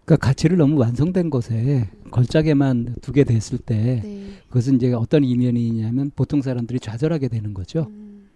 그러니까 0.04 0.26
가치를 0.28 0.56
너무 0.56 0.78
완성된 0.78 1.30
것에 1.30 1.90
걸작에만 2.12 2.96
두게 3.00 3.24
됐을 3.24 3.58
때 3.58 4.00
네. 4.04 4.30
그것은 4.48 4.76
이제 4.76 4.92
어떤 4.92 5.24
이면이냐면 5.24 6.12
보통 6.14 6.42
사람들이 6.42 6.78
좌절하게 6.78 7.28
되는 7.28 7.54
거죠. 7.54 7.86
음. 7.90 8.28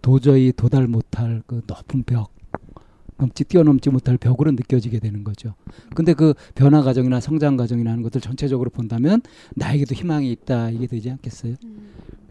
도저히 0.00 0.52
도달 0.56 0.88
못할 0.88 1.42
그 1.46 1.62
높은 1.66 2.02
벽 2.04 2.32
넘지 3.18 3.44
뛰어넘지 3.44 3.90
못할 3.90 4.16
벽으로 4.16 4.50
느껴지게 4.52 4.98
되는 4.98 5.22
거죠. 5.22 5.54
근데 5.94 6.12
그 6.14 6.34
변화 6.54 6.82
과정이나 6.82 7.20
성장 7.20 7.56
과정이나 7.56 7.90
하는 7.92 8.02
것들 8.02 8.20
전체적으로 8.20 8.70
본다면 8.70 9.20
나에게도 9.54 9.94
희망이 9.94 10.30
있다 10.32 10.70
이게 10.70 10.86
되지 10.86 11.10
않겠어요? 11.10 11.54
음. 11.64 11.71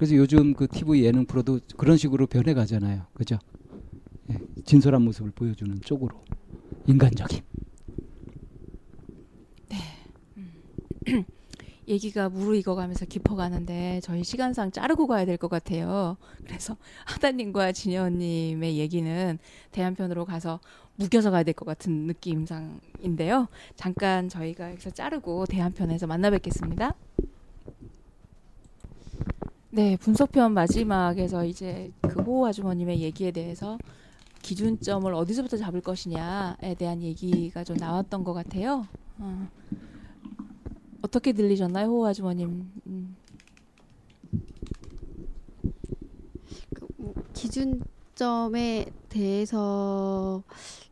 그래서 0.02 0.16
요즘 0.16 0.56
그 0.56 0.68
TV 0.68 1.06
예능 1.06 1.28
프로도 1.28 1.60
그런 1.78 1.96
식으로 1.96 2.26
변해 2.26 2.56
가잖아요. 2.56 3.06
그죠? 3.14 3.38
예, 4.32 4.40
진솔한 4.66 5.04
모습을 5.04 5.30
보여주는 5.30 5.80
쪽으로 5.82 6.26
인간적인. 6.88 7.40
네. 9.70 9.78
음. 10.38 10.54
얘기가 11.88 12.30
무르익어가면서 12.30 13.06
깊어가는데 13.06 14.00
저희 14.02 14.24
시간상 14.24 14.72
자르고 14.72 15.06
가야 15.06 15.24
될 15.26 15.38
것 15.38 15.52
같아요. 15.52 16.18
그래서 16.48 16.78
하다님과 17.06 17.72
진여님의 17.72 18.80
얘기는 18.80 19.38
대한편으로 19.72 20.26
가서 20.26 20.60
묶여서 20.96 21.30
가야 21.30 21.44
될 21.44 21.54
것 21.54 21.66
같은 21.66 22.08
느낌상인데요. 22.08 23.48
잠깐 23.76 24.30
저희가 24.30 24.72
여기서 24.72 24.90
자르고 24.90 25.46
대한편에서 25.46 26.08
만나 26.08 26.32
뵙겠습니다. 26.32 26.96
네, 29.74 29.96
분석편 29.96 30.54
마지막에서 30.54 31.46
이제 31.46 31.94
그 32.02 32.22
호호 32.22 32.46
아주머님의 32.48 33.00
얘기에 33.00 33.32
대해서 33.32 33.78
기준점을 34.42 35.14
어디서부터 35.14 35.56
잡을 35.56 35.80
것이냐에 35.80 36.76
대한 36.78 37.02
얘기가 37.02 37.64
좀 37.64 37.78
나왔던 37.78 38.26
것 38.26 38.34
같아요. 38.34 38.86
어. 39.18 39.48
어떻게 41.02 41.32
들리셨나요, 41.32 41.88
호 41.88 42.06
아주머님? 42.06 42.70
음. 42.86 43.16
그, 46.76 46.88
뭐, 46.98 47.14
기준점에 47.34 48.88
대해서 49.08 50.44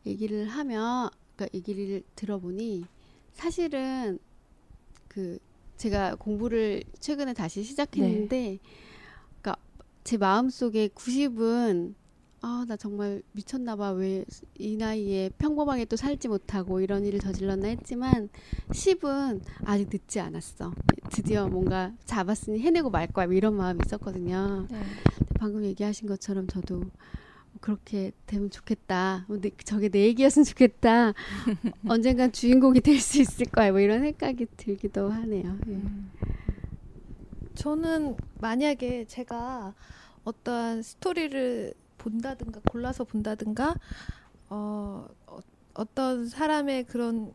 얘기를 0.05 0.47
하면, 0.47 1.09
그러니까 1.35 1.53
얘기를 1.53 2.01
들어보니 2.15 2.85
사실은 3.33 4.19
그 5.09 5.37
제가 5.79 6.15
공부를 6.15 6.83
최근에 6.99 7.33
다시 7.33 7.63
시작했는데, 7.63 8.37
네. 8.37 8.59
그러니까 9.41 9.55
제 10.03 10.17
마음 10.17 10.49
속에 10.49 10.89
90은 10.89 11.95
아, 12.41 12.63
나 12.67 12.77
정말 12.77 13.21
미쳤나 13.33 13.75
봐. 13.75 13.91
왜 13.91 14.23
이 14.57 14.75
나이에 14.75 15.29
평범하게 15.37 15.85
또 15.85 15.95
살지 15.95 16.27
못하고 16.27 16.79
이런 16.81 17.05
일을 17.05 17.19
저질렀나 17.19 17.67
했지만 17.69 18.29
10은 18.71 19.41
아직 19.65 19.87
늦지 19.91 20.19
않았어. 20.19 20.73
드디어 21.11 21.47
뭔가 21.47 21.93
잡았으니 22.05 22.59
해내고 22.59 22.89
말 22.89 23.07
거야. 23.07 23.25
뭐 23.27 23.33
이런 23.35 23.55
마음이 23.55 23.79
있었거든요. 23.85 24.67
네. 24.69 24.81
방금 25.35 25.63
얘기하신 25.63 26.07
것처럼 26.09 26.47
저도 26.47 26.83
그렇게 27.61 28.11
되면 28.25 28.49
좋겠다. 28.49 29.25
뭐 29.27 29.37
저게 29.65 29.89
내 29.89 30.01
얘기였으면 30.05 30.45
좋겠다. 30.45 31.13
언젠간 31.87 32.31
주인공이 32.31 32.81
될 32.81 32.99
수 32.99 33.19
있을 33.21 33.45
거야. 33.47 33.71
뭐 33.71 33.79
이런 33.79 34.01
생각이 34.01 34.45
들기도 34.57 35.09
하네요. 35.09 35.57
예. 35.67 35.71
음. 35.71 36.11
저는 37.55 38.15
만약에 38.39 39.05
제가 39.05 39.73
어떠한 40.23 40.81
스토리를 40.81 41.73
본다든가 41.97 42.61
골라서 42.71 43.03
본다든가 43.03 43.75
어, 44.49 45.07
어 45.27 45.39
어떤 45.73 46.27
사람의 46.27 46.85
그런 46.85 47.33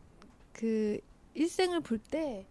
그 0.53 0.99
일생을 1.35 1.81
볼 1.81 1.99
때 1.99 2.47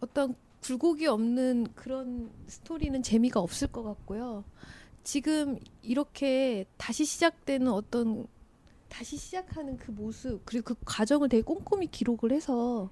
어떤 0.00 0.34
굴곡이 0.62 1.06
없는 1.06 1.68
그런 1.74 2.30
스토리는 2.46 3.02
재미가 3.02 3.40
없을 3.40 3.68
것 3.68 3.82
같고요. 3.82 4.44
지금 5.02 5.58
이렇게 5.82 6.64
다시 6.76 7.04
시작되는 7.04 7.68
어떤 7.68 8.26
다시 8.88 9.16
시작하는 9.16 9.76
그 9.78 9.90
모습 9.90 10.44
그리고 10.44 10.74
그 10.74 10.80
과정을 10.84 11.28
되게 11.28 11.42
꼼꼼히 11.42 11.86
기록을 11.86 12.32
해서 12.32 12.90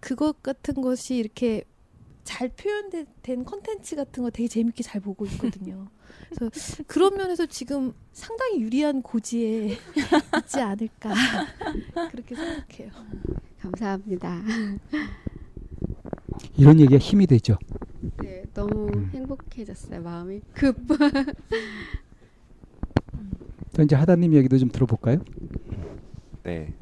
그것 0.00 0.42
같은 0.42 0.80
것이 0.80 1.16
이렇게 1.16 1.64
잘 2.24 2.48
표현된 2.48 3.44
컨텐츠 3.44 3.96
같은 3.96 4.22
거 4.22 4.30
되게 4.30 4.48
재밌게 4.48 4.82
잘 4.82 5.00
보고 5.00 5.26
있거든요. 5.26 5.88
그래서 6.30 6.50
그런 6.86 7.16
면에서 7.16 7.44
지금 7.46 7.92
상당히 8.12 8.60
유리한 8.60 9.02
고지에 9.02 9.76
있지 10.38 10.60
않을까 10.60 11.14
그렇게 12.10 12.34
생각해요. 12.34 12.90
감사합니다. 13.60 14.42
이런 16.56 16.78
얘기가 16.80 16.98
힘이 16.98 17.26
되죠. 17.26 17.56
네, 18.22 18.44
너무 18.54 18.88
음. 18.94 19.10
행복해졌어요 19.12 20.00
마음이 20.02 20.40
급. 20.54 20.76
이제 23.82 23.96
하다님 23.96 24.34
얘기도 24.34 24.56
좀 24.58 24.68
들어볼까요? 24.68 25.18
네. 26.44 26.72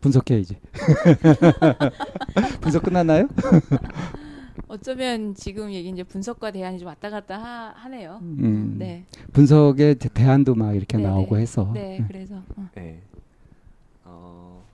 분석해 0.00 0.38
이제. 0.38 0.60
분석 2.60 2.84
끝났나요? 2.84 3.28
어쩌면 4.68 5.34
지금 5.34 5.72
얘기 5.72 5.88
이제 5.88 6.04
분석과 6.04 6.52
대안이 6.52 6.78
좀 6.78 6.88
왔다 6.88 7.10
갔다 7.10 7.72
하, 7.76 7.88
네요 7.88 8.18
음, 8.22 8.76
네. 8.78 9.04
분석의 9.32 9.96
대안도 9.96 10.54
막 10.54 10.74
이렇게 10.74 10.96
네네. 10.96 11.08
나오고 11.08 11.38
해서. 11.38 11.70
네, 11.74 11.98
네. 11.98 12.04
그래서. 12.06 12.42
어. 12.56 12.68
네. 12.74 13.00
어, 14.04 14.64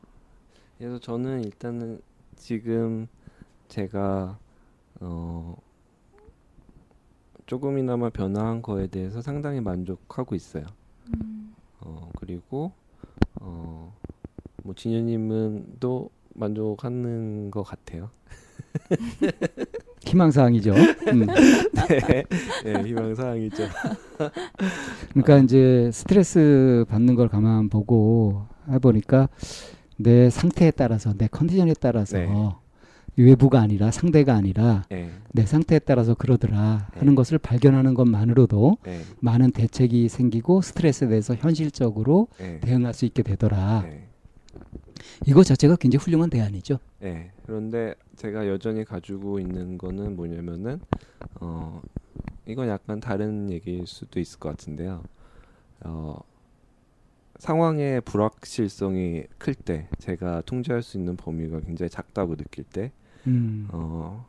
그래서 0.79 0.99
저는 0.99 1.45
일단은 1.45 2.01
지금 2.37 3.09
제가 3.71 4.37
어 5.01 5.57
조금이나마 7.47 8.11
변화한 8.11 8.61
거에 8.63 8.89
대해서 8.89 9.23
상당히 9.23 9.61
만족하고 9.61 10.35
있어요. 10.35 10.67
음. 11.15 11.55
어 11.81 12.11
그리고 12.19 12.73
어뭐 13.41 14.75
진현님은 14.77 15.77
또 15.81 16.11
만족하는 16.35 17.51
것 17.51 17.63
같아요. 17.63 18.11
희망사항이죠. 20.03 20.73
음. 20.73 21.27
네, 21.89 22.25
네, 22.65 22.83
희망사항이죠. 22.83 23.65
그러니까 25.11 25.39
이제 25.39 25.91
스트레스 25.93 26.85
받는 26.89 27.15
걸 27.15 27.29
가만 27.29 27.69
보고 27.69 28.47
해보니까 28.69 29.29
내 29.97 30.29
상태에 30.29 30.71
따라서 30.73 31.15
내 31.17 31.29
컨디션에 31.29 31.75
따라서 31.79 32.19
네. 32.19 32.27
외부가 33.17 33.61
아니라 33.61 33.91
상대가 33.91 34.35
아니라 34.35 34.85
네. 34.89 35.11
내 35.33 35.45
상태에 35.45 35.79
따라서 35.79 36.15
그러더라 36.15 36.89
네. 36.93 36.99
하는 37.01 37.15
것을 37.15 37.39
발견하는 37.39 37.95
것만으로도 37.95 38.79
네. 38.85 39.01
많은 39.21 39.53
대책이 39.53 40.09
생기고 40.09 40.63
스트레스에 40.63 41.09
대해서 41.09 41.35
현실적으로 41.35 42.29
네. 42.39 42.61
대응할 42.61 42.95
수 42.95 43.05
있게 43.05 43.23
되더라. 43.23 43.83
네. 43.83 44.07
이거 45.27 45.43
자체가 45.43 45.77
굉장히 45.77 46.03
훌륭한 46.03 46.31
대안이죠. 46.31 46.79
네. 47.01 47.31
그런데 47.45 47.95
제가 48.17 48.49
여전히 48.49 48.85
가지고 48.85 49.39
있는 49.39 49.77
거는 49.77 50.17
뭐냐면은 50.17 50.81
어 51.41 51.83
이건 52.47 52.69
약간 52.69 53.01
다른 53.01 53.51
얘기일 53.51 53.87
수도 53.87 54.19
있을 54.19 54.39
것 54.39 54.51
같은데요. 54.51 55.03
어 55.85 56.21
상황의 57.41 58.03
불확실성이 58.03 59.25
클 59.39 59.55
때, 59.55 59.89
제가 59.99 60.43
통제할 60.43 60.83
수 60.83 60.99
있는 60.99 61.17
범위가 61.17 61.61
굉장히 61.61 61.89
작다고 61.89 62.37
느낄 62.37 62.65
때, 62.65 62.93
음. 63.27 63.69
어 63.71 64.27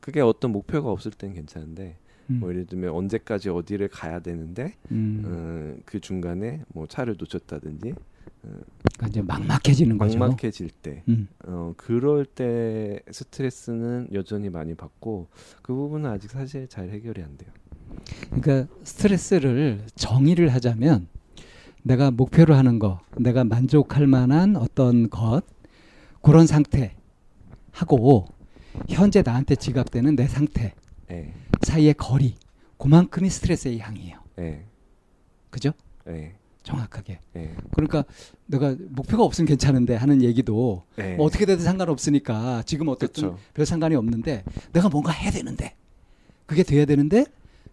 그게 0.00 0.20
어떤 0.20 0.52
목표가 0.52 0.90
없을 0.90 1.10
땐 1.10 1.34
괜찮은데 1.34 1.96
음. 2.30 2.40
뭐 2.40 2.50
예를 2.50 2.66
들면 2.66 2.90
언제까지 2.90 3.50
어디를 3.50 3.88
가야 3.88 4.20
되는데 4.20 4.74
음. 4.90 5.22
어, 5.24 5.82
그 5.84 6.00
중간에 6.00 6.62
뭐 6.68 6.86
차를 6.86 7.16
놓쳤다든지 7.18 7.94
그러니까 8.42 9.06
이제 9.08 9.22
막막해지는 9.22 9.98
거죠. 9.98 10.18
막막해질 10.18 10.70
때, 10.70 11.02
음. 11.08 11.28
어, 11.44 11.74
그럴 11.76 12.24
때 12.24 13.00
스트레스는 13.10 14.08
여전히 14.12 14.48
많이 14.48 14.74
받고 14.74 15.28
그 15.62 15.74
부분은 15.74 16.08
아직 16.08 16.30
사실 16.30 16.66
잘 16.68 16.88
해결이 16.88 17.22
안 17.22 17.36
돼요. 17.36 17.50
그러니까 18.30 18.72
스트레스를 18.84 19.84
정의를 19.94 20.48
하자면 20.54 21.08
내가 21.82 22.10
목표로 22.10 22.54
하는 22.54 22.78
거, 22.78 23.00
내가 23.18 23.44
만족할 23.44 24.06
만한 24.06 24.56
어떤 24.56 25.10
것 25.10 25.42
그런 26.22 26.46
상태 26.46 26.94
하고 27.80 28.26
현재 28.88 29.22
나한테 29.22 29.56
지각되는 29.56 30.14
내 30.14 30.26
상태 30.28 30.74
네. 31.08 31.32
사이의 31.62 31.94
거리 31.94 32.34
그만큼이 32.76 33.28
스트레스의 33.30 33.78
양이에요. 33.78 34.18
네. 34.36 34.66
그죠? 35.48 35.72
네. 36.04 36.34
정확하게. 36.62 37.20
네. 37.32 37.54
그러니까 37.72 38.04
내가 38.46 38.76
목표가 38.90 39.24
없으면 39.24 39.48
괜찮은데 39.48 39.94
하는 39.96 40.22
얘기도 40.22 40.84
네. 40.96 41.16
뭐 41.16 41.26
어떻게 41.26 41.46
돼도 41.46 41.62
상관없으니까 41.62 42.62
지금 42.64 42.88
어쨌든 42.88 43.30
그쵸. 43.30 43.38
별 43.54 43.64
상관이 43.64 43.94
없는데 43.94 44.44
내가 44.72 44.88
뭔가 44.90 45.10
해야 45.10 45.30
되는데 45.30 45.74
그게 46.44 46.62
돼야 46.62 46.84
되는데 46.84 47.24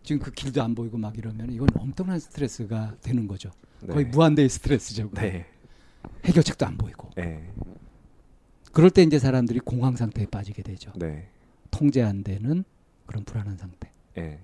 지금 0.04 0.22
그 0.22 0.32
길도 0.32 0.64
안 0.64 0.74
보이고 0.74 0.98
막 0.98 1.18
이러면 1.18 1.52
이건 1.52 1.68
엄청난 1.76 2.18
스트레스가 2.18 2.96
되는 3.02 3.28
거죠. 3.28 3.52
네. 3.82 3.94
거의 3.94 4.06
무한대의 4.06 4.48
스트레스죠. 4.48 5.10
네. 5.16 5.46
해결책도 6.24 6.66
안 6.66 6.78
보이고. 6.78 7.10
네. 8.78 8.82
그럴 8.82 8.92
때 8.92 9.02
이제 9.02 9.18
사람들이 9.18 9.60
공황 9.60 9.96
상태에 9.96 10.28
빠지게 10.28 10.62
되죠. 10.62 10.92
네. 10.96 11.28
통제 11.72 12.04
안 12.04 12.24
되는 12.24 12.64
그런 13.08 13.24
불안한 13.24 13.58
상태. 13.58 13.92
네. 14.16 14.40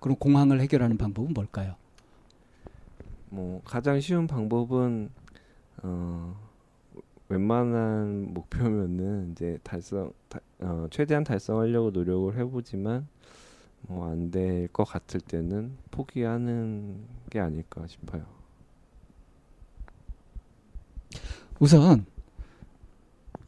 그럼 0.00 0.16
공황을 0.16 0.60
해결하는 0.60 0.98
방법은 0.98 1.32
뭘까요? 1.34 1.76
뭐 3.30 3.62
가장 3.64 4.00
쉬운 4.00 4.26
방법은 4.26 5.10
어 5.82 6.36
웬만한 7.28 8.34
목표면은 8.34 9.32
이제 9.32 9.58
달성 9.62 10.12
다, 10.28 10.40
어, 10.60 10.86
최대한 10.90 11.22
달성하려고 11.24 11.90
노력을 11.90 12.36
해보지만 12.36 13.06
뭐 13.88 14.10
안 14.10 14.30
될 14.30 14.68
것 14.72 14.84
같을 14.84 15.20
때는 15.20 15.76
포기하는 15.90 17.04
게 17.30 17.40
아닐까 17.40 17.86
싶어요. 17.86 18.24
우선 21.58 22.04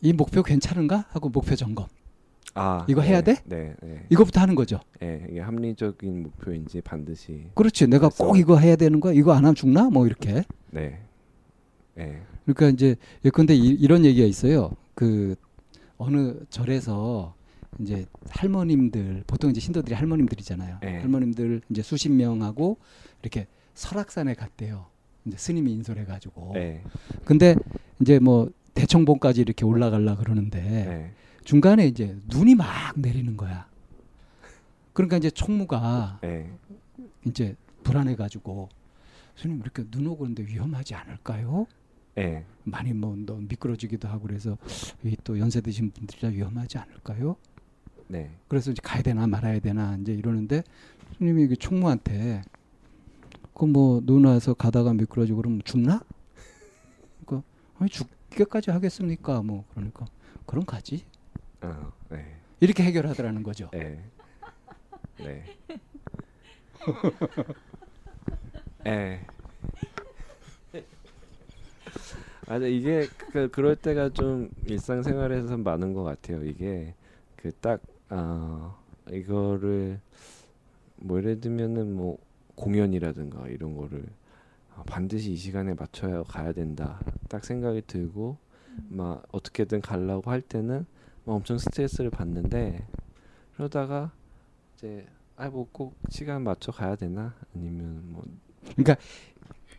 이 0.02 0.12
목표 0.12 0.42
괜찮은가 0.42 1.06
하고 1.10 1.28
목표 1.28 1.54
점검. 1.56 1.86
아 2.54 2.84
이거 2.88 3.00
네, 3.00 3.08
해야 3.08 3.22
돼? 3.22 3.36
네, 3.46 3.74
네. 3.80 4.04
이거부터 4.10 4.40
하는 4.40 4.54
거죠. 4.54 4.80
네, 5.00 5.26
이게 5.30 5.40
합리적인 5.40 6.24
목표인지 6.24 6.82
반드시. 6.82 7.46
그렇지. 7.54 7.86
내가 7.86 8.10
꼭 8.10 8.36
이거 8.36 8.58
해야 8.58 8.76
되는 8.76 9.00
거야. 9.00 9.14
이거 9.14 9.32
안 9.32 9.38
하면 9.38 9.54
죽나? 9.54 9.88
뭐 9.88 10.06
이렇게. 10.06 10.42
네. 10.70 11.00
네. 11.94 12.20
그러니까 12.44 12.68
이제 12.68 12.96
예컨대 13.24 13.54
이, 13.54 13.86
런 13.86 14.04
얘기가 14.04 14.26
있어요. 14.26 14.72
그 14.94 15.36
어느 15.96 16.34
절에서 16.50 17.34
이제 17.78 18.04
할머님들 18.28 19.24
보통 19.26 19.50
이제 19.50 19.60
신도들이 19.60 19.94
할머님들이잖아요. 19.94 20.78
네. 20.82 20.98
할머님들 20.98 21.62
이제 21.70 21.80
수십 21.80 22.10
명하고 22.10 22.76
이렇게 23.22 23.46
설악산에 23.74 24.34
갔대요. 24.34 24.86
이제 25.24 25.36
스님이 25.38 25.72
인솔해 25.72 26.04
가지고. 26.04 26.50
네. 26.54 26.82
근데 27.24 27.54
이제 28.00 28.18
뭐 28.18 28.50
대청봉까지 28.74 29.40
이렇게 29.43 29.65
올라갈라 29.65 30.16
그러는데 30.16 30.61
네. 30.61 31.12
중간에 31.44 31.86
이제 31.86 32.16
눈이 32.28 32.55
막 32.55 32.66
내리는 32.97 33.36
거야. 33.36 33.66
그러니까 34.93 35.16
이제 35.16 35.31
총무가 35.31 36.19
네. 36.23 36.51
이제 37.27 37.57
불안해 37.85 38.16
가지고 38.16 38.69
스님 39.36 39.61
이렇게 39.61 39.85
눈 39.90 40.07
오고 40.07 40.19
그러는데 40.19 40.44
위험하지 40.47 40.94
않을까요? 40.94 41.66
네. 42.15 42.44
많이 42.65 42.93
뭐너 42.93 43.36
미끄러지기도 43.49 44.09
하고 44.09 44.27
그래서 44.27 44.57
이또 45.03 45.39
연세 45.39 45.61
드신 45.61 45.90
분들이라 45.90 46.28
위험하지 46.31 46.78
않을까요? 46.78 47.36
네. 48.09 48.31
그래서 48.49 48.70
이제 48.70 48.81
가야 48.85 49.03
되나 49.03 49.27
말아야 49.27 49.59
되나 49.61 49.97
이제 49.97 50.12
이러는데 50.12 50.62
스님이 51.19 51.47
그 51.49 51.57
총무한테 51.57 52.43
그 53.55 53.66
뭐 53.66 54.01
눈 54.05 54.24
와서 54.24 54.55
가다가 54.55 54.93
미끄러지고 54.93 55.39
그러면 55.39 55.61
죽나? 55.65 56.03
그 57.27 57.43
아니 57.78 57.89
죽 57.90 58.09
기까지 58.34 58.70
하겠습니까? 58.70 59.42
뭐 59.42 59.64
그러니까 59.74 60.06
그럼 60.46 60.64
가지. 60.64 61.04
어, 61.60 61.92
네. 62.09 62.36
이렇게 62.60 62.82
해결하더라는 62.82 63.42
거죠. 63.42 63.68
네. 63.72 64.02
네. 65.18 65.44
네. 68.84 69.26
아, 72.48 72.56
이게 72.56 73.06
그 73.30 73.48
그럴 73.48 73.76
때가 73.76 74.10
좀 74.10 74.50
일상생활에서 74.66 75.56
많은 75.56 75.94
것 75.94 76.02
같아요. 76.02 76.44
이게 76.44 76.94
그딱 77.36 77.80
아, 78.09 78.76
이거를 79.10 80.00
뭐 80.96 81.18
예를 81.18 81.40
들면은 81.40 81.94
뭐 81.94 82.18
공연이라든가 82.54 83.48
이런 83.48 83.76
거를 83.76 84.02
아, 84.02 84.22
반드시 84.86 85.32
이 85.32 85.36
시간에 85.36 85.74
맞춰야 85.74 86.22
가야 86.22 86.52
된다. 86.52 87.00
딱 87.28 87.44
생각이 87.44 87.82
들고 87.86 88.36
막 88.88 89.22
어떻게든 89.32 89.80
가려고 89.80 90.30
할 90.30 90.40
때는 90.40 90.86
막 91.24 91.34
엄청 91.34 91.59
스트레스를 91.59 92.10
받는데 92.10 92.86
그러다가 93.56 94.12
이제 94.76 95.06
아뭐 95.36 95.68
꼭 95.72 95.94
시간 96.10 96.42
맞춰 96.42 96.72
가야 96.72 96.96
되나 96.96 97.34
아니면 97.54 98.02
뭐 98.06 98.24
그러니까 98.72 98.96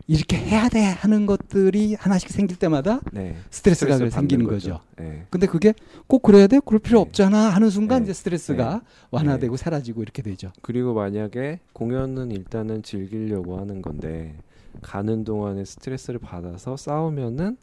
이렇게 0.07 0.37
해야 0.37 0.67
돼 0.67 0.81
하는 0.83 1.25
것들이 1.25 1.95
하나씩 1.95 2.29
생길 2.29 2.57
때마다 2.57 2.99
네. 3.13 3.37
스트레스가 3.49 3.97
생기는 3.97 4.45
받는 4.45 4.45
거죠. 4.45 4.81
네. 4.97 5.25
근데 5.29 5.47
그게 5.47 5.73
꼭 6.07 6.21
그래야 6.23 6.47
돼? 6.47 6.59
그럴 6.65 6.79
필요 6.79 6.99
네. 6.99 7.01
없잖아 7.03 7.49
하는 7.49 7.69
순간 7.69 7.99
네. 7.99 8.05
이제 8.05 8.13
스트레스가 8.13 8.81
네. 8.83 9.07
완화되고 9.11 9.55
사라지고 9.55 10.01
이렇게 10.01 10.21
되죠. 10.21 10.51
그리고 10.61 10.93
만약에 10.93 11.61
공연은 11.71 12.31
일단은 12.31 12.83
즐기려고 12.83 13.57
하는 13.59 13.81
건데 13.81 14.35
가는 14.81 15.23
동안에 15.23 15.65
스트레스를 15.65 16.19
받아서 16.19 16.75
싸우면은 16.77 17.57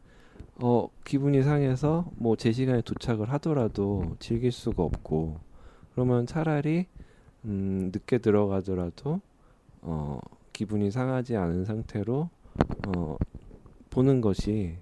어 0.62 0.88
기분이 1.04 1.42
상해서 1.42 2.10
뭐 2.16 2.36
제 2.36 2.52
시간에 2.52 2.82
도착을 2.82 3.30
하더라도 3.34 4.16
즐길 4.18 4.52
수가 4.52 4.82
없고 4.82 5.38
그러면 5.94 6.26
차라리 6.26 6.86
음 7.44 7.90
늦게 7.92 8.18
들어가더라도 8.18 9.20
어 9.82 10.20
기분이 10.52 10.90
상하지 10.90 11.36
않은 11.36 11.64
상태로 11.64 12.28
어 12.88 13.16
보는 13.90 14.20
것이 14.20 14.76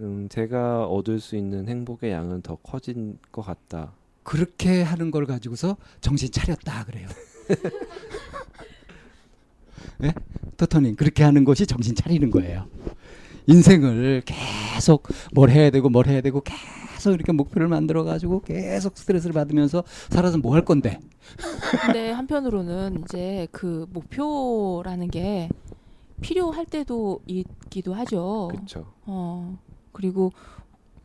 음 0.00 0.28
제가 0.28 0.86
얻을 0.86 1.18
수 1.20 1.36
있는 1.36 1.68
행복의 1.68 2.12
양은 2.12 2.42
더 2.42 2.56
커진 2.56 3.18
것 3.32 3.42
같다. 3.42 3.92
그렇게 4.22 4.82
하는 4.82 5.10
걸 5.10 5.24
가지고서 5.26 5.76
정신 6.02 6.30
차렸다 6.30 6.84
그래요. 6.84 7.08
네? 9.98 10.12
토토님 10.56 10.96
그렇게 10.96 11.22
하는 11.24 11.44
것이 11.44 11.66
정신 11.66 11.94
차리는 11.94 12.30
거예요. 12.30 12.66
인생을 13.46 14.22
계속 14.24 15.08
뭘 15.32 15.50
해야 15.50 15.70
되고 15.70 15.88
뭘 15.88 16.06
해야 16.06 16.20
되고 16.20 16.42
계속 16.42 17.12
이렇게 17.14 17.32
목표를 17.32 17.68
만들어 17.68 18.04
가지고 18.04 18.42
계속 18.42 18.96
스트레스를 18.98 19.32
받으면서 19.32 19.84
살아서 20.10 20.38
뭐 20.38 20.54
할 20.54 20.64
건데. 20.64 20.98
근데 21.82 22.10
한편으로는 22.10 23.02
이제 23.04 23.48
그 23.52 23.86
목표라는 23.92 25.08
게 25.08 25.48
필요할 26.20 26.66
때도 26.66 27.20
있기도 27.26 27.94
하죠. 27.94 28.48
그렇죠. 28.52 28.86
어 29.06 29.58
그리고 29.92 30.32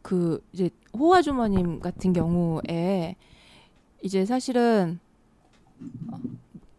그 0.02 0.44
이제 0.52 0.70
호화 0.98 1.22
주머님 1.22 1.80
같은 1.80 2.12
경우에 2.14 3.16
이제 4.02 4.26
사실은 4.26 5.00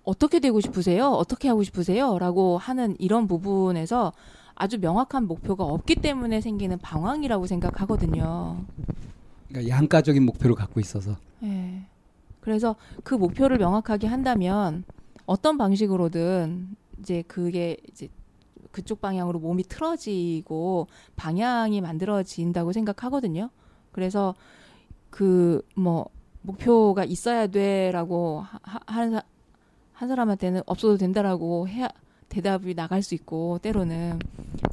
어, 0.04 0.10
어떻게 0.10 0.40
되고 0.40 0.60
싶으세요? 0.60 1.08
어떻게 1.08 1.48
하고 1.48 1.62
싶으세요? 1.62 2.18
라고 2.18 2.58
하는 2.58 2.96
이런 2.98 3.26
부분에서 3.26 4.12
아주 4.54 4.78
명확한 4.78 5.26
목표가 5.26 5.64
없기 5.64 5.96
때문에 5.96 6.40
생기는 6.40 6.78
방황이라고 6.78 7.46
생각하거든요. 7.46 8.64
그러니까 9.48 9.68
양가적인 9.76 10.24
목표를 10.24 10.54
갖고 10.54 10.80
있어서. 10.80 11.16
예. 11.42 11.82
그래서 12.40 12.76
그 13.02 13.14
목표를 13.14 13.58
명확하게 13.58 14.06
한다면 14.06 14.84
어떤 15.26 15.56
방식으로든 15.58 16.76
이제 17.00 17.22
그게 17.26 17.76
이제 17.90 18.08
그쪽 18.70 19.00
방향으로 19.00 19.38
몸이 19.38 19.62
틀어지고 19.64 20.88
방향이 21.16 21.80
만들어진다고 21.80 22.72
생각하거든요. 22.72 23.50
그래서 23.92 24.34
그 25.10 25.62
뭐 25.76 26.08
목표가 26.42 27.04
있어야 27.04 27.46
돼라고 27.46 28.44
하- 28.62 28.80
하는 28.86 29.12
사, 29.12 29.22
한 30.04 30.08
사람한테는 30.08 30.60
없어도 30.66 30.98
된다라고 30.98 31.66
해야 31.66 31.88
대답이 32.28 32.74
나갈 32.74 33.02
수 33.02 33.14
있고 33.14 33.58
때로는 33.62 34.18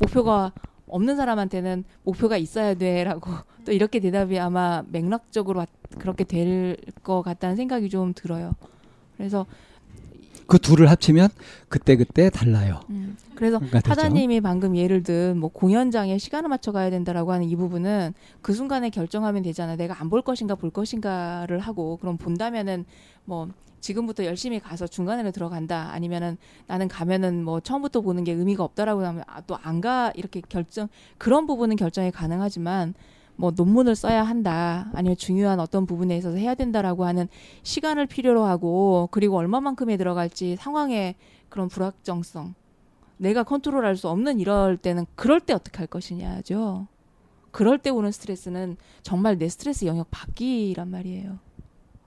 목표가 0.01 0.51
없는 0.87 1.15
사람한테는 1.15 1.85
목표가 2.03 2.35
있어야 2.35 2.73
돼라고 2.73 3.31
또 3.65 3.71
이렇게 3.71 4.01
대답이 4.01 4.37
아마 4.39 4.83
맥락적으로 4.89 5.59
왔- 5.59 5.69
그렇게 5.97 6.25
될 6.25 6.75
것 7.01 7.21
같다는 7.21 7.55
생각이 7.55 7.89
좀 7.89 8.13
들어요. 8.13 8.53
그래서 9.15 9.45
그 10.47 10.59
둘을 10.59 10.89
합치면 10.89 11.29
그때 11.69 11.95
그때 11.95 12.29
달라요. 12.29 12.81
음, 12.89 13.15
그래서. 13.41 13.59
하다님이 13.85 14.41
방금 14.41 14.75
예를 14.77 15.01
든 15.03 15.31
뭐 15.41 15.49
공연장에 15.49 16.17
시간을 16.17 16.49
맞춰 16.49 16.71
가야 16.71 16.89
된다라고 16.91 17.31
하는 17.31 17.47
이 17.47 17.55
부분은 17.55 18.13
그 18.41 18.53
순간에 18.53 18.89
결정하면 18.91 19.41
되잖아요. 19.43 19.77
내가 19.77 19.99
안 19.99 20.09
볼 20.09 20.21
것인가 20.21 20.55
볼 20.55 20.69
것인가를 20.69 21.57
하고 21.59 21.97
그럼 21.97 22.17
본다면은 22.17 22.85
뭐 23.25 23.47
지금부터 23.79 24.25
열심히 24.25 24.59
가서 24.59 24.85
중간에로 24.87 25.31
들어간다 25.31 25.89
아니면은 25.91 26.37
나는 26.67 26.87
가면은 26.87 27.43
뭐 27.43 27.59
처음부터 27.61 28.01
보는 28.01 28.23
게 28.25 28.33
의미가 28.33 28.63
없다라고 28.63 29.03
하면 29.05 29.23
아, 29.27 29.41
또 29.41 29.57
안 29.63 29.81
가 29.81 30.11
이렇게 30.15 30.41
결정 30.47 30.87
그런 31.17 31.47
부분은 31.47 31.77
결정이 31.77 32.11
가능하지만 32.11 32.93
뭐 33.37 33.51
논문을 33.55 33.95
써야 33.95 34.21
한다 34.23 34.91
아니면 34.93 35.15
중요한 35.17 35.59
어떤 35.59 35.87
부분에 35.87 36.15
있어서 36.17 36.37
해야 36.37 36.53
된다라고 36.53 37.05
하는 37.05 37.27
시간을 37.63 38.05
필요로 38.05 38.43
하고 38.43 39.07
그리고 39.11 39.37
얼마만큼에 39.37 39.97
들어갈지 39.97 40.57
상황의 40.57 41.15
그런 41.49 41.67
불확정성 41.69 42.53
내가 43.21 43.43
컨트롤할 43.43 43.97
수 43.97 44.09
없는 44.09 44.39
이럴 44.39 44.77
때는 44.77 45.05
그럴 45.15 45.39
때 45.39 45.53
어떻게 45.53 45.77
할 45.77 45.85
것이냐죠. 45.85 46.87
그럴 47.51 47.77
때 47.77 47.91
오는 47.91 48.11
스트레스는 48.11 48.77
정말 49.03 49.37
내 49.37 49.47
스트레스 49.47 49.85
영역 49.85 50.07
밖이란 50.09 50.89
말이에요. 50.89 51.37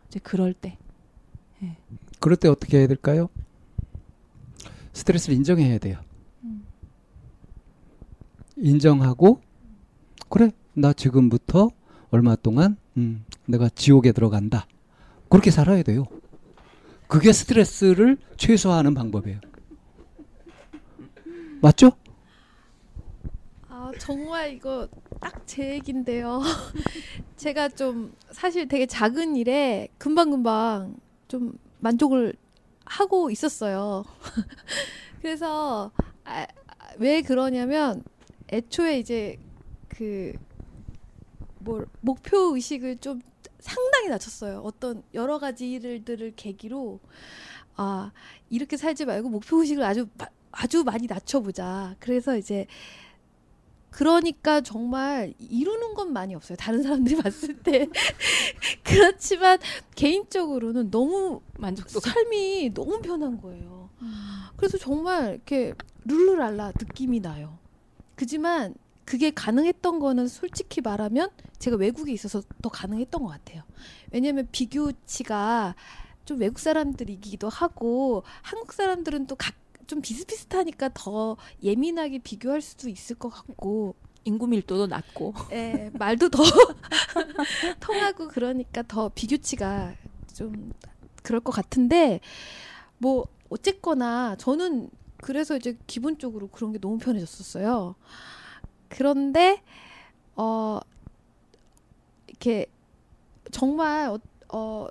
이제 0.08 0.18
그럴 0.18 0.52
때. 0.52 0.76
그럴 2.18 2.36
때 2.36 2.48
어떻게 2.48 2.78
해야 2.78 2.88
될까요? 2.88 3.28
스트레스를 4.92 5.36
인정해야 5.36 5.78
돼요. 5.78 6.00
음. 6.42 6.64
인정하고 8.56 9.40
그래 10.28 10.50
나 10.72 10.92
지금부터 10.92 11.70
얼마 12.10 12.34
동안 12.34 12.76
음, 12.96 13.24
내가 13.46 13.68
지옥에 13.68 14.10
들어간다. 14.10 14.66
그렇게 15.28 15.52
살아야 15.52 15.84
돼요. 15.84 16.06
그게 17.06 17.32
스트레스를 17.32 18.16
최소화하는 18.36 18.94
방법이에요. 18.94 19.38
맞죠? 21.64 21.92
아 23.68 23.90
정말 23.98 24.52
이거 24.52 24.88
딱 25.20 25.44
제 25.46 25.74
얘긴데요. 25.74 26.40
제가 27.36 27.68
좀 27.68 28.14
사실 28.30 28.66
되게 28.66 28.86
작은 28.86 29.36
일에 29.36 29.88
금방 29.98 30.30
금방 30.30 30.96
좀 31.28 31.56
만족을 31.80 32.34
하고 32.84 33.30
있었어요. 33.30 34.04
그래서 35.22 35.92
아, 36.24 36.46
왜 36.98 37.22
그러냐면 37.22 38.02
애초에 38.52 38.98
이제 38.98 39.38
그뭐 39.88 41.84
목표 42.00 42.54
의식을 42.56 42.98
좀 42.98 43.20
상당히 43.60 44.08
낮췄어요. 44.08 44.60
어떤 44.64 45.02
여러 45.14 45.38
가지 45.38 45.70
일들을 45.72 46.32
계기로 46.36 47.00
아 47.76 48.12
이렇게 48.50 48.76
살지 48.76 49.04
말고 49.04 49.28
목표 49.28 49.60
의식을 49.60 49.84
아주 49.84 50.08
아주 50.56 50.84
많이 50.84 51.06
낮춰보자. 51.06 51.96
그래서 51.98 52.36
이제 52.36 52.66
그러니까 53.90 54.60
정말 54.60 55.34
이루는 55.38 55.94
건 55.94 56.12
많이 56.12 56.34
없어요. 56.34 56.56
다른 56.56 56.82
사람들이 56.82 57.16
봤을 57.22 57.56
때. 57.62 57.86
그렇지만 58.82 59.58
개인적으로는 59.94 60.90
너무 60.90 61.40
만족도 61.58 62.00
삶이 62.00 62.72
너무 62.74 63.00
편한 63.00 63.40
거예요. 63.40 63.90
음. 64.02 64.12
그래서 64.56 64.78
정말 64.78 65.34
이렇게 65.34 65.74
룰루랄라 66.06 66.72
느낌이 66.78 67.20
나요. 67.20 67.58
그지만 68.16 68.74
그게 69.04 69.30
가능했던 69.30 69.98
거는 70.00 70.26
솔직히 70.28 70.80
말하면 70.80 71.30
제가 71.58 71.76
외국에 71.76 72.12
있어서 72.12 72.42
더 72.62 72.68
가능했던 72.68 73.22
것 73.22 73.28
같아요. 73.28 73.62
왜냐하면 74.10 74.48
비교치가 74.50 75.76
좀 76.24 76.40
외국 76.40 76.58
사람들이기도 76.58 77.48
하고 77.48 78.24
한국 78.42 78.72
사람들은 78.72 79.26
또 79.26 79.36
각 79.36 79.54
좀 79.86 80.00
비슷비슷하니까 80.00 80.90
더 80.94 81.36
예민하게 81.62 82.18
비교할 82.18 82.60
수도 82.60 82.88
있을 82.88 83.16
것 83.16 83.28
같고 83.28 83.94
인구 84.24 84.46
밀도도 84.46 84.86
낮고 84.86 85.34
예, 85.52 85.90
말도 85.94 86.30
더 86.30 86.42
통하고 87.80 88.28
그러니까 88.28 88.82
더 88.82 89.10
비교치가 89.10 89.94
좀 90.32 90.72
그럴 91.22 91.40
것 91.40 91.52
같은데 91.52 92.20
뭐 92.98 93.26
어쨌거나 93.50 94.36
저는 94.36 94.90
그래서 95.18 95.56
이제 95.56 95.76
기본적으로 95.86 96.48
그런 96.48 96.72
게 96.72 96.78
너무 96.78 96.98
편해졌었어요. 96.98 97.94
그런데 98.88 99.62
어 100.36 100.80
이렇게 102.26 102.66
정말 103.50 104.08
어, 104.08 104.18
어 104.52 104.88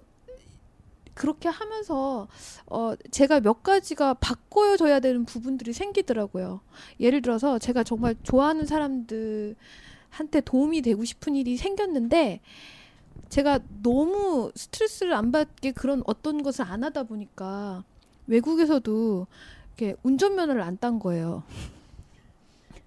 그렇게 1.14 1.50
하면서 1.50 2.28
어 2.68 2.94
제가 3.12 3.40
몇 3.40 3.64
가지가 3.64 4.16
바꿔줘야 4.16 5.00
되는 5.00 5.26
부분들이 5.26 5.74
생기더라고요. 5.74 6.62
예를 7.00 7.22
들어서 7.22 7.60
제가 7.60 7.84
정말 7.84 8.16
좋아하는 8.24 8.66
사람들한테 8.66 10.42
도움이 10.46 10.82
되고 10.82 11.04
싶은 11.04 11.36
일이 11.36 11.58
생겼는데 11.58 12.42
제가 13.30 13.60
너무 13.82 14.52
스트레스를 14.56 15.14
안 15.14 15.32
받게 15.32 15.72
그런 15.72 16.04
어떤 16.06 16.44
것을 16.44 16.66
안 16.66 16.84
하다 16.84 17.04
보니까 17.04 17.84
외국에서도 18.28 19.28
이렇게 19.78 19.96
운전면허를 20.04 20.62
안 20.62 20.78
딴 20.78 21.00
거예요. 21.00 21.44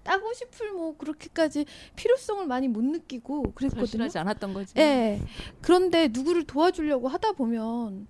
따고 0.03 0.31
싶을 0.33 0.71
뭐 0.71 0.95
그렇게까지 0.97 1.65
필요성을 1.97 2.45
많이 2.47 2.69
못 2.69 2.81
느끼고 2.81 3.51
그랬거든요. 3.53 4.05
하지 4.05 4.17
않았던 4.17 4.53
거지. 4.53 4.73
예. 4.77 4.81
네. 4.81 5.21
그런데 5.61 6.07
누구를 6.07 6.45
도와주려고 6.45 7.09
하다 7.09 7.33
보면 7.33 8.07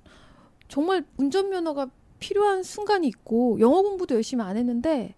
정말 0.67 1.05
운전면허가 1.17 1.87
필요한 2.19 2.63
순간이 2.63 3.07
있고 3.07 3.59
영어 3.59 3.81
공부도 3.81 4.15
열심히 4.15 4.43
안 4.43 4.57
했는데 4.57 5.15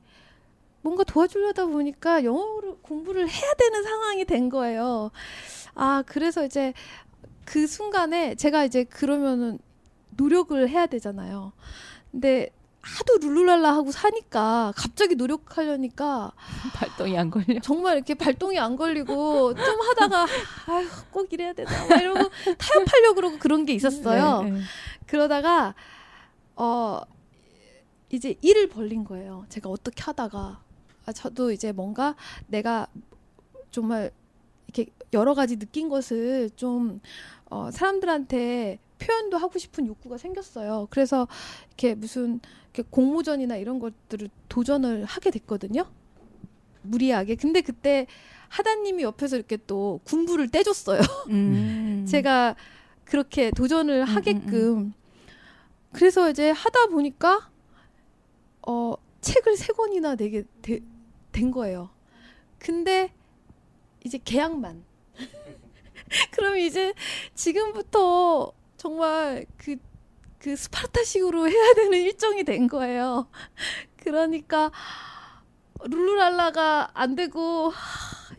뭔가 0.81 1.03
도와주려다 1.03 1.65
보니까 1.65 2.23
영어를 2.23 2.76
공부를 2.81 3.27
해야 3.30 3.53
되는 3.57 3.84
상황이 3.84 4.26
된 4.26 4.49
거예요. 4.49 5.11
아, 5.76 6.03
그래서 6.05 6.45
이제 6.45 6.73
그 7.45 7.67
순간에 7.67 8.35
제가 8.35 8.63
이제 8.63 8.84
그러면은 8.84 9.59
노력을 10.15 10.69
해야 10.69 10.85
되잖아요. 10.85 11.53
근데 12.11 12.49
하도 12.81 13.17
룰루랄라 13.17 13.73
하고 13.73 13.91
사니까 13.91 14.73
갑자기 14.76 15.15
노력하려니까 15.15 16.31
발동이 16.73 17.17
안 17.17 17.30
걸려. 17.30 17.59
정말 17.61 17.97
이렇게 17.97 18.13
발동이 18.13 18.57
안 18.57 18.77
걸리고 18.77 19.53
좀 19.53 19.81
하다가 19.81 20.26
아휴 20.67 20.88
꼭 21.11 21.31
이래야 21.34 21.53
되나 21.53 21.71
이러고 21.99 22.30
타협하려고 22.57 23.15
그러고 23.15 23.38
그런 23.38 23.65
게 23.65 23.73
있었어요. 23.73 24.43
네, 24.43 24.51
네. 24.51 24.59
그러다가 25.10 25.73
어 26.56 27.02
이제 28.11 28.36
일을 28.41 28.69
벌린 28.69 29.03
거예요. 29.03 29.45
제가 29.49 29.69
어떻게 29.69 30.03
하다가 30.03 30.61
아, 31.06 31.11
저도 31.11 31.52
이제 31.52 31.72
뭔가 31.72 32.15
내가 32.48 32.88
정말 33.72 34.11
이렇게 34.68 34.91
여러 35.14 35.34
가지 35.34 35.57
느낀 35.57 35.90
것을 35.90 36.52
좀 36.56 37.02
어, 37.49 37.72
사람들한테 37.72 38.77
표현도 38.99 39.38
하고 39.38 39.57
싶은 39.57 39.88
욕구가 39.88 40.18
생겼어요. 40.18 40.88
그래서 40.91 41.27
이렇게 41.69 41.95
무슨 41.95 42.40
이렇게 42.73 42.88
공모전이나 42.91 43.56
이런 43.56 43.80
것들을 43.80 44.30
도전을 44.48 45.06
하게 45.06 45.31
됐거든요. 45.31 45.86
무리하게. 46.84 47.36
근데 47.36 47.61
그때 47.61 48.06
하다님이 48.49 49.03
옆에서 49.03 49.38
이렇게 49.38 49.57
또 49.65 50.02
군부를 50.03 50.49
떼줬어요. 50.49 51.02
음. 51.30 52.06
제가 52.10 52.56
그렇게 53.06 53.49
도전을 53.52 54.02
음, 54.02 54.07
음, 54.07 54.15
하게끔. 54.15 54.77
음, 54.77 54.94
그래서 55.91 56.29
이제 56.29 56.51
하다 56.51 56.87
보니까 56.87 57.49
어 58.67 58.93
책을 59.21 59.57
세 59.57 59.73
권이나 59.73 60.15
내게 60.15 60.43
되, 60.61 60.79
된 61.31 61.51
거예요. 61.51 61.89
근데 62.57 63.13
이제 64.03 64.19
계약만. 64.23 64.83
그럼 66.31 66.57
이제 66.57 66.93
지금부터 67.35 68.53
정말 68.77 69.45
그, 69.57 69.75
그 70.39 70.55
스파르타식으로 70.55 71.49
해야 71.49 71.73
되는 71.73 71.97
일정이 71.97 72.43
된 72.43 72.67
거예요. 72.67 73.27
그러니까 73.97 74.71
룰루랄라가 75.81 76.91
안 76.93 77.15
되고 77.15 77.71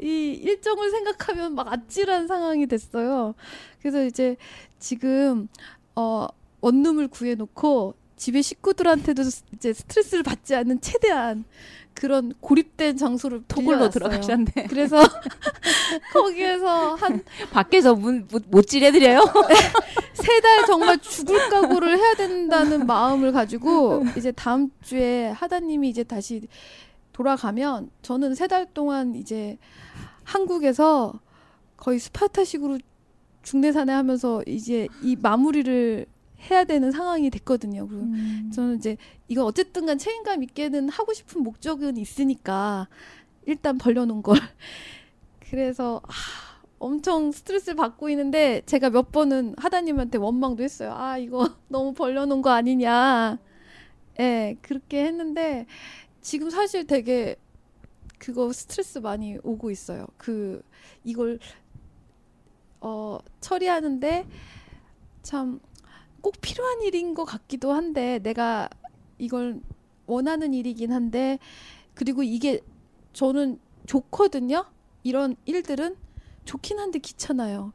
이 0.00 0.32
일정을 0.42 0.90
생각하면 0.90 1.54
막 1.54 1.70
아찔한 1.70 2.26
상황이 2.26 2.66
됐어요. 2.66 3.34
그래서 3.80 4.04
이제 4.04 4.36
지금 4.78 5.48
어 5.94 6.26
원룸을 6.60 7.08
구해놓고 7.08 7.94
집에 8.16 8.42
식구들한테도 8.42 9.22
이제 9.54 9.72
스트레스를 9.72 10.22
받지 10.22 10.54
않는 10.54 10.80
최대한 10.80 11.44
그런 11.94 12.32
고립된 12.40 12.96
장소를 12.96 13.42
토굴로 13.48 13.88
들어가셨네. 13.90 14.66
그래서 14.68 14.98
거기에서 16.12 16.94
한 16.94 17.22
밖에서 17.50 17.94
문못 17.94 18.66
찌려드려요. 18.66 19.20
세 20.14 20.40
달 20.40 20.66
정말 20.66 20.98
죽을 20.98 21.48
각오를 21.48 21.98
해야 21.98 22.14
된다는 22.14 22.86
마음을 22.86 23.32
가지고 23.32 24.04
이제 24.16 24.32
다음 24.32 24.70
주에 24.82 25.28
하다님이 25.30 25.88
이제 25.88 26.04
다시 26.04 26.42
돌아가면 27.12 27.90
저는 28.02 28.34
세 28.34 28.46
달 28.46 28.66
동안 28.72 29.14
이제 29.14 29.58
한국에서 30.24 31.20
거의 31.76 31.98
스파타식으로 31.98 32.78
중내산에 33.42 33.92
하면서 33.92 34.42
이제 34.46 34.86
이 35.02 35.16
마무리를 35.20 36.06
해야 36.48 36.64
되는 36.64 36.90
상황이 36.90 37.30
됐거든요. 37.30 37.86
그리고 37.86 38.04
음. 38.04 38.50
저는 38.54 38.76
이제 38.76 38.96
이거 39.28 39.44
어쨌든 39.44 39.86
간 39.86 39.98
책임감 39.98 40.42
있게는 40.42 40.88
하고 40.88 41.12
싶은 41.12 41.42
목적은 41.42 41.96
있으니까 41.96 42.88
일단 43.46 43.78
벌려놓은 43.78 44.22
걸. 44.22 44.36
그래서 45.50 46.00
아, 46.06 46.12
엄청 46.78 47.30
스트레스를 47.30 47.76
받고 47.76 48.08
있는데 48.10 48.62
제가 48.66 48.90
몇 48.90 49.12
번은 49.12 49.54
하다님한테 49.58 50.18
원망도 50.18 50.62
했어요. 50.62 50.92
아 50.94 51.18
이거 51.18 51.48
너무 51.68 51.92
벌려놓은 51.92 52.42
거 52.42 52.50
아니냐. 52.50 53.38
예, 54.18 54.22
네, 54.22 54.56
그렇게 54.62 55.04
했는데 55.04 55.66
지금 56.20 56.50
사실 56.50 56.86
되게 56.86 57.36
그거 58.18 58.52
스트레스 58.52 58.98
많이 58.98 59.38
오고 59.42 59.70
있어요. 59.70 60.06
그 60.16 60.62
이걸 61.04 61.38
어 62.80 63.18
처리하는데 63.40 64.26
참 65.22 65.60
꼭 66.20 66.40
필요한 66.40 66.82
일인 66.82 67.14
것 67.14 67.24
같기도 67.24 67.72
한데 67.72 68.18
내가 68.20 68.68
이걸 69.18 69.60
원하는 70.06 70.54
일이긴 70.54 70.92
한데 70.92 71.38
그리고 71.94 72.22
이게 72.22 72.60
저는 73.12 73.58
좋거든요. 73.86 74.64
이런 75.02 75.36
일들은 75.46 75.96
좋긴 76.44 76.78
한데 76.78 76.98
귀찮아요. 76.98 77.72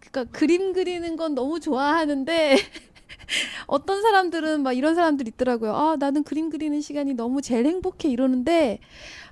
그러니까 0.00 0.38
그림 0.38 0.72
그리는 0.72 1.16
건 1.16 1.34
너무 1.34 1.60
좋아하는데 1.60 2.56
어떤 3.66 4.02
사람들은 4.02 4.62
막 4.62 4.72
이런 4.72 4.94
사람들 4.94 5.28
있더라고요. 5.28 5.74
아, 5.74 5.96
나는 5.96 6.24
그림 6.24 6.50
그리는 6.50 6.80
시간이 6.80 7.14
너무 7.14 7.42
제일 7.42 7.66
행복해 7.66 8.08
이러는데 8.08 8.78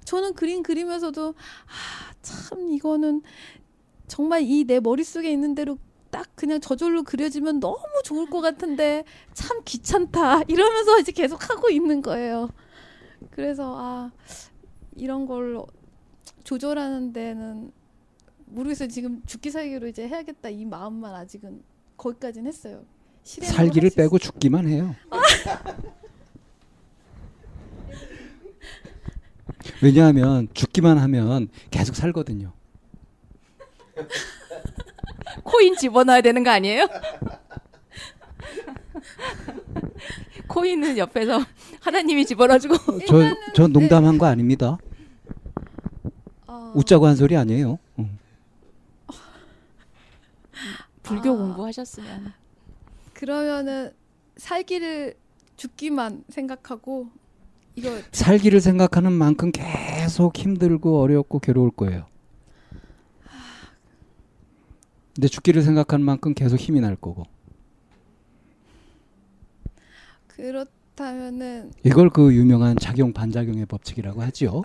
저는 0.04 0.34
그림 0.34 0.62
그리면서도 0.62 1.34
아, 1.66 2.12
참 2.22 2.70
이거는 2.70 3.22
정말 4.06 4.42
이 4.42 4.64
내 4.64 4.80
머릿속에 4.80 5.30
있는 5.30 5.54
대로 5.54 5.78
딱 6.10 6.26
그냥 6.34 6.60
저절로 6.60 7.02
그려지면 7.02 7.60
너무 7.60 7.78
좋을 8.04 8.28
것 8.30 8.40
같은데 8.40 9.04
참 9.34 9.60
귀찮다 9.64 10.42
이러면서 10.48 10.98
이제 10.98 11.12
계속 11.12 11.50
하고 11.50 11.68
있는 11.70 12.02
거예요. 12.02 12.50
그래서 13.30 13.76
아 13.78 14.10
이런 14.96 15.26
걸 15.26 15.62
조절하는 16.44 17.12
데는 17.12 17.72
모르겠어요. 18.46 18.88
지금 18.88 19.22
죽기 19.26 19.50
살기로 19.50 19.88
이제 19.88 20.08
해야겠다 20.08 20.48
이 20.48 20.64
마음만 20.64 21.14
아직은 21.14 21.62
거기까지는 21.96 22.48
했어요. 22.48 22.84
살기를 23.24 23.90
빼고 23.90 24.18
죽기만 24.18 24.66
해요. 24.68 24.94
왜냐하면 29.82 30.48
죽기만 30.54 30.96
하면 30.98 31.48
계속 31.70 31.94
살거든요. 31.94 32.52
코인 35.42 35.76
집어넣어야 35.76 36.20
되는 36.20 36.42
거 36.44 36.50
아니에요? 36.50 36.88
코인은 40.48 40.98
옆에서 40.98 41.40
하나님이 41.80 42.26
집어넣어주고 42.26 42.76
저, 43.06 43.16
저 43.54 43.66
농담한 43.68 44.18
거 44.18 44.26
아닙니다. 44.26 44.78
어... 46.46 46.72
웃자고 46.74 47.06
한 47.06 47.16
소리 47.16 47.36
아니에요. 47.36 47.78
응. 47.98 48.18
불교 51.02 51.30
아... 51.30 51.36
공부하셨으면 51.36 52.32
그러면은 53.12 53.92
살기를 54.36 55.14
죽기만 55.56 56.24
생각하고 56.28 57.08
이거 57.74 57.90
살기를 58.12 58.60
생각하는 58.60 59.12
만큼 59.12 59.52
계속 59.52 60.36
힘들고 60.36 61.00
어렵고 61.00 61.40
괴로울 61.40 61.70
거예요. 61.70 62.06
근데 65.18 65.26
죽기를 65.26 65.62
생각하는 65.62 66.04
만큼 66.06 66.32
계속 66.32 66.60
힘이 66.60 66.80
날 66.80 66.94
거고. 66.94 67.24
그렇다면은 70.28 71.72
이걸 71.82 72.08
그 72.08 72.32
유명한 72.32 72.76
작용 72.78 73.12
반작용의 73.12 73.66
법칙이라고 73.66 74.22
하죠. 74.22 74.62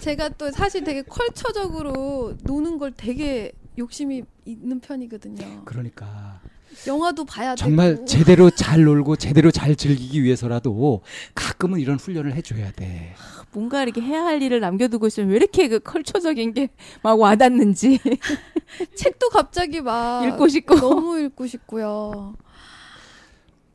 제가 0.00 0.30
또 0.30 0.50
사실 0.50 0.82
되게 0.82 1.02
컬처적으로 1.02 2.38
노는 2.42 2.78
걸 2.78 2.94
되게 2.96 3.52
욕심이 3.76 4.22
있는 4.46 4.80
편이거든요. 4.80 5.66
그러니까 5.66 6.40
영화도 6.86 7.26
봐야 7.26 7.54
정말 7.54 7.96
되고. 7.96 8.06
제대로 8.06 8.48
잘 8.48 8.84
놀고 8.84 9.16
제대로 9.16 9.50
잘 9.50 9.76
즐기기 9.76 10.22
위해서라도 10.22 11.02
가끔은 11.34 11.80
이런 11.80 11.98
훈련을 11.98 12.32
해줘야 12.34 12.72
돼. 12.72 13.14
뭔가 13.54 13.82
이렇게 13.82 14.00
해야 14.00 14.24
할 14.24 14.42
일을 14.42 14.60
남겨두고 14.60 15.06
있으면 15.06 15.30
왜 15.30 15.36
이렇게 15.36 15.68
그 15.68 15.78
컬처적인 15.80 16.52
게 16.54 16.68
막 17.02 17.18
와닿는지. 17.20 17.98
책도 18.96 19.28
갑자기 19.30 19.80
막 19.80 20.26
읽고 20.26 20.48
싶고 20.48 20.74
너무 20.76 21.18
읽고 21.20 21.46
싶고요. 21.46 22.34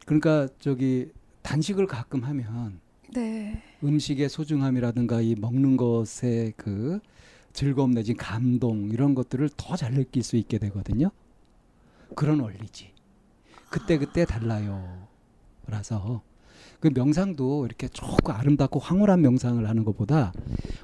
그러니까 0.06 0.47
저기 0.60 1.11
단식을 1.43 1.88
가끔 1.88 2.23
하면 2.23 2.80
네. 3.14 3.61
음식의 3.84 4.30
소중함이라든가 4.30 5.22
이 5.22 5.35
먹는 5.39 5.77
것의 5.77 6.53
그 6.57 6.99
즐거움 7.53 7.91
내지 7.91 8.14
감동 8.14 8.89
이런 8.91 9.15
것들을 9.15 9.49
더 9.57 9.76
잘 9.76 9.93
느낄 9.93 10.23
수 10.23 10.35
있게 10.35 10.57
되거든요. 10.60 11.10
그런 12.15 12.39
원리지. 12.39 12.91
그때 13.69 13.97
그때 13.97 14.26
달라요. 14.26 15.07
라서 15.68 16.22
그 16.80 16.89
명상도 16.93 17.65
이렇게 17.65 17.88
조금 17.89 18.34
아름답고 18.34 18.80
황홀한 18.80 19.22
명상을 19.22 19.68
하는 19.68 19.84
것보다 19.84 20.31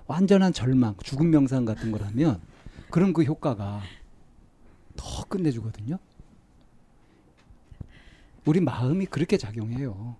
완전한 0.07 0.51
절망, 0.51 0.95
죽음 1.03 1.31
명상 1.31 1.65
같은 1.65 1.91
걸 1.91 2.03
하면 2.03 2.41
그런 2.91 3.13
그 3.13 3.23
효과가 3.23 3.81
더 4.95 5.23
끝내주거든요. 5.25 5.97
우리 8.45 8.59
마음이 8.59 9.05
그렇게 9.07 9.37
작용해요. 9.37 10.15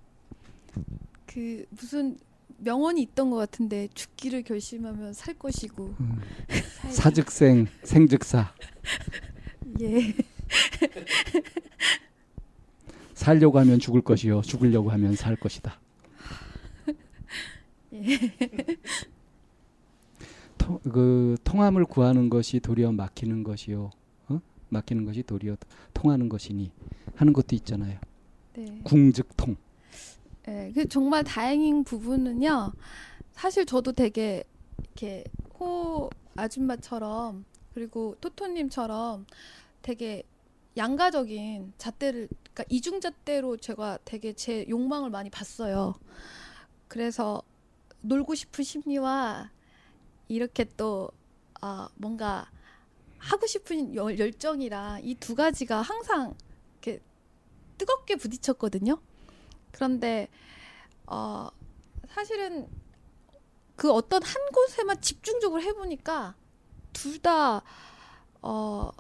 그 1.26 1.65
무슨 1.69 2.18
명언이 2.57 3.02
있던 3.02 3.30
것 3.30 3.35
같은데 3.35 3.89
죽기를 3.93 4.43
결심하면 4.43 5.14
살 5.14 5.34
것이고 5.34 5.95
음. 5.99 6.22
사즉생 6.89 7.68
생즉사. 7.84 8.53
예. 9.81 10.14
살려고 13.16 13.58
하면 13.60 13.80
죽을 13.80 14.02
것이요 14.02 14.42
죽으려고 14.42 14.92
하면 14.92 15.16
살 15.16 15.36
것이다. 15.36 15.80
예. 17.94 18.20
통, 20.58 20.80
그 20.80 21.38
통함을 21.44 21.86
구하는 21.86 22.30
것이 22.30 22.60
도리어 22.60 22.92
막히는 22.92 23.44
것이요 23.44 23.90
어? 24.28 24.42
막히는 24.70 25.06
것이 25.06 25.24
도리어 25.24 25.56
통하는 25.94 26.30
것이니 26.30 26.72
하는 27.16 27.34
것도 27.34 27.56
있잖아요. 27.56 28.00
네. 28.54 28.82
궁즉통. 28.84 29.56
네, 30.46 30.72
그 30.76 30.88
정말 30.88 31.24
다행인 31.24 31.84
부분은요. 31.84 32.74
사실 33.32 33.66
저도 33.66 33.94
되게 33.94 34.44
이렇게 34.80 35.24
호 35.60 36.10
아줌마처럼 36.36 37.46
그리고 37.74 38.16
토토님처럼 38.22 39.26
되게 39.82 40.24
양가적인 40.78 41.74
잣대를 41.78 42.28
그러니까 42.56 42.64
이중잣대로 42.69 43.57
제가 43.57 43.99
되게 44.06 44.32
제 44.32 44.65
욕망을 44.69 45.10
많이 45.10 45.30
봤어요. 45.30 45.95
그래서 46.88 47.44
놀고 47.99 48.34
싶은 48.34 48.64
심리와 48.64 49.52
이렇게 50.30 50.64
또 50.77 51.11
아, 51.60 51.90
뭔가 51.95 52.49
하고 53.18 53.45
싶은 53.45 53.94
열, 53.95 54.18
열정이랑 54.18 55.02
이 55.03 55.15
두 55.15 55.36
가지가 55.36 55.82
항상 55.82 56.34
이렇게 56.82 57.02
뜨겁게 57.77 58.15
부딪혔거든요. 58.15 58.99
그런데 59.72 60.30
어, 61.07 61.49
사실은 62.07 62.69
그 63.76 63.91
어떤 63.91 64.23
한 64.23 64.41
곳에만 64.53 65.02
집중적으로 65.02 65.61
해보니까 65.61 66.36
둘 66.94 67.19
다 67.19 67.61
어, 68.41 68.91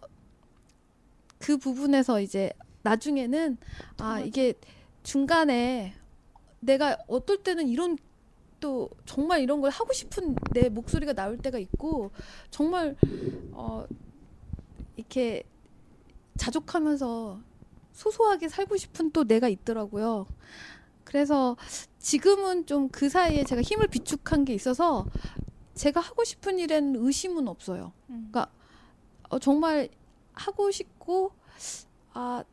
그 1.39 1.57
부분에서 1.57 2.19
이제 2.19 2.51
나중에는 2.85 3.57
아 3.97 4.19
이게 4.19 4.53
중간에 5.01 5.95
내가 6.59 6.97
어떨 7.07 7.41
때는 7.43 7.67
이런 7.67 7.97
또 8.59 8.89
정말 9.05 9.41
이런 9.41 9.59
걸 9.59 9.71
하고 9.71 9.91
싶은 9.91 10.35
내 10.53 10.69
목소리가 10.69 11.13
나올 11.13 11.37
때가 11.37 11.57
있고 11.57 12.11
정말 12.51 12.95
어 13.51 13.85
이렇게 14.95 15.43
자족하면서 16.37 17.39
소소하게 17.93 18.49
살고 18.49 18.77
싶은 18.77 19.11
또 19.11 19.23
내가 19.23 19.47
있더라고요. 19.49 20.27
그래서 21.03 21.57
지금은 21.99 22.65
좀 22.65 22.89
그 22.89 23.09
사이에 23.09 23.43
제가 23.43 23.61
힘을 23.61 23.87
비축한 23.87 24.45
게 24.45 24.53
있어서 24.53 25.05
제가 25.73 26.01
하고 26.01 26.23
싶은 26.23 26.59
일엔 26.59 26.95
의심은 26.97 27.47
없어요. 27.47 27.93
음. 28.09 28.29
그러니까 28.31 28.51
어, 29.29 29.39
정말 29.39 29.89
하고 30.33 30.69
싶고 30.71 31.31
아 32.13 32.43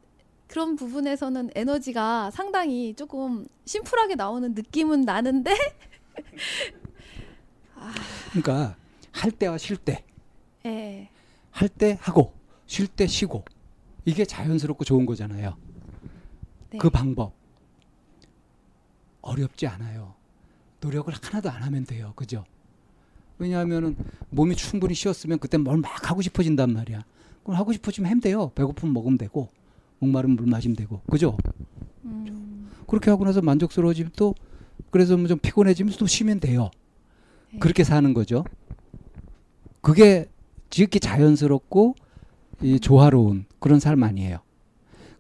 그런 0.53 0.77
부분에서는 0.77 1.53
에너지가 1.55 2.31
상당히 2.31 2.93
조금 2.93 3.47
심플하게 3.65 4.17
나오는 4.17 4.53
느낌은 4.53 5.01
나는데 5.01 5.51
아... 7.75 7.95
그러니까 8.29 8.77
할 9.13 9.31
때와 9.31 9.57
쉴 9.57 9.79
때. 9.79 10.05
네. 10.63 11.09
할때 11.53 11.97
하고 12.03 12.35
쉴 12.67 12.87
때 12.87 13.07
쉬고 13.07 13.47
이게 14.05 14.27
자연스럽고 14.27 14.85
좋은 14.85 15.07
거잖아요. 15.07 15.57
네. 16.69 16.77
그 16.77 16.91
방법 16.91 17.33
어렵지 19.23 19.67
않아요. 19.67 20.15
노력을 20.81 21.15
하나도 21.15 21.49
안 21.49 21.63
하면 21.63 21.87
돼요. 21.87 22.13
그죠? 22.15 22.45
왜냐하면은 23.39 23.97
몸이 24.29 24.55
충분히 24.55 24.95
쉬었으면 24.95 25.39
그때 25.39 25.57
뭘 25.57 25.79
막 25.79 26.11
하고 26.11 26.21
싶어진단 26.21 26.75
말이야. 26.75 27.03
그럼 27.43 27.59
하고 27.59 27.73
싶어지면 27.73 28.11
햄 28.11 28.21
돼요. 28.21 28.53
배고프면 28.55 28.93
먹으면 28.93 29.17
되고 29.17 29.49
목마르면 30.03 30.37
물 30.37 30.47
마시면 30.47 30.77
되고 30.77 31.01
그죠? 31.11 31.37
음. 32.05 32.69
그렇게 32.87 33.11
하고 33.11 33.25
나서 33.25 33.41
만족스러워지면 33.41 34.13
또 34.17 34.35
그래서 34.91 35.17
뭐좀 35.17 35.39
피곤해지면 35.39 35.95
또 35.99 36.07
쉬면 36.07 36.41
돼요. 36.41 36.71
네. 37.53 37.59
그렇게 37.59 37.85
사는 37.85 38.13
거죠. 38.13 38.45
그게 39.81 40.27
지극히 40.71 41.01
자연스럽고 41.01 41.95
이 42.63 42.79
조화로운 42.81 43.47
그런 43.59 43.81
삶 43.81 44.03
아니에요. 44.03 44.39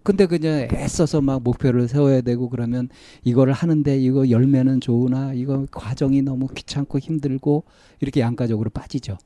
근데 0.02 0.26
그냥 0.26 0.68
애써서 0.72 1.20
막 1.20 1.42
목표를 1.42 1.86
세워야 1.86 2.22
되고 2.22 2.48
그러면 2.48 2.88
이거를 3.22 3.52
하는데 3.52 3.96
이거 3.98 4.28
열매는 4.28 4.80
좋으나 4.80 5.32
이거 5.32 5.66
과정이 5.70 6.22
너무 6.22 6.48
귀찮고 6.48 6.98
힘들고 6.98 7.64
이렇게 8.00 8.20
양가적으로 8.20 8.70
빠지죠. 8.70 9.16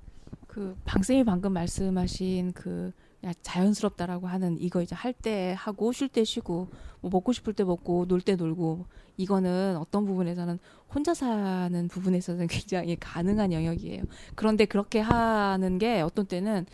그 0.46 0.76
방쌤이 0.84 1.24
방금 1.24 1.52
말씀하신 1.54 2.52
그 2.52 2.92
자연스럽다라고 3.34 4.26
하는 4.26 4.56
이거 4.60 4.82
이제 4.82 4.94
할 4.94 5.12
때 5.12 5.54
하고 5.58 5.92
쉴 5.92 6.08
때 6.08 6.24
쉬고 6.24 6.68
뭐 7.00 7.10
먹고 7.10 7.32
싶을 7.32 7.54
때 7.54 7.64
먹고 7.64 8.06
놀 8.06 8.20
때 8.20 8.36
놀고 8.36 8.86
이거는 9.16 9.76
어떤 9.78 10.04
부분에서는 10.04 10.58
혼자 10.94 11.14
사는 11.14 11.88
부분에서는 11.88 12.46
굉장히 12.48 12.96
가능한 13.00 13.52
영역이에요. 13.52 14.02
그런데 14.34 14.64
그렇게 14.66 15.00
하는 15.00 15.78
게 15.78 16.00
어떤 16.02 16.26
때는 16.26 16.66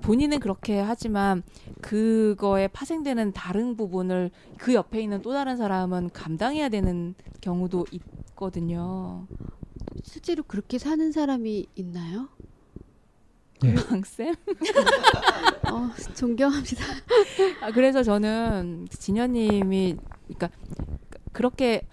본인은 0.00 0.40
그렇게 0.40 0.80
하지만 0.80 1.42
그거에 1.82 2.68
파생되는 2.68 3.32
다른 3.32 3.76
부분을 3.76 4.30
그 4.58 4.72
옆에 4.74 5.02
있는 5.02 5.20
또 5.22 5.32
다른 5.32 5.56
사람은 5.56 6.10
감당해야 6.12 6.68
되는 6.70 7.14
경우도 7.42 7.86
있거든요. 7.92 9.26
실제로 10.04 10.42
그렇게 10.42 10.78
사는 10.78 11.12
사람이 11.12 11.66
있나요? 11.74 12.28
네. 13.62 13.74
쌤? 14.04 14.34
어, 15.70 15.90
존경합니다. 16.14 16.84
아, 17.60 17.70
그래서 17.72 18.02
저는 18.02 18.88
진현님이 18.90 19.96
그러니까 20.24 20.50
그렇게 21.32 21.86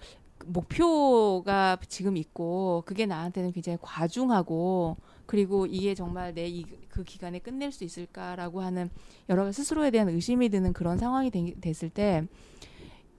목표가 0.46 1.78
지금 1.88 2.16
있고 2.16 2.82
그게 2.86 3.06
나한테는 3.06 3.52
굉장히 3.52 3.78
과중하고 3.80 4.96
그리고 5.26 5.66
이게 5.66 5.94
정말 5.94 6.34
내 6.34 6.46
그 6.90 7.04
기간에 7.04 7.38
끝낼 7.38 7.72
수 7.72 7.84
있을까라고 7.84 8.60
하는 8.60 8.90
여러 9.28 9.44
가지 9.44 9.56
스스로에 9.56 9.90
대한 9.90 10.08
의심이 10.08 10.48
드는 10.48 10.72
그런 10.72 10.98
상황이 10.98 11.30
되, 11.30 11.54
됐을 11.60 11.88
때 11.88 12.26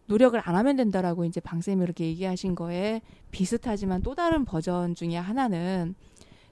노력을 0.06 0.40
안 0.44 0.56
하면 0.56 0.76
된다라고 0.76 1.26
이제 1.26 1.40
방쌤이 1.40 1.82
이렇게 1.82 2.06
얘기하신 2.06 2.54
거에 2.54 3.02
비슷하지만 3.32 4.04
또 4.04 4.14
다른 4.14 4.46
버전 4.46 4.94
중에 4.94 5.16
하나는 5.16 5.96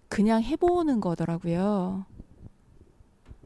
그냥 0.10 0.44
해보는 0.44 0.99
거더라고요. 0.99 2.06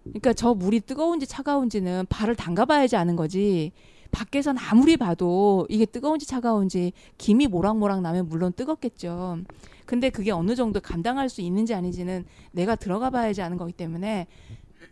그러니까 0.03 0.33
저 0.33 0.53
물이 0.53 0.81
뜨거운지 0.81 1.27
차가운지는 1.27 2.07
발을 2.09 2.35
담가봐야지 2.35 2.95
아는 2.95 3.15
거지. 3.15 3.71
밖에선 4.11 4.57
아무리 4.57 4.95
봐도 4.95 5.65
이게 5.69 5.85
뜨거운지 5.85 6.27
차가운지 6.27 6.93
김이 7.17 7.47
모락모락 7.47 8.01
나면 8.01 8.29
물론 8.29 8.53
뜨겁겠죠. 8.53 9.39
근데 9.85 10.09
그게 10.09 10.31
어느 10.31 10.55
정도 10.55 10.79
감당할 10.79 11.29
수 11.29 11.41
있는지 11.41 11.73
아닌지는 11.73 12.25
내가 12.51 12.75
들어가 12.75 13.09
봐야지 13.09 13.41
아는 13.41 13.57
거기 13.57 13.73
때문에 13.73 14.27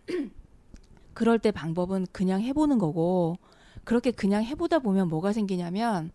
그럴 1.13 1.39
때 1.39 1.51
방법은 1.51 2.07
그냥 2.11 2.41
해보는 2.41 2.77
거고 2.79 3.37
그렇게 3.83 4.11
그냥 4.11 4.43
해보다 4.43 4.79
보면 4.79 5.07
뭐가 5.07 5.33
생기냐면 5.33 6.11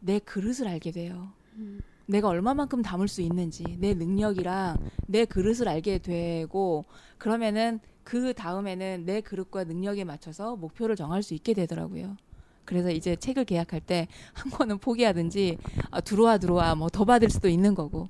내 0.00 0.18
그릇을 0.18 0.68
알게 0.68 0.90
돼요. 0.90 1.28
음. 1.56 1.80
내가 2.08 2.28
얼마만큼 2.28 2.82
담을 2.82 3.06
수 3.08 3.20
있는지 3.22 3.76
내 3.80 3.94
능력이랑 3.94 4.78
내 5.06 5.24
그릇을 5.26 5.68
알게 5.68 5.98
되고 5.98 6.86
그러면은 7.18 7.80
그 8.02 8.32
다음에는 8.34 9.04
내 9.04 9.20
그릇과 9.20 9.64
능력에 9.64 10.04
맞춰서 10.04 10.56
목표를 10.56 10.96
정할 10.96 11.22
수 11.22 11.34
있게 11.34 11.52
되더라고요. 11.54 12.16
그래서 12.64 12.90
이제 12.90 13.16
책을 13.16 13.44
계약할 13.44 13.80
때 13.80 14.08
한 14.34 14.50
권은 14.52 14.78
포기하든지 14.78 15.58
아, 15.90 16.00
들어와 16.00 16.38
들어와 16.38 16.74
뭐 16.74 16.88
더 16.90 17.04
받을 17.04 17.28
수도 17.30 17.48
있는 17.48 17.74
거고 17.74 18.08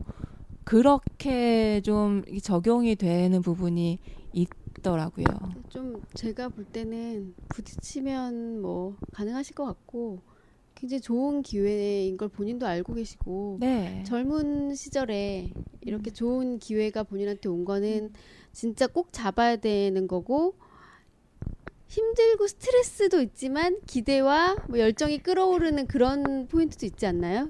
그렇게 0.64 1.80
좀 1.82 2.22
적용이 2.42 2.96
되는 2.96 3.42
부분이 3.42 3.98
있더라고요. 4.32 5.24
좀 5.68 6.02
제가 6.14 6.50
볼 6.50 6.64
때는 6.64 7.34
부딪히면 7.48 8.60
뭐 8.62 8.96
가능하실 9.12 9.54
것 9.54 9.64
같고 9.64 10.22
굉장히 10.78 11.00
좋은 11.00 11.42
기회인 11.42 12.16
걸 12.16 12.28
본인도 12.28 12.64
알고 12.64 12.94
계시고 12.94 13.56
네. 13.58 14.04
젊은 14.06 14.76
시절에 14.76 15.50
이렇게 15.80 16.12
좋은 16.12 16.60
기회가 16.60 17.02
본인한테 17.02 17.48
온 17.48 17.64
거는 17.64 18.12
진짜 18.52 18.86
꼭 18.86 19.08
잡아야 19.10 19.56
되는 19.56 20.06
거고 20.06 20.54
힘들고 21.88 22.46
스트레스도 22.46 23.20
있지만 23.22 23.80
기대와 23.88 24.66
뭐 24.68 24.78
열정이 24.78 25.18
끌어오르는 25.18 25.88
그런 25.88 26.46
포인트도 26.46 26.86
있지 26.86 27.06
않나요? 27.06 27.48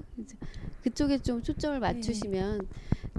그쪽에 0.81 1.19
좀 1.19 1.43
초점을 1.43 1.79
네. 1.79 1.79
맞추시면 1.79 2.57
네. 2.57 2.67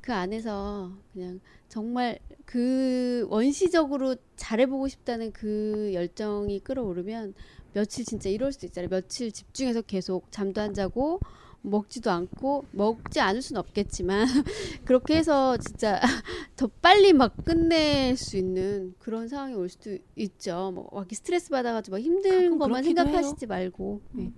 그 0.03 0.13
안에서 0.13 0.91
그냥 1.13 1.41
정말 1.69 2.19
그 2.45 3.29
원시적으로 3.31 4.17
잘해보고 4.35 4.89
싶다는 4.89 5.31
그 5.31 5.93
열정이 5.95 6.61
끌어오르면 6.61 7.35
며칠 7.73 8.05
진짜 8.05 8.29
이럴 8.29 8.53
수도 8.53 8.67
있잖아요. 8.67 8.89
며칠 8.89 9.33
집중해서 9.33 9.83
계속 9.83 10.31
잠도 10.33 10.61
안 10.61 10.75
자고 10.75 11.21
먹지도 11.63 12.11
않고 12.11 12.65
먹지 12.73 13.21
않을 13.21 13.43
수는 13.43 13.61
없겠지만 13.61 14.27
그렇게 14.87 15.17
해서 15.17 15.57
진짜 15.59 16.01
더 16.57 16.69
빨리 16.81 17.13
막 17.13 17.35
끝낼 17.45 18.17
수 18.17 18.37
있는 18.39 18.95
그런 18.99 19.29
상황이 19.29 19.55
올 19.55 19.69
수도 19.69 19.97
있죠. 20.17 20.71
뭐 20.75 20.89
막 20.93 21.07
스트레스 21.13 21.51
받아가지고 21.51 21.97
막 21.97 22.03
힘든 22.03 22.59
것만 22.59 22.83
생각하시지 22.83 23.45
해요. 23.45 23.49
말고. 23.49 24.01
네. 24.13 24.33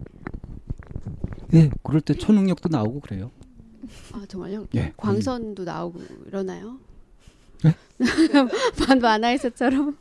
네, 1.49 1.71
그럴 1.83 2.01
때 2.01 2.15
초능력도 2.15 2.69
나오고 2.71 3.01
그래요. 3.01 3.31
아 4.13 4.25
정말요? 4.27 4.67
예. 4.75 4.93
광선도 4.97 5.65
나오고 5.65 6.01
이러나요? 6.27 6.79
네? 7.63 7.75
반 8.87 8.99
만화에서처럼. 8.99 9.97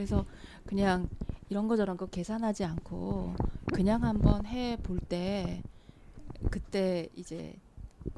그래서 0.00 0.24
그냥 0.64 1.08
이런 1.50 1.68
거 1.68 1.76
저런 1.76 1.96
거 1.98 2.06
계산하지 2.06 2.64
않고 2.64 3.34
그냥 3.74 4.02
한번 4.04 4.46
해 4.46 4.76
볼 4.82 4.98
때 4.98 5.62
그때 6.50 7.08
이제 7.16 7.54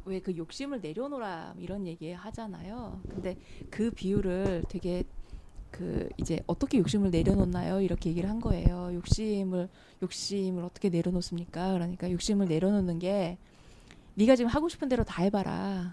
왜 0.04 0.20
그 0.20 0.36
욕심을 0.36 0.80
내려놓으라 0.80 1.54
이런 1.58 1.86
얘기 1.88 2.12
하잖아요. 2.12 3.00
근데 3.08 3.36
그 3.70 3.90
비율을 3.90 4.64
되게 4.68 5.02
그 5.72 6.08
이제 6.18 6.40
어떻게 6.46 6.78
욕심을 6.78 7.10
내려놓나요? 7.10 7.80
이렇게 7.80 8.10
얘기를 8.10 8.30
한 8.30 8.40
거예요. 8.40 8.90
욕심을 8.94 9.68
욕심을 10.02 10.62
어떻게 10.64 10.88
내려놓습니까? 10.88 11.72
그러니까 11.72 12.10
욕심을 12.12 12.46
내려놓는 12.46 13.00
게 13.00 13.38
네가 14.14 14.36
지금 14.36 14.50
하고 14.50 14.68
싶은 14.68 14.88
대로 14.88 15.02
다 15.04 15.22
해봐라. 15.24 15.92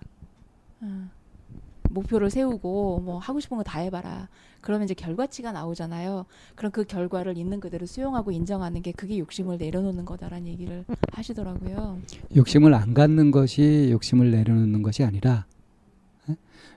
어. 0.81 1.09
목표를 1.89 2.29
세우고 2.29 3.01
뭐 3.03 3.17
하고 3.19 3.39
싶은 3.39 3.57
거 3.57 3.63
다 3.63 3.79
해봐라. 3.79 4.29
그러면 4.61 4.85
이제 4.85 4.93
결과치가 4.93 5.51
나오잖아요. 5.51 6.25
그럼 6.55 6.71
그 6.71 6.83
결과를 6.83 7.37
있는 7.37 7.59
그대로 7.59 7.85
수용하고 7.85 8.31
인정하는 8.31 8.81
게 8.81 8.91
그게 8.91 9.17
욕심을 9.19 9.57
내려놓는 9.57 10.05
거다라는 10.05 10.47
얘기를 10.47 10.85
하시더라고요. 11.13 11.99
욕심을 12.35 12.73
안 12.73 12.93
갖는 12.93 13.31
것이 13.31 13.89
욕심을 13.91 14.31
내려놓는 14.31 14.81
것이 14.81 15.03
아니라 15.03 15.45
에? 16.29 16.35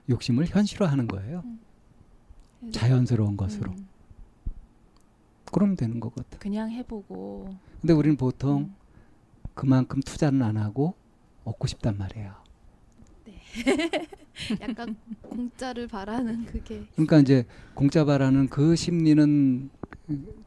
욕심을 0.09 0.45
현실화하는 0.47 1.07
거예요. 1.07 1.43
음. 1.45 2.71
자연스러운 2.71 3.35
것으로. 3.37 3.71
음. 3.71 3.87
그러면 5.51 5.75
되는 5.75 5.99
거거든. 5.99 6.39
그냥 6.39 6.71
해보고. 6.71 7.53
근데 7.81 7.93
우리는 7.93 8.15
보통 8.17 8.61
음. 8.61 8.75
그만큼 9.53 10.01
투자는 10.01 10.41
안 10.41 10.57
하고 10.57 10.95
얻고 11.43 11.67
싶단 11.67 11.97
말이에요. 11.97 12.33
네. 13.65 14.07
약간 14.61 14.95
공짜를 15.21 15.87
바라는 15.87 16.45
그게. 16.45 16.85
그러니까 16.93 17.19
이제 17.19 17.45
공짜 17.75 18.03
바라는 18.03 18.49
그 18.49 18.75
심리는 18.75 19.69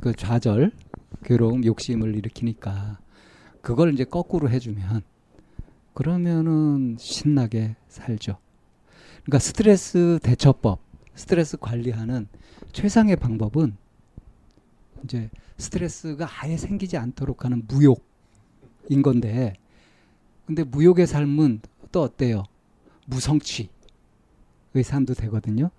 그 0.01 0.13
좌절, 0.15 0.73
괴로움, 1.25 1.65
욕심을 1.65 2.15
일으키니까 2.17 2.99
그걸 3.63 3.93
이제 3.93 4.05
거꾸로 4.05 4.51
해주면 4.51 5.03
그러면은 5.95 6.97
신나게 6.99 7.77
살죠. 7.89 8.39
그러니까 9.25 9.39
스트레스 9.39 10.19
대처법, 10.23 10.81
스트레스 11.15 11.57
관리하는 11.57 12.29
최상의 12.73 13.17
방법은 13.17 13.77
이제 15.05 15.31
스트레스가 15.57 16.29
아예 16.41 16.57
생기지 16.57 16.97
않도록 16.97 17.45
하는 17.45 17.65
무욕인 17.67 19.03
건데, 19.03 19.55
근데 20.45 20.63
무욕의 20.65 21.07
삶은 21.07 21.61
또 21.93 22.03
어때요? 22.03 22.45
무성취. 23.07 23.71
의 24.75 24.83
삶도 24.83 25.15
되거든요. 25.15 25.71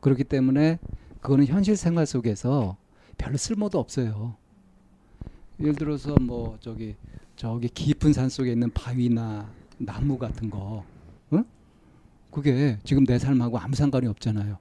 그렇기 0.00 0.24
때문에 0.24 0.80
그거는 1.20 1.46
현실 1.46 1.76
생활 1.76 2.06
속에서 2.06 2.76
별로 3.16 3.36
쓸모도 3.36 3.78
없어요. 3.78 4.34
예를 5.60 5.74
들어서 5.74 6.16
뭐 6.20 6.56
저기 6.60 6.96
저기 7.36 7.68
깊은 7.68 8.12
산 8.12 8.28
속에 8.28 8.50
있는 8.52 8.70
바위나 8.72 9.48
나무 9.78 10.18
같은 10.18 10.50
거, 10.50 10.84
응? 11.32 11.44
그게 12.32 12.78
지금 12.82 13.04
내 13.04 13.18
삶하고 13.18 13.58
아무 13.58 13.76
상관이 13.76 14.08
없잖아요. 14.08 14.58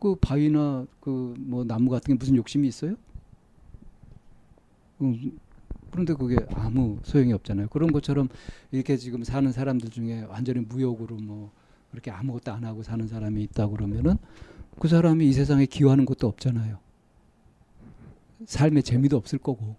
그 0.00 0.16
바위나 0.16 0.86
그 1.00 1.34
뭐 1.38 1.64
나무 1.64 1.90
같은 1.90 2.14
게 2.14 2.18
무슨 2.18 2.36
욕심이 2.36 2.66
있어요? 2.68 2.94
음, 5.00 5.38
그런데 5.98 6.14
그게 6.14 6.36
아무 6.54 7.00
소용이 7.02 7.32
없잖아요. 7.32 7.66
그런 7.70 7.90
것처럼 7.90 8.28
이렇게 8.70 8.96
지금 8.96 9.24
사는 9.24 9.50
사람들 9.50 9.90
중에 9.90 10.22
완전히 10.28 10.60
무욕으로 10.60 11.16
뭐 11.16 11.50
그렇게 11.90 12.12
아무것도 12.12 12.52
안 12.52 12.64
하고 12.64 12.84
사는 12.84 13.04
사람이 13.08 13.42
있다 13.42 13.66
그러면은 13.66 14.16
그 14.78 14.86
사람이 14.86 15.26
이 15.28 15.32
세상에 15.32 15.66
기여하는 15.66 16.04
것도 16.04 16.28
없잖아요. 16.28 16.78
삶에 18.46 18.82
재미도 18.82 19.16
없을 19.16 19.40
거고. 19.40 19.74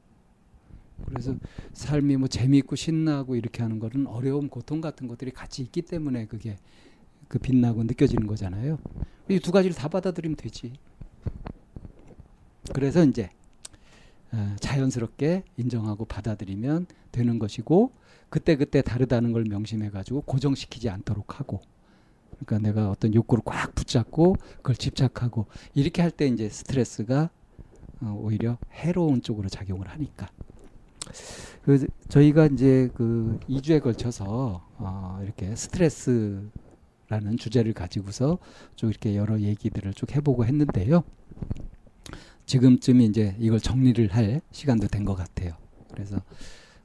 그래서 1.05 1.35
삶이 1.71 2.17
뭐 2.17 2.27
재미있고 2.27 2.75
신나고 2.75 3.37
이렇게 3.37 3.63
하는 3.63 3.79
거는 3.79 4.05
어려움, 4.05 4.49
고통 4.49 4.81
같은 4.81 5.07
것들이 5.07 5.31
같이 5.31 5.61
있기 5.61 5.83
때문에 5.83 6.25
그게 6.25 6.57
그 7.29 7.39
빛나고 7.39 7.85
느껴지는 7.85 8.27
거잖아요. 8.27 8.77
이 9.29 9.39
두 9.39 9.53
가지를 9.53 9.73
다 9.73 9.87
받아들이면 9.87 10.35
되지. 10.35 10.73
그래서 12.73 13.05
이제 13.05 13.23
어, 13.23 13.38
자연스럽게 14.59 15.43
인정하고 15.57 16.05
받아들이면 16.05 16.87
되는 17.11 17.39
것이고 17.39 17.91
그때 18.29 18.55
그때 18.55 18.81
다르다는 18.81 19.31
걸 19.31 19.43
명심해 19.45 19.89
가지고 19.89 20.21
고정시키지 20.21 20.89
않도록 20.89 21.39
하고 21.39 21.61
그러니까 22.39 22.59
내가 22.59 22.89
어떤 22.89 23.13
욕구를 23.13 23.43
꽉 23.45 23.73
붙잡고 23.75 24.35
그걸 24.57 24.75
집착하고 24.75 25.47
이렇게 25.73 26.01
할 26.01 26.11
때 26.11 26.27
이제 26.27 26.47
스트레스가 26.49 27.29
어, 28.01 28.19
오히려 28.21 28.57
해로운 28.73 29.21
쪽으로 29.21 29.49
작용을 29.49 29.87
하니까 29.89 30.27
그 31.63 31.85
저희가 32.07 32.47
이제 32.47 32.89
그 32.93 33.39
2주에 33.49 33.81
걸쳐서 33.81 34.63
어, 34.77 35.19
이렇게 35.23 35.55
스트레스라는 35.55 36.49
주제를 37.37 37.73
가지고서 37.73 38.37
좀 38.75 38.89
이렇게 38.89 39.15
여러 39.15 39.39
얘기들을 39.39 39.93
쭉 39.93 40.15
해보고 40.15 40.45
했는데요. 40.45 41.03
지금쯤 42.49 43.01
이제 43.01 43.35
이걸 43.39 43.59
정리를 43.59 44.07
할 44.15 44.41
시간도 44.51 44.87
된 44.87 45.05
것 45.05 45.15
같아요. 45.15 45.53
그래서 45.93 46.23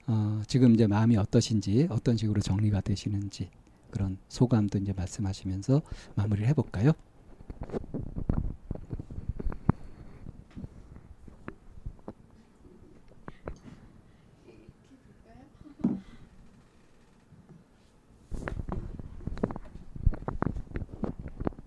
어, 0.06 0.42
지금 0.48 0.74
이제 0.74 0.86
마음이 0.86 1.16
어떠신지 1.16 1.88
어떤 1.90 2.16
식으로 2.16 2.40
정리가 2.42 2.82
되시는지 2.82 3.50
그런 3.90 4.18
소감도 4.28 4.78
이제 4.78 4.92
말씀하시면서 4.94 5.82
마무리를 6.16 6.48
해볼까요? 6.50 6.92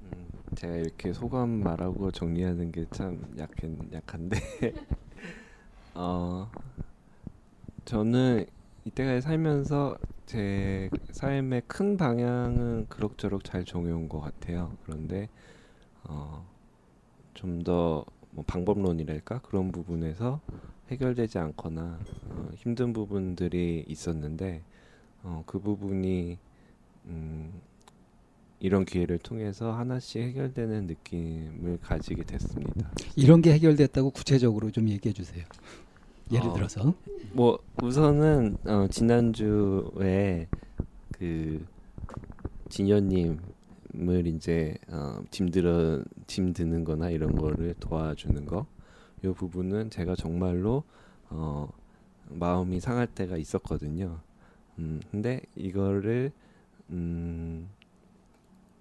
음, 0.01 0.46
제가 0.57 0.75
이렇게 0.75 1.13
소감 1.13 1.49
말하고 1.63 2.11
정리하는 2.11 2.71
게 2.71 2.85
참 2.91 3.21
약한 3.39 3.89
약한데 3.93 4.37
어 5.95 6.49
저는 7.85 8.45
이때까지 8.85 9.21
살면서 9.21 9.97
제 10.25 10.89
삶의 11.11 11.63
큰 11.67 11.97
방향은 11.97 12.87
그럭저럭 12.89 13.43
잘 13.43 13.63
정해온 13.65 14.09
것 14.09 14.19
같아요. 14.19 14.75
그런데 14.85 15.29
어, 16.05 16.45
좀 17.35 17.63
더 17.63 18.05
뭐 18.31 18.45
방법론이랄까 18.45 19.39
그런 19.41 19.71
부분에서 19.71 20.41
해결되지 20.89 21.39
않거나 21.39 21.99
어, 22.29 22.49
힘든 22.55 22.93
부분들이 22.93 23.83
있었는데 23.87 24.63
어, 25.23 25.43
그 25.47 25.59
부분이 25.59 26.37
음, 27.07 27.61
이런 28.59 28.85
기회를 28.85 29.19
통해서 29.19 29.71
하나씩 29.71 30.21
해결되는 30.21 30.87
느낌을 30.87 31.79
가지게 31.81 32.23
됐습니다. 32.23 32.91
이런 33.15 33.41
게 33.41 33.53
해결됐다고 33.53 34.09
구체적으로 34.11 34.71
좀 34.71 34.89
얘기해 34.89 35.13
주세요. 35.13 35.45
예를 36.31 36.47
어, 36.49 36.53
들어서 36.53 36.93
뭐 37.33 37.59
우선은 37.81 38.57
어, 38.65 38.87
지난주에 38.89 40.47
그 41.11 41.65
진현님을 42.69 43.37
이제 44.25 44.75
어, 44.89 45.21
짐 45.31 45.49
들어 45.49 46.01
짐 46.25 46.53
드는 46.53 46.83
거나 46.83 47.09
이런 47.11 47.35
거를 47.35 47.75
도와주는 47.79 48.45
거. 48.45 48.65
요 49.23 49.33
부분은 49.33 49.89
제가 49.89 50.15
정말로 50.15 50.83
어, 51.29 51.69
마음이 52.29 52.79
상할 52.79 53.07
때가 53.07 53.37
있었거든요. 53.37 54.19
음, 54.79 55.01
근데 55.11 55.41
이거를 55.55 56.31
음, 56.89 57.67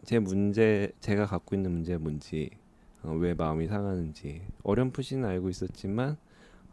제 0.06 0.18
문제 0.18 0.90
제가 1.00 1.26
갖고 1.26 1.54
있는 1.54 1.72
문제가 1.72 1.98
뭔지 1.98 2.48
어, 3.02 3.12
왜 3.12 3.34
마음이 3.34 3.66
상하는지 3.66 4.40
어렴풋이는 4.62 5.28
알고 5.28 5.50
있었지만 5.50 6.16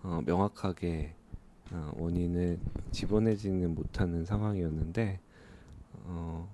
어, 0.02 0.22
명확하게 0.26 1.14
어, 1.72 1.92
원인을 1.98 2.60
집어내지는 2.92 3.76
못하는 3.76 4.24
상황이었는데 4.24 5.20
어, 6.06 6.50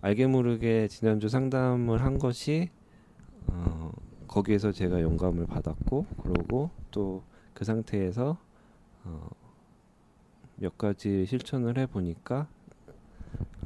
알게 0.00 0.28
모르게 0.28 0.86
지난주 0.86 1.28
상담을 1.28 2.02
한 2.02 2.18
것이 2.18 2.70
어, 3.48 3.90
거기에서 4.28 4.70
제가 4.70 5.02
영감을 5.02 5.46
받았고 5.46 6.06
그러고 6.22 6.70
또 6.92 7.24
그 7.60 7.64
상태에서 7.66 8.38
어, 9.04 9.28
몇 10.56 10.78
가지 10.78 11.26
실천을 11.26 11.76
해 11.76 11.84
보니까 11.84 12.48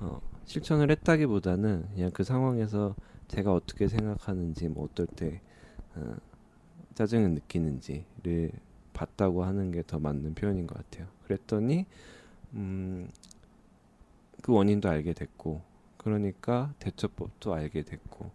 어, 0.01 0.21
실천을 0.47 0.91
했다기보다는 0.91 1.87
그냥 1.95 2.11
그 2.13 2.25
상황에서 2.25 2.95
제가 3.29 3.53
어떻게 3.53 3.89
생각하는지 3.89 4.69
뭐 4.69 4.85
어떨 4.85 5.07
때 5.07 5.41
어, 5.95 6.15
짜증을 6.95 7.31
느끼는지를 7.33 8.53
봤다고 8.93 9.45
하는 9.45 9.73
게 9.73 9.83
더 9.83 9.99
맞는 9.99 10.35
표현인 10.35 10.67
것 10.67 10.77
같아요. 10.79 11.09
그랬더니 11.25 11.87
음, 12.55 13.09
그 14.43 14.53
원인도 14.53 14.89
알게 14.89 15.15
됐고 15.15 15.63
그러니까 15.97 16.75
대처법도 16.79 17.55
알게 17.55 17.83
됐고 17.83 18.31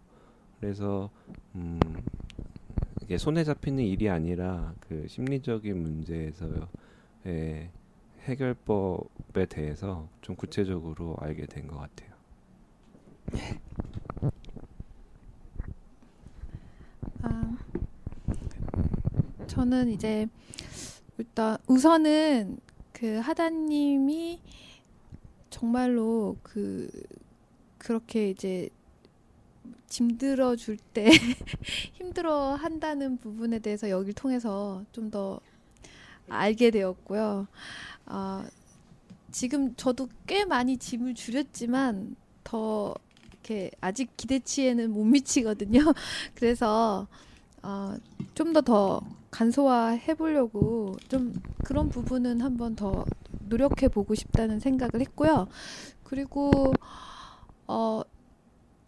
그래서 0.60 1.10
음, 1.54 1.78
이게 3.02 3.16
손에 3.16 3.44
잡히는 3.44 3.84
일이 3.84 4.08
아니라 4.10 4.74
그 4.80 5.06
심리적인 5.08 5.80
문제에서의 5.82 7.70
해결법에 8.30 9.46
대해서 9.46 10.08
좀 10.22 10.36
구체적으로 10.36 11.16
알게 11.20 11.46
된 11.46 11.66
것 11.68 11.78
같아요. 11.78 12.10
아, 17.22 17.56
저는 19.46 19.90
이제 19.90 20.26
일단 21.18 21.56
우선은 21.66 22.58
그 22.92 23.18
하다님이 23.18 24.40
정말로 25.50 26.36
그 26.42 26.90
그렇게 27.78 28.30
이제 28.30 28.68
짐들어 29.88 30.56
줄 30.56 30.76
때 30.78 31.10
힘들어 31.94 32.54
한다는 32.54 33.16
부분에 33.18 33.58
대해서 33.58 33.90
여기를 33.90 34.14
통해서 34.14 34.84
좀 34.92 35.10
더 35.10 35.40
알게 36.28 36.70
되었고요. 36.70 37.48
아, 38.12 38.44
지금 39.30 39.74
저도 39.76 40.08
꽤 40.26 40.44
많이 40.44 40.76
짐을 40.76 41.14
줄였지만 41.14 42.16
더 42.42 42.92
이렇게 43.30 43.70
아직 43.80 44.16
기대치에는 44.16 44.90
못 44.90 45.04
미치거든요. 45.04 45.80
그래서 46.34 47.06
어, 47.62 47.94
좀더 48.34 48.62
더 48.62 49.00
간소화해 49.30 50.14
보려고 50.14 50.96
좀 51.08 51.40
그런 51.64 51.88
부분은 51.88 52.40
한번 52.40 52.74
더 52.74 53.04
노력해 53.48 53.86
보고 53.86 54.16
싶다는 54.16 54.58
생각을 54.58 55.00
했고요. 55.00 55.46
그리고 56.02 56.72
어, 57.68 58.02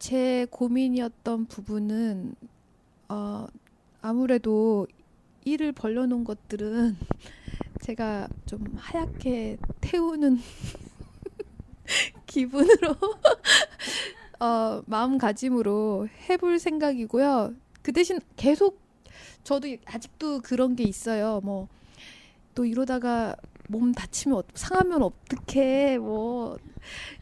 제 0.00 0.48
고민이었던 0.50 1.46
부분은 1.46 2.34
어, 3.08 3.46
아무래도 4.00 4.88
일을 5.44 5.70
벌려놓은 5.70 6.24
것들은 6.24 6.96
제가 7.82 8.28
좀 8.46 8.64
하얗게 8.76 9.58
태우는 9.80 10.38
기분으로 12.26 12.96
어, 14.40 14.82
마음가짐으로 14.86 16.08
해볼 16.28 16.58
생각이고요. 16.58 17.54
그 17.82 17.92
대신 17.92 18.20
계속 18.36 18.80
저도 19.44 19.68
아직도 19.84 20.40
그런 20.40 20.74
게 20.76 20.84
있어요. 20.84 21.40
뭐 21.42 21.68
또 22.54 22.64
이러다가 22.64 23.36
몸 23.68 23.92
다치면 23.92 24.38
어, 24.38 24.42
상하면 24.54 25.02
어떡해 25.02 25.98
뭐 25.98 26.56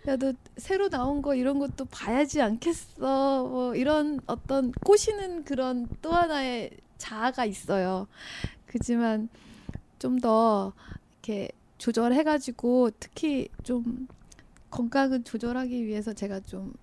야 0.07 0.17
너 0.17 0.33
새로 0.57 0.89
나온 0.89 1.21
거 1.21 1.35
이런 1.35 1.59
것도 1.59 1.85
봐야지 1.85 2.41
않겠어 2.41 3.47
뭐 3.47 3.75
이런 3.75 4.19
어떤 4.27 4.73
꼬시는 4.73 5.45
그런 5.45 5.87
또 6.01 6.13
하나의 6.13 6.71
자아가 6.97 7.45
있어요 7.45 8.09
그지만 8.65 9.29
좀 10.01 10.19
더 10.21 10.73
이렇게 11.13 11.51
조절해가지고 11.79 12.91
특히 12.99 13.49
좀 13.63 14.09
건강을 14.71 15.23
조절하기 15.25 15.87
위해서 15.87 16.13
제가 16.13 16.41
좀 16.41 16.75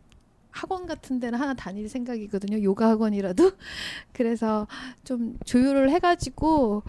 학원 0.49 0.87
같은 0.87 1.19
데는 1.19 1.39
하나 1.39 1.53
다닐 1.53 1.87
생각이거든요. 1.87 2.63
요가 2.63 2.89
학원이라도. 2.89 3.51
그래서 4.13 4.67
좀 5.03 5.37
조율을 5.45 5.91
해가지고 5.91 6.83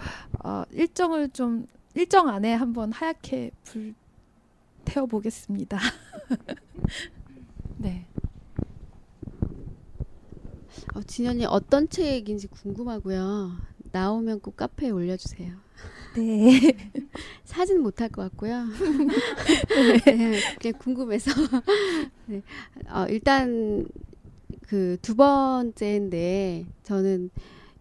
어, 0.44 0.62
일정을 0.70 1.30
좀 1.30 1.66
일정 1.94 2.28
안에 2.28 2.54
한번 2.54 2.92
하얗게 2.92 3.50
불 3.64 3.94
태워 4.84 5.06
보겠습니다. 5.06 5.78
네. 7.76 8.06
어, 10.94 11.02
진현이 11.02 11.44
어떤 11.44 11.88
책인지 11.90 12.46
궁금하고요. 12.46 13.52
나오면 13.92 14.40
꼭 14.40 14.56
카페에 14.56 14.90
올려주세요. 14.90 15.67
네. 16.14 16.60
사진 17.44 17.80
못 17.82 18.00
할 18.00 18.08
것 18.10 18.22
같고요. 18.22 18.66
네, 20.06 20.40
그냥 20.60 20.78
궁금해서. 20.78 21.30
네. 22.26 22.42
어, 22.88 23.06
일단 23.08 23.86
그 24.68 24.98
두 25.02 25.14
번째인데 25.16 26.66
저는 26.82 27.30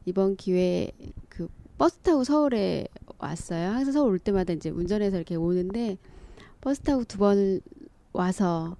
이번 0.05 0.35
기회에 0.37 0.91
그 1.29 1.47
버스 1.77 1.97
타고 1.99 2.23
서울에 2.23 2.87
왔어요. 3.19 3.69
항상 3.71 3.91
서울 3.93 4.11
올 4.11 4.19
때마다 4.19 4.53
이제 4.53 4.69
운전해서 4.69 5.17
이렇게 5.17 5.35
오는데 5.35 5.97
버스 6.61 6.81
타고 6.81 7.03
두 7.03 7.17
번 7.19 7.61
와서 8.13 8.77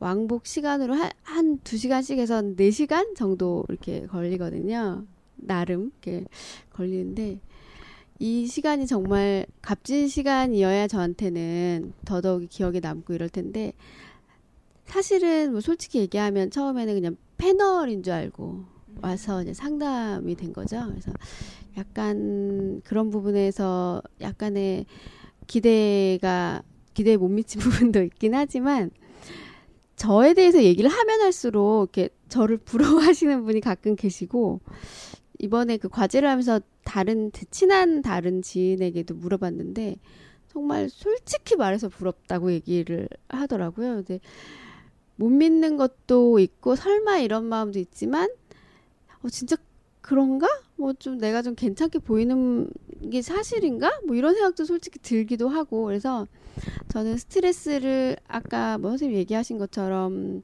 왕복 0.00 0.46
시간으로 0.46 0.94
한, 0.94 1.10
한 1.22 1.58
2시간씩 1.60 2.18
해서 2.18 2.42
4시간 2.42 3.14
정도 3.16 3.64
이렇게 3.68 4.06
걸리거든요. 4.06 5.04
나름 5.36 5.92
이렇게 6.02 6.24
걸리는데 6.70 7.40
이 8.18 8.46
시간이 8.46 8.86
정말 8.86 9.46
값진 9.62 10.08
시간이어야 10.08 10.88
저한테는 10.88 11.92
더더욱 12.04 12.48
기억에 12.48 12.80
남고 12.80 13.14
이럴 13.14 13.28
텐데 13.28 13.72
사실은 14.86 15.52
뭐 15.52 15.60
솔직히 15.60 15.98
얘기하면 15.98 16.50
처음에는 16.50 16.94
그냥 16.94 17.16
패널인 17.36 18.02
줄 18.02 18.14
알고 18.14 18.64
와서 19.02 19.42
이제 19.42 19.52
상담이 19.52 20.36
된 20.36 20.52
거죠. 20.52 20.82
그래서 20.88 21.12
약간 21.76 22.80
그런 22.84 23.10
부분에서 23.10 24.02
약간의 24.20 24.86
기대가 25.46 26.62
기대에 26.94 27.16
못 27.16 27.28
미친 27.28 27.60
부분도 27.62 28.02
있긴 28.02 28.34
하지만 28.34 28.90
저에 29.96 30.34
대해서 30.34 30.62
얘기를 30.62 30.90
하면 30.90 31.20
할수록 31.20 31.90
이렇게 31.94 32.14
저를 32.28 32.58
부러워하시는 32.58 33.44
분이 33.44 33.60
가끔 33.60 33.96
계시고 33.96 34.60
이번에 35.38 35.76
그 35.76 35.88
과제를 35.88 36.28
하면서 36.28 36.60
다른 36.84 37.30
친한 37.50 38.02
다른 38.02 38.42
지인에게도 38.42 39.14
물어봤는데 39.14 39.96
정말 40.48 40.88
솔직히 40.88 41.56
말해서 41.56 41.88
부럽다고 41.88 42.52
얘기를 42.52 43.08
하더라고요. 43.28 43.96
근데 43.96 44.20
못 45.16 45.28
믿는 45.28 45.76
것도 45.76 46.38
있고 46.38 46.76
설마 46.76 47.18
이런 47.18 47.44
마음도 47.44 47.78
있지만 47.78 48.28
어 49.22 49.28
진짜 49.28 49.56
그런가? 50.00 50.46
뭐 50.76 50.92
좀 50.94 51.18
내가 51.18 51.42
좀 51.42 51.54
괜찮게 51.54 51.98
보이는 52.00 52.70
게 53.10 53.22
사실인가? 53.22 54.00
뭐 54.06 54.14
이런 54.14 54.34
생각도 54.34 54.64
솔직히 54.64 54.98
들기도 55.00 55.48
하고 55.48 55.84
그래서 55.84 56.26
저는 56.88 57.16
스트레스를 57.16 58.16
아까 58.28 58.78
뭐 58.78 58.90
선생님 58.90 59.16
얘기하신 59.18 59.58
것처럼 59.58 60.42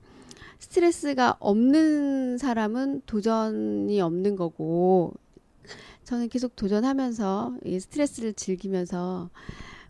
스트레스가 0.62 1.36
없는 1.40 2.38
사람은 2.38 3.02
도전이 3.06 4.00
없는 4.00 4.36
거고 4.36 5.12
저는 6.04 6.28
계속 6.28 6.54
도전하면서 6.54 7.56
이 7.64 7.80
스트레스를 7.80 8.32
즐기면서 8.32 9.28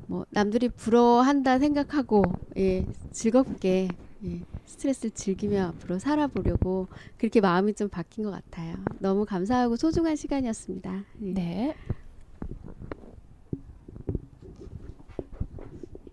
뭐 0.07 0.24
남들이 0.31 0.70
부러워한다 0.70 1.59
생각하고 1.59 2.23
예, 2.57 2.86
즐겁게 3.12 3.89
예, 4.24 4.40
스트레스를 4.65 5.11
즐기며 5.11 5.66
앞으로 5.69 5.99
살아보려고 5.99 6.89
그렇게 7.19 7.43
마음이 7.43 7.74
좀 7.74 7.90
바뀐 7.90 8.24
것 8.24 8.31
같아요. 8.31 8.77
너무 8.99 9.27
감사하고 9.27 9.77
소중한 9.77 10.16
시간이었습니다. 10.16 11.05
예. 11.23 11.32
네. 11.35 11.77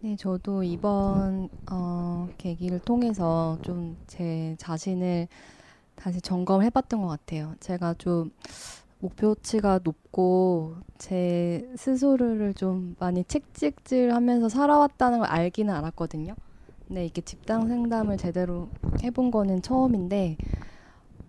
네, 0.01 0.15
저도 0.15 0.63
이번 0.63 1.49
어, 1.71 2.29
계기를 2.37 2.79
통해서 2.79 3.57
좀 3.61 3.97
제 4.07 4.55
자신을 4.59 5.27
다시 5.95 6.21
점검을 6.21 6.65
해봤던 6.67 7.01
것 7.01 7.07
같아요. 7.07 7.55
제가 7.59 7.95
좀 7.97 8.31
목표치가 8.99 9.79
높고 9.83 10.77
제 10.97 11.69
스스로를 11.77 12.53
좀 12.55 12.95
많이 12.99 13.23
책찍질하면서 13.25 14.49
살아왔다는 14.49 15.19
걸 15.19 15.27
알기는 15.29 15.73
알았거든요. 15.73 16.35
근데 16.87 17.05
이게 17.05 17.21
집단 17.21 17.67
상담을 17.67 18.17
제대로 18.17 18.69
해본 19.03 19.31
거는 19.31 19.61
처음인데 19.61 20.37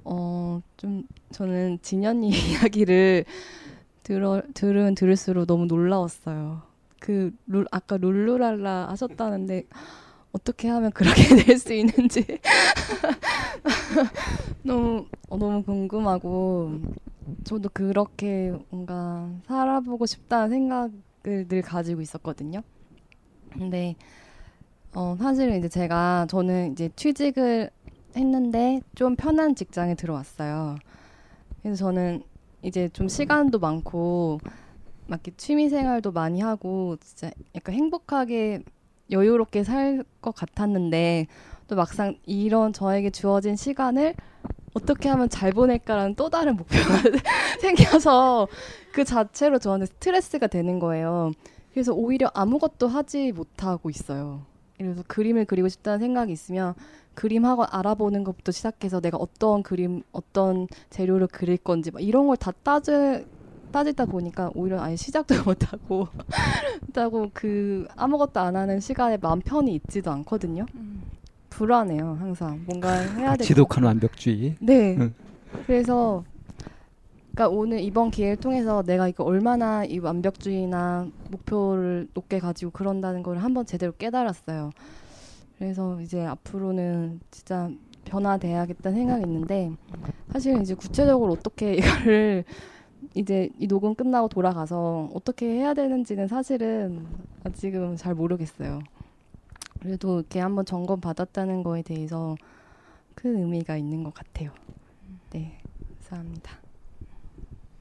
어 0.05 0.61
좀 0.77 1.05
저는 1.33 1.79
진현이 1.83 2.31
이야기를 2.31 3.25
들어 4.05 4.43
들은 4.55 4.95
들을수록 4.95 5.47
너무 5.47 5.67
놀라웠어요. 5.67 6.63
그 7.01 7.33
룰 7.47 7.67
아까 7.73 7.97
룰루랄라 7.97 8.89
하셨다는데 8.91 9.65
어떻게 10.33 10.69
하면 10.69 10.93
그렇게 10.93 11.23
될 11.45 11.59
수 11.59 11.73
있는지 11.73 12.25
너무 14.63 15.07
어, 15.29 15.37
너무 15.37 15.63
궁금하고 15.63 16.81
저도 17.45 17.69
그렇게 17.73 18.53
뭔가 18.71 19.31
살아보고 19.47 20.07
싶다는 20.07 20.51
생각을 20.51 21.49
늘 21.49 21.63
가지고 21.63 22.01
있었거든요. 22.01 22.63
근데 23.53 23.97
어 24.95 25.17
사실은 25.19 25.59
이제 25.59 25.69
제가 25.69 26.27
저는 26.29 26.73
이제 26.73 26.91
취직을 26.97 27.71
했는데 28.17 28.81
좀 28.95 29.17
편한 29.17 29.55
직장에 29.55 29.95
들어왔어요. 29.95 30.77
그래서 31.63 31.77
저는 31.77 32.23
이제 32.63 32.89
좀 32.89 33.09
시간도 33.09 33.59
많고 33.59 34.41
막 35.11 35.21
취미 35.37 35.69
생활도 35.69 36.13
많이 36.13 36.41
하고 36.41 36.97
진짜 37.01 37.31
약간 37.57 37.75
행복하게 37.75 38.63
여유롭게 39.11 39.65
살 39.65 40.05
것 40.23 40.35
같았는데 40.35 41.27
또 41.67 41.77
막상 41.77 42.17
이런 42.27 42.73
저에게 42.73 43.11
주어진 43.11 43.57
시간을 43.57 44.15
어떻게 44.75 45.09
하면 45.09 45.29
잘 45.29 45.51
보낼까라는 45.53 46.15
또 46.15 46.29
다른 46.31 46.57
목표가 46.57 46.85
생겨서 47.61 48.47
그 48.93 49.05
자체로 49.05 49.59
저한테 49.59 49.87
스트레스가 49.87 50.47
되는 50.47 50.79
거예요. 50.79 51.33
그래서 51.73 51.93
오히려 51.93 52.31
아무것도 52.35 52.87
하지 52.89 53.33
못하고 53.33 53.91
있어요. 53.91 54.43
그래서 54.79 55.03
그림을 55.09 55.45
그리고 55.47 55.69
싶다는 55.69 55.99
생각이 55.99 56.33
있으면 56.33 56.75
그림 57.15 57.45
학원 57.45 57.67
알아보는 57.71 58.25
것부터 58.25 58.53
시작해서 58.53 59.01
내가 59.01 59.19
어떤 59.19 59.63
그림, 59.63 60.03
어떤 60.13 60.69
재료를 60.91 61.27
그릴 61.27 61.57
건지 61.59 61.91
막 61.91 62.01
이런 62.03 62.27
걸 62.29 62.37
다 62.37 62.53
따져 62.63 63.21
따지다 63.71 64.07
보니까 64.07 64.51
오히려 64.55 64.81
아예 64.81 64.97
시작도 64.97 65.35
못하고 65.45 66.09
하고 66.95 67.31
그 67.33 67.87
아무것도 67.97 68.41
안 68.41 68.57
하는 68.57 68.81
시간에 68.81 69.17
마음 69.17 69.41
편히 69.41 69.75
있지도 69.75 70.11
않거든요. 70.11 70.67
음. 70.75 71.03
불안해요 71.51 72.17
항상 72.21 72.63
뭔가 72.67 72.93
해야 72.93 73.37
될 73.37 73.47
지독한 73.47 73.85
완벽주의. 73.85 74.57
네. 74.61 74.97
응. 74.99 75.15
그래서 75.67 76.25
그러니까 77.33 77.49
오늘 77.49 77.81
이번 77.81 78.11
기회를 78.11 78.37
통해서 78.37 78.83
내가 78.83 79.09
이거 79.09 79.25
얼마나 79.25 79.85
이 79.85 79.99
완벽주의나 79.99 81.09
목표를 81.31 82.09
높게 82.15 82.39
가지고 82.39 82.71
그런다는 82.71 83.23
걸 83.23 83.39
한번 83.39 83.67
제대로 83.67 83.93
깨달았어요. 83.93 84.71
그래서 85.59 86.01
이제 86.01 86.25
앞으로는 86.25 87.21
진짜 87.31 87.71
변화돼야겠다는 88.05 88.99
생각이 88.99 89.25
있는데 89.25 89.71
사실 90.33 90.61
이제 90.61 90.75
구체적으로 90.75 91.33
어떻게 91.33 91.75
이거를 91.77 92.45
이제 93.15 93.49
이 93.59 93.67
녹음 93.67 93.95
끝나고 93.95 94.29
돌아가서 94.29 95.11
어떻게 95.15 95.47
해야 95.47 95.75
되는지는 95.75 96.29
사실은 96.29 97.07
아직은 97.45 97.97
잘 97.97 98.15
모르겠어요. 98.15 98.81
그래도 99.81 100.21
이렇게 100.21 100.41
한번 100.41 100.65
점검 100.65 101.01
받았다는 101.01 101.63
거에 101.63 101.83
대해서 101.83 102.37
큰 103.15 103.37
의미가 103.37 103.77
있는 103.77 104.05
것 104.05 104.15
같아요. 104.15 104.53
네, 105.31 105.59
감사합니다. 105.99 106.59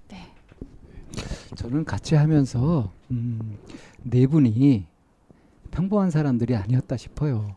네. 0.07 0.18
저는 1.56 1.85
같이 1.85 2.15
하면서 2.15 2.91
음, 3.11 3.57
네 4.03 4.26
분이 4.26 4.88
평범한 5.72 6.10
사람들이 6.10 6.56
아니었다 6.56 6.97
싶어요. 6.97 7.56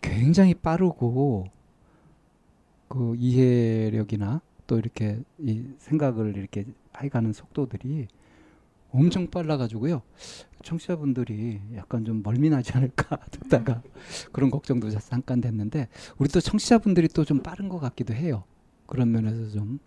굉장히 0.00 0.54
빠르고 0.54 1.46
그 2.88 3.14
이해력이나 3.16 4.40
또 4.68 4.78
이렇게 4.78 5.20
이 5.38 5.64
생각을 5.78 6.36
이렇게 6.36 6.64
해가는 6.98 7.32
속도들이 7.32 8.06
엄청 8.92 9.26
빨라가지고요. 9.28 10.02
청취자분들이 10.62 11.60
약간 11.74 12.04
좀 12.04 12.22
멀미나지 12.22 12.72
않을까 12.72 13.16
듣다가 13.32 13.82
그런 14.32 14.50
걱정도 14.50 14.88
잠깐 14.90 15.40
됐는데 15.40 15.88
우리 16.18 16.28
또 16.28 16.40
청취자분들이 16.40 17.08
또 17.08 17.24
좀 17.24 17.40
빠른 17.42 17.68
것 17.68 17.80
같기도 17.80 18.14
해요. 18.14 18.44
그런 18.86 19.10
면에서 19.10 19.50
좀 19.50 19.80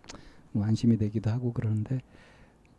뭐 0.52 0.64
안심이 0.66 0.96
되기도 0.96 1.30
하고 1.30 1.52
그러는데 1.52 2.00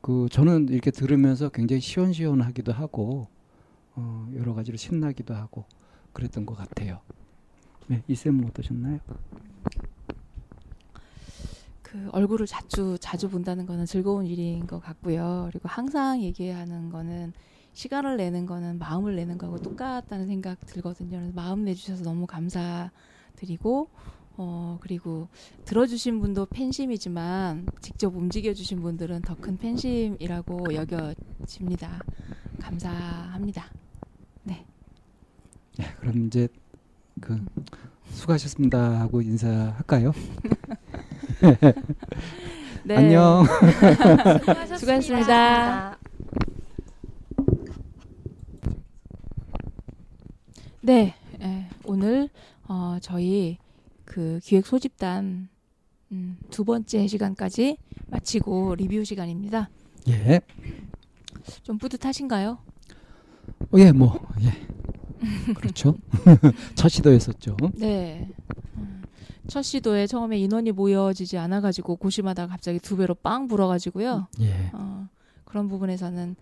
그 0.01 0.27
저는 0.31 0.69
이렇게 0.69 0.91
들으면서 0.91 1.49
굉장히 1.49 1.81
시원시원하기도 1.81 2.71
하고 2.71 3.27
어 3.95 4.29
여러 4.35 4.53
가지로 4.53 4.77
신나기도 4.77 5.33
하고 5.33 5.65
그랬던 6.13 6.45
것 6.45 6.55
같아요. 6.55 7.01
네, 7.87 8.03
이쌤은 8.07 8.45
어떠셨나요? 8.45 8.99
그 11.93 12.09
얼굴을 12.11 12.47
자주 12.47 12.97
자주 12.99 13.29
본다는 13.29 13.67
거는 13.67 13.85
즐거운 13.85 14.25
일인 14.25 14.65
것 14.65 14.79
같고요. 14.79 15.47
그리고 15.51 15.69
항상 15.69 16.19
얘기하는 16.23 16.89
거는 16.89 17.33
시간을 17.73 18.17
내는 18.17 18.47
거는 18.47 18.79
마음을 18.79 19.15
내는 19.15 19.37
거하고 19.37 19.61
똑같다는 19.61 20.25
생각 20.25 20.59
들거든요. 20.65 21.19
그래서 21.19 21.31
마음 21.35 21.63
내주셔서 21.65 22.03
너무 22.03 22.25
감사드리고 22.25 23.89
어 24.37 24.79
그리고 24.81 25.27
들어주신 25.65 26.19
분도 26.19 26.47
팬심이지만 26.47 27.67
직접 27.79 28.15
움직여주신 28.15 28.81
분들은 28.81 29.21
더 29.21 29.35
큰 29.35 29.55
팬심이라고 29.57 30.73
여겨집니다. 30.73 32.01
감사합니다. 32.59 33.71
네. 34.41 34.65
네, 35.77 35.85
그럼 35.99 36.25
이제 36.25 36.47
그 37.21 37.45
수고하셨습니다 38.09 38.99
하고 38.99 39.21
인사할까요? 39.21 40.11
네. 42.85 42.95
안녕. 42.97 43.43
수고하셨습니다. 44.39 44.77
수고하셨습니다. 44.77 45.97
네, 50.81 51.15
예, 51.41 51.69
오늘 51.85 52.29
어, 52.67 52.97
저희 53.01 53.57
그 54.03 54.39
기획 54.43 54.65
소집단 54.65 55.47
음, 56.11 56.37
두 56.49 56.65
번째 56.65 57.07
시간까지 57.07 57.77
마치고 58.07 58.75
리뷰 58.75 59.03
시간입니다. 59.05 59.69
예. 60.09 60.41
좀 61.63 61.77
뿌듯하신가요? 61.77 62.57
어, 63.71 63.77
예, 63.77 63.91
뭐, 63.91 64.19
예. 64.41 65.53
그렇죠. 65.53 65.95
첫 66.75 66.89
시도였었죠. 66.89 67.55
네. 67.75 68.29
음, 68.75 69.02
첫 69.47 69.61
시도에 69.61 70.07
처음에 70.07 70.37
인원이 70.39 70.71
모여지지 70.71 71.37
않아가지고 71.37 71.97
고심하다가 71.97 72.49
갑자기 72.49 72.79
두 72.79 72.97
배로 72.97 73.13
빵 73.13 73.47
불어가지고요. 73.47 74.27
예. 74.41 74.69
어, 74.73 75.07
그런 75.45 75.67
부분에서는 75.67 76.35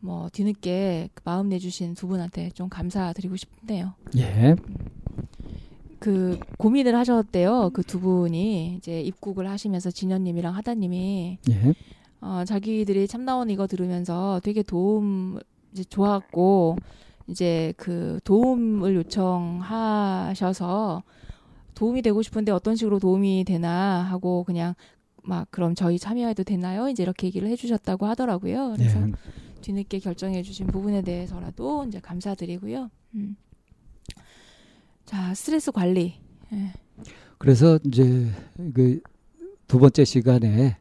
뭐 0.00 0.28
뒤늦게 0.32 1.10
그 1.14 1.22
마음 1.24 1.48
내주신 1.48 1.94
두 1.94 2.06
분한테 2.06 2.50
좀 2.50 2.68
감사드리고 2.68 3.36
싶네요. 3.36 3.94
예. 4.16 4.54
그 5.98 6.38
고민을 6.58 6.94
하셨대요. 6.94 7.70
그 7.72 7.82
두 7.82 7.98
분이 8.00 8.76
이제 8.76 9.00
입국을 9.00 9.48
하시면서 9.48 9.90
진현님이랑 9.90 10.54
하다님이 10.54 11.38
예. 11.50 11.74
어, 12.20 12.44
자기들이 12.46 13.08
참나원 13.08 13.50
이거 13.50 13.66
들으면서 13.66 14.40
되게 14.44 14.62
도움 14.62 15.38
이제 15.72 15.82
좋았고 15.84 16.76
이제 17.26 17.72
그 17.76 18.20
도움을 18.24 18.94
요청하셔서 18.96 21.02
도움이 21.74 22.02
되고 22.02 22.22
싶은데 22.22 22.52
어떤 22.52 22.76
식으로 22.76 22.98
도움이 22.98 23.44
되나 23.46 24.02
하고 24.02 24.44
그냥 24.44 24.74
막 25.22 25.48
그럼 25.50 25.74
저희 25.74 25.98
참여해도 25.98 26.44
되나요? 26.44 26.88
이제 26.88 27.02
이렇게 27.02 27.26
얘기를 27.26 27.48
해주셨다고 27.48 28.06
하더라고요. 28.06 28.74
그래서 28.76 29.00
예. 29.08 29.12
뒤늦게 29.62 29.98
결정해주신 29.98 30.66
부분에 30.68 31.02
대해서라도 31.02 31.84
이제 31.86 31.98
감사드리고요. 32.00 32.90
음. 33.14 33.36
자 35.04 35.34
스트레스 35.34 35.70
관리. 35.72 36.14
예. 36.52 36.72
그래서 37.38 37.78
이제 37.84 38.30
그 38.74 39.00
두 39.66 39.78
번째 39.78 40.04
시간에 40.04 40.76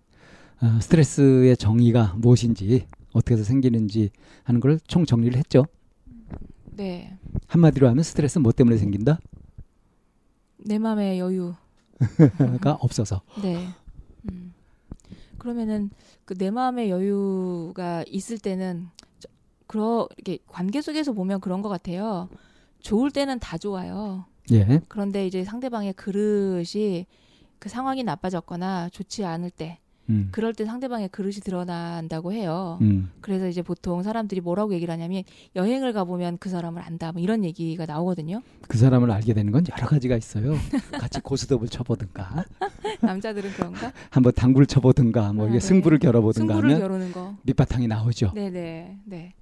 어, 0.62 0.80
스트레스의 0.82 1.58
정의가 1.58 2.16
무엇인지 2.18 2.86
어떻게 3.14 3.34
해서 3.36 3.44
생기는지 3.44 4.12
하는 4.44 4.60
걸 4.60 4.78
총 4.88 5.06
정리를 5.06 5.38
했죠. 5.38 5.66
네. 6.76 7.18
한마디로 7.48 7.88
하면 7.90 8.04
스트레스 8.04 8.40
뭐 8.40 8.52
때문에 8.52 8.78
생긴다? 8.78 9.20
내 10.66 10.80
마음의 10.80 11.20
여유. 11.20 11.54
가 12.62 12.74
없어서. 12.82 13.22
네. 13.42 13.68
음. 14.32 14.54
그러면은 15.38 15.90
그 16.26 16.34
내 16.36 16.52
마음의 16.52 16.90
여유가 16.90 18.04
있을 18.08 18.38
때는 18.38 18.88
이렇게 20.18 20.38
관계 20.48 20.82
속에서 20.82 21.14
보면 21.14 21.40
그런 21.42 21.62
것 21.62 21.70
같아요. 21.70 22.30
좋을 22.80 23.12
때는 23.12 23.40
다 23.40 23.58
좋아요. 23.58 24.26
예. 24.52 24.82
그런데 24.88 25.26
이제 25.26 25.44
상대방의 25.44 25.94
그릇이 25.94 27.06
그 27.60 27.70
상황이 27.70 28.04
나빠졌거나 28.04 28.90
좋지 28.90 29.26
않을 29.26 29.50
때 29.50 29.80
음. 30.10 30.30
그럴 30.32 30.54
때 30.54 30.66
상대방의 30.66 31.10
그릇이 31.10 31.36
드러난다고 31.36 32.34
해요. 32.34 32.78
음. 32.82 33.10
그래서 33.22 33.48
이제 33.48 33.62
보통 33.62 34.04
사람들이 34.04 34.42
뭐라고 34.42 34.74
얘기를 34.74 34.92
하냐면 34.92 35.24
여행을 35.56 35.94
가보면 35.94 36.38
그 36.40 36.50
사람을 36.50 36.82
안다 36.82 37.12
뭐 37.12 37.22
이런 37.22 37.44
얘기가 37.44 37.86
나오거든요. 37.86 38.42
그 38.68 38.78
사람을 38.78 39.12
알게 39.12 39.34
되는 39.34 39.52
건 39.52 39.64
여러 39.72 39.88
가지가 39.88 40.18
있어요. 40.18 40.56
같이 40.92 41.20
고스톱을 41.22 41.70
쳐보든가, 41.70 42.46
남자들은 43.02 43.52
그런가? 43.52 43.92
한번 44.10 44.34
당구를 44.34 44.66
쳐보든가, 44.66 45.34
뭐 45.34 45.46
아, 45.46 45.48
이게 45.48 45.60
네. 45.60 45.60
승부를 45.60 46.00
겨뤄보든가 46.00 46.54
승부를 46.54 46.76
하면 46.76 46.82
겨루는 46.88 47.12
거. 47.12 47.36
밑바탕이 47.44 47.88
나오죠. 47.88 48.32
네네 48.34 49.00
네. 49.06 49.34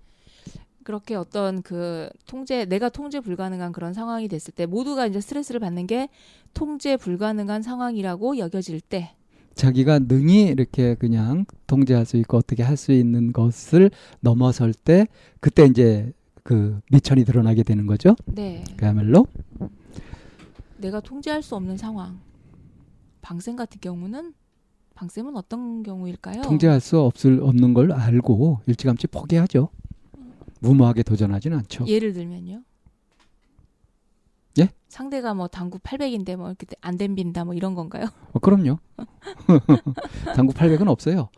그렇게 0.84 1.16
어떤 1.16 1.62
그 1.62 2.10
통제 2.26 2.66
내가 2.66 2.90
통제 2.90 3.20
불가능한 3.20 3.72
그런 3.72 3.94
상황이 3.94 4.28
됐을 4.28 4.54
때 4.54 4.66
모두가 4.66 5.06
이제 5.06 5.22
스트레스를 5.22 5.60
받는 5.60 5.86
게 5.88 6.10
통제 6.54 6.98
불가능한 6.98 7.62
상황이라고 7.62 8.38
여겨질 8.40 8.82
때 8.82 9.16
자기가 9.56 10.00
능히 10.00 10.44
이렇게 10.44 10.96
그냥 10.96 11.46
통제할 11.68 12.06
수 12.06 12.18
있고 12.18 12.38
어떻게 12.38 12.64
할 12.64 12.78
수 12.78 12.92
있는 12.92 13.32
것을 13.34 13.92
넘어설 14.22 14.74
때 14.74 15.08
그때 15.40 15.66
이제 15.66 16.14
그 16.44 16.80
미천이 16.92 17.26
드러나게 17.26 17.64
되는 17.64 17.86
거죠. 17.86 18.16
네. 18.26 18.64
그야말로 18.78 19.28
내가 20.78 21.00
통제할 21.00 21.44
수 21.44 21.56
없는 21.56 21.78
상황. 21.78 22.20
방쌤 23.22 23.56
같은 23.56 23.80
경우는 23.80 24.34
방쌤은 24.96 25.36
어떤 25.38 25.84
경우일까요? 25.84 26.42
통제할 26.42 26.80
수 26.80 27.00
없을 27.00 27.40
없는 27.42 27.74
걸 27.74 27.92
알고 27.92 28.62
일찌감치 28.66 29.08
포기하죠. 29.08 29.70
무모하게 30.60 31.04
도전하지는 31.04 31.58
않죠. 31.60 31.86
예를 31.88 32.14
들면요. 32.14 32.64
예? 34.60 34.70
상대가 34.90 35.34
뭐 35.34 35.48
당구 35.48 35.80
800인데 35.80 36.36
뭐 36.36 36.48
이렇게 36.48 36.68
안 36.82 36.98
댐빈다 36.98 37.46
뭐 37.46 37.54
이런 37.54 37.76
건가요? 37.76 38.06
어, 38.34 38.40
그럼요. 38.40 38.80
당구 40.36 40.54
800은 40.54 40.88
없어요. 40.88 41.30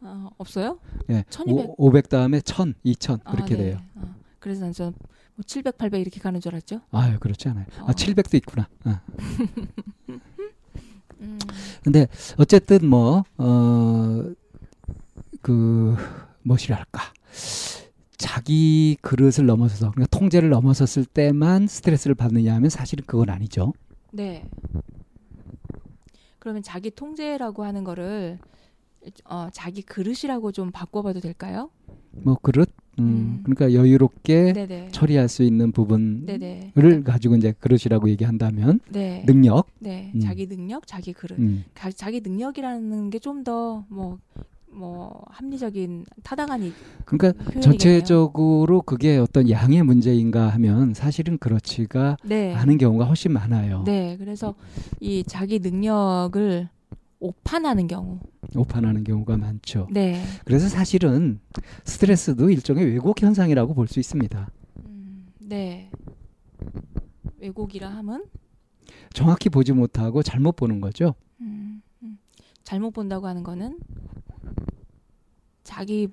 어, 0.00 0.30
없어요? 0.38 0.78
예. 1.10 1.24
1200. 1.30 1.66
5, 1.70 1.74
500 1.78 2.08
다음에 2.08 2.40
1000, 2.40 2.74
2000 2.84 3.20
아, 3.24 3.30
그렇게 3.32 3.56
네. 3.56 3.64
돼요. 3.64 3.78
어, 3.96 4.14
그래서 4.38 4.70
저는 4.70 4.92
뭐 5.34 5.42
700, 5.44 5.78
800 5.78 6.00
이렇게 6.00 6.20
가는 6.20 6.40
줄 6.40 6.54
알았죠. 6.54 6.80
아유, 6.92 7.18
그렇지 7.18 7.48
않아요. 7.48 7.66
어. 7.80 7.86
아, 7.88 7.92
700도 7.92 8.34
있구나. 8.34 8.68
어. 8.84 9.00
음, 11.20 11.38
근데 11.82 12.06
어쨌든 12.38 12.86
뭐 12.86 13.24
어, 13.38 14.24
그 15.40 15.96
무엇이랄까 16.42 17.00
자기 18.28 18.96
그릇을 19.02 19.44
넘어서서 19.44 19.90
그러니까 19.90 20.16
통제를 20.18 20.48
넘어섰을 20.48 21.04
때만 21.04 21.66
스트레스를 21.66 22.14
받느냐 22.14 22.54
하면 22.54 22.70
사실은 22.70 23.04
그건 23.06 23.28
아니죠. 23.28 23.74
네. 24.12 24.48
그러면 26.38 26.62
자기 26.62 26.90
통제라고 26.90 27.64
하는 27.64 27.84
거를 27.84 28.38
어, 29.26 29.48
자기 29.52 29.82
그릇이라고 29.82 30.52
좀 30.52 30.70
바꿔봐도 30.70 31.20
될까요? 31.20 31.68
뭐 32.12 32.36
그릇 32.40 32.70
음, 32.98 33.04
음. 33.04 33.40
그러니까 33.44 33.74
여유롭게 33.78 34.54
네네. 34.54 34.88
처리할 34.90 35.28
수 35.28 35.42
있는 35.42 35.70
부분을 35.72 36.24
네네. 36.24 36.72
가지고 37.04 37.36
이제 37.36 37.52
그릇이라고 37.60 38.08
얘기한다면 38.08 38.80
네. 38.88 39.22
능력 39.26 39.66
네. 39.80 40.12
음. 40.14 40.20
자기 40.20 40.46
능력, 40.48 40.86
자기 40.86 41.12
그릇. 41.12 41.38
음, 41.38 41.64
가- 41.74 41.90
자기 41.90 42.20
능력이라는 42.22 43.10
게 43.10 43.18
좀 43.18 43.44
더 43.44 43.84
뭐 43.90 44.18
뭐 44.74 45.22
합리적인 45.28 46.04
타당한 46.22 46.62
이- 46.62 46.72
그러니까 47.04 47.32
표현이겠네요. 47.32 47.60
전체적으로 47.62 48.82
그게 48.82 49.16
어떤 49.18 49.48
양의 49.48 49.82
문제인가 49.82 50.48
하면 50.50 50.94
사실은 50.94 51.38
그렇지가 51.38 52.16
네. 52.24 52.54
않은 52.54 52.78
경우가 52.78 53.04
훨씬 53.04 53.32
많아요. 53.32 53.84
네. 53.84 54.16
그래서 54.18 54.54
이 55.00 55.22
자기 55.24 55.60
능력을 55.60 56.68
오판하는 57.20 57.86
경우. 57.86 58.18
오판하는 58.54 59.04
경우가 59.04 59.36
많죠. 59.38 59.88
네. 59.90 60.22
그래서 60.44 60.68
사실은 60.68 61.40
스트레스도 61.84 62.50
일종의 62.50 62.84
왜곡 62.86 63.22
현상이라고 63.22 63.74
볼 63.74 63.86
수 63.88 63.98
있습니다. 64.00 64.48
음, 64.86 65.26
네. 65.40 65.90
왜곡이라 67.38 67.88
함은 67.88 68.24
정확히 69.12 69.48
보지 69.48 69.72
못하고 69.72 70.22
잘못 70.22 70.56
보는 70.56 70.80
거죠. 70.80 71.14
음, 71.40 71.80
음. 72.02 72.18
잘못 72.64 72.90
본다고 72.92 73.26
하는 73.26 73.42
거는 73.42 73.78
자기 75.64 76.08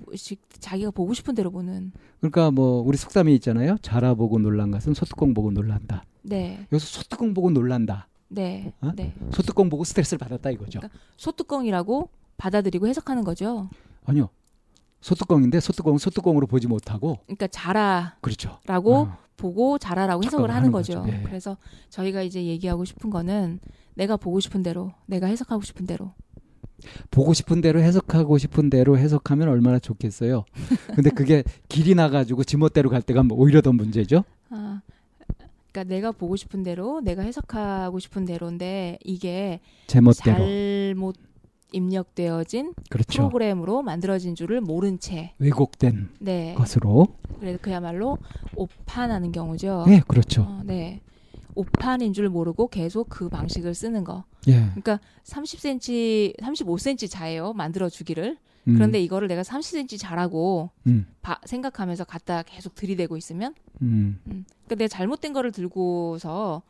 자기가 0.59 0.91
보고 0.91 1.13
싶은 1.13 1.35
대로 1.35 1.51
보는. 1.51 1.91
그러니까 2.19 2.49
뭐 2.51 2.81
우리 2.81 2.97
속담이 2.97 3.35
있잖아요. 3.35 3.77
자라 3.81 4.13
보고 4.15 4.39
놀란 4.39 4.71
것은 4.71 4.93
소뚜껑 4.93 5.33
보고 5.33 5.51
놀란다. 5.51 6.03
네. 6.23 6.65
여기서 6.71 6.99
소뚜껑 6.99 7.33
보고 7.33 7.51
놀란다. 7.51 8.07
네. 8.29 8.73
어? 8.81 8.91
네. 8.95 9.13
소뚜껑 9.31 9.69
보고 9.69 9.83
스트레스를 9.83 10.17
받았다 10.17 10.49
이거죠. 10.51 10.79
그러니까 10.79 10.97
소뚜껑이라고 11.17 12.09
받아들이고 12.37 12.87
해석하는 12.87 13.23
거죠. 13.23 13.69
아니요. 14.05 14.29
소뚜껑인데 15.01 15.59
소뚜껑 15.59 15.97
소뚜껑으로 15.97 16.47
보지 16.47 16.67
못하고 16.67 17.19
그러니까 17.25 17.47
자라라고 17.47 18.21
그렇죠. 18.21 18.59
어. 18.67 19.17
보고 19.35 19.77
자라라고 19.79 20.23
해석을 20.23 20.49
하는 20.49 20.55
하는 20.55 20.71
거죠. 20.71 21.01
거죠. 21.01 21.11
예. 21.13 21.23
그래서 21.23 21.57
저희가 21.89 22.21
이제 22.21 22.45
얘기하고 22.45 22.85
싶은 22.85 23.09
거는 23.09 23.59
내가 23.95 24.15
보고 24.15 24.39
싶은 24.39 24.63
대로, 24.63 24.93
내가 25.07 25.27
해석하고 25.27 25.63
싶은 25.63 25.85
대로. 25.85 26.13
보고 27.09 27.33
싶은 27.33 27.61
대로 27.61 27.79
해석하고 27.79 28.37
싶은 28.37 28.69
대로 28.69 28.97
해석하면 28.97 29.47
얼마나 29.47 29.79
좋겠어요. 29.79 30.45
근데 30.95 31.09
그게 31.09 31.43
길이 31.69 31.95
나가지고 31.95 32.43
지멋대로 32.43 32.89
갈 32.89 33.01
때가 33.01 33.23
뭐 33.23 33.37
오히려 33.37 33.61
더 33.61 33.71
문제죠. 33.71 34.23
아, 34.49 34.81
그러니까 35.71 35.93
내가 35.93 36.11
보고 36.11 36.35
싶은 36.35 36.63
대로, 36.63 37.01
내가 37.01 37.23
해석하고 37.23 37.99
싶은 37.99 38.25
대로인데 38.25 38.99
이게 39.03 39.59
제멋대로. 39.87 40.37
잘못 40.37 41.15
입력되어진 41.73 42.73
그렇죠. 42.89 43.21
프로그램으로 43.21 43.81
만들어진 43.81 44.35
줄을 44.35 44.59
모른 44.59 44.99
채. 44.99 45.33
왜곡된 45.39 46.09
네. 46.19 46.53
것으로. 46.55 47.07
그래서 47.39 47.57
그야말로 47.61 48.17
오판하는 48.55 49.31
경우죠. 49.31 49.85
네, 49.87 50.01
그렇죠. 50.05 50.41
어, 50.41 50.61
네. 50.65 51.01
오판인 51.55 52.13
줄 52.13 52.29
모르고 52.29 52.67
계속 52.69 53.09
그 53.09 53.29
방식을 53.29 53.73
쓰는 53.73 54.03
거. 54.03 54.23
예. 54.47 54.53
그러니까 54.53 54.99
30cm, 55.23 56.39
35cm 56.39 57.09
자예요. 57.09 57.53
만들어 57.53 57.89
주기를. 57.89 58.37
음. 58.67 58.73
그런데 58.75 59.01
이거를 59.01 59.27
내가 59.27 59.41
30cm 59.41 59.97
자라고 59.99 60.69
음. 60.87 61.07
바, 61.21 61.39
생각하면서 61.45 62.03
갖다 62.05 62.43
계속 62.43 62.75
들이대고 62.75 63.17
있으면 63.17 63.53
음. 63.81 64.19
음. 64.27 64.45
그러니까 64.65 64.75
내가 64.75 64.87
잘못된 64.87 65.33
거를 65.33 65.51
들고서 65.51 66.61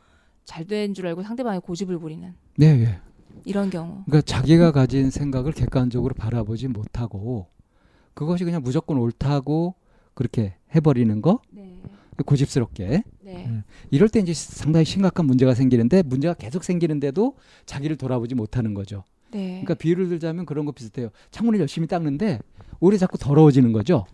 잘 0.44 0.66
된 0.66 0.94
줄 0.94 1.06
알고 1.06 1.22
상대방의 1.22 1.60
고집을 1.60 1.98
부리는. 1.98 2.34
네, 2.56 2.66
예. 2.66 3.00
이런 3.44 3.70
경우. 3.70 4.02
그러니까 4.06 4.22
자기가 4.22 4.72
가진 4.72 5.10
생각을 5.10 5.52
객관적으로 5.52 6.14
바라보지 6.14 6.68
못하고 6.68 7.46
그것이 8.14 8.44
그냥 8.44 8.62
무조건 8.62 8.98
옳다고 8.98 9.74
그렇게 10.14 10.54
해버리는 10.74 11.22
거. 11.22 11.40
네. 11.50 11.78
고집스럽게. 12.26 13.02
네. 13.22 13.46
음. 13.46 13.62
이럴 13.90 14.08
때 14.08 14.20
이제 14.20 14.34
상당히 14.34 14.84
심각한 14.84 15.26
문제가 15.26 15.54
생기는데 15.54 16.02
문제가 16.02 16.34
계속 16.34 16.64
생기는데도 16.64 17.36
자기를 17.66 17.96
돌아보지 17.96 18.34
못하는 18.34 18.74
거죠. 18.74 19.04
네. 19.30 19.48
그러니까 19.62 19.74
비유를 19.74 20.08
들자면 20.08 20.44
그런 20.44 20.66
거 20.66 20.72
비슷해요. 20.72 21.08
창문을 21.30 21.58
열심히 21.60 21.86
닦는데 21.88 22.38
오히려 22.80 22.98
자꾸 22.98 23.16
더러워지는 23.18 23.72
거죠. 23.72 24.04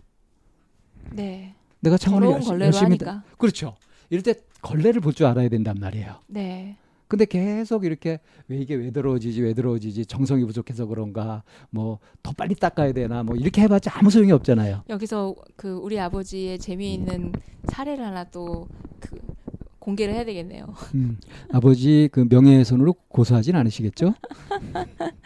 네. 1.11 1.55
내가 1.81 1.97
창문을 1.97 2.31
열심히, 2.31 2.61
열심히 2.61 2.97
닦... 2.97 3.23
그렇죠. 3.37 3.75
이럴 4.09 4.23
때 4.23 4.35
걸레를 4.61 5.01
볼 5.01 5.13
줄 5.13 5.25
알아야 5.27 5.49
된단 5.49 5.77
말이에요. 5.79 6.15
네. 6.27 6.77
근데 7.09 7.25
계속 7.25 7.83
이렇게 7.83 8.19
왜 8.47 8.57
이게 8.57 8.75
왜 8.75 8.91
더러워지지 8.91 9.41
왜 9.41 9.53
더러워지지 9.53 10.05
정성이 10.05 10.45
부족해서 10.45 10.85
그런가 10.85 11.43
뭐 11.71 11.99
더 12.21 12.31
빨리 12.33 12.53
닦아야 12.53 12.91
되나 12.93 13.23
뭐 13.23 13.35
이렇게 13.35 13.61
해봤자 13.63 13.91
아무 13.95 14.09
소용이 14.09 14.31
없잖아요. 14.31 14.83
여기서 14.89 15.35
그 15.55 15.71
우리 15.77 15.99
아버지의 15.99 16.59
재미있는 16.59 17.31
사례를 17.65 18.05
하나 18.05 18.23
또그 18.25 19.17
공개를 19.79 20.13
해야 20.13 20.23
되겠네요. 20.25 20.67
음, 20.93 21.17
아버지 21.51 22.09
그 22.11 22.25
명예훼손으로 22.29 22.93
고소하진 23.07 23.55
않으시겠죠? 23.55 24.13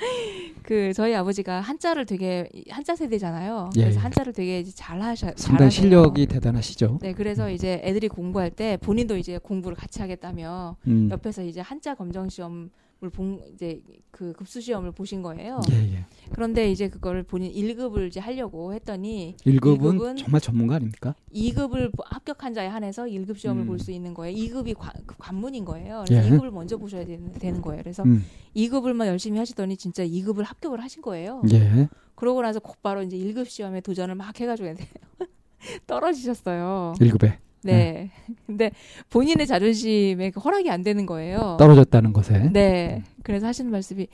그 0.64 0.94
저희 0.94 1.14
아버지가 1.14 1.62
한자를 1.62 2.06
되게 2.06 2.50
한자 2.70 2.96
세대잖아요. 2.96 3.70
예, 3.76 3.82
그래서 3.82 4.00
예. 4.00 4.02
한자를 4.02 4.34
되게 4.34 4.64
잘 4.64 5.02
하셔. 5.02 5.32
상당히 5.36 5.70
실력이 5.70 6.26
대단하시죠. 6.28 7.00
네, 7.02 7.14
그래서 7.14 7.52
이제 7.52 7.82
애들이 7.84 8.08
공부할 8.08 8.50
때 8.50 8.78
본인도 8.78 9.18
이제 9.18 9.38
공부를 9.38 9.76
같이 9.76 10.02
하겠다며 10.02 10.78
음. 10.88 11.10
옆에서 11.12 11.44
이제 11.44 11.60
한자 11.62 11.96
검정 11.96 12.30
시험 12.30 12.70
본 13.10 13.42
이제 13.54 13.82
그 14.12 14.34
급수 14.34 14.62
시험을 14.62 14.92
보신 14.92 15.22
거예요. 15.22 15.60
예, 15.72 15.96
예. 15.96 16.06
그런데 16.32 16.72
이제 16.72 16.88
그거를 16.90 17.24
본인 17.24 17.52
1급을 17.52 18.08
이제 18.08 18.20
하려고 18.20 18.74
했더니 18.74 19.36
1급은, 19.46 19.98
1급은 19.98 20.18
정말 20.18 20.42
전문가 20.42 20.76
아닙니까? 20.76 21.16
2급을 21.34 21.92
합격한 21.98 22.54
자에 22.54 22.68
한해서 22.68 23.06
1급 23.06 23.38
시험을 23.38 23.64
음. 23.64 23.68
볼수 23.68 23.92
있는 23.92 24.14
거예요. 24.14 24.36
2급이 24.38 24.76
관, 24.78 24.94
그 25.06 25.16
관문인 25.18 25.66
거예요. 25.66 26.04
그래서 26.08 26.26
예. 26.26 26.30
2급을 26.30 26.52
먼저 26.52 26.78
보셔야 26.78 27.06
되는, 27.06 27.32
되는 27.34 27.62
거예요. 27.62 27.82
그래서 27.82 28.04
음. 28.04 28.24
2급을만 28.56 29.08
열심히 29.08 29.40
하시더니 29.40 29.78
진짜 29.78 30.06
2급을 30.06 30.44
합격을 30.44 30.82
하신 30.82 31.02
거예요. 31.02 31.42
예. 31.52 31.90
그러고 32.16 32.42
나서 32.42 32.60
곧바로 32.60 33.02
이제 33.02 33.18
1급 33.18 33.48
시험에 33.48 33.82
도전을 33.82 34.16
막 34.16 34.40
해가지고 34.40 34.74
떨어지셨어요. 35.88 36.94
1급에. 37.00 37.38
네. 37.72 38.12
근데 38.46 38.72
본인의 39.10 39.48
자존심에 39.48 40.32
그 40.32 40.40
허락이 40.40 40.70
안 40.70 40.84
되는 40.84 41.06
거예요. 41.06 41.58
떨어졌다는 41.60 42.14
것에. 42.14 42.50
네. 42.52 43.04
그래서 43.24 43.48
하시는 43.48 43.72
말씀이 43.72 44.08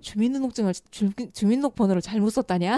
주민등록증을 0.00 0.72
주, 0.90 1.10
주민등록 1.32 1.74
번호를 1.74 2.02
잘못 2.02 2.30
썼다냐? 2.30 2.76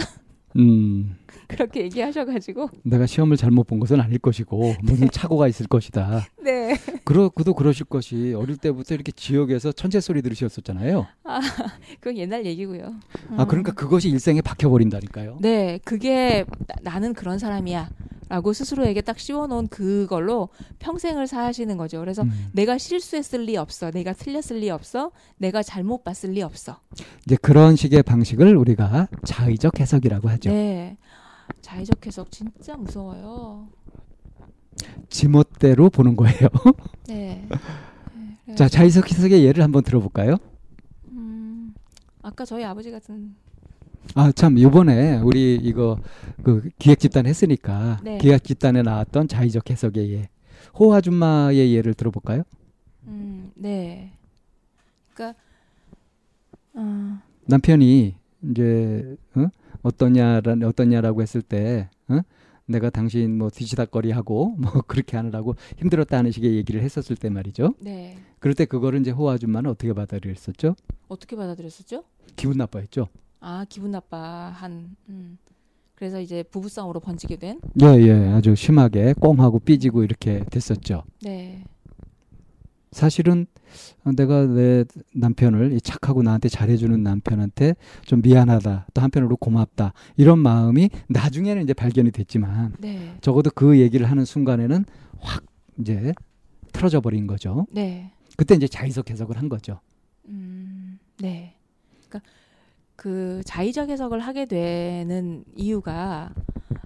음. 0.57 1.17
그렇게 1.49 1.83
얘기하셔가지고 1.83 2.71
내가 2.83 3.07
시험을 3.07 3.37
잘못 3.37 3.67
본 3.67 3.81
것은 3.81 4.01
아닐 4.01 4.19
것이고 4.19 4.75
무슨 4.83 5.11
착오가 5.11 5.49
있을 5.49 5.67
것이다. 5.67 6.27
네. 6.43 6.77
그러 7.05 7.29
그도 7.29 7.55
그러실 7.55 7.87
것이 7.87 8.35
어릴 8.35 8.57
때부터 8.57 8.95
이렇게 8.95 9.13
지역에서 9.13 9.73
천재 9.73 10.01
소리 10.01 10.23
들으셨었잖아요. 10.23 11.07
아, 11.25 11.41
그건 12.01 12.17
옛날 12.19 12.45
얘기고요. 12.47 12.95
아 13.37 13.45
그러니까 13.45 13.73
그것이 13.73 14.09
일생에 14.09 14.41
박혀 14.41 14.69
버린다니까요. 14.69 15.39
네, 15.41 15.79
그게 15.85 16.45
나, 16.67 16.93
나는 16.93 17.15
그런 17.15 17.39
사람이야. 17.39 17.91
라고 18.29 18.53
스스로에게 18.53 19.03
딱 19.03 19.19
씌워놓은 19.21 19.69
그걸로 19.69 20.49
평생을 20.81 21.29
사시는 21.29 21.77
거죠. 21.77 22.01
그래서 22.01 22.23
음. 22.23 22.49
내가 22.53 22.77
실수했을 22.77 23.43
리 23.43 23.57
없어. 23.57 23.93
내가 23.93 24.13
틀렸을 24.13 24.59
리 24.59 24.71
없어. 24.71 25.13
내가 25.37 25.63
잘못 25.63 26.03
봤을 26.03 26.31
리 26.33 26.43
없어. 26.43 26.81
이제 27.25 27.37
그런 27.41 27.77
식의 27.77 28.03
방식을 28.03 28.57
우리가 28.57 29.09
자의적 29.25 29.79
해석이라고 29.79 30.29
하죠. 30.31 30.51
네. 30.51 30.97
자의적 31.61 32.07
해석 32.07 32.31
진짜 32.31 32.77
무서워요. 32.77 33.69
지멋대로 35.09 35.91
보는 35.91 36.17
거예요. 36.17 36.49
네. 37.09 37.47
네 38.45 38.55
자, 38.55 38.69
자의적 38.69 39.11
해석의 39.11 39.45
예를 39.45 39.65
한번 39.65 39.83
들어볼까요? 39.83 40.37
음, 41.09 41.75
아까 42.23 42.45
저희 42.45 42.65
아버지 42.65 42.91
같은 42.91 43.35
아, 44.15 44.31
참, 44.33 44.59
요번에 44.59 45.19
우리 45.19 45.57
이거 45.57 45.99
그 46.43 46.71
기획 46.79 47.01
집단 47.01 47.27
했으니까 47.27 47.99
네. 48.03 48.19
기획 48.19 48.45
집단에 48.45 48.83
나왔던 48.83 49.29
자의적 49.29 49.69
해석의 49.69 50.13
예. 50.13 50.29
호 50.79 50.95
아줌마의 50.95 51.75
예를 51.75 51.95
들어볼까요? 51.95 52.43
음, 53.07 53.51
네. 53.55 54.13
그러니까 55.13 55.39
어. 56.75 57.19
남편이 57.47 58.15
이제 58.51 59.17
어? 59.35 59.49
어떠냐라 59.87 60.57
어떠냐라고 60.65 61.23
했을 61.23 61.43
때 61.43 61.89
어? 62.09 62.21
내가 62.67 62.91
당신 62.91 63.39
뭐 63.39 63.49
뒤치다거리하고 63.49 64.57
뭐 64.59 64.71
그렇게 64.89 65.17
하느라고 65.17 65.55
힘들었다는 65.79 66.33
식의 66.33 66.55
얘기를 66.57 66.83
했었을 66.83 67.15
때 67.17 67.31
말이죠. 67.31 67.75
네. 67.81 68.19
그럴 68.41 68.55
때 68.55 68.65
그거를 68.65 69.01
이제 69.01 69.13
호 69.13 69.31
아줌마는 69.31 69.71
어떻게 69.71 69.93
받아들였었죠? 69.93 70.75
어떻게 71.09 71.37
받아들였었죠? 71.37 72.05
기분 72.35 72.57
나빠했죠. 72.59 73.09
아 73.41 73.65
기분 73.69 73.93
나빠한. 73.93 74.97
음. 75.09 75.39
그래서 75.95 76.21
이제 76.21 76.43
부부싸움으로 76.43 77.01
번지게 77.01 77.37
된. 77.37 77.61
예, 77.81 77.87
예, 77.87 78.13
아주 78.33 78.55
심하게 78.55 79.15
꽁하고 79.15 79.61
삐지고 79.61 80.05
이렇게 80.05 80.45
됐었죠. 80.51 81.05
네. 81.23 81.65
사실은 82.97 83.47
내가 84.17 84.47
내 84.47 84.87
남편을 85.13 85.79
착하고 85.83 86.23
나한테 86.23 86.49
잘해주는 86.49 87.03
남편한테 87.03 87.75
좀 88.07 88.23
미안하다 88.23 88.87
또 88.95 89.03
한편으로 89.03 89.37
고맙다 89.37 89.93
이런 90.17 90.39
마음이 90.39 90.89
나중에는 91.09 91.63
이제 91.63 91.75
발견이 91.75 92.11
됐지만 92.11 92.73
네. 92.79 93.15
적어도 93.21 93.51
그 93.55 93.79
얘기를 93.79 94.11
하는 94.11 94.25
순간에는 94.25 94.87
확 95.19 95.45
이제 95.79 96.15
틀어져 96.73 97.03
버린 97.03 97.27
거죠. 97.27 97.67
네. 97.71 98.13
그때 98.35 98.55
이제 98.55 98.67
자의적 98.67 99.11
해석을 99.11 99.37
한 99.37 99.51
거죠. 99.51 99.81
음, 100.29 100.99
네. 101.19 101.55
그러니까 102.09 102.31
그 102.97 103.43
자의적 103.45 103.91
해석을 103.91 104.21
하게 104.21 104.47
되는 104.47 105.45
이유가 105.55 106.33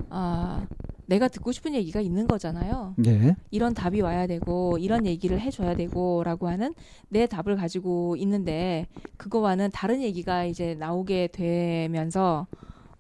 아 0.09 0.67
내가 1.11 1.27
듣고 1.27 1.51
싶은 1.51 1.75
얘기가 1.75 2.01
있는 2.01 2.29
거잖아요. 2.29 2.95
네. 2.97 3.35
이런 3.51 3.75
답이 3.75 4.01
와야 4.01 4.29
되고 4.29 4.79
이런 4.79 5.07
얘기를 5.07 5.41
해줘야 5.41 5.75
되고라고 5.75 6.49
하는 6.49 6.73
내 7.09 7.27
답을 7.27 7.57
가지고 7.57 8.15
있는데 8.17 8.87
그거와는 9.17 9.71
다른 9.73 10.03
얘기가 10.03 10.45
이제 10.45 10.77
나오게 10.77 11.31
되면서 11.33 12.47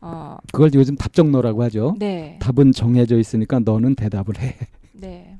어 0.00 0.38
그걸 0.52 0.72
요즘 0.74 0.96
답정너라고 0.96 1.62
하죠. 1.64 1.94
네. 2.00 2.36
답은 2.42 2.72
정해져 2.72 3.16
있으니까 3.16 3.60
너는 3.60 3.94
대답을 3.94 4.40
해. 4.40 4.56
네. 4.92 5.38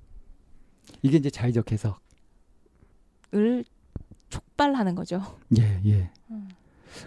이게 1.02 1.16
이제 1.16 1.30
자의적 1.30 1.72
해석을 1.72 3.64
촉발하는 4.28 4.94
거죠. 4.94 5.22
예, 5.58 5.80
예. 5.86 6.10
음. 6.30 6.46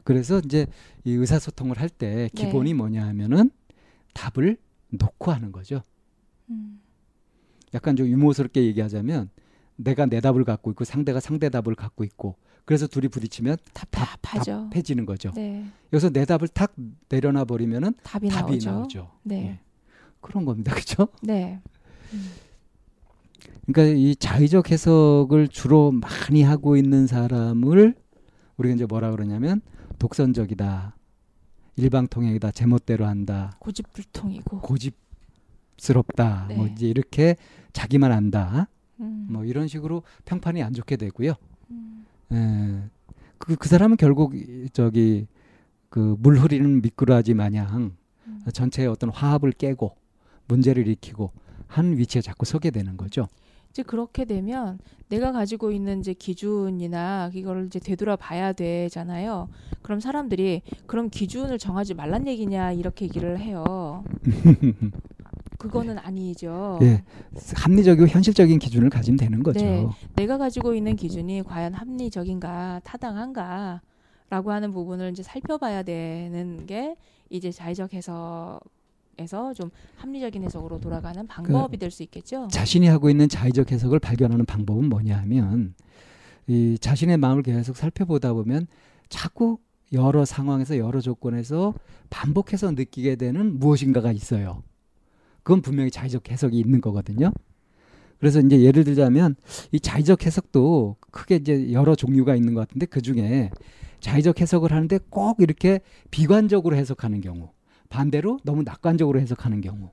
그래서 0.03 0.39
이제 0.39 0.65
이 1.03 1.11
의사소통을 1.11 1.79
할 1.79 1.89
때 1.89 2.27
기본이 2.33 2.71
네. 2.71 2.77
뭐냐 2.77 3.05
하면은 3.09 3.51
답을 4.13 4.57
놓고 4.89 5.31
하는 5.31 5.51
거죠. 5.51 5.81
음. 6.49 6.79
약간 7.73 7.95
좀 7.95 8.07
유머스럽게 8.07 8.63
얘기하자면 8.63 9.29
내가 9.75 10.05
내 10.05 10.19
답을 10.21 10.43
갖고 10.43 10.71
있고 10.71 10.83
상대가 10.83 11.19
상대 11.19 11.49
답을 11.49 11.75
갖고 11.75 12.03
있고 12.03 12.35
그래서 12.65 12.87
둘이 12.87 13.07
부딪히면 13.07 13.57
답답하죠. 13.73 14.69
답해지는 14.71 15.05
거죠. 15.05 15.31
네. 15.35 15.65
여기서 15.91 16.09
내 16.11 16.25
답을 16.25 16.47
탁 16.47 16.73
내려놔 17.09 17.45
버리면은 17.45 17.93
답이, 18.03 18.29
답이 18.29 18.51
나오죠. 18.53 18.71
나오죠. 18.71 19.11
네. 19.23 19.35
예. 19.35 19.59
그런 20.21 20.45
겁니다. 20.45 20.71
그렇죠? 20.73 21.07
네. 21.21 21.59
음. 22.13 22.31
그러니까 23.65 23.97
이 23.97 24.15
자의적 24.15 24.71
해석을 24.71 25.47
주로 25.47 25.91
많이 25.91 26.43
하고 26.43 26.77
있는 26.77 27.07
사람을 27.07 27.95
우리가 28.57 28.75
이제 28.75 28.85
뭐라 28.85 29.11
그러냐면 29.11 29.61
독선적이다. 29.99 30.95
일방통행이다. 31.75 32.51
제멋대로 32.51 33.05
한다. 33.05 33.55
고집불통이고. 33.59 34.61
고집스럽다. 35.77 36.45
네. 36.49 36.55
뭐 36.55 36.67
이제 36.67 36.87
이렇게 36.87 37.35
자기만 37.73 38.11
안다. 38.11 38.67
음. 38.99 39.27
뭐 39.29 39.43
이런 39.45 39.67
식으로 39.67 40.03
평판이 40.25 40.61
안 40.61 40.73
좋게 40.73 40.97
되고요. 40.97 41.33
음. 41.71 42.05
에, 42.31 42.89
그, 43.37 43.55
그 43.55 43.67
사람은 43.67 43.97
결국 43.97 44.33
저기 44.73 45.27
그 45.89 46.15
물 46.19 46.39
흐리는 46.39 46.81
미꾸라지 46.81 47.33
마냥 47.33 47.95
음. 48.27 48.39
전체의 48.51 48.87
어떤 48.87 49.09
화합을 49.09 49.51
깨고 49.51 49.95
문제를 50.47 50.87
일으키고 50.87 51.31
한 51.67 51.97
위치에 51.97 52.21
자꾸 52.21 52.45
서게 52.45 52.71
되는 52.71 52.97
거죠. 52.97 53.27
이제 53.73 53.81
그렇게 53.81 54.23
되면 54.23 54.77
내가 55.09 55.31
가지고 55.31 55.71
있는 55.71 55.99
이제 55.99 56.13
기준이나 56.13 57.31
이거를 57.33 57.65
이제 57.65 57.79
되돌아 57.79 58.15
봐야 58.15 58.53
되잖아요. 58.53 59.49
그럼 59.81 59.99
사람들이 59.99 60.61
그럼 60.85 61.09
기준을 61.09 61.57
정하지 61.57 61.95
말란 61.95 62.27
얘기냐 62.27 62.73
이렇게 62.73 63.05
얘기를 63.05 63.39
해요. 63.39 64.03
그거는 65.57 65.97
아니죠. 65.97 66.77
예, 66.83 67.03
합리적이고 67.55 68.07
현실적인 68.07 68.59
기준을 68.59 68.91
가지면 68.91 69.17
되는 69.17 69.41
거죠. 69.41 69.59
네, 69.59 69.87
내가 70.15 70.37
가지고 70.37 70.75
있는 70.75 70.95
기준이 70.95 71.41
과연 71.41 71.73
합리적인가, 71.73 72.81
타당한가라고 72.83 74.51
하는 74.51 74.71
부분을 74.71 75.09
이제 75.11 75.23
살펴봐야 75.23 75.81
되는 75.81 76.67
게 76.67 76.95
이제 77.29 77.49
자의적 77.49 77.93
해석 77.93 78.59
에서 79.17 79.53
좀 79.53 79.69
합리적인 79.97 80.43
해석으로 80.43 80.79
돌아가는 80.79 81.25
방법이 81.27 81.77
그, 81.77 81.81
될수 81.81 82.03
있겠죠. 82.03 82.47
자신이 82.51 82.87
하고 82.87 83.09
있는 83.09 83.29
자의적 83.29 83.71
해석을 83.71 83.99
발견하는 83.99 84.45
방법은 84.45 84.89
뭐냐 84.89 85.17
하면 85.19 85.75
이 86.47 86.77
자신의 86.79 87.17
마음을 87.17 87.43
계속 87.43 87.77
살펴보다 87.77 88.33
보면 88.33 88.67
자꾸 89.09 89.59
여러 89.93 90.25
상황에서 90.25 90.77
여러 90.77 90.99
조건에서 90.99 91.73
반복해서 92.09 92.71
느끼게 92.71 93.15
되는 93.15 93.59
무엇인가가 93.59 94.11
있어요. 94.11 94.63
그건 95.43 95.61
분명히 95.61 95.91
자의적 95.91 96.31
해석이 96.31 96.57
있는 96.57 96.81
거거든요. 96.81 97.31
그래서 98.19 98.39
이제 98.39 98.61
예를 98.61 98.83
들자면 98.83 99.35
이 99.71 99.79
자의적 99.79 100.25
해석도 100.25 100.95
크게 101.11 101.35
이제 101.35 101.71
여러 101.73 101.93
종류가 101.93 102.35
있는 102.35 102.53
것 102.53 102.61
같은데 102.61 102.85
그 102.85 103.01
중에 103.01 103.51
자의적 103.99 104.41
해석을 104.41 104.71
하는데 104.71 104.99
꼭 105.09 105.39
이렇게 105.39 105.81
비관적으로 106.09 106.75
해석하는 106.75 107.21
경우 107.21 107.49
반대로 107.93 108.39
너무 108.43 108.63
낙관적으로 108.63 109.19
해석하는 109.19 109.61
경우. 109.61 109.91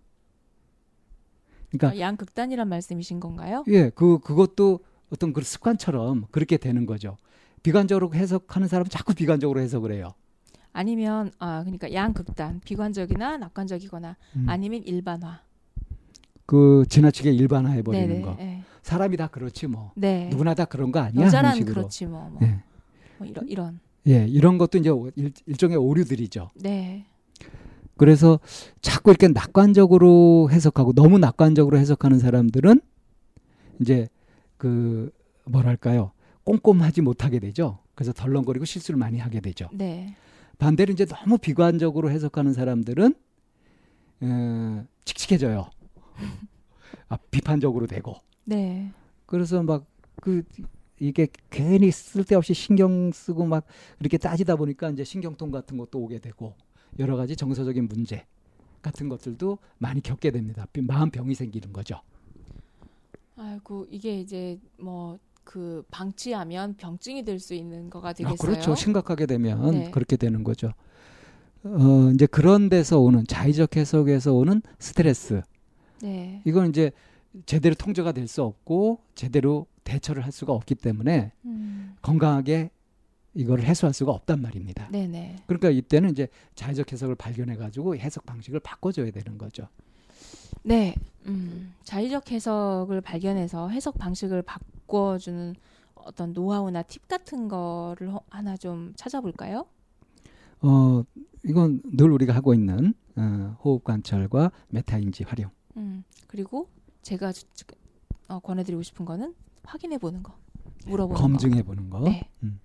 그러니까 1.71 1.95
어, 1.95 2.01
양극단이란 2.01 2.67
말씀이신 2.67 3.21
건가요? 3.21 3.63
예, 3.69 3.91
그 3.91 4.19
그것도 4.21 4.81
어떤 5.11 5.35
그 5.35 5.43
습관처럼 5.43 6.25
그렇게 6.31 6.57
되는 6.57 6.87
거죠. 6.87 7.19
비관적으로 7.63 8.15
해석하는 8.15 8.69
사람은 8.69 8.89
자꾸 8.89 9.15
비관적으로 9.15 9.61
해석을 9.61 9.93
해요. 9.93 10.15
아니면 10.73 11.31
아 11.39 11.61
그러니까 11.61 11.93
양극단, 11.93 12.63
비관적이나 12.65 13.37
낙관적이거나 13.37 14.17
음. 14.37 14.47
아니면 14.49 14.83
일반화. 14.83 15.43
그 16.47 16.85
지나치게 16.89 17.31
일반화해 17.33 17.83
버리는 17.83 18.23
거. 18.23 18.35
네. 18.37 18.65
사람이 18.83 19.19
다 19.19 19.27
그렇지 19.27 19.67
뭐. 19.67 19.93
네. 19.95 20.29
누구나 20.31 20.55
다 20.55 20.65
그런 20.65 20.91
거 20.91 21.01
아니야? 21.01 21.27
여자란 21.27 21.63
그렇지 21.67 22.07
뭐. 22.07 22.31
뭐. 22.31 22.41
네. 22.41 22.63
뭐 23.19 23.27
이런 23.29 23.47
이런. 23.47 23.81
예, 24.07 24.27
이런 24.27 24.57
것도 24.57 24.79
이제 24.79 24.91
일, 25.17 25.33
일종의 25.45 25.77
오류들이죠. 25.77 26.51
네. 26.55 27.05
그래서 28.01 28.41
자꾸 28.81 29.11
이렇게 29.11 29.29
낙관적으로 29.29 30.49
해석하고 30.51 30.95
너무 30.95 31.19
낙관적으로 31.19 31.77
해석하는 31.77 32.19
사람들은 32.19 32.81
이제 33.81 34.09
그 34.57 35.13
뭐랄까요 35.45 36.13
꼼꼼하지 36.45 37.03
못하게 37.03 37.39
되죠. 37.39 37.79
그래서 37.95 38.15
덜렁거리고 38.15 38.65
실수를 38.65 38.99
많이 38.99 39.19
하게 39.19 39.41
되죠. 39.41 39.69
네. 39.75 40.17
반대로 40.57 40.93
이제 40.93 41.05
너무 41.05 41.37
비관적으로 41.37 42.11
해석하는 42.11 42.55
사람들은 42.55 43.15
어, 44.23 44.85
칙칙해져요. 45.05 45.69
아, 47.11 47.19
비판적으로 47.31 47.87
되고. 47.87 48.17
네. 48.45 48.91
그래서 49.27 49.63
막 49.63 49.85
그 50.21 50.43
이게 50.99 51.29
괜히 51.49 51.91
쓸데없이 51.91 52.53
신경 52.55 53.11
쓰고 53.11 53.47
막 53.47 53.65
이렇게 54.01 54.19
따지다 54.19 54.57
보니까 54.57 54.91
이제 54.91 55.03
신경통 55.03 55.51
같은 55.51 55.79
것도 55.79 55.99
오게 55.99 56.19
되고 56.19 56.55
여러 56.99 57.17
가지 57.17 57.37
정서적인 57.37 57.89
문제 57.89 58.27
같은 58.83 59.09
것들도 59.09 59.59
많이 59.79 60.03
겪게 60.03 60.31
됩니다. 60.31 60.67
마음 60.83 61.11
병이 61.11 61.35
생기는 61.35 61.73
거죠. 61.73 62.01
아이고 63.37 63.87
이게 63.91 64.21
이제 64.21 64.59
뭐 64.79 65.19
그 65.51 65.83
방치하면 65.91 66.77
병증이 66.77 67.25
될 67.25 67.41
수 67.41 67.55
있는 67.55 67.91
거가 67.91 68.13
되겠어요. 68.13 68.35
아, 68.35 68.37
그렇죠. 68.37 68.75
심각하게 68.77 69.27
되면 69.27 69.71
네. 69.73 69.91
그렇게 69.91 70.17
되는 70.17 70.45
거죠. 70.45 70.73
어, 71.65 72.11
이제 72.15 72.27
그런 72.27 72.69
데서 72.69 73.01
오는 73.01 73.27
자의적 73.27 73.77
해석에서 73.77 74.33
오는 74.33 74.63
스트레스. 74.79 75.43
네. 76.03 76.41
이건 76.45 76.69
이제 76.69 76.93
제대로 77.47 77.75
통제가 77.75 78.13
될 78.13 78.29
수 78.29 78.45
없고 78.45 79.01
제대로 79.17 79.67
대처를 79.83 80.25
할 80.25 80.31
수가 80.31 80.53
없기 80.53 80.77
때문에 80.77 81.33
음. 81.47 81.97
건강하게 82.03 82.71
이거를 83.35 83.65
해소할 83.65 83.95
수가 83.95 84.13
없단 84.13 84.43
말입니다. 84.43 84.89
네네. 84.91 85.45
그러니까 85.47 85.71
이때는 85.71 86.11
이제 86.11 86.29
자의적 86.55 86.91
해석을 86.93 87.15
발견해 87.15 87.57
가지고 87.57 87.97
해석 87.97 88.27
방식을 88.27 88.61
바꿔줘야 88.61 89.11
되는 89.11 89.39
거죠. 89.39 89.69
네, 90.63 90.95
음, 91.27 91.75
자의적 91.85 92.31
해석을 92.31 93.01
발견해서 93.01 93.69
해석 93.69 93.99
방식을 93.99 94.43
바꿔주는 94.43 95.55
어떤 95.95 96.33
노하우나 96.33 96.83
팁 96.83 97.07
같은 97.09 97.49
거를 97.49 98.13
하나 98.31 98.57
좀 98.57 98.93
찾아볼까요? 98.97 99.67
어, 100.63 101.03
이건 101.45 101.81
늘 101.85 102.11
우리가 102.11 102.35
하고 102.35 102.53
있는 102.53 102.95
어, 103.17 103.57
호흡 103.63 103.85
관찰과 103.85 104.51
메타인지 104.69 105.25
활용. 105.25 105.51
음, 105.77 106.05
그리고 106.27 106.69
제가 107.03 107.33
어, 108.29 108.39
권해드리고 108.41 108.83
싶은 108.83 109.05
거는 109.05 109.35
확인해 109.65 109.99
보는 109.99 110.23
거, 110.23 110.35
물어보는 110.87 111.21
검증해 111.21 111.63
보는 111.63 111.91
거. 111.91 112.01
네. 112.01 112.29
음. 112.43 112.61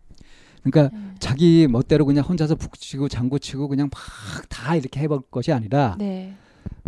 그러니까 0.66 0.96
네. 0.96 1.04
자기 1.20 1.68
멋대로 1.68 2.06
그냥 2.06 2.24
혼자서 2.26 2.56
북치고 2.56 3.08
장구치고 3.08 3.68
그냥 3.68 3.90
막 3.92 4.02
다 4.50 4.76
이렇게 4.76 5.00
해볼 5.02 5.22
것이 5.30 5.52
아니라 5.54 5.96
네. 6.00 6.34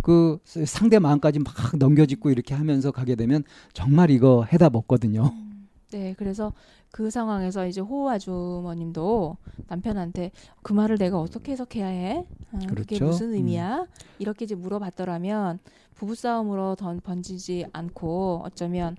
그 0.02 0.38
상대 0.44 0.98
마음까지 0.98 1.38
막 1.38 1.54
넘겨짓고 1.78 2.30
이렇게 2.30 2.54
하면서 2.54 2.90
가게 2.90 3.14
되면 3.14 3.44
정말 3.72 4.10
이거 4.10 4.44
해답 4.52 4.74
없거든요. 4.74 5.30
음, 5.32 5.68
네, 5.90 6.14
그래서 6.18 6.52
그 6.90 7.10
상황에서 7.10 7.66
이제 7.66 7.80
호우 7.80 8.08
아주머님도 8.08 9.36
남편한테 9.68 10.30
그 10.62 10.72
말을 10.72 10.98
내가 10.98 11.20
어떻게 11.20 11.52
해석해야 11.52 11.86
해? 11.86 12.24
아, 12.52 12.58
그렇죠. 12.58 12.74
그게 12.74 13.04
무슨 13.04 13.34
의미야? 13.34 13.80
음. 13.82 13.86
이렇게 14.18 14.44
이제 14.44 14.54
물어봤더라면 14.54 15.58
부부싸움으로 15.94 16.74
던 16.76 17.00
번지지 17.00 17.66
않고 17.72 18.42
어쩌면 18.44 18.96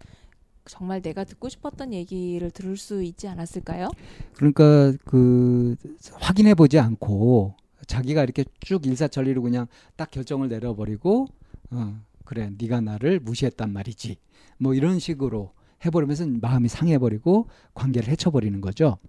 정말 0.70 1.02
내가 1.02 1.24
듣고 1.24 1.50
싶었던 1.50 1.94
얘기를 1.94 2.52
들을 2.52 2.78
수 2.78 3.02
있지 3.02 3.28
않았을까요? 3.28 3.90
그러니까 4.36 4.94
그 5.04 5.76
확인해 6.14 6.54
보지 6.54 6.78
않고 6.78 7.56
자기가 7.88 8.24
이렇게 8.24 8.46
쭉 8.60 8.86
일사천리로 8.86 9.42
그냥 9.42 9.66
딱 9.96 10.12
결정을 10.12 10.48
내려버리고 10.48 11.26
어 11.72 12.00
그래 12.24 12.52
네가 12.56 12.82
나를 12.82 13.20
무시했단 13.20 13.74
말이지 13.74 14.18
뭐 14.60 14.76
이런 14.76 15.00
식으로 15.00 15.54
해버리면서 15.84 16.28
마음이 16.40 16.68
상해버리고 16.68 17.48
관계를 17.74 18.10
해쳐버리는 18.10 18.62
거죠. 18.62 19.00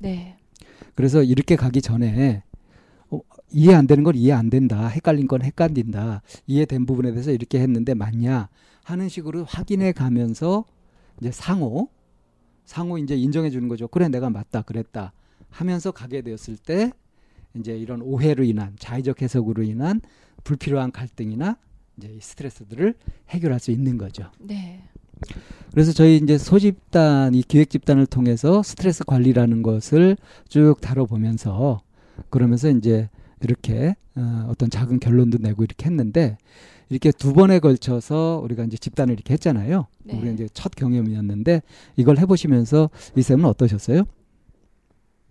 네. 0.00 0.38
그래서 0.94 1.22
이렇게 1.22 1.54
가기 1.54 1.82
전에 1.82 2.44
어, 3.10 3.20
이해 3.50 3.74
안 3.74 3.86
되는 3.86 4.04
건 4.04 4.14
이해 4.14 4.32
안 4.32 4.48
된다. 4.48 4.88
헷갈린 4.88 5.26
건 5.26 5.42
헷갈린다. 5.42 6.22
이해된 6.46 6.86
부분에 6.86 7.10
대해서 7.10 7.30
이렇게 7.30 7.60
했는데 7.60 7.92
맞냐 7.92 8.48
하는 8.84 9.08
식으로 9.10 9.44
확인해 9.44 9.92
가면서 9.92 10.64
이제 11.24 11.32
상호 11.32 11.88
상호 12.66 12.98
이제 12.98 13.16
인정해 13.16 13.48
주는 13.48 13.66
거죠. 13.66 13.88
그래 13.88 14.08
내가 14.08 14.28
맞다 14.28 14.60
그랬다 14.60 15.14
하면서 15.48 15.90
가게 15.90 16.20
되었을 16.20 16.58
때 16.58 16.92
이제 17.54 17.76
이런 17.78 18.02
오해로 18.02 18.44
인한 18.44 18.74
자의적 18.78 19.22
해석으로 19.22 19.62
인한 19.62 20.02
불필요한 20.44 20.92
갈등이나 20.92 21.56
이제 21.96 22.18
스트레스들을 22.20 22.94
해결할 23.30 23.58
수 23.58 23.70
있는 23.70 23.96
거죠. 23.96 24.30
네. 24.38 24.82
그래서 25.70 25.92
저희 25.92 26.16
이제 26.16 26.36
소집단 26.36 27.34
이 27.34 27.42
기획 27.42 27.70
집단을 27.70 28.04
통해서 28.04 28.62
스트레스 28.62 29.02
관리라는 29.04 29.62
것을 29.62 30.18
쭉 30.48 30.76
다뤄보면서 30.82 31.80
그러면서 32.28 32.68
이제 32.68 33.08
이렇게 33.40 33.96
어, 34.14 34.46
어떤 34.50 34.68
작은 34.68 35.00
결론도 35.00 35.38
내고 35.38 35.64
이렇게 35.64 35.86
했는데 35.86 36.36
이렇게 36.94 37.10
두 37.10 37.32
번에 37.32 37.58
걸쳐서 37.58 38.40
우리가 38.44 38.62
이제 38.62 38.76
집단을 38.76 39.14
이렇게 39.14 39.34
했잖아요. 39.34 39.88
네. 40.04 40.16
우리가 40.16 40.32
이제 40.32 40.48
첫 40.54 40.76
경험이었는데 40.76 41.60
이걸 41.96 42.18
해보시면서 42.18 42.88
이 43.16 43.22
쌤은 43.22 43.46
어떠셨어요? 43.46 44.04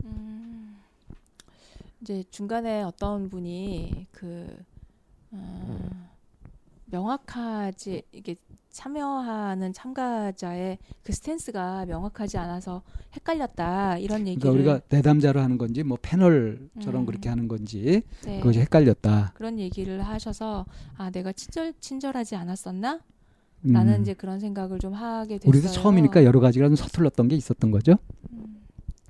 음, 0.04 0.76
이제 2.02 2.26
중간에 2.32 2.82
어떤 2.82 3.30
분이 3.30 4.08
그 4.12 4.46
어, 5.32 5.90
명확하지 6.88 8.02
이게 8.12 8.36
참여하는 8.74 9.72
참가자의 9.72 10.80
그 11.04 11.14
스탠스가 11.14 11.86
명확하지 11.86 12.40
않아서 12.40 12.82
헷갈렸다 13.16 14.00
이런 14.00 14.24
그러니까 14.24 14.32
얘기를 14.32 14.52
그러니까 14.52 14.74
우리가 14.74 14.86
내담자로 14.90 15.40
하는 15.40 15.60
건지 15.60 15.84
뭐 15.84 15.98
패널처럼 16.02 17.04
음. 17.04 17.06
그렇게 17.06 17.30
하는 17.30 17.48
건지 17.48 18.02
네. 18.26 18.40
그것이 18.40 18.60
헷갈렸다 18.60 19.34
그런 19.36 19.60
얘기를 19.60 20.02
하셔서 20.02 20.66
아 20.98 21.12
내가 21.12 21.32
친절 21.32 21.74
친절하지 21.80 22.36
않았었나 22.36 23.00
음. 23.66 24.02
이제 24.02 24.14
그런 24.16 24.40
생각을 24.40 24.80
좀 24.80 24.94
하게 24.94 25.38
됐어요. 25.38 25.50
우리도 25.50 25.68
처음이니까 25.70 26.26
여러 26.26 26.40
가지가 26.40 26.68
좀 26.68 26.76
서툴렀던 26.76 27.28
게 27.30 27.36
있었던 27.36 27.70
거죠. 27.70 27.96
음. 28.32 28.60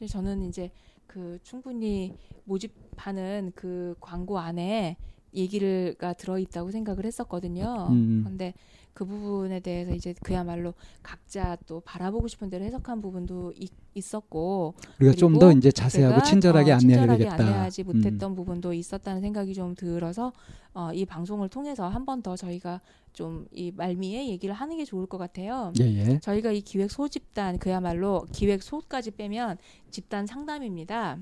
저는 0.08 0.43
이제 0.43 0.72
그 1.08 1.40
충분히 1.42 2.14
모집하는 2.43 3.53
그 3.56 3.95
광고 4.01 4.38
안에 4.40 4.98
얘기가 5.33 6.14
들어 6.14 6.38
있다고 6.38 6.69
생각을 6.72 7.06
했었거든요. 7.06 7.88
음. 7.90 8.22
그런데 8.24 8.53
그 8.93 9.05
부분에 9.05 9.59
대해서 9.59 9.91
이제 9.93 10.13
그야말로 10.23 10.73
각자 11.01 11.57
또 11.65 11.80
바라보고 11.80 12.27
싶은 12.27 12.49
대로 12.51 12.63
해석한 12.63 13.01
부분도 13.01 13.53
있, 13.57 13.72
있었고 13.95 14.75
우리가 14.99 15.15
좀 15.15 15.39
더 15.39 15.51
이제 15.51 15.72
자세하고 15.72 16.22
친절하게 16.23 16.72
어, 16.72 16.75
안내해야 16.75 16.99
친절하게 17.01 17.23
되겠다. 17.23 17.43
안내하지 17.43 17.83
못했던 17.83 18.31
음. 18.31 18.35
부분도 18.35 18.73
있었다는 18.73 19.22
생각이 19.22 19.53
좀 19.55 19.73
들어서 19.75 20.31
어, 20.73 20.91
이 20.93 21.05
방송을 21.05 21.49
통해서 21.49 21.88
한 21.88 22.05
번 22.05 22.22
더 22.22 22.35
저희가 22.35 22.81
좀 23.13 23.47
이 23.51 23.72
말미에 23.75 24.27
얘기를 24.30 24.53
하는 24.53 24.77
게 24.77 24.85
좋을 24.85 25.07
것 25.07 25.17
같아요. 25.17 25.73
예, 25.80 25.85
예. 25.85 26.19
저희가 26.19 26.51
이 26.51 26.61
기획 26.61 26.91
소집단 26.91 27.57
그야말로 27.59 28.25
기획 28.31 28.61
소까지 28.63 29.11
빼면 29.11 29.57
집단 29.91 30.25
상담입니다. 30.27 31.17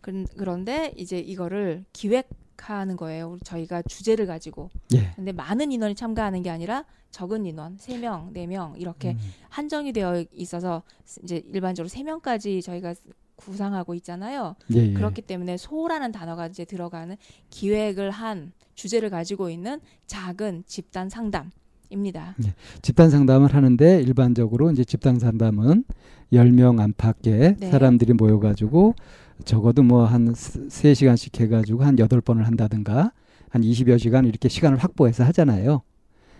그, 0.00 0.24
그런데 0.36 0.92
이제 0.96 1.18
이거를 1.18 1.84
기획 1.92 2.28
하는 2.60 2.96
거예요. 2.96 3.38
저희가 3.44 3.82
주제를 3.82 4.26
가지고. 4.26 4.70
예. 4.94 5.12
근데 5.16 5.32
많은 5.32 5.72
인원이 5.72 5.94
참가하는 5.94 6.42
게 6.42 6.50
아니라 6.50 6.84
적은 7.10 7.46
인원, 7.46 7.76
세 7.78 7.96
명, 7.98 8.32
네 8.32 8.46
명 8.46 8.74
이렇게 8.76 9.12
음. 9.12 9.18
한정이 9.48 9.92
되어 9.92 10.24
있어서 10.32 10.82
이제 11.22 11.42
일반적으로 11.52 11.88
세 11.88 12.02
명까지 12.02 12.60
저희가 12.62 12.94
구상하고 13.36 13.94
있잖아요. 13.94 14.56
예, 14.74 14.88
예. 14.88 14.92
그렇기 14.92 15.22
때문에 15.22 15.56
소라는 15.56 16.10
단어가 16.12 16.48
이제 16.48 16.64
들어가는 16.64 17.16
기획을 17.50 18.10
한 18.10 18.52
주제를 18.74 19.10
가지고 19.10 19.48
있는 19.48 19.80
작은 20.06 20.64
집단 20.66 21.08
상담 21.08 21.50
입니다. 21.90 22.36
집단 22.82 23.08
상담을 23.10 23.54
하는데 23.54 24.00
일반적으로 24.02 24.70
이제 24.70 24.84
집단 24.84 25.18
상담은 25.18 25.84
10명 26.32 26.80
안팎의 26.80 27.56
네. 27.58 27.70
사람들이 27.70 28.12
모여 28.12 28.38
가지고 28.38 28.94
적어도 29.44 29.82
뭐 29.82 30.04
한 30.06 30.34
세시간씩 30.34 31.40
해 31.40 31.48
가지고 31.48 31.84
한 31.84 31.98
여덟 31.98 32.20
번을 32.20 32.46
한다든가 32.46 33.12
한 33.50 33.62
20여 33.62 33.98
시간 33.98 34.26
이렇게 34.26 34.48
시간을 34.48 34.78
확보해서 34.78 35.24
하잖아요. 35.24 35.82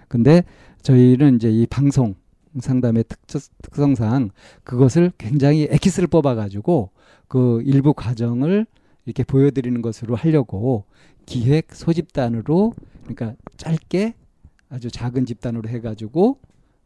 근데 0.08 0.44
저희는 0.82 1.36
이제 1.36 1.50
이 1.50 1.66
방송 1.66 2.14
상담의 2.58 3.04
특, 3.08 3.20
특성상 3.62 4.30
그것을 4.64 5.12
굉장히 5.18 5.68
엑기스를 5.70 6.08
뽑아 6.08 6.34
가지고 6.34 6.90
그 7.28 7.62
일부 7.64 7.92
과정을 7.94 8.66
이렇게 9.04 9.22
보여드리는 9.22 9.80
것으로 9.82 10.14
하려고 10.16 10.84
기획 11.26 11.74
소집단으로 11.74 12.72
그러니까 13.02 13.34
짧게 13.56 14.14
아주 14.70 14.90
작은 14.90 15.26
집단으로 15.26 15.68
해가지고 15.68 16.38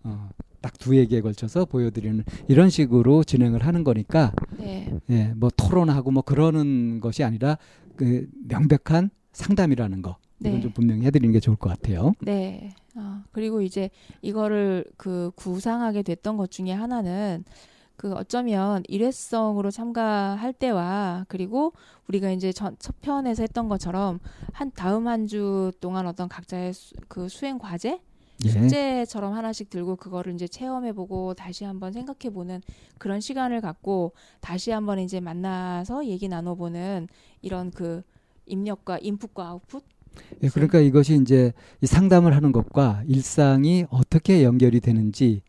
어, 0.05 0.31
딱 0.63 0.79
두에게 0.79 1.21
걸쳐서 1.21 1.67
보여드리는 1.67 2.25
이런 2.49 2.71
식으로 2.71 3.25
진행을 3.25 3.67
하는 3.67 3.85
거니까 3.85 4.33
네. 4.59 4.91
예, 5.11 5.33
뭐 5.37 5.51
토론하고 5.55 6.11
뭐 6.11 6.23
그러는 6.23 7.01
것이 7.01 7.25
아니라 7.25 7.59
그 7.97 8.29
명백한 8.49 9.11
상담이라는 9.33 10.01
거 10.03 10.17
이건 10.41 10.53
네. 10.55 10.61
좀 10.61 10.73
분명히 10.73 11.05
해드리는 11.05 11.33
게 11.33 11.41
좋을 11.41 11.57
것 11.57 11.69
같아요. 11.69 12.15
네. 12.21 12.75
어, 12.95 13.23
그리고 13.33 13.61
이제 13.63 13.91
이거를 14.23 14.85
그 14.97 15.31
구상하게 15.37 16.03
됐던 16.03 16.37
것 16.37 16.51
중에 16.51 16.73
하나는 16.73 17.45
그 17.97 18.13
어쩌면 18.15 18.83
일회성으로 18.89 19.71
참가할 19.71 20.53
때와 20.53 21.25
그리고 21.29 21.73
우리가 22.09 22.31
이제 22.33 22.53
전, 22.53 22.75
첫 22.81 23.01
편에서 23.01 23.43
했던 23.43 23.69
것처럼 23.69 24.19
한 24.53 24.73
다음 24.75 25.07
한 25.07 25.27
주 25.27 25.71
동안 25.81 26.07
어떤 26.07 26.29
각자의 26.29 26.73
수, 26.75 26.95
그 27.09 27.29
수행 27.29 27.59
과제 27.59 28.01
예, 28.45 28.49
숙제처럼 28.49 29.35
하나씩 29.35 29.71
들고 29.71 29.97
그거를 29.97 30.35
이제 30.35 30.49
체험해보고 30.49 31.35
다시 31.35 31.65
한번 31.65 31.93
생각해보는 31.93 32.61
그런 32.99 33.21
시간을 33.21 33.61
갖고 33.61 34.13
다시 34.41 34.71
한번 34.71 34.99
이제 34.99 35.21
만나서 35.21 36.07
얘기 36.07 36.29
나눠보는 36.29 37.09
이런 37.41 37.71
그 37.71 38.03
입력과 38.47 38.99
인풋과 38.99 39.47
아웃풋 39.47 39.85
예, 40.43 40.49
그러니까 40.49 40.79
이것이 40.79 41.15
이제 41.21 41.53
이 41.81 41.87
상담을 41.87 42.35
하는 42.37 42.53
것과 42.53 43.03
일상이 43.07 43.87
어떻게 43.91 44.43
연결이 44.43 44.81
되는지 44.81 45.43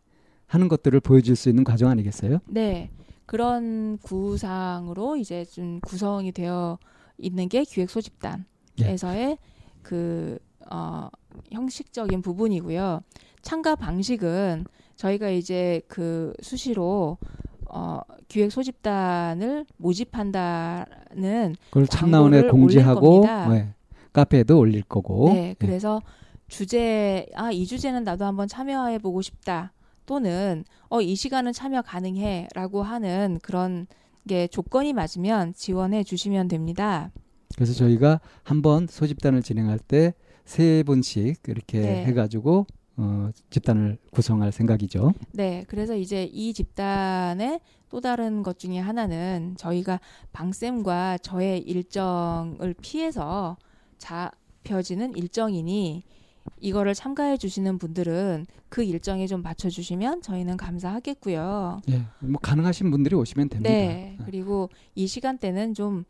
하는 0.46 0.68
것들을 0.68 1.00
보여줄 1.00 1.36
수 1.36 1.50
있는 1.50 1.64
과정 1.64 1.90
아니겠어요? 1.90 2.40
네. 2.48 2.92
그런 3.26 3.98
구상으로 4.00 5.18
이제 5.18 5.46
좀 5.46 5.80
구성이 5.82 6.32
되어 6.32 6.78
있는 7.18 7.50
게 7.50 7.64
기획 7.64 7.90
소집단에서의 7.90 9.38
그 9.82 10.38
어, 10.70 11.10
형식적인 11.52 12.22
부분이고요. 12.22 13.02
참가 13.42 13.76
방식은 13.76 14.66
저희가 14.96 15.30
이제 15.30 15.82
그 15.88 16.34
수시로 16.42 17.18
어, 17.70 18.00
기획 18.28 18.52
소집단을 18.52 19.66
모집한다는 19.78 21.56
그걸 21.70 21.88
참나원에 21.88 22.44
공지하고. 22.44 23.26
예, 23.52 23.74
카페에도 24.14 24.60
올릴 24.60 24.84
거고 24.84 25.30
네, 25.34 25.50
예. 25.50 25.56
그래서 25.58 26.02
주제 26.48 27.26
아 27.34 27.52
이 27.52 27.66
주제는 27.66 28.04
나도 28.04 28.26
한번 28.26 28.48
참여해 28.48 29.00
보고 29.00 29.22
싶다 29.24 29.74
또는 30.06 30.64
어 30.90 31.02
이 31.02 31.16
시간은 31.16 31.52
참여 31.54 31.82
가능해라고 31.82 32.84
하는 32.84 33.40
그런 33.42 33.88
게 34.28 34.48
조건이 34.48 34.94
맞으면 34.94 35.54
지원해 35.56 36.04
주시면 36.04 36.48
됩니다. 36.48 37.12
그래서 37.56 37.74
저희가 37.74 38.20
한번 38.44 38.88
소집단을 38.88 39.42
진행할 39.42 39.80
때 39.80 40.14
세 40.46 40.84
분씩 40.84 41.42
이렇게 41.48 41.80
네. 41.80 42.06
해가지고 42.06 42.66
어, 42.96 43.30
집단을 43.50 43.98
구성할 44.12 44.52
생각이죠. 44.52 45.14
네, 45.32 45.66
그래서 45.68 45.96
이제 45.96 46.26
이 46.26 46.54
집단의 46.54 47.60
또 47.90 48.02
다른 48.02 48.44
것 48.44 48.60
중에 48.60 48.80
하나는 48.80 49.56
저희가 49.58 50.00
방쌤과 50.32 51.20
저의 51.20 51.60
일정을 51.60 52.76
피해서 52.82 53.58
잡혀지는 53.98 55.16
일정이니 55.16 56.04
이거를 56.60 56.94
참가해 56.94 57.38
주시는 57.38 57.78
분들은 57.78 58.46
그 58.70 58.84
일정에 58.84 59.28
좀 59.28 59.42
맞춰 59.42 59.70
주시면 59.70 60.22
저희는 60.22 60.58
감사하겠고요. 60.58 61.82
예, 61.90 62.02
뭐 62.20 62.40
가능하신 62.42 62.92
분들이 62.92 63.16
오시면 63.16 63.50
됩니다. 63.50 63.70
네. 63.70 64.18
그리고 64.26 64.70
이 64.96 65.08
시간대는 65.08 65.74
좀 65.74 66.04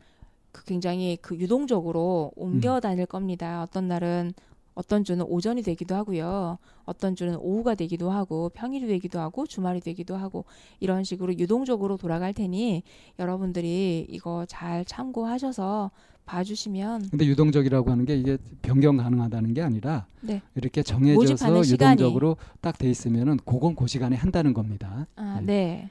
그 0.54 0.64
굉장히 0.64 1.18
그 1.20 1.36
유동적으로 1.36 2.30
옮겨 2.36 2.78
다닐 2.78 3.06
겁니다. 3.06 3.62
어떤 3.62 3.88
날은 3.88 4.32
어떤 4.74 5.02
주는 5.04 5.24
오전이 5.24 5.62
되기도 5.62 5.96
하고요. 5.96 6.58
어떤 6.84 7.16
주는 7.16 7.36
오후가 7.36 7.74
되기도 7.74 8.10
하고 8.10 8.50
평일이 8.54 8.86
되기도 8.86 9.18
하고 9.18 9.46
주말이 9.46 9.80
되기도 9.80 10.14
하고 10.16 10.44
이런 10.78 11.02
식으로 11.02 11.36
유동적으로 11.38 11.96
돌아갈 11.96 12.32
테니 12.32 12.84
여러분들이 13.18 14.06
이거 14.08 14.46
잘 14.48 14.84
참고하셔서 14.84 15.90
봐주시면 16.24 17.10
근데 17.10 17.26
유동적이라고 17.26 17.90
하는 17.90 18.04
게 18.04 18.16
이게 18.16 18.38
변경 18.62 18.96
가능하다는 18.96 19.54
게 19.54 19.62
아니라 19.62 20.06
네. 20.20 20.40
이렇게 20.54 20.82
정해져서. 20.82 21.62
유동적으로 21.66 22.36
딱 22.60 22.78
돼 22.78 22.88
있으면은 22.88 23.38
그건 23.44 23.74
그 23.74 23.86
시간에 23.88 24.16
한다는 24.16 24.54
겁니다. 24.54 25.06
아, 25.16 25.40
네. 25.40 25.46
네. 25.46 25.90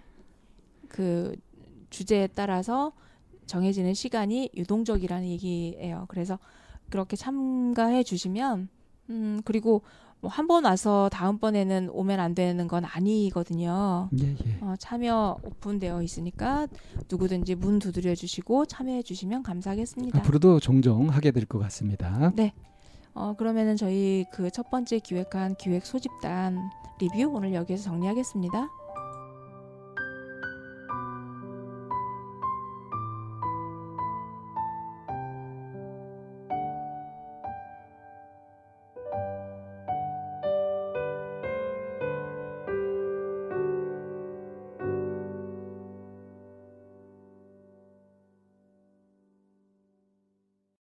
그 0.88 1.36
주제에 1.90 2.28
따라서 2.28 2.94
정해지는 3.46 3.94
시간이 3.94 4.50
유동적이라는 4.56 5.28
얘기예요. 5.28 6.06
그래서 6.08 6.40
그렇게 6.90 7.16
참가해 7.16 8.04
주시면 8.04 8.70
음 9.10 9.42
그리고 9.46 9.82
뭐 10.22 10.30
한 10.32 10.48
번 10.48 10.64
와서 10.64 11.10
다음번에는 11.12 11.90
오면 11.92 12.20
안 12.22 12.34
되는 12.34 12.68
건 12.70 12.86
아니거든요. 12.86 14.10
예, 14.22 14.28
예. 14.46 14.58
어, 14.62 14.76
참여 14.80 15.38
오픈되어 15.44 16.02
있으니까 16.02 16.68
누구든지 17.12 17.56
문 17.56 17.80
두드려 17.80 18.16
주시고 18.16 18.66
참여해 18.68 19.04
주시면 19.04 19.44
감사하겠습니다. 19.44 20.20
앞으로도 20.20 20.60
종종 20.62 21.10
하게 21.10 21.32
될 21.32 21.46
것 21.46 21.60
같습니다. 21.60 22.32
어, 23.16 23.34
그러면은 23.38 23.76
저희 23.76 24.26
그 24.32 24.50
첫 24.50 24.70
번째 24.72 25.00
기획한 25.00 25.56
기획 25.56 25.86
소집단 25.86 26.58
리뷰 27.02 27.30
오늘 27.36 27.54
여기에서 27.54 27.84
정리하겠습니다. 27.84 28.70